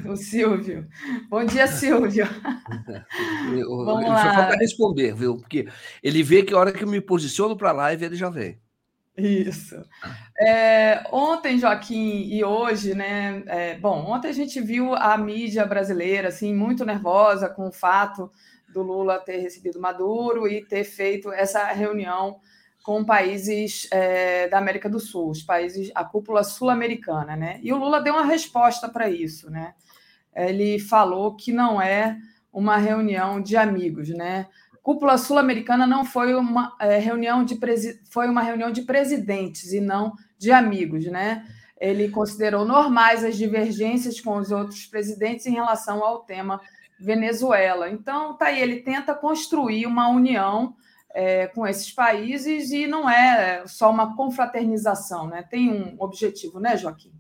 [0.09, 0.87] O Silvio.
[1.29, 2.27] Bom dia, Silvio.
[3.69, 4.35] Vamos ele lá.
[4.35, 5.37] falta responder, viu?
[5.37, 5.69] Porque
[6.03, 8.59] ele vê que a hora que eu me posiciono para a live, ele já vem.
[9.17, 9.83] Isso.
[10.39, 13.43] É, ontem, Joaquim, e hoje, né?
[13.47, 18.31] É, bom, ontem a gente viu a mídia brasileira assim muito nervosa com o fato
[18.69, 22.39] do Lula ter recebido Maduro e ter feito essa reunião
[22.83, 27.59] com países é, da América do Sul, os países, a cúpula sul-americana, né?
[27.63, 29.75] E o Lula deu uma resposta para isso, né?
[30.35, 32.19] Ele falou que não é
[32.53, 34.47] uma reunião de amigos, né?
[34.87, 37.59] Cúpula sul-americana não foi uma é, reunião de
[38.09, 41.45] foi uma reunião de presidentes e não de amigos, né?
[41.81, 46.61] Ele considerou normais as divergências com os outros presidentes em relação ao tema
[47.01, 47.91] Venezuela.
[47.91, 50.77] Então, tá aí, ele tenta construir uma união
[51.13, 55.43] é, com esses países e não é só uma confraternização, né?
[55.43, 57.13] Tem um objetivo, né, Joaquim?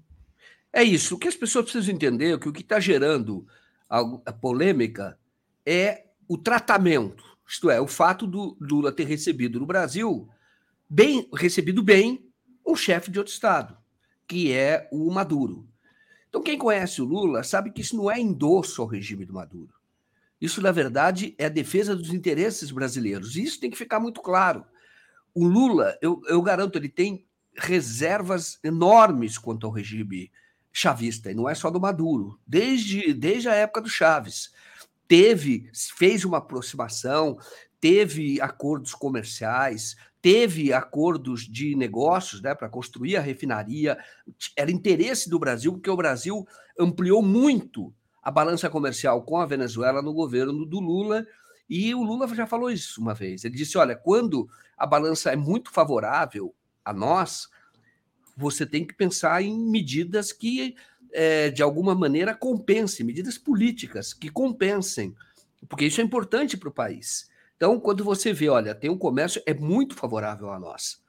[0.72, 1.16] É isso.
[1.16, 3.44] O que as pessoas precisam entender é que o que está gerando
[3.90, 5.18] a, polêmica
[5.66, 10.28] é o tratamento isto é, o fato do Lula ter recebido no Brasil,
[10.89, 12.26] bem recebido bem,
[12.66, 13.76] um chefe de outro Estado,
[14.26, 15.68] que é o Maduro.
[16.28, 19.75] Então, quem conhece o Lula sabe que isso não é endosso ao regime do Maduro.
[20.41, 23.36] Isso, na verdade, é a defesa dos interesses brasileiros.
[23.36, 24.65] E isso tem que ficar muito claro.
[25.34, 30.31] O Lula, eu, eu garanto, ele tem reservas enormes quanto ao regime
[30.73, 34.52] chavista, e não é só do Maduro, desde, desde a época do Chaves
[35.09, 37.39] teve, fez uma aproximação,
[37.81, 43.97] teve acordos comerciais, teve acordos de negócios né, para construir a refinaria.
[44.57, 46.47] Era interesse do Brasil, porque o Brasil
[46.78, 51.25] ampliou muito a balança comercial com a Venezuela no governo do Lula.
[51.70, 53.44] E o Lula já falou isso uma vez.
[53.44, 56.52] Ele disse: olha, quando a balança é muito favorável
[56.85, 57.49] a nós,
[58.36, 60.75] você tem que pensar em medidas que
[61.16, 65.16] é, de alguma maneira, compense, medidas políticas que compensem,
[65.66, 67.30] porque isso é importante para o país.
[67.56, 71.02] Então, quando você vê, olha, tem um comércio, é muito favorável a nós.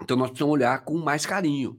[0.00, 1.78] Então, nós precisamos olhar com mais carinho.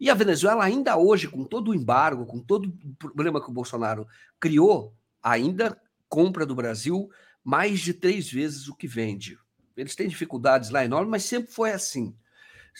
[0.00, 3.52] E a Venezuela, ainda hoje, com todo o embargo, com todo o problema que o
[3.54, 4.08] Bolsonaro
[4.40, 7.10] criou, ainda compra do Brasil
[7.44, 9.38] mais de três vezes o que vende.
[9.76, 12.16] Eles têm dificuldades lá enormes, mas sempre foi assim.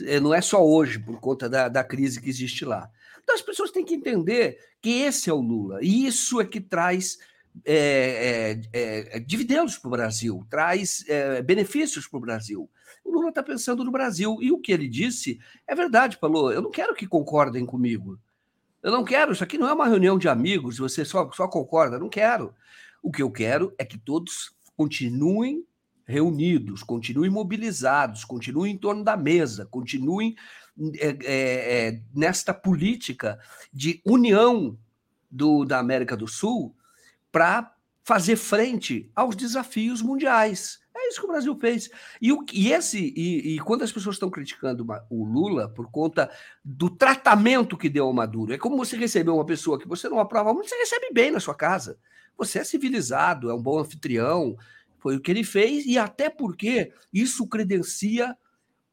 [0.00, 2.90] É, não é só hoje, por conta da, da crise que existe lá.
[3.22, 6.60] Então as pessoas têm que entender que esse é o Lula, e isso é que
[6.60, 7.18] traz
[7.64, 12.70] é, é, é, dividendos para o Brasil, traz é, benefícios para o Brasil.
[13.04, 16.62] O Lula está pensando no Brasil, e o que ele disse é verdade, falou: eu
[16.62, 18.18] não quero que concordem comigo.
[18.82, 22.00] Eu não quero, isso aqui não é uma reunião de amigos, você só, só concorda,
[22.00, 22.52] não quero.
[23.00, 25.64] O que eu quero é que todos continuem
[26.04, 30.34] reunidos, continuem mobilizados, continuem em torno da mesa, continuem
[30.98, 33.38] é, é, é, nesta política
[33.72, 34.78] de união
[35.30, 36.74] do, da América do Sul
[37.30, 40.80] para fazer frente aos desafios mundiais.
[40.94, 41.90] É isso que o Brasil fez.
[42.20, 46.30] E, o, e esse e, e quando as pessoas estão criticando o Lula por conta
[46.64, 50.18] do tratamento que deu ao Maduro, é como você receber uma pessoa que você não
[50.18, 51.98] aprova você recebe bem na sua casa.
[52.36, 54.56] Você é civilizado, é um bom anfitrião.
[54.98, 58.36] Foi o que ele fez, e até porque isso credencia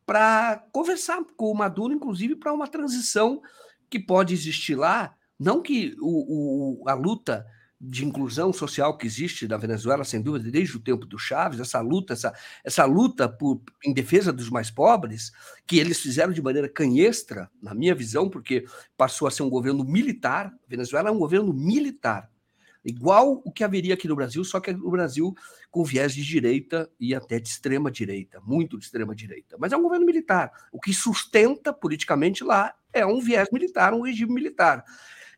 [0.09, 3.43] para conversar com o Maduro, inclusive para uma transição
[3.87, 5.13] que pode existir lá.
[5.39, 7.45] Não que o, o, a luta
[7.79, 11.79] de inclusão social que existe na Venezuela, sem dúvida, desde o tempo do Chaves, essa
[11.79, 15.31] luta, essa, essa luta por, em defesa dos mais pobres,
[15.67, 18.65] que eles fizeram de maneira canhestra, na minha visão, porque
[18.97, 20.47] passou a ser um governo militar.
[20.47, 22.27] A Venezuela é um governo militar
[22.83, 25.33] igual o que haveria aqui no Brasil, só que no Brasil
[25.69, 29.57] com viés de direita e até de extrema direita, muito de extrema direita.
[29.59, 30.51] Mas é um governo militar.
[30.71, 34.83] O que sustenta politicamente lá é um viés militar, um regime militar.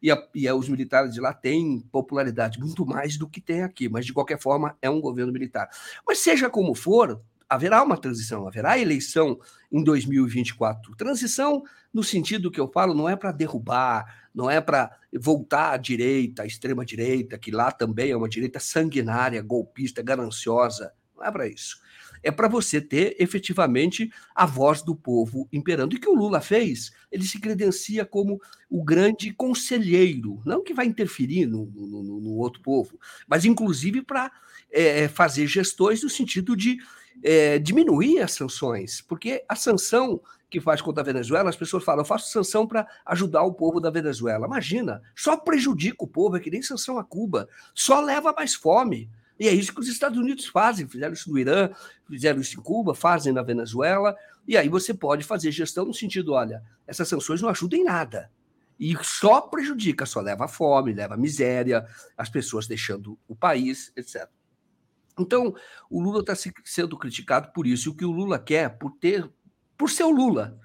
[0.02, 3.62] E, a, e a, os militares de lá têm popularidade muito mais do que tem
[3.62, 5.70] aqui, mas de qualquer forma é um governo militar.
[6.08, 9.38] Mas seja como for, haverá uma transição, haverá eleição
[9.70, 10.96] em 2024.
[10.96, 11.62] Transição,
[11.94, 16.44] no sentido que eu falo, não é para derrubar, não é para voltar à direita,
[16.44, 20.94] à extrema-direita, que lá também é uma direita sanguinária, golpista, gananciosa.
[21.14, 21.82] Não é para isso.
[22.24, 25.94] É para você ter efetivamente a voz do povo imperando.
[25.94, 26.94] E que o Lula fez?
[27.12, 28.40] Ele se credencia como
[28.70, 32.98] o grande conselheiro, não que vai interferir no, no, no outro povo,
[33.28, 34.32] mas inclusive para
[34.72, 36.78] é, fazer gestões no sentido de
[37.24, 42.02] é, diminuir as sanções, porque a sanção que faz contra a Venezuela, as pessoas falam,
[42.02, 44.46] eu faço sanção para ajudar o povo da Venezuela.
[44.46, 49.10] Imagina, só prejudica o povo, é que nem sanção a Cuba, só leva mais fome.
[49.40, 51.70] E é isso que os Estados Unidos fazem, fizeram isso no Irã,
[52.08, 56.34] fizeram isso em Cuba, fazem na Venezuela, e aí você pode fazer gestão no sentido,
[56.34, 58.30] olha, essas sanções não ajudam em nada.
[58.78, 64.28] E só prejudica, só leva fome, leva miséria, as pessoas deixando o país, etc.
[65.22, 65.56] Então,
[65.90, 67.88] o Lula está sendo criticado por isso.
[67.88, 69.30] E o que o Lula quer, por ter
[69.82, 70.60] por ser o Lula,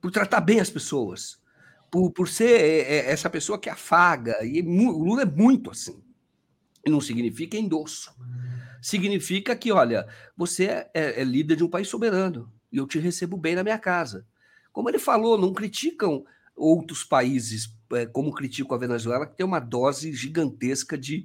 [0.00, 1.40] por tratar bem as pessoas,
[1.88, 4.44] por, por ser é, é, essa pessoa que afaga.
[4.44, 6.02] E o Lula é muito assim.
[6.84, 8.12] E não significa endosso.
[8.82, 12.98] Significa que, olha, você é, é, é líder de um país soberano e eu te
[12.98, 14.26] recebo bem na minha casa.
[14.72, 16.24] Como ele falou, não criticam
[16.56, 21.24] outros países, é, como criticam a Venezuela, que tem uma dose gigantesca de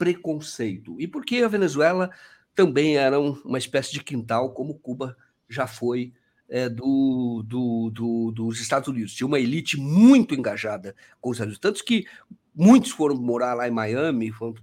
[0.00, 0.98] preconceito.
[0.98, 2.10] E porque a Venezuela
[2.54, 5.14] também era uma espécie de quintal, como Cuba
[5.46, 6.14] já foi
[6.48, 9.12] é, do, do, do, dos Estados Unidos.
[9.12, 12.06] Tinha uma elite muito engajada com os Estados Unidos, tanto que
[12.54, 14.54] muitos foram morar lá em Miami, foram,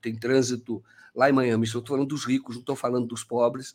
[0.00, 0.82] tem trânsito
[1.14, 1.66] lá em Miami.
[1.66, 3.74] Estou falando dos ricos, não estou falando dos pobres,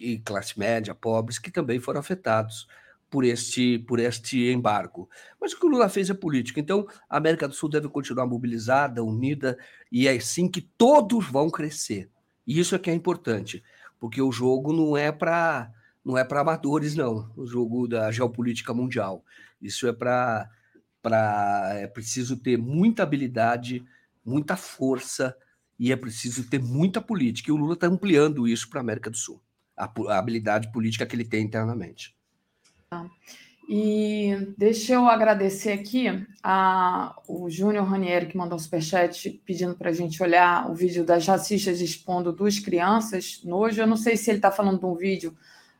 [0.00, 2.66] e classe média, pobres, que também foram afetados
[3.12, 5.06] por este, por este embargo.
[5.38, 6.58] Mas o que o Lula fez é política.
[6.58, 9.58] Então, a América do Sul deve continuar mobilizada, unida,
[9.92, 12.08] e é assim que todos vão crescer.
[12.46, 13.62] E isso é que é importante,
[14.00, 15.70] porque o jogo não é para
[16.04, 19.22] não é para amadores, não, o jogo da geopolítica mundial.
[19.60, 20.48] Isso é para.
[21.74, 23.84] É preciso ter muita habilidade,
[24.24, 25.36] muita força
[25.78, 27.50] e é preciso ter muita política.
[27.50, 29.40] E o Lula está ampliando isso para a América do Sul,
[29.76, 32.16] a, a, habilidade política que ele tem internamente.
[33.68, 39.90] E deixa eu agradecer aqui a, o Júnior Ranieri, que mandou um superchat pedindo para
[39.90, 43.40] a gente olhar o vídeo das racistas expondo duas crianças.
[43.44, 45.36] Nojo, eu não sei se ele está falando de um vídeo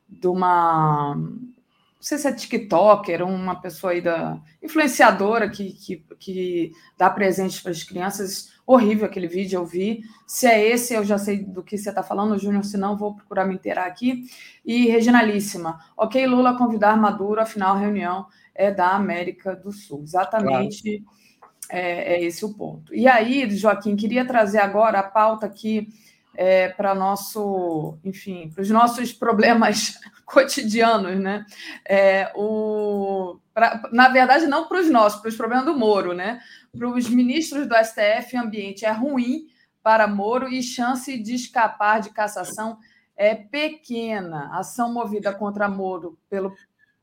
[0.09, 1.15] de uma.
[1.17, 4.41] Não sei se é TikToker, uma pessoa aí da.
[4.63, 8.52] influenciadora que, que, que dá presentes para as crianças.
[8.67, 10.03] Horrível aquele vídeo, eu vi.
[10.27, 13.15] Se é esse, eu já sei do que você está falando, Júnior, se não, vou
[13.15, 14.25] procurar me inteirar aqui.
[14.65, 15.81] E Reginalíssima.
[15.97, 20.03] Ok, Lula convidar Maduro, afinal, a reunião é da América do Sul.
[20.03, 21.01] Exatamente.
[21.01, 21.23] Claro.
[21.71, 22.95] É, é, esse o ponto.
[22.95, 25.89] E aí, Joaquim, queria trazer agora a pauta aqui
[26.35, 31.45] é, para nosso, enfim, para os nossos problemas cotidianos, né?
[31.89, 36.41] É, o, pra, na verdade, não para os nossos, para os problemas do Moro, né?
[36.77, 39.47] Para os ministros do STF, ambiente é ruim
[39.83, 42.79] para Moro e chance de escapar de cassação
[43.17, 44.51] é pequena.
[44.53, 46.55] Ação movida contra Moro pelo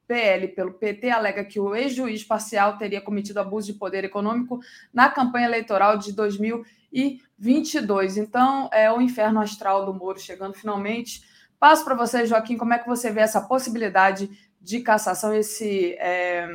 [0.10, 4.60] PL pelo PT alega que o ex-juiz parcial teria cometido abuso de poder econômico
[4.92, 8.18] na campanha eleitoral de 2022.
[8.18, 11.24] Então, é o inferno astral do Moro chegando finalmente.
[11.60, 16.48] Passo para você, Joaquim, como é que você vê essa possibilidade de cassação, esse, é,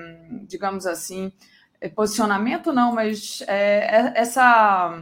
[0.49, 1.33] digamos assim,
[1.81, 5.01] é, posicionamento não, mas é, é essa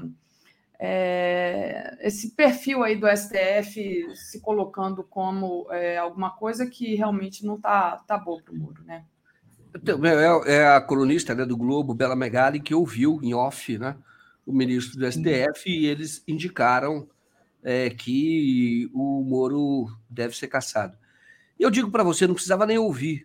[0.85, 7.55] é, esse perfil aí do STF se colocando como é, alguma coisa que realmente não
[7.55, 9.05] está tá boa para o muro, né?
[10.45, 13.97] É, é, a colunista né, do Globo, Bela Megali, que ouviu em off né,
[14.45, 17.09] o ministro do STF e eles indicaram
[17.63, 20.99] é, que o Moro deve ser cassado.
[21.61, 23.25] E eu digo para você, não precisava nem ouvir.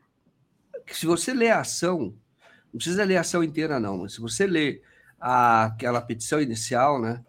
[0.86, 2.14] Que se você ler a ação,
[2.72, 4.80] não precisa ler a ação inteira, não, mas se você
[5.20, 7.24] a, aquela petição inicial, né,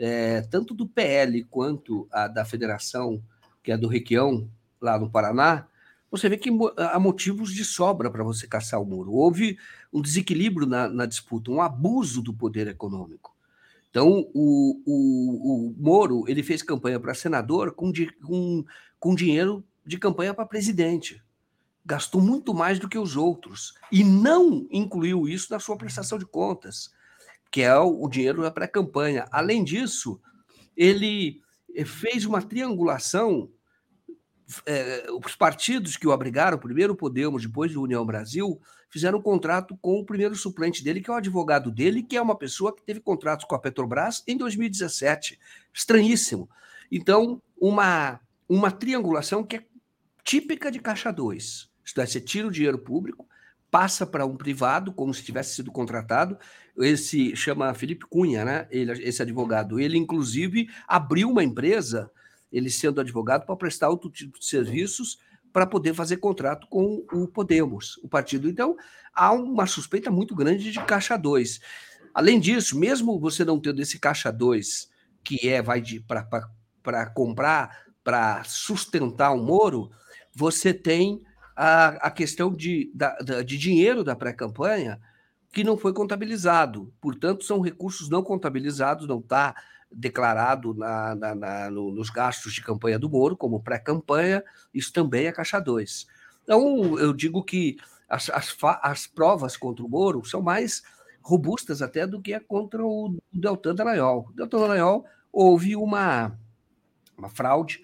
[0.00, 3.22] é, tanto do PL quanto a da federação,
[3.62, 4.48] que é do Requião,
[4.80, 5.66] lá no Paraná,
[6.10, 9.12] você vê que há motivos de sobra para você caçar o muro.
[9.12, 9.58] Houve
[9.92, 13.36] um desequilíbrio na, na, disputa, um abuso do poder econômico.
[13.90, 17.92] Então, o, o, o Moro ele fez campanha para senador com,
[18.24, 18.64] com,
[18.98, 21.22] com dinheiro de campanha para presidente.
[21.84, 26.26] Gastou muito mais do que os outros e não incluiu isso na sua prestação de
[26.26, 26.90] contas
[27.50, 29.26] que é o dinheiro da pré-campanha.
[29.30, 30.20] Além disso,
[30.76, 31.40] ele
[31.74, 33.50] eh, fez uma triangulação.
[34.66, 39.22] É, os partidos que o abrigaram, primeiro o Podemos, depois o União Brasil, fizeram um
[39.22, 42.74] contrato com o primeiro suplente dele, que é o advogado dele, que é uma pessoa
[42.74, 45.38] que teve contratos com a Petrobras em 2017.
[45.72, 46.50] Estranhíssimo.
[46.90, 49.64] Então, uma, uma triangulação que é
[50.24, 51.70] típica de Caixa 2.
[51.84, 53.28] Isto é, você tira o dinheiro público,
[53.70, 56.36] passa para um privado, como se tivesse sido contratado.
[56.82, 58.66] Esse chama Felipe Cunha, né?
[58.70, 59.78] Ele, esse advogado.
[59.78, 62.10] Ele, inclusive, abriu uma empresa,
[62.52, 65.18] ele sendo advogado, para prestar outro tipo de serviços
[65.52, 68.48] para poder fazer contrato com o Podemos, o partido.
[68.48, 68.76] Então,
[69.12, 71.60] há uma suspeita muito grande de Caixa 2.
[72.14, 74.88] Além disso, mesmo você não tendo esse Caixa 2,
[75.22, 75.82] que é vai
[76.82, 79.90] para comprar para sustentar o Moro,
[80.34, 81.22] você tem
[81.54, 84.98] a, a questão de, da, de dinheiro da pré-campanha
[85.52, 86.92] que não foi contabilizado.
[87.00, 89.54] Portanto, são recursos não contabilizados, não está
[89.90, 95.26] declarado na, na, na, no, nos gastos de campanha do Moro, como pré-campanha, isso também
[95.26, 96.06] é Caixa 2.
[96.44, 97.76] Então, eu digo que
[98.08, 100.82] as, as, as, provas contra o Moro são mais
[101.22, 104.28] robustas até do que é contra o Deltan Dallagnol.
[104.30, 106.38] O Deltan Dallagnol houve uma,
[107.16, 107.80] uma fraude,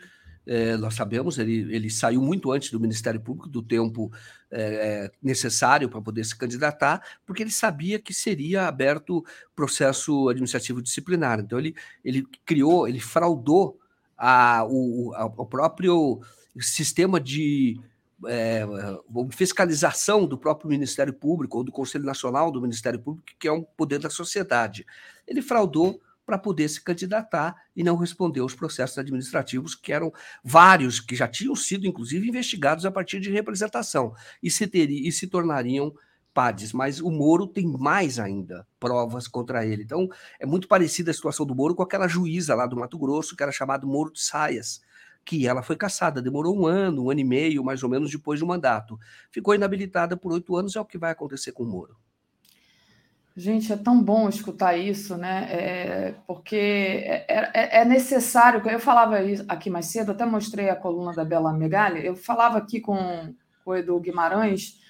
[0.47, 4.13] é, nós sabemos, ele, ele saiu muito antes do Ministério Público, do tempo
[4.51, 11.41] é, necessário para poder se candidatar, porque ele sabia que seria aberto processo administrativo disciplinar.
[11.41, 13.79] Então, ele, ele criou, ele fraudou
[14.17, 16.21] a, o, a, o próprio
[16.61, 17.81] sistema de
[18.27, 18.65] é,
[19.31, 23.63] fiscalização do próprio Ministério Público ou do Conselho Nacional do Ministério Público, que é um
[23.63, 24.87] poder da sociedade.
[25.27, 30.99] Ele fraudou para poder se candidatar e não responder aos processos administrativos, que eram vários,
[30.99, 35.29] que já tinham sido, inclusive, investigados a partir de representação e se, teria, e se
[35.29, 35.95] tornariam
[36.35, 36.73] PADs.
[36.73, 39.85] Mas o Moro tem mais ainda provas contra ele.
[39.85, 40.09] Então,
[40.41, 43.43] é muito parecida a situação do Moro com aquela juíza lá do Mato Grosso, que
[43.43, 44.81] era chamada Moro de Saias,
[45.25, 48.41] que ela foi caçada, demorou um ano, um ano e meio, mais ou menos, depois
[48.41, 48.99] do mandato.
[49.31, 51.97] Ficou inabilitada por oito anos, é o que vai acontecer com o Moro.
[53.37, 55.47] Gente, é tão bom escutar isso, né?
[55.51, 58.67] É, porque é, é, é, necessário.
[58.67, 59.17] Eu falava
[59.49, 62.05] aqui mais cedo, até mostrei a coluna da Bela Megali.
[62.05, 64.81] Eu falava aqui com, com o Edu Guimarães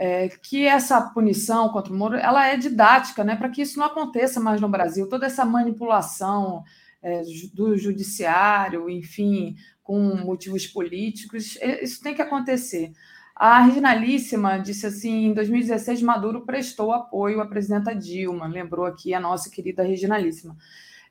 [0.00, 3.36] é, que essa punição contra o Moro ela é didática, né?
[3.36, 5.06] Para que isso não aconteça mais no Brasil.
[5.06, 6.64] Toda essa manipulação
[7.02, 12.92] é, do judiciário, enfim, com motivos políticos, é, isso tem que acontecer.
[13.40, 19.18] A Reginalíssima disse assim: em 2016, Maduro prestou apoio à presidenta Dilma, lembrou aqui a
[19.18, 20.58] nossa querida Reginalíssima.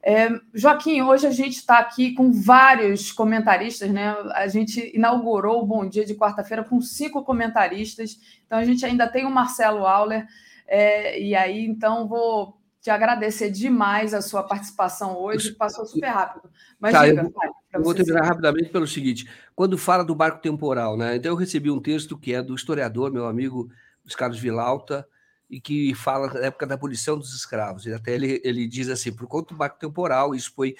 [0.03, 4.15] É, Joaquim, hoje a gente está aqui com vários comentaristas, né?
[4.35, 9.07] A gente inaugurou o Bom Dia de quarta-feira com cinco comentaristas, então a gente ainda
[9.07, 10.27] tem o Marcelo Auler,
[10.67, 16.47] é, e aí então vou te agradecer demais a sua participação hoje, passou super rápido.
[16.79, 20.41] Mas tá, diga, eu, vai, eu vou terminar rapidamente pelo seguinte: quando fala do barco
[20.41, 21.15] temporal, né?
[21.15, 23.69] Então eu recebi um texto que é do historiador, meu amigo
[24.17, 25.07] Carlos Vilauta,
[25.49, 27.85] e que fala da época da abolição dos escravos.
[27.85, 30.75] E até ele, ele diz assim: por conta do barco temporal, isso foi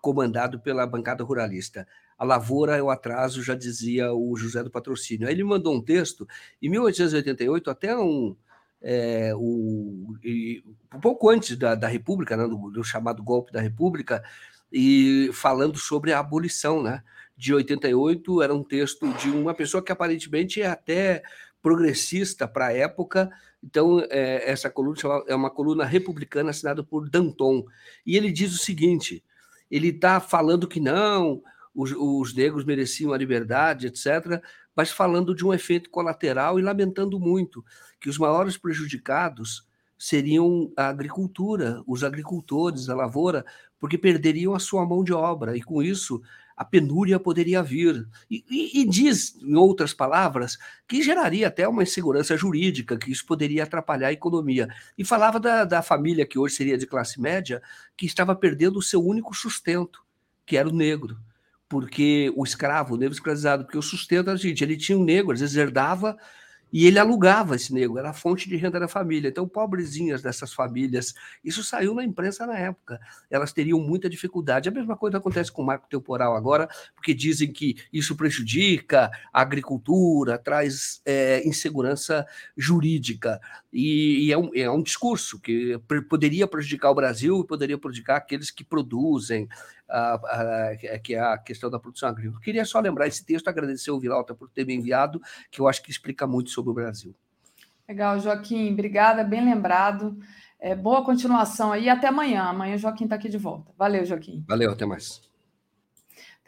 [0.00, 1.86] comandado pela bancada ruralista.
[2.16, 5.26] A lavoura é o atraso, já dizia o José do Patrocínio.
[5.26, 6.28] Aí ele mandou um texto,
[6.60, 8.36] em 1888, até um
[8.82, 10.62] é, o, e,
[10.94, 14.22] um pouco antes da, da República, né, do, do, chamado golpe da República,
[14.72, 17.02] e falando sobre a abolição, né?
[17.36, 21.22] De 88 era um texto de uma pessoa que aparentemente é até
[21.62, 23.30] progressista para a época.
[23.62, 27.64] Então, é, essa coluna é uma coluna republicana assinada por Danton.
[28.04, 29.24] E ele diz o seguinte:
[29.70, 31.42] ele está falando que não,
[31.74, 34.42] os, os negros mereciam a liberdade, etc.,
[34.74, 37.64] mas falando de um efeito colateral e lamentando muito
[37.98, 39.68] que os maiores prejudicados
[40.00, 43.44] seriam a agricultura, os agricultores, a lavoura,
[43.78, 46.22] porque perderiam a sua mão de obra e com isso
[46.56, 48.08] a penúria poderia vir.
[48.30, 53.26] E, e, e, diz, em outras palavras, que geraria até uma insegurança jurídica, que isso
[53.26, 54.68] poderia atrapalhar a economia.
[54.96, 57.62] E falava da, da família que hoje seria de classe média,
[57.94, 60.02] que estava perdendo o seu único sustento,
[60.46, 61.18] que era o negro
[61.68, 65.32] porque o escravo, o negro escravizado, porque o sustento a gente, ele tinha um negro,
[65.32, 66.18] às vezes herdava
[66.72, 69.28] e ele alugava esse negro, era a fonte de renda da família.
[69.28, 73.00] Então, pobrezinhas dessas famílias, isso saiu na imprensa na época,
[73.30, 74.68] elas teriam muita dificuldade.
[74.68, 79.40] A mesma coisa acontece com o marco temporal agora, porque dizem que isso prejudica a
[79.40, 82.26] agricultura, traz é, insegurança
[82.56, 83.40] jurídica.
[83.72, 88.16] E, e é, um, é um discurso que poderia prejudicar o Brasil e poderia prejudicar
[88.16, 89.48] aqueles que produzem,
[89.88, 92.40] a, a, que é a questão da produção agrícola.
[92.40, 95.82] Queria só lembrar esse texto, agradecer ao Vilauta por ter me enviado, que eu acho
[95.82, 97.14] que explica muito sobre o Brasil.
[97.88, 100.16] Legal, Joaquim, obrigada, bem lembrado.
[100.60, 102.42] É, boa continuação aí, até amanhã.
[102.42, 103.72] Amanhã o Joaquim está aqui de volta.
[103.78, 104.44] Valeu, Joaquim.
[104.46, 105.22] Valeu, até mais.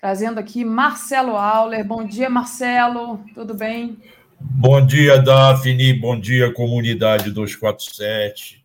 [0.00, 1.84] Trazendo aqui Marcelo Auler.
[1.84, 3.24] Bom dia, Marcelo.
[3.34, 3.98] Tudo bem?
[4.44, 5.92] Bom dia, Daphne.
[5.92, 8.64] Bom dia, comunidade 247.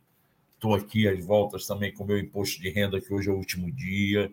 [0.55, 3.37] Estou aqui às voltas também com o meu imposto de renda, que hoje é o
[3.37, 4.31] último dia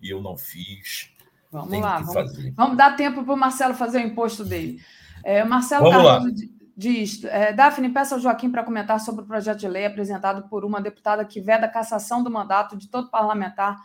[0.00, 1.10] e eu não fiz.
[1.52, 4.80] Vamos Tenho lá, vamos, vamos, dar tempo para o Marcelo fazer o imposto dele.
[5.22, 6.48] É, Marcelo vamos Cardoso lá.
[6.76, 10.64] diz: é, Daphne, peça ao Joaquim para comentar sobre o projeto de lei apresentado por
[10.64, 13.76] uma deputada que veda a cassação do mandato de todo parlamentar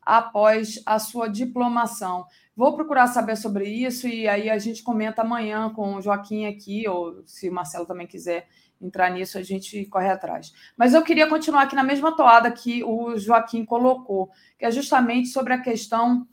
[0.00, 2.26] após a sua diplomação.
[2.54, 6.86] Vou procurar saber sobre isso e aí a gente comenta amanhã com o Joaquim aqui,
[6.86, 8.46] ou se o Marcelo também quiser
[8.80, 10.52] entrar nisso, a gente corre atrás.
[10.76, 15.28] Mas eu queria continuar aqui na mesma toada que o Joaquim colocou, que é justamente
[15.28, 16.26] sobre a questão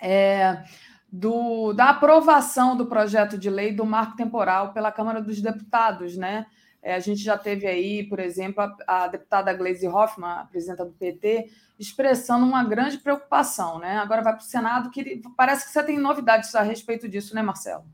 [0.00, 0.64] é,
[1.12, 6.46] do, da aprovação do projeto de lei do marco temporal pela Câmara dos Deputados, né?
[6.84, 10.84] É, a gente já teve aí, por exemplo, a, a deputada Gleisi Hoffmann, a presidenta
[10.84, 13.96] do PT, expressando uma grande preocupação, né?
[13.96, 17.40] Agora vai para o Senado, que parece que você tem novidades a respeito disso, né,
[17.40, 17.86] Marcelo?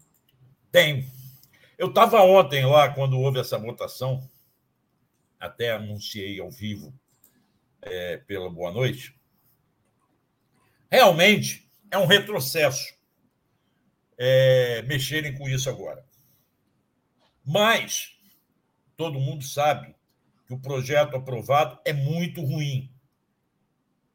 [0.73, 1.09] Tem.
[1.79, 4.29] Eu estava ontem lá, quando houve essa votação,
[5.39, 6.93] até anunciei ao vivo
[7.81, 9.15] é, pela Boa Noite.
[10.91, 12.93] Realmente é um retrocesso
[14.19, 16.05] é, mexerem com isso agora.
[17.47, 18.20] Mas
[19.01, 19.97] todo mundo sabe
[20.47, 22.93] que o projeto aprovado é muito ruim.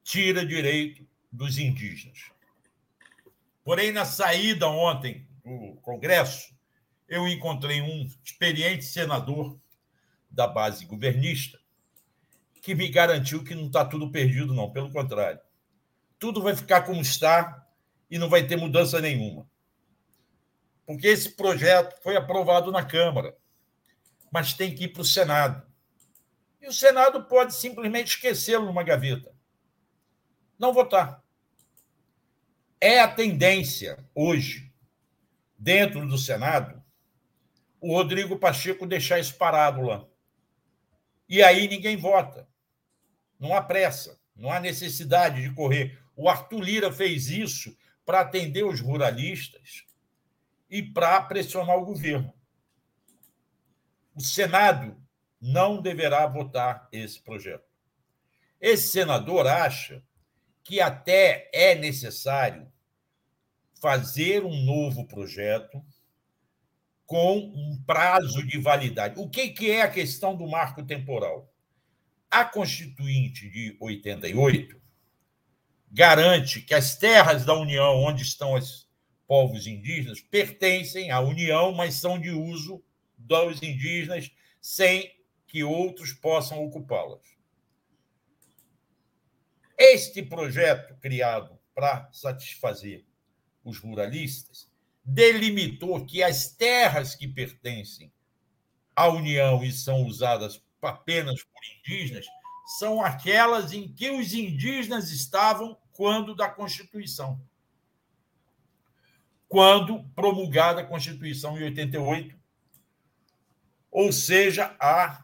[0.03, 2.29] Tira direito dos indígenas.
[3.63, 6.55] Porém, na saída ontem do Congresso,
[7.09, 9.59] eu encontrei um experiente senador
[10.29, 11.59] da base governista
[12.61, 14.69] que me garantiu que não está tudo perdido, não.
[14.69, 15.39] Pelo contrário.
[16.19, 17.67] Tudo vai ficar como está
[18.07, 19.49] e não vai ter mudança nenhuma.
[20.85, 23.35] Porque esse projeto foi aprovado na Câmara
[24.35, 25.65] mas tem que ir para o Senado.
[26.59, 29.33] E o Senado pode simplesmente esquecê-lo numa gaveta.
[30.59, 31.23] Não votar.
[32.81, 34.73] É a tendência hoje,
[35.57, 36.83] dentro do Senado,
[37.79, 40.05] o Rodrigo Pacheco deixar isso parado lá.
[41.29, 42.45] E aí ninguém vota.
[43.39, 45.97] Não há pressa, não há necessidade de correr.
[46.13, 47.73] O Arthur Lira fez isso
[48.05, 49.85] para atender os ruralistas
[50.69, 52.35] e para pressionar o governo
[54.15, 54.95] o Senado
[55.41, 57.65] não deverá votar esse projeto.
[58.59, 60.01] Esse senador acha
[60.63, 62.71] que até é necessário
[63.79, 65.85] fazer um novo projeto
[67.05, 69.19] com um prazo de validade.
[69.19, 71.53] O que é a questão do marco temporal?
[72.31, 74.81] A Constituinte de 88
[75.91, 78.89] garante que as terras da União, onde estão os
[79.27, 82.83] povos indígenas, pertencem à União, mas são de uso
[83.25, 84.31] dos indígenas
[84.61, 85.13] sem
[85.47, 87.35] que outros possam ocupá-las.
[89.77, 93.05] Este projeto, criado para satisfazer
[93.63, 94.71] os ruralistas,
[95.03, 98.11] delimitou que as terras que pertencem
[98.95, 102.25] à União e são usadas apenas por indígenas
[102.77, 107.39] são aquelas em que os indígenas estavam quando da Constituição.
[109.47, 112.35] Quando promulgada a Constituição em 88,
[113.95, 115.23] ou seja, há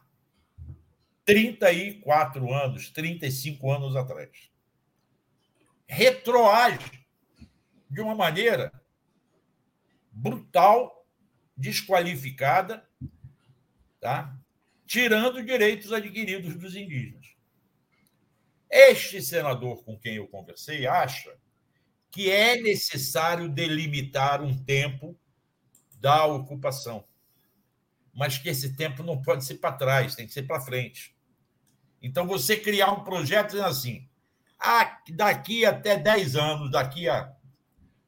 [1.25, 4.49] 34 anos, 35 anos atrás.
[5.85, 7.05] Retroage
[7.89, 8.71] de uma maneira
[10.09, 11.05] brutal,
[11.57, 12.89] desqualificada,
[13.99, 14.39] tá?
[14.87, 17.27] tirando direitos adquiridos dos indígenas.
[18.69, 21.37] Este senador com quem eu conversei acha
[22.09, 25.19] que é necessário delimitar um tempo
[25.99, 27.05] da ocupação
[28.13, 31.15] mas que esse tempo não pode ser para trás, tem que ser para frente.
[32.01, 34.07] Então, você criar um projeto assim,
[34.59, 37.33] ah, daqui até 10 anos, daqui a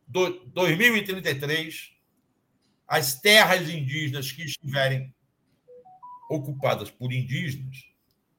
[0.07, 1.93] 2033,
[2.87, 5.13] as terras indígenas que estiverem
[6.29, 7.85] ocupadas por indígenas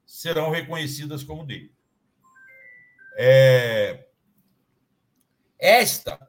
[0.05, 1.73] serão reconhecidas como dele.
[3.17, 4.07] É...
[5.57, 6.19] Esta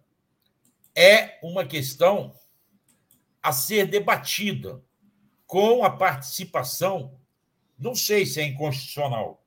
[0.95, 2.35] é uma questão
[3.43, 4.83] a ser debatida
[5.47, 7.19] com a participação,
[7.79, 9.45] não sei se é inconstitucional.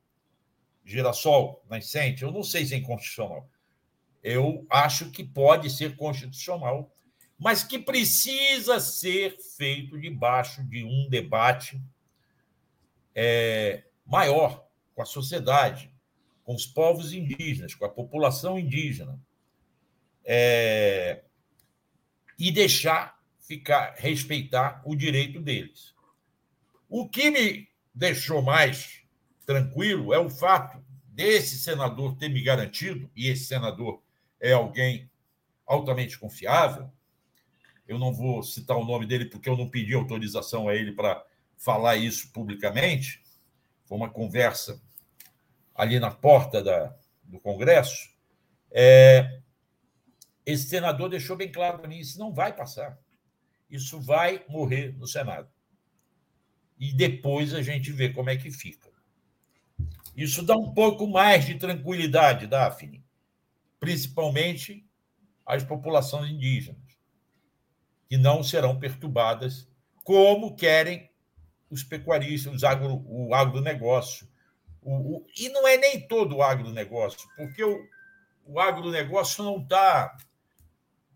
[0.85, 3.49] Girassol, nascente, eu não sei se é inconstitucional.
[4.23, 6.91] Eu acho que pode ser constitucional,
[7.37, 11.81] mas que precisa ser feito debaixo de um debate
[13.15, 15.93] é, maior com a sociedade,
[16.43, 19.19] com os povos indígenas, com a população indígena,
[20.25, 21.23] é,
[22.37, 23.18] e deixar
[23.49, 25.95] ficar respeitar o direito deles.
[26.87, 29.01] O que me deixou mais
[29.43, 34.03] tranquilo é o fato desse senador ter me garantido, e esse senador
[34.39, 35.09] é alguém
[35.65, 36.91] altamente confiável.
[37.87, 41.25] Eu não vou citar o nome dele porque eu não pedi autorização a ele para
[41.57, 43.23] falar isso publicamente.
[43.85, 44.79] Foi uma conversa
[45.73, 48.11] ali na porta da, do Congresso.
[48.69, 49.39] É,
[50.45, 52.95] esse senador deixou bem claro para mim: isso não vai passar
[53.69, 55.49] isso vai morrer no Senado.
[56.79, 58.89] E depois a gente vê como é que fica.
[60.15, 63.03] Isso dá um pouco mais de tranquilidade, Daphne,
[63.79, 64.85] principalmente
[65.45, 66.97] às populações indígenas,
[68.07, 69.67] que não serão perturbadas
[70.03, 71.09] como querem
[71.69, 74.27] os pecuaristas, os agro, o agronegócio.
[74.81, 77.87] O, o, e não é nem todo o agronegócio, porque o,
[78.45, 80.17] o agronegócio não está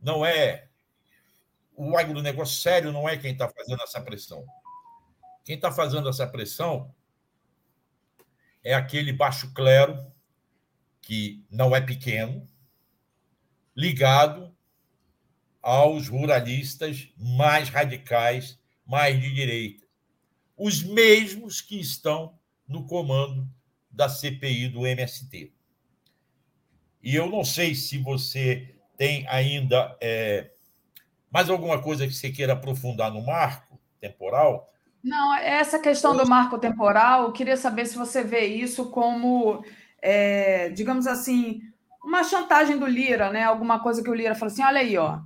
[0.04, 0.68] não é.
[1.76, 4.46] O agronegócio sério não é quem está fazendo essa pressão.
[5.44, 6.94] Quem está fazendo essa pressão
[8.64, 10.12] é aquele baixo clero,
[11.02, 12.48] que não é pequeno,
[13.76, 14.56] ligado
[15.62, 19.86] aos ruralistas mais radicais, mais de direita.
[20.56, 23.50] Os mesmos que estão no comando
[23.92, 25.54] da CPI do MST.
[27.02, 30.53] E eu não sei se você tem ainda é,
[31.34, 34.70] mais alguma coisa que você queira aprofundar no marco temporal.
[35.04, 39.66] Não, essa questão do marco temporal, eu queria saber se você vê isso como,
[40.02, 41.62] é, digamos assim,
[42.04, 43.44] uma chantagem do Lira, né?
[43.44, 45.20] Alguma coisa que o Lira falou assim: olha aí, ó.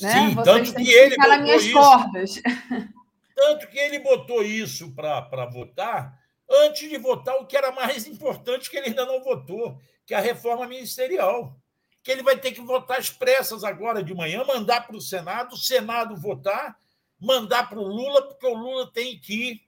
[0.00, 0.12] Né?
[0.12, 2.42] Sim, Vocês tanto que, que ele botou minhas isso, cordas.
[3.34, 6.18] Tanto que ele botou isso para votar
[6.50, 10.18] antes de votar o que era mais importante que ele ainda não votou, que é
[10.18, 11.56] a reforma ministerial.
[12.02, 15.54] Que ele vai ter que votar às pressas agora de manhã, mandar para o Senado,
[15.54, 16.78] o Senado votar,
[17.18, 19.62] mandar para o Lula, porque o Lula tem que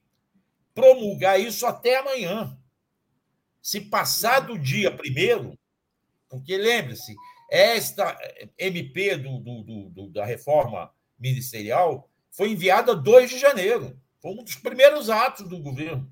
[0.73, 2.57] promulgar isso até amanhã.
[3.61, 5.57] Se passar do dia primeiro,
[6.27, 7.15] porque lembre-se,
[7.49, 8.17] esta
[8.57, 13.95] MP do, do, do, da reforma ministerial foi enviada 2 de janeiro.
[14.19, 16.11] Foi um dos primeiros atos do governo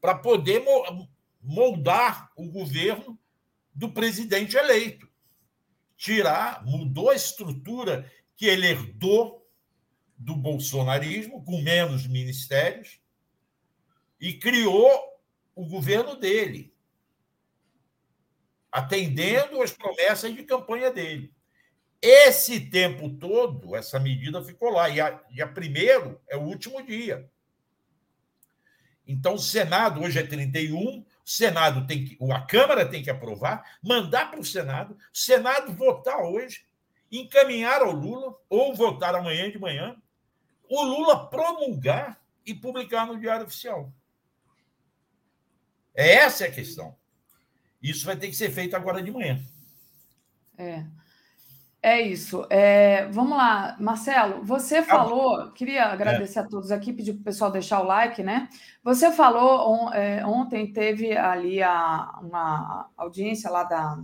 [0.00, 0.62] para poder
[1.42, 3.18] moldar o governo
[3.74, 5.09] do presidente eleito.
[6.00, 9.46] Tirar, mudou a estrutura que ele herdou
[10.16, 12.98] do bolsonarismo, com menos ministérios,
[14.18, 14.90] e criou
[15.54, 16.74] o governo dele,
[18.72, 21.34] atendendo às promessas de campanha dele.
[22.00, 24.88] Esse tempo todo, essa medida ficou lá.
[24.88, 27.30] E a, dia primeiro é o último dia.
[29.06, 33.78] Então, o Senado, hoje é 31, o Senado tem que, a Câmara tem que aprovar,
[33.80, 36.64] mandar para o Senado, Senado votar hoje,
[37.08, 39.96] encaminhar ao Lula, ou votar amanhã de manhã,
[40.68, 43.92] o Lula promulgar e publicar no Diário Oficial.
[45.94, 46.96] Essa é a questão.
[47.80, 49.40] Isso vai ter que ser feito agora de manhã.
[50.58, 50.84] É.
[51.82, 52.46] É isso.
[52.50, 54.44] É, vamos lá, Marcelo.
[54.44, 56.42] Você falou, queria agradecer é.
[56.42, 58.50] a todos aqui, pedir para o pessoal deixar o like, né?
[58.84, 63.98] Você falou on, é, ontem teve ali a, uma audiência lá da,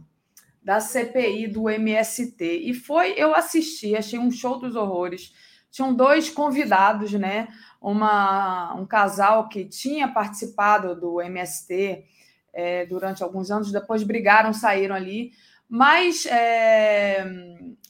[0.62, 5.34] da CPI do MST e foi, eu assisti, achei um show dos horrores.
[5.70, 7.46] Tinham dois convidados, né?
[7.78, 12.06] Uma, um casal que tinha participado do MST
[12.54, 15.32] é, durante alguns anos, depois brigaram, saíram ali
[15.68, 17.24] mas, é,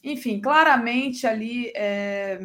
[0.03, 2.39] enfim, claramente ali é,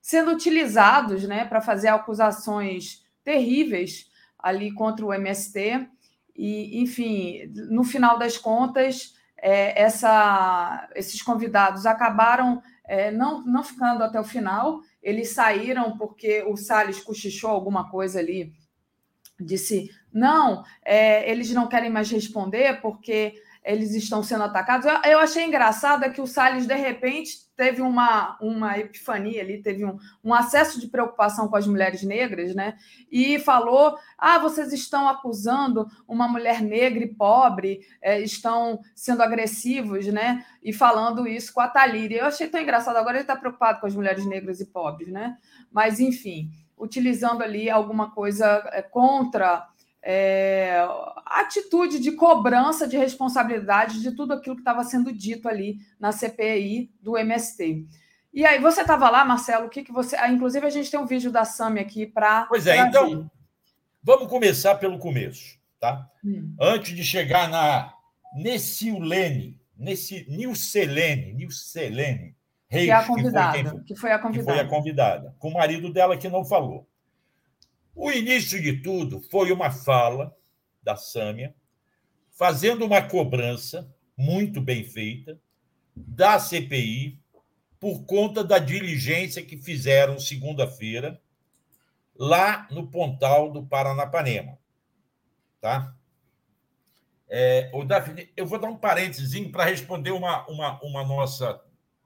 [0.00, 5.88] sendo utilizados né, para fazer acusações terríveis ali contra o MST.
[6.34, 14.02] E, enfim, no final das contas, é, essa, esses convidados acabaram é, não, não ficando
[14.02, 18.52] até o final, eles saíram porque o Salles cochichou alguma coisa ali,
[19.38, 24.86] disse: não, é, eles não querem mais responder porque eles estão sendo atacados.
[24.86, 29.60] Eu, eu achei engraçado é que o Salles, de repente, teve uma, uma epifania ali,
[29.60, 32.76] teve um, um acesso de preocupação com as mulheres negras, né?
[33.10, 40.06] E falou: ah, vocês estão acusando uma mulher negra e pobre, é, estão sendo agressivos,
[40.06, 40.44] né?
[40.62, 42.20] E falando isso com a Thalíria.
[42.20, 42.96] Eu achei tão engraçado.
[42.96, 45.36] Agora ele está preocupado com as mulheres negras e pobres, né?
[45.70, 49.68] Mas, enfim, utilizando ali alguma coisa é, contra
[50.02, 50.82] é,
[51.26, 56.90] atitude de cobrança de responsabilidade de tudo aquilo que estava sendo dito ali na CPI
[57.00, 57.86] do MST.
[58.32, 60.16] E aí, você estava lá, Marcelo, o que, que você.
[60.16, 62.46] Ah, inclusive, a gente tem um vídeo da Sami aqui para.
[62.46, 63.28] Pois é, então,
[64.02, 66.08] vamos começar pelo começo, tá?
[66.24, 66.54] Hum.
[66.60, 67.92] Antes de chegar na
[68.32, 72.36] Nessilene, Nessi, Nilcelene, Nilcelene
[72.68, 74.52] Reis, que, é a convidada, que, foi quem, que foi a convidada.
[74.52, 76.86] Que foi a convidada, com o marido dela que não falou.
[77.94, 80.36] O início de tudo foi uma fala
[80.82, 81.54] da Sâmia,
[82.30, 85.38] fazendo uma cobrança muito bem feita
[85.94, 87.18] da CPI
[87.78, 91.20] por conta da diligência que fizeram segunda-feira
[92.14, 94.58] lá no Pontal do Paranapanema.
[95.60, 95.94] Tá?
[97.28, 101.62] É, o Daphne, eu vou dar um parênteses para responder uma, uma, uma nossa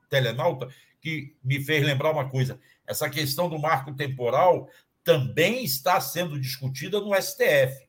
[0.09, 0.69] telenauta
[1.01, 2.61] que me fez lembrar uma coisa.
[2.87, 4.69] Essa questão do marco temporal
[5.05, 7.87] também está sendo discutida no STF.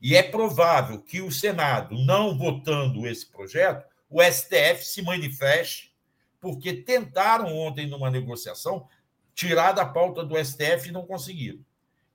[0.00, 5.94] E é provável que o Senado, não votando esse projeto, o STF se manifeste,
[6.40, 8.88] porque tentaram ontem, numa negociação,
[9.34, 11.64] tirar da pauta do STF e não conseguiram.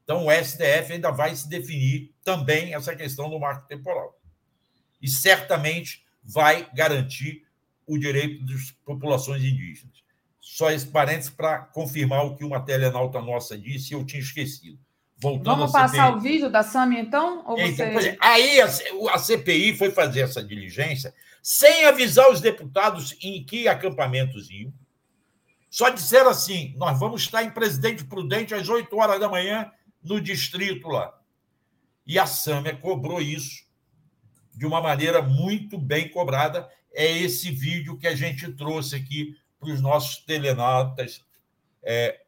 [0.03, 4.19] Então, o STF ainda vai se definir também essa questão do marco temporal.
[5.01, 7.45] E certamente vai garantir
[7.85, 10.02] o direito das populações indígenas.
[10.45, 14.77] Só esse parênteses para confirmar o que uma telenauta nossa disse e eu tinha esquecido.
[15.15, 16.17] Voltando Vamos passar CPI.
[16.17, 17.45] o vídeo da SAMI, então?
[17.47, 18.17] Ou então você...
[18.19, 18.65] Aí a,
[19.13, 24.73] a CPI foi fazer essa diligência sem avisar os deputados em que acampamentos iam.
[25.69, 29.71] Só disseram assim: nós vamos estar em Presidente Prudente às 8 horas da manhã
[30.03, 31.17] no distrito lá.
[32.05, 33.63] E a Sâmia cobrou isso
[34.53, 36.69] de uma maneira muito bem cobrada.
[36.93, 41.25] É esse vídeo que a gente trouxe aqui para os nossos telenautas
[41.81, 42.21] é,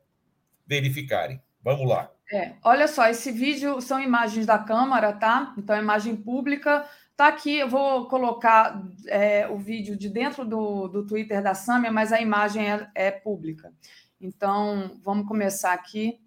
[0.65, 1.41] verificarem.
[1.63, 2.09] Vamos lá.
[2.31, 5.53] É, olha só, esse vídeo são imagens da Câmara, tá?
[5.57, 6.85] Então, é imagem pública.
[7.15, 11.91] Tá aqui, eu vou colocar é, o vídeo de dentro do, do Twitter da Sâmia,
[11.91, 13.71] mas a imagem é, é pública.
[14.19, 16.19] Então, vamos começar aqui.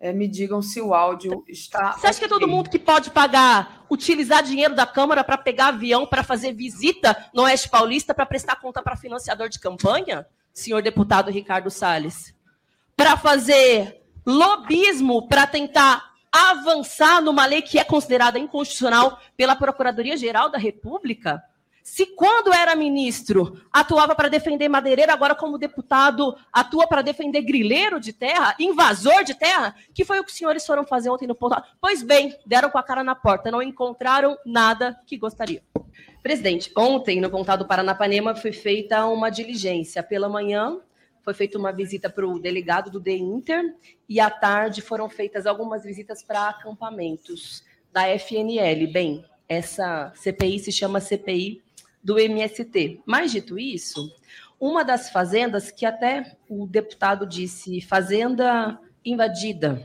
[0.00, 1.92] É, me digam se o áudio está.
[1.92, 2.18] Você acha okay.
[2.20, 6.22] que é todo mundo que pode pagar, utilizar dinheiro da Câmara para pegar avião, para
[6.22, 10.24] fazer visita no Oeste Paulista, para prestar conta para financiador de campanha,
[10.58, 12.34] senhor deputado Ricardo Salles?
[12.96, 20.58] Para fazer lobismo para tentar avançar numa lei que é considerada inconstitucional pela Procuradoria-Geral da
[20.58, 21.42] República?
[21.82, 27.98] Se quando era ministro atuava para defender madeireiro, agora como deputado atua para defender grileiro
[27.98, 31.34] de terra, invasor de terra, que foi o que os senhores foram fazer ontem no
[31.34, 31.56] ponto.
[31.80, 35.62] Pois bem, deram com a cara na porta, não encontraram nada que gostariam.
[36.28, 40.02] Presidente, ontem no Pontado Paranapanema foi feita uma diligência.
[40.02, 40.78] Pela manhã
[41.22, 43.74] foi feita uma visita para o delegado do DEINTER
[44.06, 48.86] e à tarde foram feitas algumas visitas para acampamentos da FNL.
[48.88, 51.62] Bem, essa CPI se chama CPI
[52.04, 53.00] do MST.
[53.06, 54.14] Mas dito isso,
[54.60, 59.82] uma das fazendas que até o deputado disse fazenda invadida,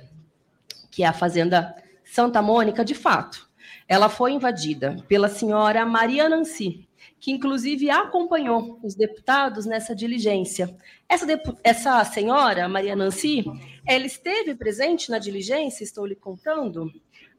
[0.91, 1.73] que é a fazenda
[2.03, 3.49] Santa Mônica, de fato,
[3.87, 6.87] ela foi invadida pela senhora Maria Nancy,
[7.19, 10.75] que inclusive acompanhou os deputados nessa diligência.
[11.07, 11.25] Essa,
[11.63, 13.45] essa senhora, Maria Nancy,
[13.85, 16.91] ela esteve presente na diligência, estou lhe contando,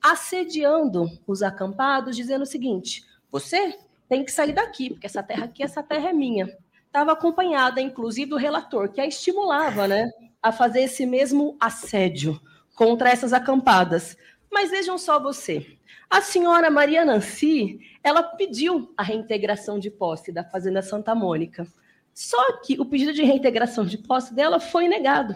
[0.02, 5.62] assediando os acampados, dizendo o seguinte: você tem que sair daqui, porque essa terra aqui,
[5.62, 6.46] essa terra é minha.
[6.86, 10.08] Estava acompanhada, inclusive, do relator, que a estimulava né,
[10.40, 12.40] a fazer esse mesmo assédio
[12.76, 14.16] contra essas acampadas.
[14.50, 15.76] Mas vejam só você.
[16.08, 21.66] A senhora Maria Nancy, ela pediu a reintegração de posse da Fazenda Santa Mônica.
[22.12, 25.34] Só que o pedido de reintegração de posse dela foi negado.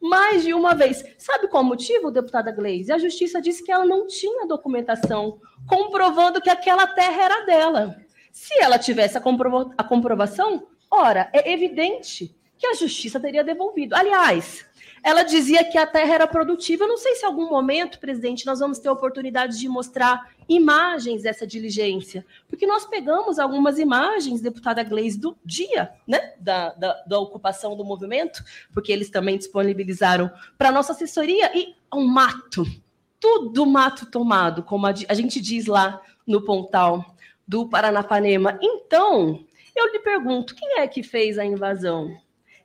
[0.00, 1.04] Mais de uma vez.
[1.18, 2.92] Sabe qual motivo, deputada Gleise?
[2.92, 7.96] A justiça disse que ela não tinha documentação comprovando que aquela terra era dela.
[8.32, 9.22] Se ela tivesse a,
[9.76, 13.94] a comprovação, ora, é evidente que a justiça teria devolvido.
[13.94, 14.64] Aliás,
[15.02, 16.84] ela dizia que a terra era produtiva.
[16.84, 20.30] Eu não sei se em algum momento, presidente, nós vamos ter a oportunidade de mostrar
[20.48, 27.02] imagens dessa diligência, porque nós pegamos algumas imagens, deputada Gleis, do dia né, da, da,
[27.06, 28.42] da ocupação do movimento,
[28.74, 32.64] porque eles também disponibilizaram para nossa assessoria, e um mato,
[33.20, 37.14] tudo mato tomado, como a, a gente diz lá no Pontal
[37.46, 38.58] do Paranapanema.
[38.60, 42.16] Então, eu lhe pergunto, quem é que fez a invasão?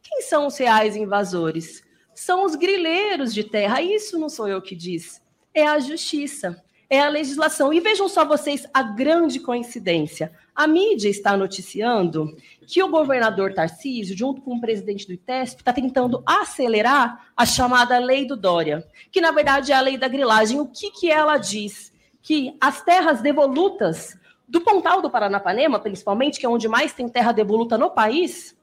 [0.01, 1.84] Quem são os reais invasores?
[2.15, 3.81] São os grileiros de terra.
[3.81, 5.21] Isso não sou eu que diz.
[5.53, 7.73] É a justiça, é a legislação.
[7.73, 10.31] E vejam só vocês a grande coincidência.
[10.55, 12.35] A mídia está noticiando
[12.65, 17.99] que o governador Tarcísio, junto com o presidente do ITESP, está tentando acelerar a chamada
[17.99, 20.59] lei do Dória, que na verdade é a lei da grilagem.
[20.59, 21.93] O que, que ela diz?
[22.21, 27.31] Que as terras devolutas do Pontal do Paranapanema, principalmente, que é onde mais tem terra
[27.31, 28.55] devoluta no país,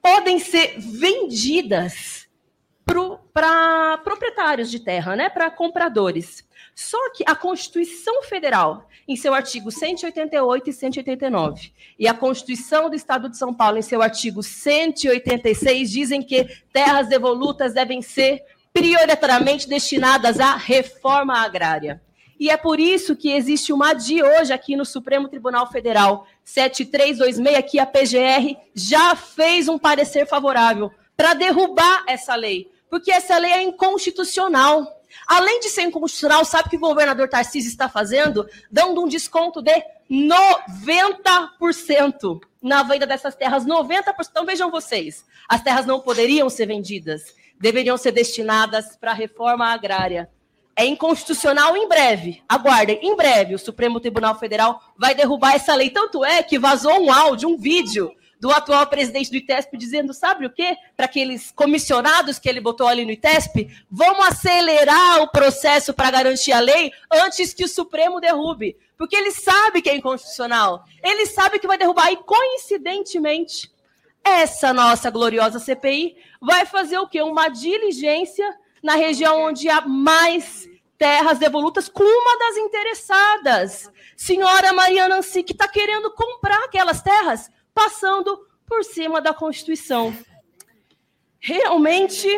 [0.00, 2.28] podem ser vendidas
[2.84, 6.44] para proprietários de terra, né, para compradores.
[6.74, 12.96] Só que a Constituição Federal, em seu artigo 188 e 189, e a Constituição do
[12.96, 19.68] Estado de São Paulo, em seu artigo 186, dizem que terras devolutas devem ser prioritariamente
[19.68, 22.00] destinadas à reforma agrária.
[22.40, 27.70] E é por isso que existe uma ADI hoje aqui no Supremo Tribunal Federal 7326,
[27.70, 33.52] que a PGR já fez um parecer favorável para derrubar essa lei, porque essa lei
[33.52, 35.00] é inconstitucional.
[35.26, 38.46] Além de ser inconstitucional, sabe o que o governador Tarcísio está fazendo?
[38.70, 43.64] Dando um desconto de 90% na venda dessas terras.
[43.64, 44.04] 90%.
[44.30, 49.72] Então vejam vocês, as terras não poderiam ser vendidas, deveriam ser destinadas para a reforma
[49.72, 50.28] agrária
[50.74, 52.42] é inconstitucional em breve.
[52.48, 55.90] Aguardem, em breve o Supremo Tribunal Federal vai derrubar essa lei.
[55.90, 58.10] Tanto é que vazou um áudio, um vídeo
[58.42, 60.76] do atual presidente do ITESP dizendo, sabe o quê?
[60.96, 66.50] Para aqueles comissionados que ele botou ali no ITESP, vamos acelerar o processo para garantir
[66.50, 68.76] a lei antes que o Supremo derrube.
[68.98, 70.84] Porque ele sabe que é inconstitucional.
[71.04, 72.10] Ele sabe que vai derrubar.
[72.10, 73.70] E, coincidentemente,
[74.24, 77.22] essa nossa gloriosa CPI vai fazer o quê?
[77.22, 85.08] Uma diligência na região onde há mais terras devolutas com uma das interessadas, senhora Maria
[85.08, 90.14] Nancy, que está querendo comprar aquelas terras, passando por cima da Constituição.
[91.40, 92.28] Realmente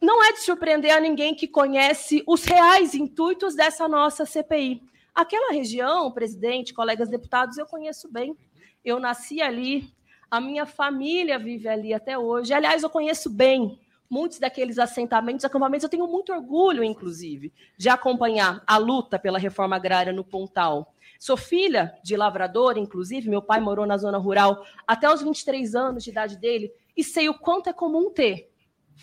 [0.00, 4.82] não é de surpreender a ninguém que conhece os reais intuitos dessa nossa CPI.
[5.14, 8.36] Aquela região, presidente, colegas deputados, eu conheço bem.
[8.84, 9.92] Eu nasci ali,
[10.30, 12.54] a minha família vive ali até hoje.
[12.54, 13.78] Aliás, eu conheço bem
[14.10, 19.76] muitos daqueles assentamentos, acampamentos, eu tenho muito orgulho, inclusive, de acompanhar a luta pela reforma
[19.76, 20.92] agrária no Pontal.
[21.20, 26.02] Sou filha de lavrador, inclusive, meu pai morou na zona rural até os 23 anos
[26.02, 28.50] de idade dele, e sei o quanto é comum ter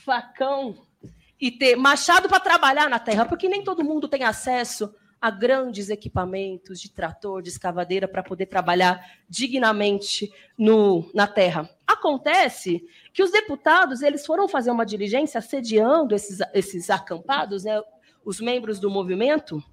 [0.04, 0.88] facão
[1.40, 5.92] e ter machado para trabalhar na terra, porque nem todo mundo tem acesso a grandes
[5.92, 11.70] equipamentos de trator, de escavadeira para poder trabalhar dignamente no, na terra.
[11.86, 17.80] Acontece que os deputados eles foram fazer uma diligência assediando esses, esses acampados, né,
[18.26, 19.64] os membros do movimento,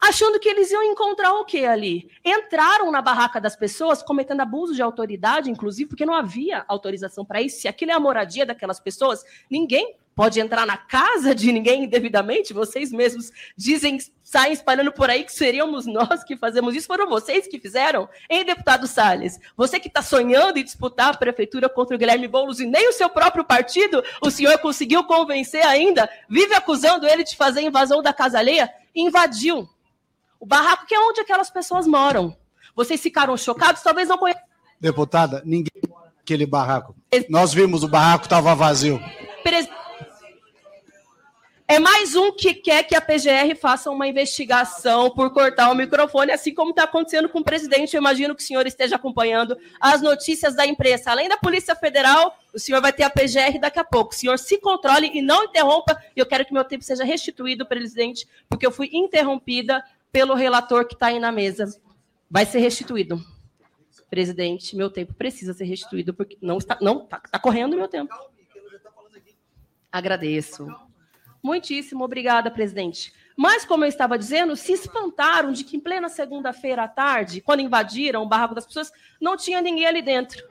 [0.00, 2.10] achando que eles iam encontrar o que ali?
[2.24, 7.42] Entraram na barraca das pessoas cometendo abuso de autoridade, inclusive, porque não havia autorização para
[7.42, 7.60] isso.
[7.60, 12.52] Se aquilo é a moradia daquelas pessoas, ninguém pode entrar na casa de ninguém indevidamente.
[12.52, 16.86] Vocês mesmos dizem, saem espalhando por aí que seríamos nós que fazemos isso.
[16.86, 19.38] Foram vocês que fizeram, hein, deputado Salles?
[19.56, 22.92] Você que está sonhando em disputar a prefeitura contra o Guilherme Boulos e nem o
[22.92, 28.12] seu próprio partido, o senhor conseguiu convencer ainda, vive acusando ele de fazer invasão da
[28.12, 29.68] casa alheia, invadiu
[30.38, 32.36] o barraco que é onde aquelas pessoas moram.
[32.74, 33.82] Vocês ficaram chocados?
[33.82, 34.42] Talvez não conheçam.
[34.80, 35.82] Deputada, ninguém
[36.22, 36.94] aquele barraco.
[37.28, 39.00] Nós vimos o barraco estava vazio.
[41.68, 46.32] É mais um que quer que a PGR faça uma investigação por cortar o microfone,
[46.32, 47.94] assim como está acontecendo com o presidente.
[47.94, 51.10] Eu imagino que o senhor esteja acompanhando as notícias da imprensa.
[51.10, 54.12] Além da Polícia Federal, o senhor vai ter a PGR daqui a pouco.
[54.12, 55.96] O senhor se controle e não interrompa.
[56.14, 60.94] Eu quero que meu tempo seja restituído, presidente, porque eu fui interrompida pelo relator que
[60.94, 61.80] está aí na mesa.
[62.30, 63.18] Vai ser restituído.
[64.10, 68.14] Presidente, meu tempo precisa ser restituído, porque não está, não está, está correndo meu tempo.
[69.90, 70.66] Agradeço.
[71.42, 73.12] Muitíssimo obrigada, presidente.
[73.36, 77.60] Mas, como eu estava dizendo, se espantaram de que em plena segunda-feira à tarde, quando
[77.60, 80.46] invadiram o barraco das pessoas, não tinha ninguém ali dentro.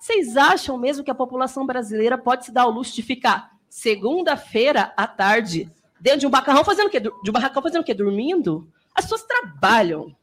[0.00, 4.94] Vocês acham mesmo que a população brasileira pode se dar o luxo de ficar segunda-feira
[4.96, 5.70] à tarde
[6.00, 7.00] dentro de um barracão fazendo o quê?
[7.00, 7.92] De um barracão fazendo o quê?
[7.92, 8.66] Dormindo?
[8.94, 10.16] As pessoas trabalham.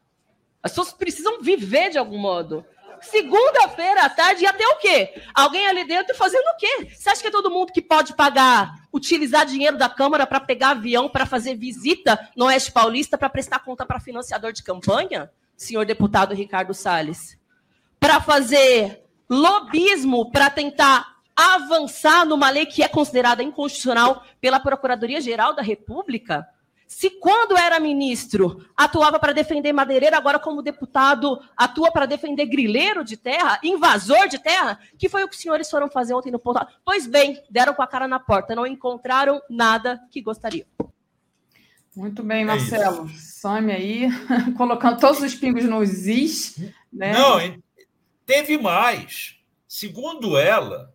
[0.63, 2.65] As pessoas precisam viver de algum modo.
[3.01, 5.21] Segunda-feira à tarde ia ter o quê?
[5.33, 6.89] Alguém ali dentro fazendo o quê?
[6.93, 10.71] Você acha que é todo mundo que pode pagar, utilizar dinheiro da Câmara para pegar
[10.71, 15.29] avião para fazer visita no Oeste Paulista para prestar conta para financiador de campanha?
[15.55, 17.37] Senhor deputado Ricardo Salles.
[17.99, 25.61] Para fazer lobismo para tentar avançar numa lei que é considerada inconstitucional pela Procuradoria-Geral da
[25.61, 26.47] República?
[26.87, 33.03] Se quando era ministro atuava para defender madeireiro, agora como deputado atua para defender grileiro
[33.03, 36.39] de terra, invasor de terra, que foi o que os senhores foram fazer ontem no
[36.39, 36.65] ponto.
[36.85, 40.65] Pois bem, deram com a cara na porta, não encontraram nada que gostariam.
[41.93, 43.09] Muito bem, é Marcelo.
[43.09, 44.07] É Some aí,
[44.55, 46.57] colocando todos os pingos nos is.
[46.91, 47.11] Né?
[47.11, 47.39] Não,
[48.25, 49.35] teve mais.
[49.67, 50.93] Segundo ela,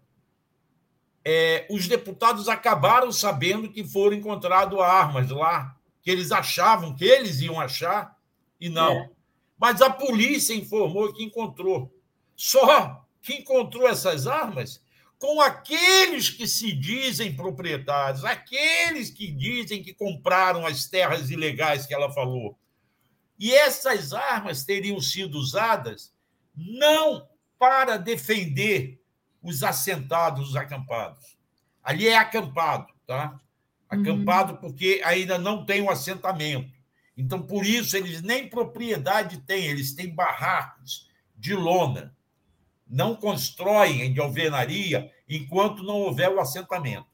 [1.22, 7.40] é, os deputados acabaram sabendo que foram encontradas armas lá que eles achavam que eles
[7.40, 8.16] iam achar
[8.60, 8.92] e não.
[8.92, 9.10] É.
[9.58, 11.94] Mas a polícia informou que encontrou.
[12.36, 14.82] Só que encontrou essas armas
[15.18, 21.94] com aqueles que se dizem proprietários, aqueles que dizem que compraram as terras ilegais que
[21.94, 22.58] ela falou.
[23.38, 26.12] E essas armas teriam sido usadas
[26.56, 29.00] não para defender
[29.40, 31.38] os assentados, os acampados.
[31.82, 33.40] Ali é acampado, tá?
[33.92, 34.58] Acampado, uhum.
[34.58, 36.72] porque ainda não tem um assentamento.
[37.16, 42.16] Então, por isso, eles nem propriedade têm, eles têm barracos de lona.
[42.88, 47.06] Não constroem de alvenaria enquanto não houver o assentamento.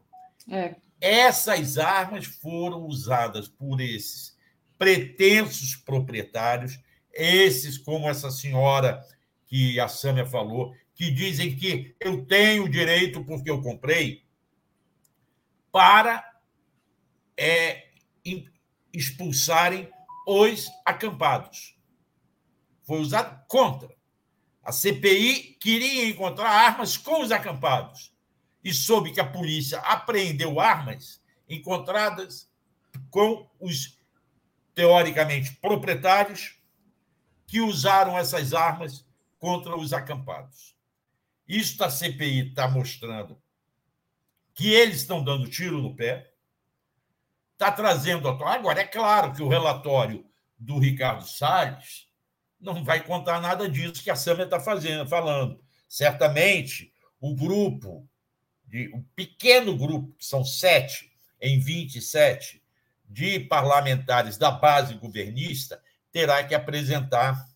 [0.48, 0.76] É.
[1.00, 4.36] Essas armas foram usadas por esses
[4.76, 6.78] pretensos proprietários,
[7.12, 9.04] esses, como essa senhora
[9.46, 14.24] que a Sâmia falou, que dizem que eu tenho direito porque eu comprei,
[15.72, 16.27] para
[17.38, 17.88] é,
[18.92, 19.88] expulsarem
[20.26, 21.78] os acampados.
[22.82, 23.96] Foi usado contra.
[24.62, 28.12] A CPI queria encontrar armas com os acampados
[28.62, 32.50] e soube que a polícia apreendeu armas encontradas
[33.10, 33.98] com os
[34.74, 36.58] teoricamente proprietários
[37.46, 39.06] que usaram essas armas
[39.38, 40.76] contra os acampados.
[41.46, 43.40] Isto a CPI está mostrando
[44.54, 46.34] que eles estão dando tiro no pé,
[47.58, 48.28] está trazendo.
[48.28, 50.24] Agora, é claro que o relatório
[50.56, 52.06] do Ricardo Salles
[52.60, 55.60] não vai contar nada disso que a Sâmia está fazendo, falando.
[55.88, 58.08] Certamente, o grupo,
[58.64, 62.62] de, um pequeno grupo, que são sete em 27,
[63.08, 67.48] de parlamentares da base governista, terá que apresentar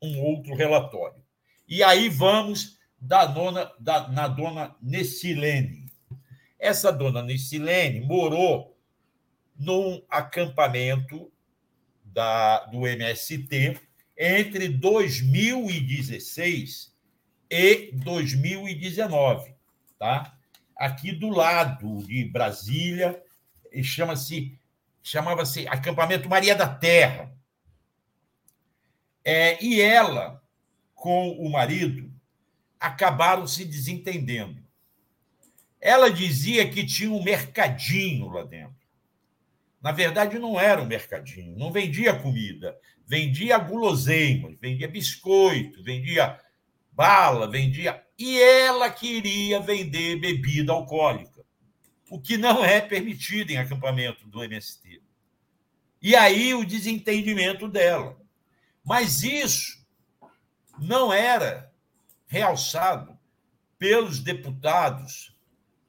[0.00, 1.22] um outro relatório.
[1.66, 5.90] E aí vamos da dona, da, na dona Nessilene.
[6.58, 8.73] Essa dona Nessilene morou
[9.56, 11.32] num acampamento
[12.04, 13.80] da, do MST
[14.16, 16.94] entre 2016
[17.50, 19.52] e 2019,
[19.98, 20.38] tá?
[20.76, 23.22] Aqui do lado de Brasília,
[23.82, 24.58] chama-se
[25.02, 27.30] chamava-se acampamento Maria da Terra.
[29.22, 30.42] É, e ela,
[30.94, 32.10] com o marido,
[32.80, 34.64] acabaram se desentendendo.
[35.80, 38.83] Ela dizia que tinha um mercadinho lá dentro.
[39.84, 42.74] Na verdade, não era um mercadinho, não vendia comida,
[43.06, 46.40] vendia guloseimas, vendia biscoito, vendia
[46.90, 48.02] bala, vendia.
[48.18, 51.44] E ela queria vender bebida alcoólica,
[52.08, 55.02] o que não é permitido em acampamento do MST.
[56.00, 58.18] E aí o desentendimento dela.
[58.82, 59.86] Mas isso
[60.78, 61.70] não era
[62.26, 63.18] realçado
[63.78, 65.36] pelos deputados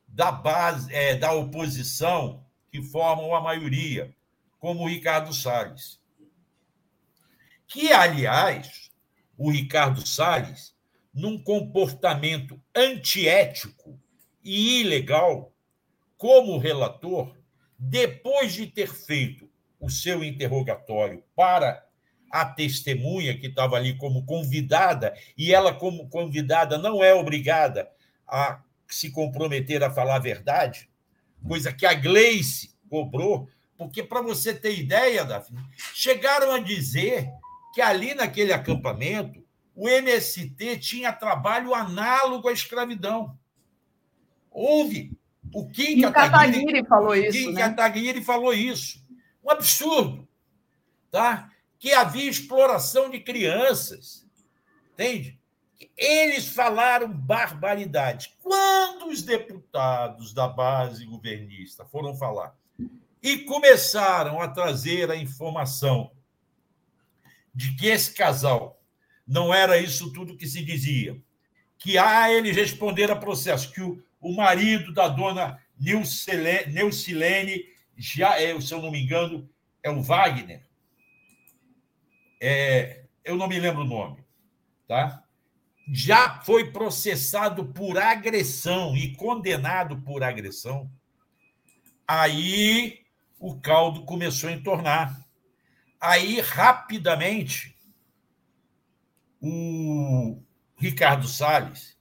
[0.06, 2.45] da base é, da oposição
[2.76, 4.14] que formam a maioria,
[4.60, 5.98] como o Ricardo Salles.
[7.66, 8.92] Que, aliás,
[9.38, 10.76] o Ricardo Salles,
[11.14, 13.98] num comportamento antiético
[14.44, 15.54] e ilegal,
[16.18, 17.34] como relator,
[17.80, 21.86] depois de ter feito o seu interrogatório para
[22.30, 27.90] a testemunha que estava ali como convidada, e ela, como convidada, não é obrigada
[28.28, 30.90] a se comprometer a falar a verdade,
[31.48, 35.60] coisa que a Gleice cobrou, porque, para você ter ideia, Daphne,
[35.94, 37.30] chegaram a dizer
[37.74, 39.44] que ali naquele acampamento
[39.76, 43.38] o MST tinha trabalho análogo à escravidão.
[44.50, 45.12] Houve.
[45.54, 47.38] O Kim Kataguiri falou isso.
[47.38, 47.62] Kim né?
[47.62, 49.06] Kataguiri falou isso.
[49.44, 50.28] Um absurdo.
[51.12, 51.52] Tá?
[51.78, 54.26] Que havia exploração de crianças.
[54.94, 55.38] Entende?
[55.98, 58.36] Eles falaram barbaridade.
[58.42, 62.56] Quando os deputados da base governista foram falar
[63.22, 66.12] e começaram a trazer a informação
[67.54, 68.82] de que esse casal
[69.28, 71.20] não era isso tudo que se dizia,
[71.78, 77.66] que ah, eles responderam a processo, que o, o marido da dona Neucilene,
[77.98, 79.50] já é, se eu não me engano,
[79.82, 80.64] é o Wagner,
[82.40, 84.24] é, eu não me lembro o nome,
[84.88, 85.25] tá?
[85.88, 90.90] Já foi processado por agressão e condenado por agressão,
[92.08, 93.02] aí
[93.40, 95.26] o caldo começou a entornar.
[96.02, 97.76] Aí, rapidamente,
[99.42, 100.42] o
[100.78, 101.96] Ricardo Salles,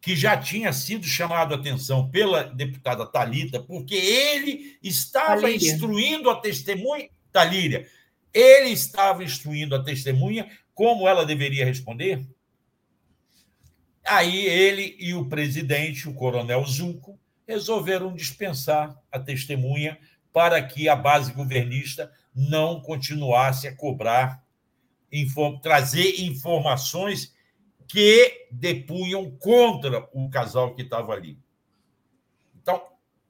[0.00, 5.72] que já tinha sido chamado a atenção pela deputada Talita, porque ele estava Talíria.
[5.72, 7.88] instruindo a testemunha, Talíria,
[8.32, 12.26] ele estava instruindo a testemunha como ela deveria responder,
[14.06, 19.98] Aí ele e o presidente, o coronel Zuco, resolveram dispensar a testemunha
[20.32, 24.44] para que a base governista não continuasse a cobrar,
[25.10, 27.34] inform, trazer informações
[27.86, 31.38] que depunham contra o casal que estava ali.
[32.60, 32.82] Então,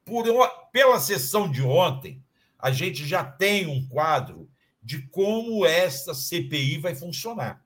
[0.04, 0.24] por,
[0.72, 2.22] pela sessão de ontem,
[2.58, 4.48] a gente já tem um quadro
[4.82, 7.64] de como esta CPI vai funcionar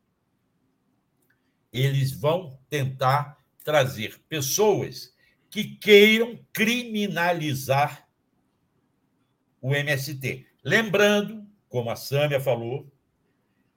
[1.73, 5.15] eles vão tentar trazer pessoas
[5.51, 8.07] que queiram criminalizar
[9.61, 10.47] o MST.
[10.65, 12.91] Lembrando, como a Sâmia falou,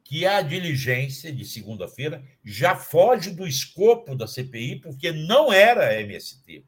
[0.03, 6.66] que a diligência de segunda-feira já foge do escopo da CPI, porque não era MST.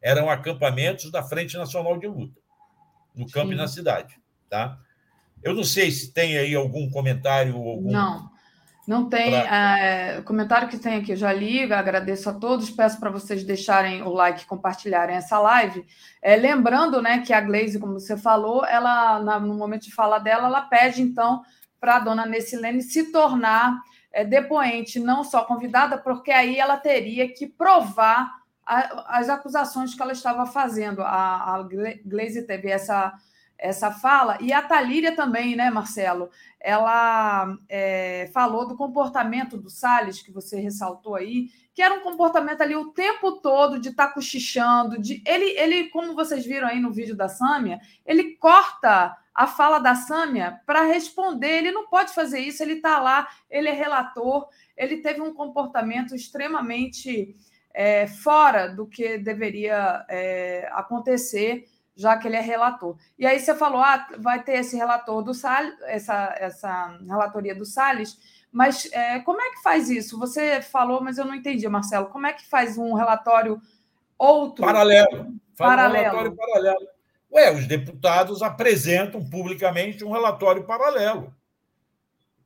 [0.00, 2.40] Eram acampamentos da Frente Nacional de Luta,
[3.14, 3.54] no campo Sim.
[3.54, 4.16] e na cidade.
[4.48, 4.78] Tá?
[5.42, 7.56] Eu não sei se tem aí algum comentário.
[7.56, 7.90] Algum...
[7.90, 8.30] Não.
[8.86, 9.30] Não tem.
[9.30, 10.18] Pra...
[10.20, 14.02] O comentário que tem aqui, eu já li, agradeço a todos, peço para vocês deixarem
[14.02, 15.86] o like e compartilharem essa live.
[16.20, 20.18] É, lembrando né, que a Glaze, como você falou, ela, na, no momento de falar
[20.18, 21.42] dela, ela pede, então,
[21.80, 23.78] para a dona Nessilene se tornar
[24.12, 28.30] é, depoente, não só convidada, porque aí ela teria que provar
[28.66, 31.02] a, as acusações que ela estava fazendo.
[31.02, 31.68] A, a
[32.04, 33.12] Glaze teve essa,
[33.64, 36.28] essa fala, e a Talíria também, né, Marcelo?
[36.60, 42.60] Ela é, falou do comportamento do Salles, que você ressaltou aí, que era um comportamento
[42.60, 46.78] ali o tempo todo de estar tá cochichando, de ele, ele, como vocês viram aí
[46.78, 51.48] no vídeo da Sâmia, ele corta a fala da Sâmia para responder.
[51.48, 56.14] Ele não pode fazer isso, ele está lá, ele é relator, ele teve um comportamento
[56.14, 57.34] extremamente
[57.72, 62.96] é, fora do que deveria é, acontecer, já que ele é relator.
[63.18, 67.64] E aí você falou, ah, vai ter esse relator do Salles, essa, essa relatoria do
[67.64, 68.18] Salles,
[68.50, 70.18] mas é, como é que faz isso?
[70.18, 72.06] Você falou, mas eu não entendi, Marcelo.
[72.06, 73.60] Como é que faz um relatório
[74.18, 74.64] outro?
[74.64, 75.34] Paralelo.
[75.56, 75.94] Paralelo.
[75.94, 76.88] um relatório paralelo.
[77.32, 81.34] Ué, os deputados apresentam publicamente um relatório paralelo.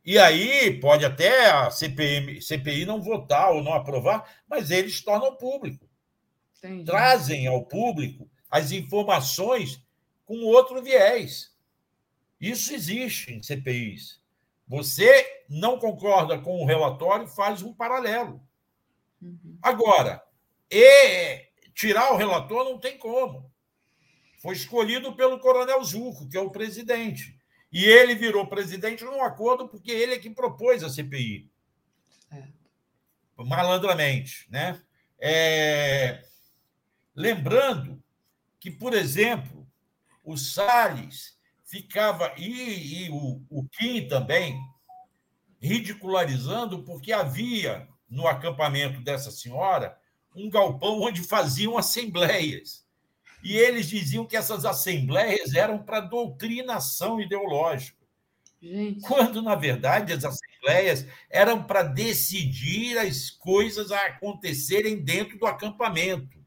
[0.02, 5.36] E aí pode até a CPM, CPI não votar ou não aprovar, mas eles tornam
[5.36, 5.86] público.
[6.56, 6.84] Entendi.
[6.84, 9.82] Trazem ao público as informações
[10.24, 11.54] com outro viés.
[12.40, 14.20] Isso existe em CPIs.
[14.66, 18.40] Você não concorda com o relatório, faz um paralelo.
[19.20, 19.58] Uhum.
[19.62, 20.22] Agora,
[21.74, 23.50] tirar o relator não tem como.
[24.40, 27.36] Foi escolhido pelo Coronel Zuco, que é o presidente.
[27.72, 31.50] E ele virou presidente num acordo porque ele é que propôs a CPI.
[32.30, 32.44] É.
[33.36, 34.80] Malandramente, né?
[35.18, 36.22] É...
[37.14, 38.02] Lembrando
[38.60, 39.66] que, por exemplo,
[40.24, 44.58] o Salles ficava, e, e o, o Kim também,
[45.60, 49.98] ridicularizando, porque havia no acampamento dessa senhora
[50.34, 52.86] um galpão onde faziam assembleias.
[53.42, 57.98] E eles diziam que essas assembleias eram para doutrinação ideológica.
[58.60, 59.00] Gente.
[59.02, 66.37] Quando, na verdade, as assembleias eram para decidir as coisas a acontecerem dentro do acampamento.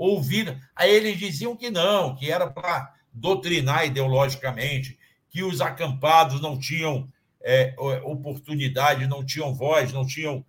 [0.00, 0.58] Ouvir.
[0.74, 4.98] Aí eles diziam que não, que era para doutrinar ideologicamente,
[5.28, 7.06] que os acampados não tinham
[7.42, 10.42] é, oportunidade, não tinham voz, não tinham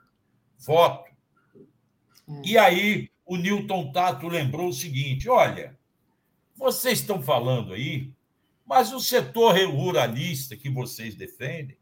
[0.57, 1.11] voto.
[2.25, 2.41] Hum.
[2.45, 5.77] E aí o Newton Tato lembrou o seguinte: olha,
[6.55, 8.09] vocês estão falando aí,
[8.65, 11.77] mas o setor ruralista que vocês defendem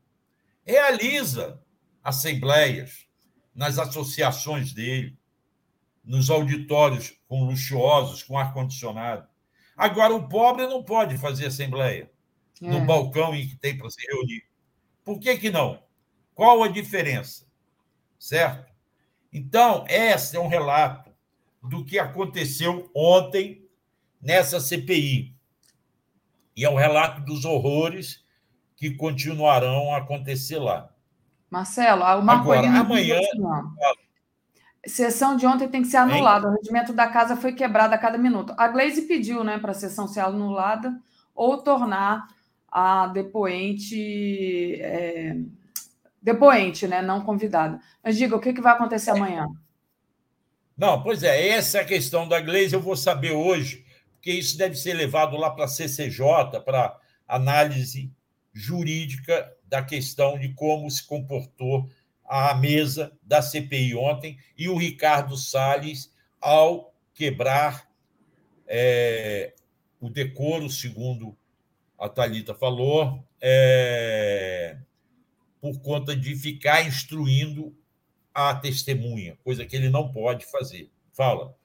[0.66, 1.62] realiza
[2.04, 3.06] assembleias
[3.54, 5.19] nas associações dele,
[6.04, 9.28] nos auditórios com luxuosos, com ar-condicionado.
[9.76, 12.12] Agora, o pobre não pode fazer assembleia
[12.62, 12.68] é.
[12.68, 14.44] no balcão em que tem para se reunir.
[15.04, 15.82] Por que, que não?
[16.34, 17.46] Qual a diferença?
[18.18, 18.72] Certo?
[19.32, 21.12] Então, esse é um relato
[21.62, 23.66] do que aconteceu ontem
[24.22, 25.36] nessa CPI.
[26.56, 28.26] E é um relato dos horrores
[28.76, 30.90] que continuarão a acontecer lá.
[31.50, 33.20] Marcelo, o Marcolino Agora, amanhã.
[34.86, 36.48] Sessão de ontem tem que ser anulada.
[36.48, 38.54] O regimento da casa foi quebrado a cada minuto.
[38.58, 40.98] A Glaze pediu né, para a sessão ser anulada
[41.36, 42.28] ou tornar
[42.72, 45.36] a depoente é,
[46.22, 47.80] depoente, né, não convidada.
[48.04, 49.48] Mas diga, o que, que vai acontecer amanhã?
[50.78, 54.58] Não, pois é, essa é a questão da Glaze, eu vou saber hoje, porque isso
[54.58, 58.12] deve ser levado lá para a CCJ, para análise
[58.54, 61.90] jurídica da questão de como se comportou
[62.30, 67.90] à mesa da CPI ontem e o Ricardo Salles ao quebrar
[68.68, 69.56] é,
[70.00, 71.36] o decoro, segundo
[71.98, 74.78] a Talita falou, é,
[75.60, 77.76] por conta de ficar instruindo
[78.34, 80.92] a testemunha, coisa que ele não pode fazer.
[81.12, 81.58] Fala.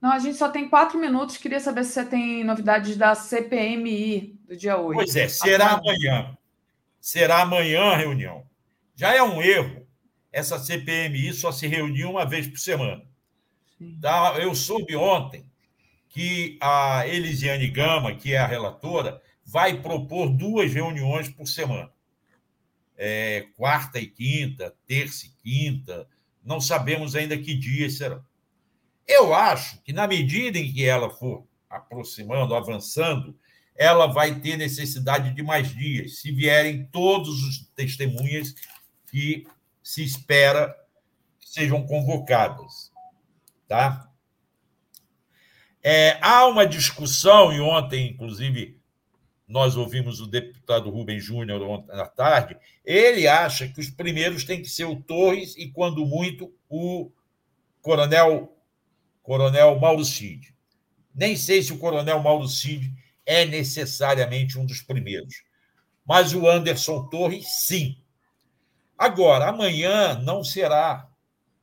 [0.00, 1.36] Não, a gente só tem quatro minutos.
[1.36, 4.96] Queria saber se você tem novidades da CPMI do dia 8.
[4.96, 6.36] Pois é, será amanhã.
[7.00, 8.44] Será amanhã a reunião.
[8.94, 9.81] Já é um erro
[10.32, 13.02] essa CPMI só se reunia uma vez por semana.
[14.00, 14.34] Tá?
[14.38, 15.44] Eu soube ontem
[16.08, 21.90] que a Elisiane Gama, que é a relatora, vai propor duas reuniões por semana.
[22.96, 26.06] É, quarta e quinta, terça e quinta,
[26.44, 28.24] não sabemos ainda que dias serão.
[29.06, 33.36] Eu acho que, na medida em que ela for aproximando, avançando,
[33.74, 38.54] ela vai ter necessidade de mais dias, se vierem todos os testemunhas
[39.10, 39.46] que
[39.82, 40.76] se espera
[41.38, 42.92] que sejam convocadas.
[43.66, 44.08] Tá?
[45.82, 48.80] É, há uma discussão, e ontem, inclusive,
[49.48, 54.62] nós ouvimos o deputado Rubem Júnior ontem à tarde, ele acha que os primeiros têm
[54.62, 57.10] que ser o Torres e, quando muito, o
[57.82, 58.56] coronel,
[59.22, 60.54] coronel Mauro Cid.
[61.14, 62.94] Nem sei se o coronel Mauro Cid
[63.26, 65.42] é necessariamente um dos primeiros,
[66.04, 68.01] mas o Anderson Torres, sim.
[69.02, 71.10] Agora, amanhã não será,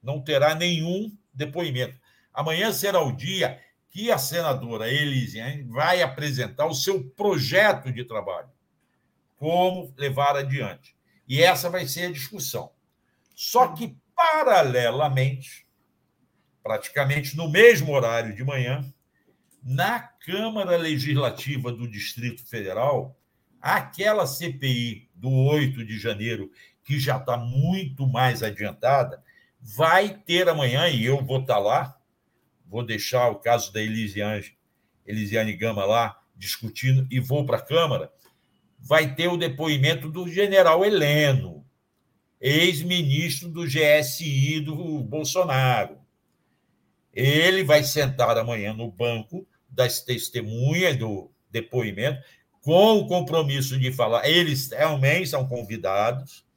[0.03, 1.97] não terá nenhum depoimento.
[2.33, 8.49] Amanhã será o dia que a senadora Elise vai apresentar o seu projeto de trabalho,
[9.37, 10.93] como levar adiante.
[11.25, 12.73] E essa vai ser a discussão.
[13.33, 15.65] Só que, paralelamente,
[16.61, 18.83] praticamente no mesmo horário de manhã,
[19.63, 23.17] na Câmara Legislativa do Distrito Federal,
[23.61, 26.51] aquela CPI do 8 de janeiro,
[26.89, 29.23] que já está muito mais adiantada,
[29.61, 31.95] vai ter amanhã, e eu vou estar tá lá,
[32.65, 34.57] vou deixar o caso da Elisiane,
[35.05, 38.11] Elisiane Gama lá discutindo e vou para a Câmara,
[38.79, 41.63] vai ter o depoimento do general Heleno,
[42.41, 45.99] ex-ministro do GSI do Bolsonaro.
[47.13, 52.19] Ele vai sentar amanhã no banco das testemunhas do depoimento,
[52.63, 54.27] com o compromisso de falar.
[54.27, 56.48] Eles também são convidados.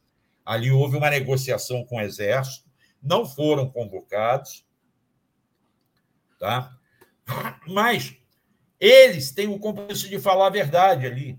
[0.45, 2.69] Ali houve uma negociação com o Exército,
[3.03, 4.65] não foram convocados.
[6.39, 6.77] Tá?
[7.67, 8.17] Mas
[8.81, 11.39] eles têm o compromisso de falar a verdade ali,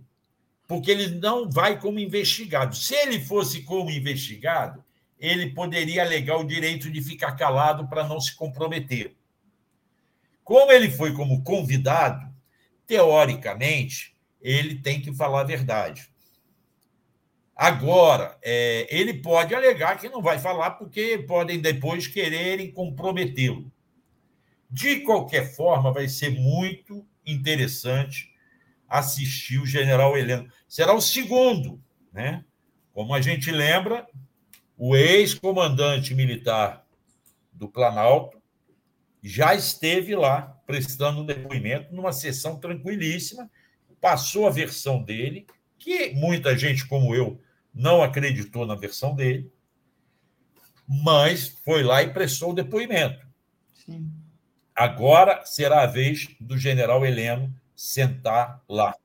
[0.67, 2.75] porque ele não vai como investigado.
[2.75, 4.83] Se ele fosse como investigado,
[5.19, 9.15] ele poderia alegar o direito de ficar calado para não se comprometer.
[10.43, 12.33] Como ele foi como convidado,
[12.85, 16.12] teoricamente, ele tem que falar a verdade.
[17.63, 23.71] Agora, é, ele pode alegar que não vai falar porque podem depois quererem comprometê-lo.
[24.69, 28.29] De qualquer forma, vai ser muito interessante
[28.85, 30.45] assistir o general Heleno.
[30.67, 32.43] Será o segundo, né?
[32.91, 34.05] Como a gente lembra,
[34.77, 36.85] o ex-comandante militar
[37.53, 38.41] do Planalto
[39.23, 43.49] já esteve lá prestando depoimento numa sessão tranquilíssima,
[44.01, 45.47] passou a versão dele,
[45.79, 47.39] que muita gente como eu
[47.73, 49.51] não acreditou na versão dele,
[50.87, 53.25] mas foi lá e prestou o depoimento.
[53.73, 54.11] Sim.
[54.75, 58.95] Agora será a vez do general Heleno sentar lá.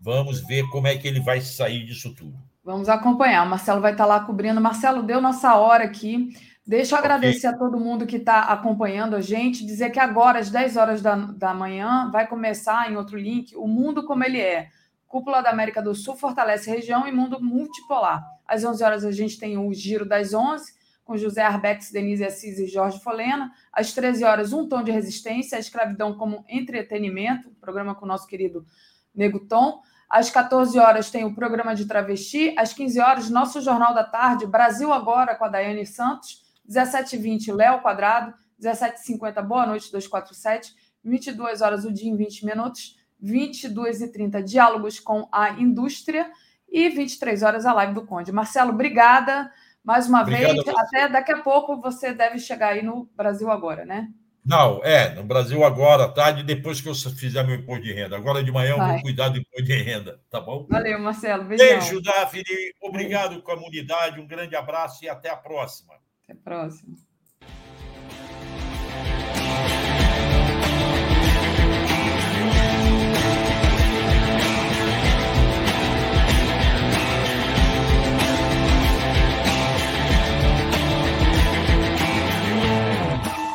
[0.00, 2.38] Vamos ver como é que ele vai sair disso tudo.
[2.62, 3.46] Vamos acompanhar.
[3.46, 4.60] O Marcelo vai estar lá cobrindo.
[4.60, 6.30] Marcelo, deu nossa hora aqui.
[6.66, 7.50] Deixa eu agradecer okay.
[7.50, 9.66] a todo mundo que está acompanhando a gente.
[9.66, 13.66] Dizer que agora, às 10 horas da, da manhã, vai começar em outro link O
[13.66, 14.68] Mundo Como Ele É.
[15.14, 18.20] Cúpula da América do Sul fortalece região e mundo multipolar.
[18.48, 22.58] Às 11 horas a gente tem o Giro das 11 com José Arbex, Denise Assis
[22.58, 23.52] e Jorge Folena.
[23.72, 28.26] Às 13 horas, Um Tom de Resistência, a escravidão como entretenimento, programa com o nosso
[28.26, 28.66] querido
[29.14, 29.82] Nego Tom.
[30.10, 32.52] Às 14 horas tem o programa de travesti.
[32.58, 36.42] Às 15 horas, nosso Jornal da Tarde, Brasil Agora, com a Daiane Santos.
[36.68, 38.34] 17h20, Léo Quadrado.
[38.60, 40.74] 17h50, Boa Noite 247.
[41.04, 43.03] 22 horas, o dia em 20 minutos.
[43.24, 46.30] 22h30, Diálogos com a Indústria.
[46.70, 48.32] E 23 horas, a live do Conde.
[48.32, 49.50] Marcelo, obrigada.
[49.84, 53.84] Mais uma Obrigado vez, até daqui a pouco você deve chegar aí no Brasil agora,
[53.84, 54.08] né?
[54.44, 58.16] Não, é, no Brasil agora, tarde, depois que eu fizer meu imposto de renda.
[58.16, 58.88] Agora de manhã Vai.
[58.88, 60.66] eu vou cuidar do imposto de renda, tá bom?
[60.68, 61.44] Valeu, Marcelo.
[61.44, 61.66] Beijão.
[61.66, 62.42] Beijo, Daphne.
[62.82, 64.20] Obrigado, comunidade.
[64.20, 65.94] Um grande abraço e até a próxima.
[66.24, 66.96] Até a próxima.